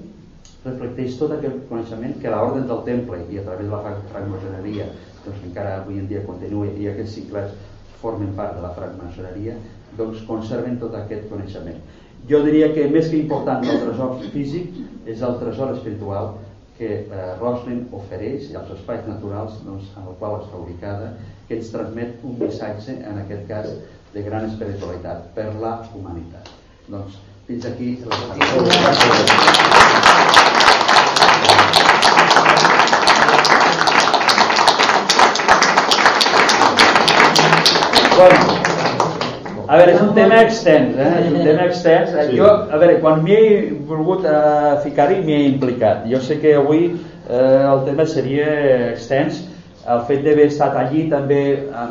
reflecteix 0.64 1.18
tot 1.20 1.34
aquest 1.36 1.66
coneixement 1.68 2.16
que 2.22 2.32
l'ordre 2.32 2.64
del 2.70 2.82
temple 2.88 3.20
i 3.30 3.40
a 3.40 3.44
través 3.46 3.68
de 3.68 3.72
la 3.74 3.96
francmaçoneria 4.12 4.88
doncs 5.24 5.44
encara 5.50 5.76
avui 5.80 6.00
en 6.00 6.08
dia 6.08 6.24
continua 6.28 6.70
i 6.72 6.88
aquests 6.92 7.18
cicles 7.20 7.52
formen 8.00 8.32
part 8.38 8.56
de 8.56 8.64
la 8.64 8.72
francmaçoneria 8.78 9.58
doncs 9.98 10.24
conserven 10.28 10.80
tot 10.80 10.96
aquest 11.00 11.28
coneixement 11.32 11.78
jo 12.28 12.40
diria 12.46 12.72
que 12.72 12.88
més 12.88 13.10
que 13.12 13.20
important 13.20 13.64
el 13.68 13.82
tresor 13.84 14.16
físic 14.32 14.80
és 15.04 15.22
el 15.22 15.38
tresor 15.42 15.74
espiritual 15.76 16.34
que 16.78 16.88
eh, 17.04 17.26
Roslin 17.40 17.84
ofereix 17.94 18.48
i 18.50 18.56
els 18.58 18.70
espais 18.74 19.04
naturals 19.06 19.60
doncs, 19.66 19.92
en 19.98 20.08
el 20.10 20.16
qual 20.22 20.40
està 20.40 20.58
ubicada 20.58 21.12
que 21.48 21.58
ens 21.58 21.70
transmet 21.74 22.24
un 22.24 22.38
missatge, 22.40 22.96
en 23.04 23.20
aquest 23.22 23.44
cas, 23.50 23.68
de 24.14 24.22
gran 24.26 24.48
espiritualitat 24.48 25.18
per 25.36 25.50
la 25.60 25.76
humanitat. 25.94 26.50
Doncs, 26.88 27.18
fins 27.46 27.66
aquí 27.68 27.98
la 28.06 28.16
Bueno, 38.14 38.36
a 39.66 39.78
veure, 39.80 39.94
és 39.96 40.02
un 40.04 40.12
tema 40.14 40.36
extens, 40.44 40.92
eh? 41.02 41.06
és 41.18 41.32
un 41.32 41.40
tema 41.42 41.64
extens. 41.66 42.12
Sí. 42.14 42.36
Jo, 42.38 42.46
a 42.46 42.78
veure, 42.78 43.00
quan 43.02 43.24
m'hi 43.24 43.34
he 43.34 43.48
volgut 43.88 44.22
uh, 44.30 44.76
ficar-hi, 44.84 45.16
m'hi 45.24 45.34
he 45.34 45.48
implicat. 45.48 46.04
Jo 46.12 46.20
sé 46.22 46.36
que 46.38 46.52
avui 46.54 46.84
eh, 46.92 47.64
el 47.72 47.82
tema 47.88 48.06
seria 48.06 48.46
extens. 48.92 49.40
El 49.90 50.04
fet 50.06 50.22
d'haver 50.22 50.46
estat 50.52 50.78
allí 50.78 51.08
també 51.10 51.40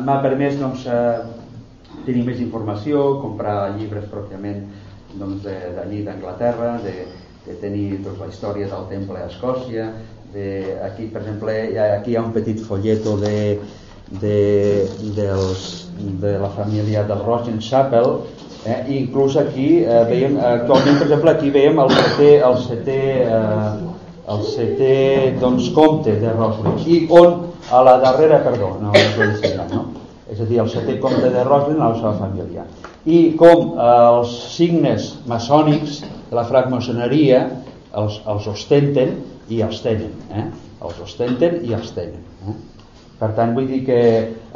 m'ha 0.06 0.16
permès 0.24 0.56
doncs, 0.62 0.86
eh, 0.88 2.00
tenir 2.08 2.24
més 2.30 2.40
informació, 2.40 3.04
comprar 3.20 3.74
llibres 3.76 4.08
pròpiament 4.08 4.64
doncs, 5.20 5.44
d'allí 5.76 6.02
d'Anglaterra, 6.08 6.78
de, 6.88 6.96
de 7.44 7.60
tenir 7.60 8.00
doncs, 8.00 8.18
la 8.24 8.32
història 8.32 8.72
del 8.72 8.88
temple 8.96 9.20
a 9.20 9.28
Escòcia, 9.28 9.92
de, 10.32 10.48
aquí, 10.88 11.12
per 11.12 11.20
exemple, 11.20 11.60
aquí 11.84 12.14
hi 12.14 12.18
ha 12.18 12.24
un 12.24 12.32
petit 12.34 12.64
folleto 12.64 13.18
de, 13.20 13.36
de, 14.10 14.88
dels, 15.16 15.88
de 16.20 16.38
la 16.38 16.50
família 16.50 17.04
del 17.08 17.22
Rogen 17.24 17.58
Chapel 17.58 18.20
eh? 18.66 18.84
I 18.88 18.98
inclús 18.98 19.36
aquí 19.36 19.84
eh, 19.84 20.04
veiem, 20.08 20.36
actualment 20.38 21.00
per 21.00 21.08
exemple 21.08 21.32
aquí 21.32 21.50
veiem 21.54 21.80
el 21.80 21.92
setè, 21.94 22.30
el 22.44 22.56
setè, 22.64 23.00
eh, 23.24 23.72
el 24.34 24.46
setè 24.48 24.96
doncs, 25.40 25.70
comte 25.76 26.16
de 26.20 26.32
Roslin 26.36 26.80
i 26.86 27.04
on 27.10 27.50
a 27.72 27.82
la 27.84 27.98
darrera, 28.02 28.42
perdó 28.44 28.74
no 28.80 28.92
ho 28.92 29.04
ensenyar, 29.24 29.68
no? 29.72 29.86
és 30.30 30.40
a 30.40 30.48
dir, 30.48 30.60
el 30.60 30.70
setè 30.72 30.98
comte 31.00 31.30
de 31.32 31.44
Roslin 31.44 31.80
a 31.80 31.92
la 31.92 32.00
seva 32.00 32.16
família 32.20 32.66
i 33.04 33.22
com 33.40 33.74
eh, 33.76 33.88
els 34.18 34.36
signes 34.56 35.14
maçònics 35.30 36.02
de 36.30 36.36
la 36.36 36.46
francmaçoneria 36.48 37.46
els, 37.94 38.20
els 38.26 38.52
ostenten 38.52 39.18
i 39.48 39.64
els 39.64 39.80
tenen 39.84 40.12
eh? 40.32 40.46
els 40.84 41.02
ostenten 41.04 41.60
i 41.64 41.76
els 41.76 41.92
tenen 41.96 42.20
eh? 42.48 42.56
Per 43.18 43.30
tant, 43.36 43.52
vull 43.54 43.68
dir 43.70 43.84
que 43.86 43.98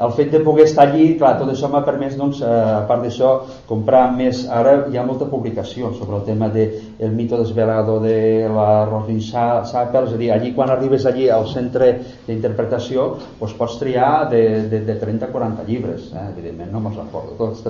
el 0.03 0.13
fet 0.15 0.33
de 0.35 0.41
poder 0.47 0.65
estar 0.67 0.89
allí, 0.89 1.13
clar, 1.19 1.37
tot 1.39 1.51
això 1.53 1.69
m'ha 1.71 1.85
permès, 1.87 2.17
doncs, 2.19 2.41
eh, 2.43 2.49
a 2.49 2.83
part 2.89 3.05
d'això, 3.07 3.31
comprar 3.69 4.05
més... 4.17 4.45
Ara 4.51 4.75
hi 4.91 4.99
ha 4.99 5.05
molta 5.07 5.29
publicació 5.31 5.93
sobre 5.95 6.19
el 6.19 6.25
tema 6.27 6.49
de 6.55 6.67
el 6.99 7.15
mito 7.15 7.39
desvelado 7.39 7.99
de 8.03 8.17
la 8.55 8.85
Roslin 8.91 9.21
Chapel, 9.23 10.09
és 10.11 10.15
a 10.15 10.21
dir, 10.21 10.31
allí 10.35 10.53
quan 10.55 10.71
arribes 10.75 11.07
allí 11.07 11.29
al 11.31 11.47
centre 11.51 11.91
d'interpretació, 12.27 13.09
doncs 13.41 13.55
pots 13.59 13.79
triar 13.83 14.29
de, 14.31 14.45
de, 14.71 14.83
de 14.87 14.99
30 15.03 15.29
a 15.29 15.35
40 15.35 15.67
llibres, 15.71 16.11
eh? 16.13 16.29
evidentment 16.35 16.75
no 16.75 16.83
me'ls 16.83 16.99
recordo 16.99 17.39
tots, 17.39 17.63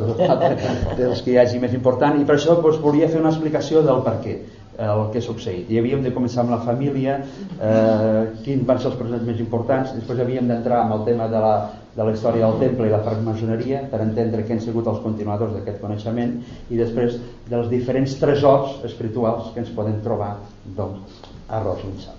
dels 1.01 1.25
que 1.25 1.35
hi 1.35 1.41
hagi 1.45 1.61
més 1.61 1.77
important, 1.77 2.17
i 2.21 2.29
per 2.29 2.39
això 2.39 2.57
doncs, 2.63 2.81
volia 2.85 3.13
fer 3.13 3.21
una 3.21 3.35
explicació 3.35 3.85
del 3.85 4.05
per 4.05 4.21
què 4.25 4.39
el 4.79 5.03
que 5.13 5.19
ha 5.19 5.25
succeït. 5.25 5.71
I 5.71 5.81
havíem 5.81 6.05
de 6.05 6.13
començar 6.15 6.45
amb 6.45 6.55
la 6.55 6.61
família, 6.63 7.19
eh, 7.59 8.23
quins 8.45 8.65
van 8.67 8.79
ser 8.79 8.93
els 8.93 8.99
presents 9.01 9.27
més 9.27 9.41
importants, 9.43 9.95
després 9.97 10.23
havíem 10.23 10.51
d'entrar 10.51 10.85
amb 10.85 10.95
el 10.99 11.05
tema 11.09 11.27
de 11.33 11.41
la, 11.45 11.55
de 11.97 12.07
la 12.07 12.15
història 12.15 12.47
del 12.47 12.61
temple 12.63 12.87
i 12.87 12.95
la 12.95 13.03
francmaçoneria 13.07 13.83
per 13.91 14.03
entendre 14.05 14.45
què 14.47 14.55
han 14.55 14.63
sigut 14.63 14.87
els 14.87 15.03
continuadors 15.03 15.57
d'aquest 15.57 15.83
coneixement 15.83 16.37
i 16.71 16.79
després 16.79 17.19
dels 17.51 17.67
diferents 17.73 18.15
tresors 18.23 18.79
espirituals 18.87 19.51
que 19.55 19.65
ens 19.65 19.75
podem 19.75 19.99
trobar 20.07 20.37
doncs, 20.79 21.21
a 21.49 21.65
sí. 21.83 22.18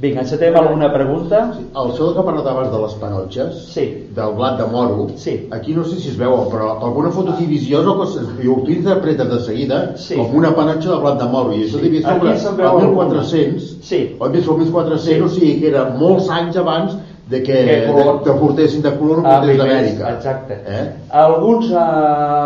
Vinga, 0.00 0.22
encetem 0.24 0.56
alguna 0.56 0.88
pregunta? 0.92 1.52
Sí. 1.54 1.64
El 1.78 1.92
seu 1.94 2.10
que 2.16 2.22
parlat 2.26 2.48
abans 2.50 2.72
de 2.72 2.80
les 2.82 2.94
panotxes, 2.98 3.60
sí. 3.70 3.84
del 4.16 4.34
blat 4.34 4.58
de 4.58 4.66
moro, 4.72 5.06
sí. 5.16 5.36
aquí 5.54 5.74
no 5.76 5.84
sé 5.86 6.00
si 6.02 6.10
es 6.10 6.16
veu, 6.18 6.34
però 6.50 6.72
alguna 6.82 7.12
foto 7.14 7.30
aquí 7.32 7.46
visiosa 7.46 7.94
i 8.42 8.50
ho 8.50 8.56
interpretes 8.74 9.30
de 9.30 9.38
seguida 9.46 9.78
sí. 9.96 10.18
com 10.18 10.34
una 10.40 10.50
panotxa 10.56 10.90
de 10.90 10.98
blat 11.04 11.22
de 11.22 11.30
moro, 11.30 11.54
i 11.54 11.62
això 11.68 11.78
sí. 11.78 11.84
devia 11.86 12.02
ser 12.02 12.56
el 12.58 12.80
1400, 12.80 13.70
sí. 13.86 14.02
o 14.18 14.26
el 14.26 14.34
1400, 14.34 15.06
sí. 15.06 15.20
o 15.20 15.30
sigui 15.38 15.54
que 15.62 15.70
era 15.70 15.86
molts 15.94 16.28
anys 16.28 16.58
abans 16.58 16.98
de 17.30 17.42
que, 17.46 17.54
que, 17.54 17.78
de, 17.86 18.18
que 18.26 18.36
portessin 18.42 18.82
de 18.82 18.96
color 18.98 19.22
o 19.22 19.22
portessin 19.22 19.62
d'Amèrica. 19.62 20.12
Exacte. 20.18 20.58
Eh? 20.66 20.84
Alguns 21.22 21.70
uh, 21.70 21.86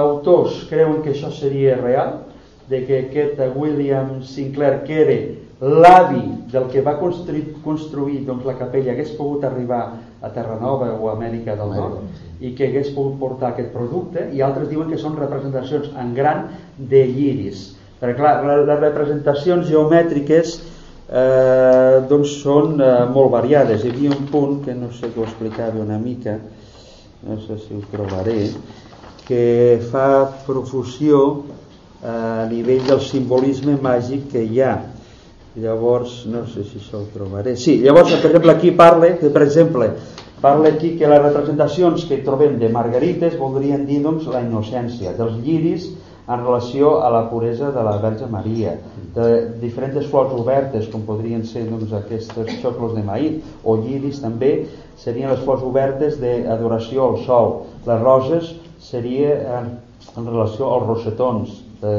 autors 0.05 0.67
creuen 0.69 1.01
que 1.03 1.17
això 1.17 1.33
seria 1.33 1.81
real, 1.81 2.27
de 2.69 2.85
que 2.85 3.05
aquest 3.09 3.41
William 3.57 4.19
Sinclair, 4.21 4.83
que 4.85 5.03
era 5.03 5.21
l'avi 5.61 6.23
del 6.53 6.69
que 6.71 6.83
va 6.87 6.95
construir, 7.01 7.57
construir 7.65 8.21
doncs, 8.27 8.45
la 8.47 8.55
capella 8.59 8.93
hagués 8.93 9.11
pogut 9.19 9.45
arribar 9.45 9.81
a 10.23 10.31
Terranova 10.35 10.93
o 10.95 11.09
a 11.09 11.17
Amèrica 11.17 11.57
del 11.59 11.75
Nord 11.75 12.45
i 12.45 12.53
que 12.55 12.69
hagués 12.69 12.93
pogut 12.95 13.19
portar 13.19 13.53
aquest 13.53 13.73
producte 13.75 14.29
i 14.35 14.43
altres 14.43 14.71
diuen 14.71 14.91
que 14.91 15.01
són 15.01 15.19
representacions 15.19 15.91
en 15.99 16.15
gran 16.15 16.47
de 16.79 17.03
lliris. 17.11 17.73
Perquè 17.99 18.15
clar, 18.21 18.37
les 18.47 18.79
representacions 18.79 19.67
geomètriques 19.67 20.55
eh, 21.11 22.07
doncs 22.07 22.37
són 22.45 22.79
eh, 22.79 22.93
molt 23.11 23.35
variades. 23.35 23.83
Hi 23.83 23.91
havia 23.91 24.15
un 24.15 24.31
punt 24.31 24.61
que 24.69 24.79
no 24.79 24.93
sé 24.95 25.11
que 25.11 25.19
ho 25.19 25.27
explicava 25.27 25.83
una 25.83 25.99
mica 25.99 26.39
no 27.23 27.41
sé 27.41 27.59
si 27.59 27.75
ho 27.75 27.83
trobaré 27.91 28.53
que 29.27 29.81
fa 29.91 30.31
profusió 30.47 31.43
eh, 32.03 32.07
a 32.07 32.47
nivell 32.47 32.85
del 32.87 33.01
simbolisme 33.03 33.75
màgic 33.83 34.31
que 34.33 34.45
hi 34.47 34.63
ha 34.63 34.77
llavors 35.63 36.25
no 36.27 36.47
sé 36.47 36.65
si 36.65 36.81
ho 36.93 37.05
trobaré. 37.15 37.57
Sí, 37.57 37.79
llavors 37.83 38.15
per 38.17 38.31
exemple 38.31 38.55
aquí 38.55 38.73
parla 38.73 39.15
que 39.21 39.31
per 39.31 39.43
exemple 39.43 39.93
parla 40.41 40.69
aquí 40.75 40.97
que 40.99 41.09
les 41.11 41.23
representacions 41.23 42.05
que 42.07 42.21
trobem 42.27 42.59
de 42.59 42.69
margarites 42.71 43.39
voldrien 43.39 43.87
dir 43.87 44.03
doncs 44.05 44.29
la 44.31 44.43
innocència 44.45 45.17
dels 45.19 45.41
lliris 45.43 45.89
en 46.29 46.45
relació 46.45 46.99
a 47.03 47.09
la 47.11 47.25
puresa 47.31 47.71
de 47.73 47.83
la 47.83 47.97
Verge 48.03 48.27
Maria 48.31 48.77
de 49.15 49.29
diferents 49.63 50.07
flors 50.13 50.35
obertes 50.37 50.89
com 50.93 51.07
podrien 51.09 51.45
ser 51.49 51.65
doncs, 51.71 51.95
aquests 51.97 52.61
xoclos 52.61 52.95
de 52.95 53.03
maït 53.03 53.65
o 53.65 53.79
lliris 53.81 54.21
també 54.23 54.53
serien 55.01 55.33
les 55.33 55.41
flors 55.47 55.65
obertes 55.65 56.19
d'adoració 56.21 57.07
al 57.07 57.21
sol. 57.25 57.55
Les 57.87 58.03
roses 58.03 58.53
seria 58.83 59.35
en, 59.59 59.71
en 60.15 60.29
relació 60.29 60.69
als 60.75 60.87
rosetons 60.91 61.57
de, 61.81 61.95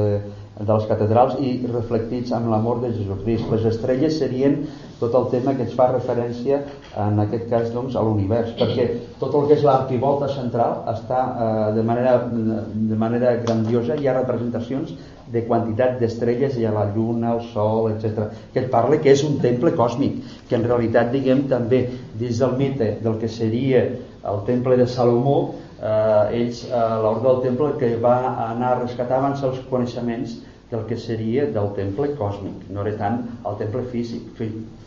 de 0.59 0.67
les 0.67 0.85
catedrals 0.89 1.37
i 1.39 1.53
reflectits 1.71 2.33
amb 2.35 2.49
l'amor 2.51 2.81
de 2.83 2.91
Jesucrist. 2.91 3.47
Les 3.53 3.65
estrelles 3.69 4.17
serien 4.19 4.57
tot 4.99 5.13
el 5.15 5.29
tema 5.31 5.53
que 5.55 5.63
ens 5.63 5.75
fa 5.77 5.87
referència 5.93 6.59
en 6.99 7.21
aquest 7.23 7.45
cas 7.51 7.69
doncs, 7.71 7.95
a 7.95 8.03
l'univers, 8.03 8.51
perquè 8.59 8.89
tot 9.21 9.37
el 9.39 9.47
que 9.47 9.55
és 9.55 9.63
l'arquivolta 9.63 10.27
central 10.33 10.81
està 10.91 11.21
eh, 11.29 11.69
de, 11.77 11.85
manera, 11.87 12.17
de 12.27 12.99
manera 12.99 13.37
grandiosa, 13.45 13.95
hi 13.95 14.09
ha 14.09 14.17
representacions 14.17 14.91
de 15.31 15.45
quantitat 15.47 15.95
d'estrelles 16.01 16.57
i 16.59 16.65
a 16.65 16.73
la 16.75 16.89
lluna, 16.91 17.37
el 17.37 17.41
sol, 17.53 17.91
etc. 17.93 18.27
que 18.51 18.65
et 18.65 18.69
parla 18.73 18.99
que 18.99 19.13
és 19.13 19.23
un 19.23 19.39
temple 19.39 19.71
còsmic, 19.77 20.19
que 20.49 20.59
en 20.59 20.67
realitat 20.67 21.13
diguem 21.15 21.45
també 21.47 21.85
dins 22.19 22.43
del 22.43 22.59
mite 22.59 22.97
del 23.05 23.19
que 23.21 23.31
seria 23.31 23.85
el 24.29 24.43
temple 24.49 24.75
de 24.75 24.87
Salomó 24.89 25.39
eh, 25.79 26.39
ells 26.41 26.65
a 26.67 26.81
eh, 26.81 27.01
l'ordre 27.03 27.29
del 27.29 27.41
temple 27.47 27.73
que 27.79 27.95
va 28.03 28.17
anar 28.49 28.73
a 28.73 28.79
rescatar 28.81 29.21
abans 29.21 29.43
els 29.47 29.61
coneixements 29.71 30.39
del 30.69 30.85
que 30.85 30.97
seria 30.97 31.47
del 31.49 31.71
temple 31.77 32.13
còsmic, 32.19 32.67
no 32.69 32.85
era 32.85 32.97
tant 32.99 33.23
el 33.47 33.57
temple 33.61 33.83
físic. 33.89 34.41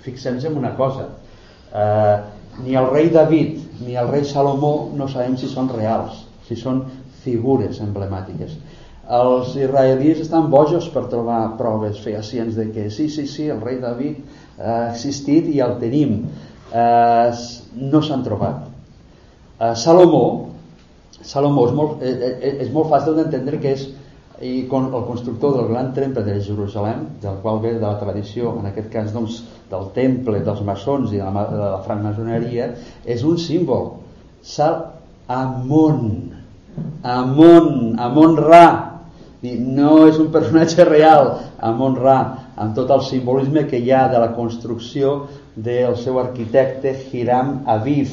Fixem-nos 0.04 0.46
en 0.46 0.58
una 0.58 0.74
cosa, 0.78 1.08
eh, 1.74 2.18
ni 2.62 2.76
el 2.76 2.88
rei 2.90 3.10
David 3.10 3.58
ni 3.86 3.96
el 3.96 4.08
rei 4.08 4.24
Salomó 4.24 4.92
no 4.94 5.08
sabem 5.08 5.36
si 5.36 5.48
són 5.48 5.70
reals, 5.72 6.22
si 6.46 6.56
són 6.58 6.84
figures 7.24 7.80
emblemàtiques. 7.82 8.54
Els 9.12 9.56
israelis 9.58 10.20
estan 10.22 10.48
bojos 10.50 10.86
per 10.94 11.08
trobar 11.10 11.56
proves 11.58 11.98
fehacients 12.04 12.54
de 12.56 12.68
que 12.72 12.88
sí, 12.90 13.08
sí, 13.10 13.26
sí, 13.26 13.48
el 13.50 13.60
rei 13.60 13.80
David 13.82 14.60
ha 14.62 14.92
existit 14.92 15.48
i 15.50 15.60
el 15.64 15.78
tenim. 15.80 16.22
Eh, 16.72 17.30
no 17.82 18.00
s'han 18.00 18.22
trobat. 18.24 18.68
Eh, 19.58 19.74
Salomó, 19.76 20.52
Salomó 21.22 21.66
és 21.66 21.74
molt, 21.74 22.02
eh, 22.02 22.14
eh, 22.30 22.54
és 22.64 22.70
molt 22.72 22.88
fàcil 22.90 23.18
d'entendre 23.18 23.58
que 23.60 23.74
és 23.76 23.88
i 24.40 24.66
con, 24.68 24.88
el 24.94 25.04
constructor 25.04 25.56
del 25.56 25.68
gran 25.68 25.92
temple 25.94 26.24
de 26.24 26.40
Jerusalem, 26.40 27.06
del 27.22 27.36
qual 27.42 27.60
ve 27.60 27.74
de 27.74 27.84
la 27.84 27.98
tradició, 28.00 28.56
en 28.58 28.70
aquest 28.70 28.88
cas 28.92 29.12
doncs, 29.14 29.42
del 29.70 29.90
temple 29.94 30.40
dels 30.46 30.62
maçons 30.66 31.12
i 31.12 31.20
de 31.20 31.28
la, 31.28 31.44
de 31.50 31.60
la 31.60 31.82
francmaçoneria, 31.86 32.72
és 33.04 33.24
un 33.28 33.38
símbol. 33.38 33.92
Sal 34.42 34.78
Amon. 35.28 36.32
Amon, 37.02 38.00
Amon 38.00 38.40
Ra. 38.40 38.66
No 39.42 40.04
és 40.06 40.18
un 40.22 40.30
personatge 40.34 40.84
real, 40.86 41.32
Amon 41.58 41.96
Ra, 41.98 42.18
amb 42.56 42.76
tot 42.78 42.90
el 42.94 43.02
simbolisme 43.06 43.66
que 43.70 43.80
hi 43.82 43.90
ha 43.90 44.06
de 44.10 44.20
la 44.22 44.32
construcció 44.36 45.24
del 45.56 45.96
seu 45.98 46.20
arquitecte 46.22 46.94
Hiram 47.10 47.58
Aviv, 47.66 48.12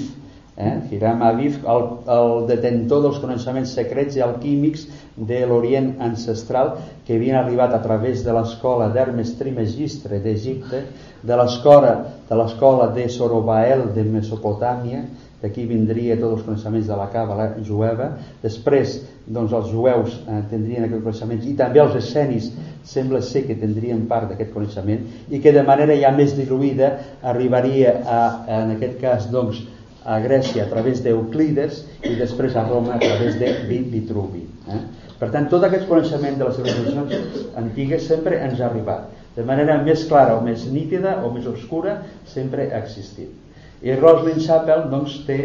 Eh? 0.59 0.73
Hiram 0.91 1.21
Aviv, 1.23 1.61
el, 1.71 1.85
el 2.11 2.33
detentor 2.49 3.05
dels 3.05 3.19
coneixements 3.23 3.71
secrets 3.77 4.17
i 4.19 4.23
alquímics 4.25 4.83
de 5.29 5.39
l'Orient 5.47 5.93
ancestral 6.03 6.73
que 7.07 7.15
havien 7.15 7.39
arribat 7.39 7.71
a 7.77 7.79
través 7.85 8.25
de 8.25 8.35
l'escola 8.35 8.89
d'Hermes 8.91 9.31
Trimegistre 9.39 10.19
d'Egipte, 10.19 10.83
de 11.23 11.39
l'escola 11.39 11.95
de 12.27 12.35
l'escola 12.37 12.89
de 12.95 13.07
Sorobael 13.09 13.87
de 13.95 14.03
Mesopotàmia, 14.03 15.05
d'aquí 15.39 15.63
vindria 15.67 16.17
tots 16.19 16.39
els 16.39 16.45
coneixements 16.47 16.87
de 16.89 16.95
la 16.99 17.07
càbala 17.13 17.45
jueva 17.63 18.09
després 18.43 18.97
doncs 19.25 19.53
els 19.55 19.69
jueus 19.71 20.17
eh, 20.19 20.41
tindrien 20.51 20.83
aquests 20.85 21.05
coneixements 21.05 21.47
i 21.47 21.55
també 21.59 21.79
els 21.79 21.95
escenis 21.95 22.49
sembla 22.83 23.21
ser 23.23 23.45
que 23.47 23.55
tindrien 23.59 24.03
part 24.11 24.27
d'aquest 24.31 24.51
coneixement 24.51 25.05
i 25.31 25.39
que 25.39 25.53
de 25.55 25.63
manera 25.63 25.95
ja 26.01 26.11
més 26.15 26.35
diluïda 26.35 26.91
arribaria 27.33 27.95
a, 28.03 28.21
en 28.59 28.75
aquest 28.75 28.99
cas 28.99 29.29
doncs 29.31 29.63
a 30.05 30.19
Grècia 30.23 30.63
a 30.65 30.69
través 30.71 31.03
d'Euclides 31.03 31.83
i 32.07 32.15
després 32.19 32.55
a 32.55 32.65
Roma 32.67 32.95
a 32.95 33.01
través 33.03 33.39
de 33.39 33.51
Vitruvi 33.67 34.45
eh? 34.71 34.81
per 35.19 35.31
tant 35.33 35.49
tot 35.51 35.65
aquest 35.67 35.87
coneixement 35.89 36.39
de 36.39 36.47
les 36.47 36.59
civilizacions 36.59 37.57
antigues 37.59 38.07
sempre 38.07 38.39
ens 38.45 38.61
ha 38.61 38.69
arribat 38.69 39.09
de 39.35 39.45
manera 39.47 39.77
més 39.83 40.05
clara 40.07 40.37
o 40.39 40.45
més 40.45 40.65
nítida 40.71 41.19
o 41.25 41.33
més 41.35 41.47
obscura 41.51 41.99
sempre 42.27 42.69
ha 42.71 42.83
existit 42.83 43.83
i 43.83 43.95
Rosalind 43.95 44.43
Chappell 44.43 44.87
doncs, 44.91 45.19
té 45.27 45.39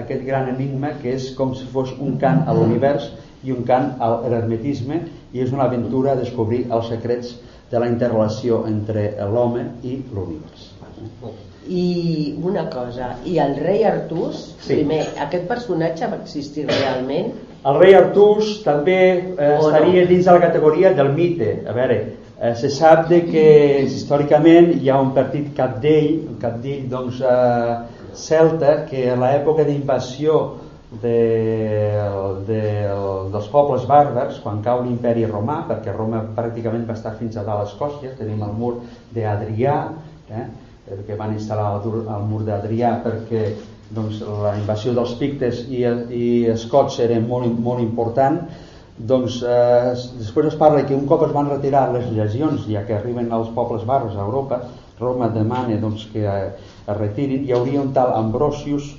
aquest 0.00 0.24
gran 0.26 0.50
enigma 0.54 0.94
que 1.02 1.14
és 1.16 1.30
com 1.38 1.54
si 1.54 1.66
fos 1.72 1.92
un 2.02 2.16
cant 2.22 2.42
a 2.46 2.54
l'univers 2.56 3.10
i 3.46 3.54
un 3.54 3.62
cant 3.68 3.92
a 4.02 4.10
l'hermetisme 4.26 5.02
i 5.32 5.44
és 5.44 5.52
una 5.54 5.68
aventura 5.70 6.14
a 6.14 6.20
descobrir 6.22 6.64
els 6.78 6.90
secrets 6.94 7.36
de 7.70 7.82
la 7.82 7.90
interrelació 7.90 8.64
entre 8.70 9.10
l'home 9.32 9.68
i 9.82 10.00
l'univers. 10.14 10.72
I 11.68 12.36
una 12.46 12.68
cosa, 12.70 13.14
i 13.26 13.38
el 13.42 13.56
rei 13.58 13.82
Artús, 13.88 14.52
sí. 14.60 14.74
primer, 14.74 15.02
aquest 15.24 15.48
personatge 15.50 16.10
va 16.12 16.20
existir 16.20 16.68
realment? 16.68 17.32
El 17.66 17.80
rei 17.80 17.96
Artús 17.98 18.60
també 18.62 19.00
eh, 19.16 19.50
estaria 19.56 20.04
no? 20.04 20.08
dins 20.12 20.28
de 20.28 20.36
la 20.36 20.44
categoria 20.46 20.94
del 20.94 21.10
mite. 21.16 21.50
A 21.66 21.74
veure, 21.74 21.98
Eh, 22.38 22.54
se 22.54 22.68
sap 22.68 23.06
de 23.08 23.22
que 23.24 23.44
històricament 23.96 24.74
hi 24.76 24.90
ha 24.92 24.98
un 25.00 25.14
partit 25.16 25.54
capdell, 25.56 26.26
un 26.28 26.36
capdell 26.42 26.84
doncs, 26.92 27.22
eh, 27.24 27.76
celta, 28.16 28.82
que 28.90 29.06
a 29.12 29.16
l'època 29.20 29.64
d'invasió 29.64 30.36
de, 31.00 31.16
de, 32.48 32.60
dels 33.32 33.48
pobles 33.52 33.86
bàrbars, 33.88 34.42
quan 34.44 34.60
cau 34.64 34.84
l'imperi 34.84 35.24
romà, 35.30 35.62
perquè 35.70 35.96
Roma 35.96 36.22
pràcticament 36.36 36.84
va 36.88 36.96
estar 36.96 37.14
fins 37.16 37.36
a 37.36 37.44
dalt 37.46 37.64
a 37.64 37.70
Escòcia, 37.70 38.12
tenim 38.20 38.44
el 38.44 38.52
mur 38.60 38.74
d'Adrià, 39.16 39.78
eh, 40.28 40.46
que 41.06 41.18
van 41.18 41.34
instal·lar 41.34 41.72
el, 41.80 42.04
el 42.04 42.28
mur 42.30 42.44
d'Adrià 42.46 42.96
perquè 43.04 43.42
doncs, 43.96 44.22
la 44.42 44.56
invasió 44.58 44.94
dels 44.94 45.14
pictes 45.20 45.64
i, 45.68 45.84
i 46.10 46.24
escots 46.52 46.98
era 47.02 47.18
molt, 47.22 47.52
molt 47.62 47.82
important, 47.82 48.40
doncs 48.96 49.42
eh, 49.44 49.92
després 50.18 50.50
es 50.50 50.58
parla 50.58 50.86
que 50.88 50.96
un 50.96 51.06
cop 51.06 51.26
es 51.26 51.34
van 51.34 51.50
retirar 51.52 51.90
les 51.92 52.08
legions 52.16 52.64
ja 52.70 52.86
que 52.86 52.96
arriben 52.96 53.32
als 53.32 53.52
pobles 53.54 53.84
barros 53.86 54.16
a 54.16 54.24
Europa 54.24 54.62
Roma 54.98 55.28
demana 55.28 55.76
doncs, 55.76 56.08
que 56.12 56.24
eh, 56.24 56.52
es 56.88 56.96
retirin. 56.96 57.44
Hi 57.44 57.52
hauria 57.52 57.82
un 57.82 57.92
tal 57.96 58.14
Ambrosius 58.16 58.94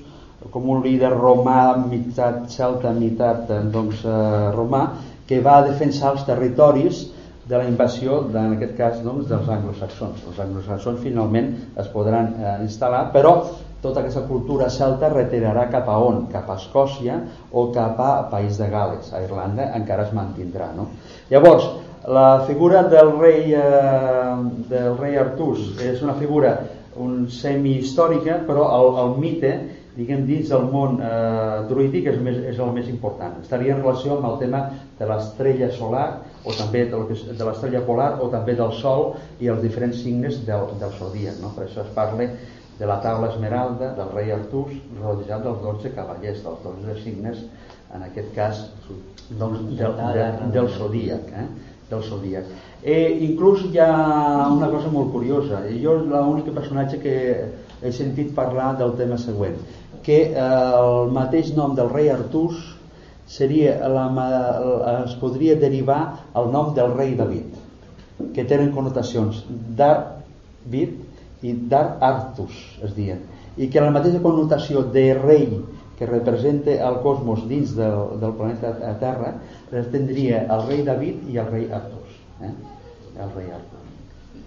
com 0.54 0.68
un 0.70 0.84
líder 0.86 1.10
romà 1.16 1.74
meitat 1.82 2.46
celta, 2.54 2.94
meitat 2.94 3.50
eh, 3.50 3.62
doncs, 3.74 4.04
eh, 4.06 4.52
romà 4.54 4.84
que 5.28 5.42
va 5.44 5.64
defensar 5.66 6.14
els 6.14 6.26
territoris 6.28 7.08
de 7.48 7.58
la 7.58 7.68
invasió, 7.68 8.20
en 8.28 8.58
aquest 8.58 8.76
cas 8.78 9.00
doncs, 9.06 9.30
dels 9.30 9.48
anglosaxons. 9.50 10.26
Els 10.28 10.40
anglosaxons 10.44 11.02
finalment 11.04 11.54
es 11.80 11.88
podran 11.94 12.34
eh, 12.36 12.54
instal·lar, 12.66 13.08
però 13.14 13.34
tota 13.82 14.02
aquesta 14.02 14.26
cultura 14.28 14.70
celta 14.74 15.10
retirarà 15.14 15.68
cap 15.72 15.88
a 15.90 15.98
on? 16.04 16.26
Cap 16.34 16.50
a 16.50 16.58
Escòcia 16.60 17.20
o 17.52 17.70
cap 17.76 18.00
a 18.04 18.12
País 18.32 18.58
de 18.60 18.70
Gales. 18.74 19.14
A 19.14 19.22
Irlanda 19.24 19.72
encara 19.78 20.08
es 20.08 20.16
mantindrà. 20.18 20.72
No? 20.76 20.90
Llavors, 21.32 21.70
la 22.08 22.44
figura 22.48 22.84
del 22.92 23.14
rei, 23.20 23.54
eh, 23.54 24.36
del 24.70 24.98
rei 24.98 25.18
Artús 25.18 25.78
és 25.84 26.04
una 26.04 26.18
figura 26.20 26.58
un 26.98 27.28
semi-històrica, 27.30 28.42
però 28.48 28.70
el, 28.78 28.88
el 29.04 29.18
mite, 29.22 29.52
diguem, 29.98 30.26
dins 30.30 30.50
del 30.50 30.66
món 30.72 30.98
eh, 31.02 31.66
druídic 31.70 32.10
és, 32.14 32.18
més, 32.22 32.40
és 32.54 32.60
el 32.62 32.74
més 32.74 32.90
important. 32.90 33.38
Estaria 33.44 33.76
en 33.76 33.84
relació 33.84 34.18
amb 34.18 34.32
el 34.32 34.40
tema 34.42 34.64
de 34.98 35.10
l'estrella 35.10 35.70
solar 35.78 36.08
o 36.48 36.56
també 36.56 36.86
de, 36.88 37.02
de 37.28 37.48
l'estrella 37.50 37.84
polar 37.88 38.12
o 38.24 38.30
també 38.34 38.56
del 38.56 38.72
sol 38.80 39.10
i 39.44 39.52
els 39.52 39.62
diferents 39.64 40.00
signes 40.04 40.40
del, 40.48 40.70
del 40.82 40.96
zodíac. 41.00 41.42
No? 41.44 41.52
Per 41.58 41.68
això 41.68 41.84
es 41.84 41.94
parla 41.96 42.30
de 42.78 42.90
la 42.90 43.00
taula 43.04 43.32
esmeralda 43.34 43.94
del 43.98 44.12
rei 44.16 44.32
Artús 44.32 44.74
rodejat 45.02 45.44
dels 45.44 45.64
12 45.64 45.94
cavallers, 45.98 46.44
dels 46.46 46.66
12 46.66 47.00
signes, 47.04 47.42
en 47.94 48.04
aquest 48.08 48.34
cas 48.36 48.68
doncs, 49.40 49.64
del, 49.76 49.98
de, 49.98 50.28
del 50.56 50.70
zodíac. 50.78 51.34
Eh? 51.34 51.48
del 51.90 52.04
zodíac. 52.04 52.48
Eh, 52.84 53.18
inclús 53.24 53.64
hi 53.72 53.80
ha 53.80 54.48
una 54.52 54.68
cosa 54.72 54.92
molt 54.92 55.12
curiosa, 55.14 55.62
jo 55.82 55.96
l'únic 56.04 56.50
personatge 56.56 57.00
que 57.04 57.16
he 57.82 57.92
sentit 57.96 58.34
parlar 58.36 58.74
del 58.80 58.96
tema 59.00 59.18
següent, 59.22 59.56
que 60.04 60.20
eh, 60.28 60.48
el 60.82 61.14
mateix 61.16 61.54
nom 61.56 61.76
del 61.80 61.90
rei 61.94 62.12
Artús 62.12 62.60
seria 63.28 63.78
la, 63.92 64.06
es 65.06 65.16
podria 65.22 65.58
derivar 65.60 66.02
al 66.34 66.52
nom 66.52 66.74
del 66.78 66.94
rei 66.96 67.16
David, 67.20 67.58
que 68.36 68.46
tenen 68.48 68.74
connotacions. 68.76 69.44
d'David 69.50 71.46
i 71.46 71.54
d'Art 71.72 72.04
Artus 72.04 72.56
es 72.84 72.96
diuen. 72.96 73.26
I 73.58 73.68
que 73.74 73.82
la 73.82 73.92
mateixa 73.94 74.22
connotació 74.24 74.84
de 74.94 75.12
rei 75.18 75.50
que 75.98 76.06
representa 76.06 76.76
el 76.88 77.00
cosmos 77.02 77.44
dins 77.50 77.74
del, 77.76 78.20
del 78.22 78.36
planeta 78.38 78.94
Terra 79.02 79.34
tindria 79.92 80.44
el 80.46 80.68
rei 80.68 80.84
David 80.86 81.26
i 81.34 81.40
el 81.42 81.50
rei 81.50 81.66
Artus 81.74 82.20
eh? 82.46 82.54
el 83.18 83.32
rei 83.34 83.50
Artus 83.50 83.88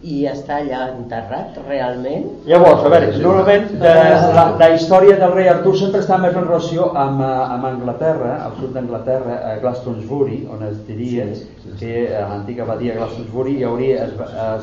i 0.01 0.23
està 0.31 0.57
allà 0.63 0.81
enterrat 0.95 1.59
realment 1.67 2.25
llavors, 2.49 2.85
a 2.87 2.93
veure, 2.93 3.11
normalment 3.21 3.67
de, 3.83 3.93
la, 4.37 4.45
la 4.61 4.69
història 4.75 5.19
del 5.21 5.35
rei 5.35 5.51
Artur 5.53 5.75
sempre 5.77 6.01
està 6.01 6.17
més 6.23 6.37
en 6.37 6.47
relació 6.47 6.89
amb, 6.97 7.21
eh, 7.21 7.43
amb 7.57 7.69
Anglaterra 7.69 8.37
al 8.47 8.57
sud 8.61 8.73
d'Anglaterra, 8.77 9.37
a 9.51 9.59
Glastonbury 9.61 10.41
on 10.53 10.65
es 10.71 10.79
diria 10.89 11.27
sí, 11.35 11.45
sí, 11.51 11.67
sí. 11.67 11.77
que 11.83 12.07
a 12.17 12.25
l'antiga 12.31 12.65
abadia 12.65 12.97
Glastonbury 12.97 13.59
eh, 13.67 14.09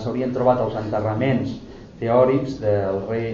s'haurien 0.02 0.34
trobat 0.34 0.66
els 0.66 0.80
enterraments 0.82 1.54
teòrics 2.02 2.58
del 2.64 3.04
rei 3.06 3.30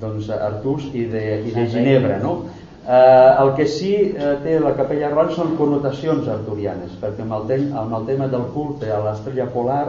doncs, 0.00 0.32
Artús 0.32 0.88
i 0.96 1.04
de, 1.12 1.26
i 1.46 1.52
de 1.54 1.68
Ginebra 1.74 2.16
no? 2.24 2.38
Eh, 2.82 3.36
el 3.38 3.52
que 3.54 3.68
sí 3.70 3.92
eh, 3.94 4.32
té 4.42 4.56
la 4.58 4.72
capella 4.74 5.12
reial 5.12 5.28
són 5.36 5.52
connotacions 5.58 6.26
arturianes 6.32 6.96
perquè 7.02 7.22
amb 7.22 7.36
el, 7.36 7.44
tem 7.50 7.68
amb 7.78 7.94
el 8.00 8.08
tema 8.08 8.26
del 8.32 8.48
culte 8.56 8.88
a 8.90 8.98
l'estrella 9.04 9.46
polar 9.52 9.84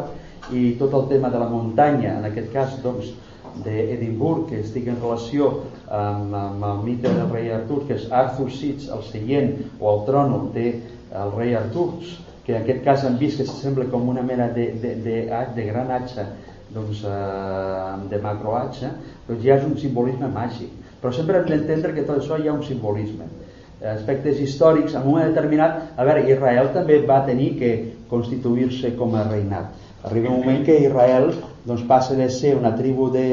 i 0.52 0.74
tot 0.80 0.94
el 0.94 1.08
tema 1.08 1.30
de 1.30 1.40
la 1.40 1.50
muntanya 1.50 2.18
en 2.18 2.28
aquest 2.30 2.52
cas 2.54 2.76
doncs, 2.84 3.14
d'Edimburg 3.64 4.48
que 4.50 4.60
estic 4.64 4.88
en 4.90 4.98
relació 4.98 5.50
amb, 5.88 6.34
amb 6.34 6.64
el 6.66 6.80
mite 6.88 7.12
del 7.14 7.30
rei 7.30 7.52
Artur 7.54 7.84
que 7.88 8.00
és 8.00 8.08
Arthur 8.12 8.50
Sitz, 8.52 8.90
el 8.90 9.04
seient 9.12 9.54
o 9.80 9.92
el 9.94 10.06
trono 10.08 10.40
del 10.56 11.36
rei 11.38 11.54
Artur 11.56 11.92
que 12.46 12.56
en 12.56 12.64
aquest 12.64 12.82
cas 12.84 13.06
han 13.06 13.20
vist 13.22 13.40
que 13.40 13.46
sembla 13.48 13.86
com 13.92 14.10
una 14.10 14.24
mena 14.26 14.50
de, 14.52 14.72
de, 14.82 14.96
de, 15.06 15.20
de, 15.30 15.44
de 15.56 15.68
gran 15.70 15.94
atxa 15.94 16.26
doncs, 16.74 17.04
eh, 17.06 18.08
de 18.10 18.20
macroatge, 18.22 18.90
doncs 19.28 19.44
ja 19.46 19.58
és 19.60 19.68
un 19.68 19.78
simbolisme 19.80 20.30
màgic. 20.34 20.72
Però 21.02 21.14
sempre 21.14 21.40
hem 21.40 21.48
d'entendre 21.50 21.94
que 21.94 22.06
tot 22.08 22.20
això 22.20 22.40
hi 22.40 22.50
ha 22.50 22.56
un 22.56 22.64
simbolisme. 22.66 23.30
Aspectes 23.94 24.40
històrics, 24.40 24.94
en 24.96 25.04
un 25.04 25.12
moment 25.12 25.28
determinat, 25.28 25.80
a 26.00 26.06
veure, 26.08 26.24
Israel 26.32 26.72
també 26.76 27.02
va 27.08 27.24
tenir 27.28 27.50
que 27.60 27.72
constituir-se 28.10 28.94
com 29.00 29.16
a 29.20 29.26
reinat. 29.28 29.83
Arriba 30.04 30.30
un 30.30 30.42
moment 30.44 30.64
que 30.68 30.80
Israel 30.84 31.32
doncs, 31.66 31.86
passa 31.88 32.18
de 32.20 32.28
ser 32.30 32.56
una 32.58 32.74
tribu 32.76 33.10
de, 33.14 33.28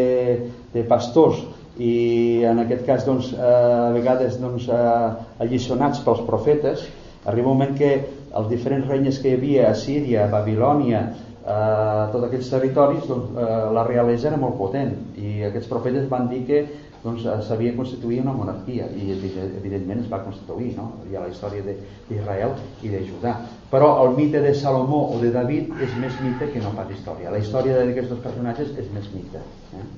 de 0.75 0.85
pastors 0.87 1.43
i 1.81 2.45
en 2.47 2.61
aquest 2.63 2.85
cas 2.87 3.07
doncs, 3.07 3.33
eh, 3.35 3.41
a 3.43 3.91
vegades 3.95 4.39
doncs, 4.43 4.69
eh, 4.69 5.43
alliçonats 5.43 6.03
pels 6.07 6.23
profetes 6.29 6.87
arriba 7.27 7.51
un 7.51 7.59
moment 7.59 7.75
que 7.77 7.91
els 8.39 8.47
diferents 8.49 8.87
regnes 8.89 9.19
que 9.19 9.33
hi 9.33 9.39
havia 9.39 9.67
a 9.71 9.75
Síria, 9.75 10.25
a 10.25 10.33
Babilònia 10.33 11.03
eh, 11.51 12.05
tots 12.13 12.27
aquells 12.27 12.51
territoris 12.53 13.09
doncs, 13.09 13.33
eh, 13.35 13.59
la 13.75 13.85
realesa 13.89 14.31
era 14.31 14.41
molt 14.41 14.57
potent. 14.61 14.95
I 15.19 15.45
aquests 15.49 15.71
profetes 15.71 16.09
van 16.11 16.29
dir 16.31 16.45
que 16.49 16.63
doncs, 17.05 17.25
s'havia 17.47 17.73
constituït 17.77 18.21
una 18.23 18.35
monarquia 18.37 18.89
i 18.97 19.11
evidentment 19.15 20.03
es 20.03 20.11
va 20.11 20.21
constituir 20.25 20.75
no? 20.77 20.91
hi 21.09 21.17
ha 21.17 21.25
la 21.25 21.33
història 21.33 21.65
d'Israel 21.65 22.55
i 22.85 22.93
de 22.93 23.01
Judà 23.09 23.35
però 23.71 23.91
el 24.05 24.17
mite 24.19 24.43
de 24.45 24.53
Salomó 24.55 25.07
o 25.15 25.21
de 25.23 25.33
David 25.33 25.73
és 25.81 25.97
més 26.03 26.21
mite 26.25 26.51
que 26.53 26.63
no 26.63 26.75
pas 26.77 26.91
història 26.93 27.33
la 27.33 27.41
història 27.41 27.81
d'aquests 27.81 28.15
dos 28.15 28.25
personatges 28.29 28.77
és 28.77 28.93
més 28.95 29.09
mite 29.17 29.41
eh? 29.41 29.89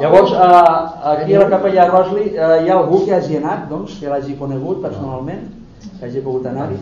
Llavors, 0.00 0.30
eh, 0.32 1.10
aquí 1.10 1.34
a 1.34 1.40
la 1.42 1.48
capella 1.50 1.84
Rosli 1.90 2.30
eh, 2.30 2.46
hi 2.64 2.70
ha 2.70 2.76
algú 2.78 3.02
que 3.04 3.12
hagi 3.12 3.36
anat, 3.36 3.66
doncs, 3.68 3.98
que 4.00 4.08
l'hagi 4.08 4.36
conegut 4.38 4.80
personalment? 4.80 5.42
Que 5.98 6.06
hagi 6.06 6.22
pogut 6.24 6.46
anar-hi 6.50 6.76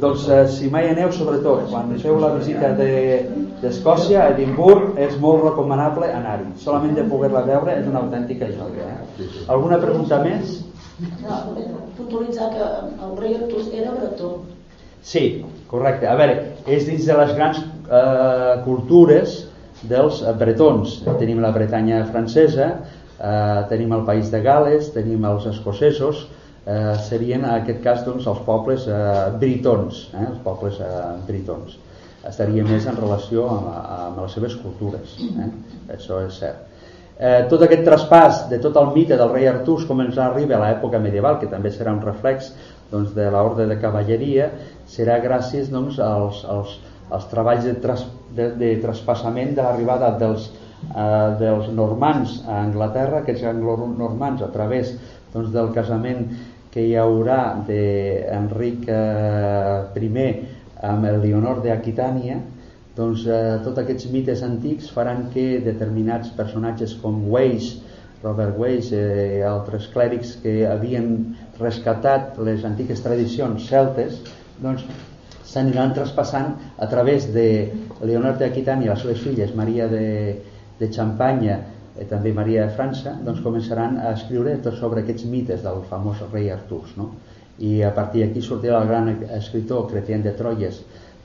doncs 0.00 0.28
eh, 0.28 0.42
si 0.52 0.70
mai 0.72 0.90
aneu 0.90 1.12
sobretot 1.12 1.68
quan 1.70 1.92
feu 2.02 2.20
la 2.22 2.34
visita 2.36 2.72
d'Escòcia 2.78 4.18
de, 4.18 4.24
a 4.24 4.30
Edimburg 4.34 5.00
és 5.08 5.18
molt 5.22 5.44
recomanable 5.48 6.10
anar-hi 6.12 6.52
solament 6.62 6.96
de 6.98 7.06
poder-la 7.10 7.44
veure 7.48 7.76
és 7.80 7.86
una 7.90 8.04
autèntica 8.04 8.50
joia 8.52 8.92
eh? 8.94 9.30
alguna 9.48 9.80
pregunta 9.82 10.22
més? 10.24 10.60
No, 10.96 11.40
puntualitzar 11.96 12.52
que 12.54 12.66
el 13.06 13.16
rei 13.20 13.34
Artús 13.36 13.66
era 13.68 13.90
bretó. 13.92 14.30
Sí, 15.04 15.44
correcte. 15.68 16.08
A 16.08 16.14
veure, 16.16 16.38
és 16.66 16.86
dins 16.88 17.04
de 17.04 17.16
les 17.18 17.34
grans 17.36 17.60
eh, 17.60 18.54
cultures 18.64 19.36
dels 19.90 20.22
bretons. 20.40 20.96
Tenim 21.20 21.42
la 21.44 21.52
Bretanya 21.54 22.00
francesa, 22.08 22.70
eh, 23.20 23.60
tenim 23.70 23.92
el 23.92 24.06
país 24.08 24.32
de 24.32 24.40
Gales, 24.42 24.88
tenim 24.96 25.28
els 25.28 25.46
escocesos, 25.52 26.24
eh, 26.66 26.94
serien 27.08 27.44
en 27.44 27.52
aquest 27.54 27.82
cas 27.84 28.04
doncs, 28.06 28.26
els 28.26 28.42
pobles 28.46 28.86
eh, 28.90 29.00
britons, 29.40 30.06
eh, 30.12 30.28
els 30.28 30.38
pobles 30.44 30.80
eh, 30.82 30.94
britons. 31.28 31.78
Estaria 32.26 32.64
més 32.66 32.86
en 32.90 32.96
relació 32.98 33.46
amb, 33.54 33.68
amb 33.96 34.24
les 34.24 34.32
seves 34.34 34.56
cultures, 34.58 35.18
eh? 35.22 35.50
això 35.94 36.24
és 36.26 36.40
cert. 36.42 36.64
Eh, 37.16 37.46
tot 37.48 37.62
aquest 37.64 37.86
traspàs 37.86 38.42
de 38.50 38.58
tot 38.60 38.76
el 38.76 38.90
mite 38.92 39.16
del 39.16 39.30
rei 39.32 39.46
Artús 39.48 39.86
com 39.88 40.02
ens 40.04 40.18
arriba 40.20 40.58
a 40.58 40.64
l'època 40.64 40.98
medieval, 41.00 41.38
que 41.40 41.48
també 41.48 41.70
serà 41.72 41.94
un 41.94 42.02
reflex 42.04 42.50
doncs, 42.90 43.14
de 43.16 43.30
l'ordre 43.32 43.64
de 43.70 43.78
cavalleria, 43.80 44.50
serà 44.90 45.16
gràcies 45.22 45.70
doncs, 45.72 46.00
als, 46.02 46.42
als, 46.44 46.76
als 47.08 47.30
treballs 47.30 47.64
de, 47.64 47.72
tras, 47.80 48.04
de, 48.36 48.50
de 48.60 48.74
traspassament 48.82 49.54
de 49.56 49.64
l'arribada 49.64 50.10
dels, 50.20 50.50
eh, 50.90 51.30
dels 51.40 51.70
normans 51.72 52.42
a 52.44 52.60
Anglaterra, 52.66 53.22
aquests 53.22 53.46
anglo-normans 53.54 54.44
a 54.44 54.50
través 54.52 54.92
doncs, 55.32 55.54
del 55.54 55.72
casament 55.72 56.26
que 56.76 56.84
hi 56.84 56.92
haurà 57.00 57.56
d'Enric 57.64 58.82
eh, 58.92 59.96
I 59.96 60.26
amb 60.84 61.06
Leonor 61.22 61.62
d'Aquitània, 61.64 62.36
doncs 62.98 63.22
eh, 63.24 63.38
tots 63.64 63.80
aquests 63.80 64.10
mites 64.12 64.42
antics 64.44 64.90
faran 64.92 65.30
que 65.32 65.62
determinats 65.64 66.34
personatges 66.36 66.92
com 67.00 67.22
Weiss, 67.32 67.78
Robert 68.20 68.60
Weiss 68.60 68.92
eh, 68.92 69.40
altres 69.48 69.88
clèrics 69.94 70.34
que 70.42 70.66
havien 70.68 71.08
rescatat 71.56 72.36
les 72.44 72.68
antigues 72.68 73.00
tradicions 73.00 73.70
celtes, 73.72 74.20
doncs 74.60 74.84
s'aniran 75.48 75.96
traspassant 75.96 76.58
a 76.76 76.90
través 76.92 77.30
de 77.32 77.46
Leonor 78.04 78.36
d'Aquitània 78.36 78.90
i 78.90 78.92
les 78.92 79.00
seves 79.00 79.24
filles, 79.24 79.56
Maria 79.56 79.88
de, 79.88 80.04
de 80.76 80.92
Xampanya 80.92 81.56
i 81.56 81.75
eh, 81.98 82.06
també 82.10 82.32
Maria 82.36 82.66
de 82.66 82.74
França, 82.76 83.16
doncs 83.24 83.42
començaran 83.44 83.98
a 84.02 84.12
escriure 84.16 84.56
tot 84.64 84.78
sobre 84.80 85.02
aquests 85.02 85.26
mites 85.32 85.64
del 85.64 85.82
famós 85.90 86.22
rei 86.32 86.50
Artús. 86.54 86.94
No? 86.96 87.10
I 87.58 87.80
a 87.88 87.92
partir 87.96 88.24
d'aquí 88.24 88.42
sortirà 88.44 88.82
el 88.82 88.88
gran 88.88 89.10
escriptor 89.38 89.88
Cretien 89.90 90.22
de 90.22 90.34
Troyes 90.36 90.82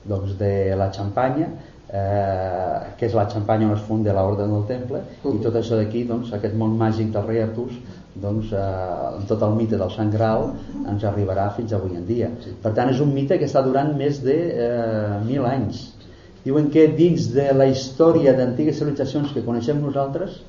doncs, 0.07 0.38
de 0.39 0.76
la 0.80 0.89
Xampanya, 0.95 1.49
eh, 1.91 2.93
que 2.98 3.07
és 3.10 3.15
la 3.18 3.27
Xampanya 3.30 3.68
on 3.68 3.76
es 3.76 3.84
funda 3.88 4.15
l'Orde 4.15 4.48
del 4.48 4.68
Temple, 4.69 5.02
i 5.27 5.39
tot 5.43 5.57
això 5.60 5.77
d'aquí, 5.80 6.06
doncs, 6.10 6.31
aquest 6.34 6.56
món 6.57 6.77
màgic 6.80 7.11
del 7.14 7.27
rei 7.27 7.43
Artús, 7.43 7.76
doncs, 8.22 8.52
eh, 8.52 9.18
en 9.19 9.27
tot 9.27 9.43
el 9.43 9.56
mite 9.56 9.77
del 9.80 9.91
Sant 9.91 10.11
Graal 10.11 10.49
ens 10.81 11.03
arribarà 11.07 11.49
fins 11.56 11.73
avui 11.73 11.95
en 11.95 12.06
dia. 12.07 12.31
Per 12.64 12.73
tant, 12.76 12.89
és 12.91 12.99
un 13.03 13.14
mite 13.14 13.38
que 13.39 13.48
està 13.48 13.64
durant 13.64 13.93
més 13.98 14.22
de 14.23 14.38
eh, 14.52 15.19
mil 15.27 15.45
anys. 15.48 15.89
Diuen 16.43 16.72
que 16.73 16.88
dins 16.98 17.30
de 17.35 17.52
la 17.53 17.68
història 17.69 18.34
d'antigues 18.34 18.80
civilitzacions 18.80 19.31
que 19.35 19.45
coneixem 19.45 19.81
nosaltres, 19.84 20.41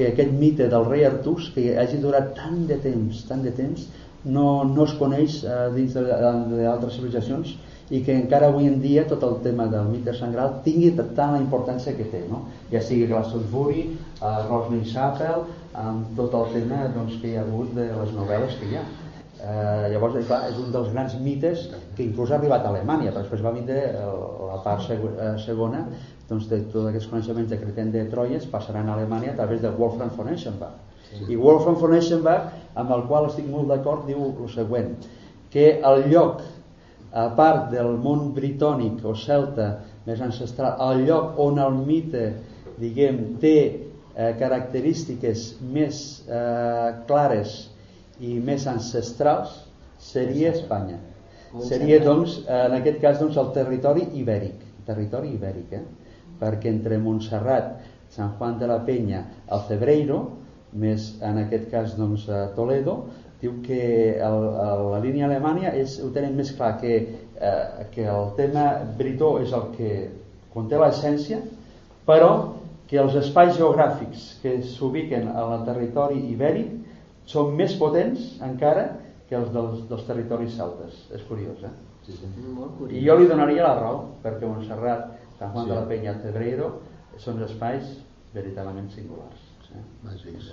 que 0.00 0.08
aquest 0.14 0.32
mite 0.32 0.70
del 0.72 0.86
rei 0.88 1.04
Artús, 1.04 1.50
que 1.52 1.74
hagi 1.76 2.00
durat 2.00 2.32
tant 2.38 2.62
de 2.70 2.78
temps, 2.80 3.24
tant 3.28 3.44
de 3.44 3.52
temps, 3.52 3.84
no, 4.24 4.46
no 4.64 4.86
es 4.86 4.94
coneix 5.00 5.42
eh, 5.44 5.66
dins 5.74 5.92
d'altres 5.96 6.96
civilitzacions 6.96 7.52
i 7.90 8.00
que 8.06 8.14
encara 8.14 8.48
avui 8.48 8.68
en 8.70 8.78
dia 8.80 9.04
tot 9.10 9.24
el 9.26 9.36
tema 9.44 9.66
del 9.68 9.88
mite 9.90 10.14
sangral 10.16 10.60
tingui 10.64 10.92
tant 10.96 11.34
la 11.34 11.40
importància 11.42 11.94
que 11.96 12.06
té 12.12 12.22
no? 12.30 12.44
ja 12.70 12.82
sigui 12.86 13.08
Glastonbury, 13.10 13.86
uh, 14.20 14.44
Rosalind 14.46 14.86
Chapel 14.92 15.46
amb 15.80 16.12
tot 16.18 16.36
el 16.38 16.52
tema 16.54 16.84
doncs, 16.94 17.16
que 17.22 17.32
hi 17.32 17.38
ha 17.38 17.46
hagut 17.46 17.74
de 17.74 17.88
les 17.90 18.14
novel·les 18.14 18.54
que 18.60 18.70
hi 18.70 18.78
ha 18.78 18.84
eh, 18.84 19.90
llavors 19.92 20.16
clar, 20.28 20.40
és 20.50 20.56
un 20.62 20.70
dels 20.74 20.90
grans 20.94 21.18
mites 21.24 21.66
que 21.96 22.06
inclús 22.06 22.30
ha 22.30 22.38
arribat 22.38 22.66
a 22.66 22.72
Alemanya 22.74 23.10
però 23.10 23.24
després 23.24 23.44
va 23.46 23.54
vindre 23.54 23.82
la 23.94 24.62
part 24.64 24.90
eh, 24.94 25.34
segona 25.44 25.84
doncs, 26.30 26.46
de 26.50 26.62
tots 26.70 26.88
aquests 26.90 27.10
coneixements 27.10 27.50
de 27.50 27.58
Creten 27.60 27.90
de 27.94 28.06
Troyes 28.12 28.46
passaran 28.50 28.88
a 28.88 28.94
Alemanya 28.94 29.34
a 29.34 29.38
través 29.42 29.60
de 29.64 29.72
Wolfram 29.74 30.12
von 30.16 30.30
Eschenbach 30.32 30.78
sí. 31.10 31.24
i 31.34 31.36
Wolfram 31.36 31.76
von 31.80 31.96
Eschenbach 31.98 32.48
amb 32.80 32.94
el 32.96 33.04
qual 33.10 33.28
estic 33.28 33.50
molt 33.50 33.68
d'acord 33.72 34.06
diu 34.08 34.30
el 34.30 34.50
següent 34.54 34.94
que 35.50 35.80
el 35.82 36.06
lloc 36.12 36.42
a 37.10 37.26
part 37.34 37.70
del 37.72 37.96
món 37.98 38.30
britònic 38.36 39.02
o 39.04 39.16
celta 39.18 39.70
més 40.06 40.20
ancestral, 40.22 40.78
el 40.90 41.04
lloc 41.08 41.38
on 41.42 41.58
el 41.58 41.74
mite 41.82 42.26
diguem, 42.80 43.18
té 43.42 43.56
eh, 43.60 44.32
característiques 44.38 45.46
més 45.74 46.00
eh, 46.28 46.90
clares 47.10 47.56
i 48.20 48.38
més 48.38 48.66
ancestrals 48.70 49.56
seria 50.00 50.54
Espanya. 50.54 51.00
Seria, 51.66 51.98
doncs, 51.98 52.36
en 52.46 52.76
aquest 52.76 53.00
cas, 53.02 53.16
doncs, 53.18 53.34
el 53.40 53.48
territori 53.56 54.04
ibèric. 54.20 54.60
Territori 54.86 55.32
ibèric, 55.34 55.72
eh? 55.74 55.82
Perquè 56.40 56.72
entre 56.72 56.98
Montserrat, 56.98 57.78
Sant 58.10 58.34
Juan 58.38 58.58
de 58.58 58.66
la 58.66 58.80
Penya, 58.86 59.24
el 59.52 59.66
Cebreiro, 59.68 60.20
més 60.72 61.12
en 61.26 61.38
aquest 61.44 61.68
cas, 61.70 61.96
doncs, 61.98 62.26
Toledo, 62.56 62.96
diu 63.40 63.56
que 63.64 63.82
el, 64.20 64.38
el, 64.60 64.84
la 64.92 65.00
línia 65.02 65.26
Alemanya 65.26 65.72
és, 65.76 65.96
ho 66.04 66.10
tenen 66.14 66.36
més 66.36 66.52
clar 66.56 66.74
que, 66.80 66.96
eh, 67.40 67.86
que 67.94 68.04
el 68.04 68.32
tema 68.36 68.66
britó 68.98 69.38
és 69.40 69.54
el 69.56 69.70
que 69.76 69.92
conté 70.52 70.80
l'essència 70.80 71.40
però 72.08 72.30
que 72.90 72.98
els 73.00 73.14
espais 73.20 73.54
geogràfics 73.56 74.26
que 74.42 74.56
s'ubiquen 74.66 75.30
al 75.30 75.62
territori 75.68 76.18
ibèric 76.32 76.74
són 77.30 77.54
més 77.56 77.76
potents 77.78 78.34
encara 78.44 78.88
que 79.28 79.38
els 79.38 79.52
dels, 79.54 79.84
dels 79.88 80.04
territoris 80.08 80.56
celtes 80.58 80.96
és 81.14 81.22
curiós, 81.28 81.62
eh? 81.64 81.72
Sí, 82.04 82.16
sí. 82.16 82.28
Curiós. 82.34 82.96
i 82.96 83.04
jo 83.06 83.16
li 83.16 83.28
donaria 83.30 83.62
la 83.62 83.76
raó 83.78 84.00
perquè 84.24 84.48
Montserrat, 84.48 85.12
Sant 85.40 85.54
Juan 85.54 85.64
sí. 85.64 85.70
de 85.70 85.76
la 85.78 85.86
Penya 85.88 86.12
i 86.12 86.20
Cebreiro 86.20 86.66
són 87.20 87.38
espais 87.46 87.94
veritablement 88.34 88.90
singulars 88.92 89.46
eh? 89.72 89.84
Màgics 90.04 90.50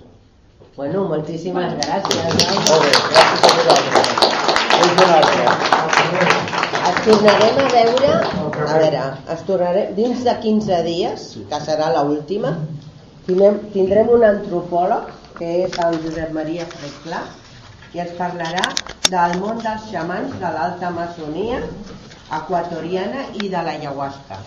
Bueno, 0.78 1.04
moltíssimes 1.10 1.74
gràcies. 1.78 2.38
Molt 2.68 2.82
bé, 2.84 2.92
gràcies 3.12 3.42
a 3.46 3.50
vosaltres. 5.00 5.58
Es 6.88 6.98
tornarem 7.04 7.60
a 7.62 7.68
veure, 7.74 8.10
a 8.64 8.78
veure, 8.78 9.04
es 9.34 9.44
tornarem, 9.50 9.92
dins 9.98 10.24
de 10.26 10.34
15 10.46 10.80
dies, 10.86 11.26
que 11.50 11.60
serà 11.66 11.90
l'última, 11.94 12.54
tindrem, 13.26 13.60
tindrem 13.74 14.10
un 14.16 14.26
antropòleg, 14.30 15.12
que 15.38 15.52
és 15.66 15.78
el 15.84 16.00
Josep 16.06 16.34
Maria 16.34 16.66
Freclà, 16.74 17.22
i 17.94 18.02
ens 18.06 18.14
parlarà 18.18 18.66
del 19.10 19.38
món 19.42 19.62
dels 19.62 19.86
xamans 19.92 20.34
de 20.42 20.54
l'alta 20.56 20.90
maçonia 20.94 21.62
equatoriana 22.36 23.28
i 23.34 23.48
de 23.48 23.62
l'ayahuasca. 23.62 24.38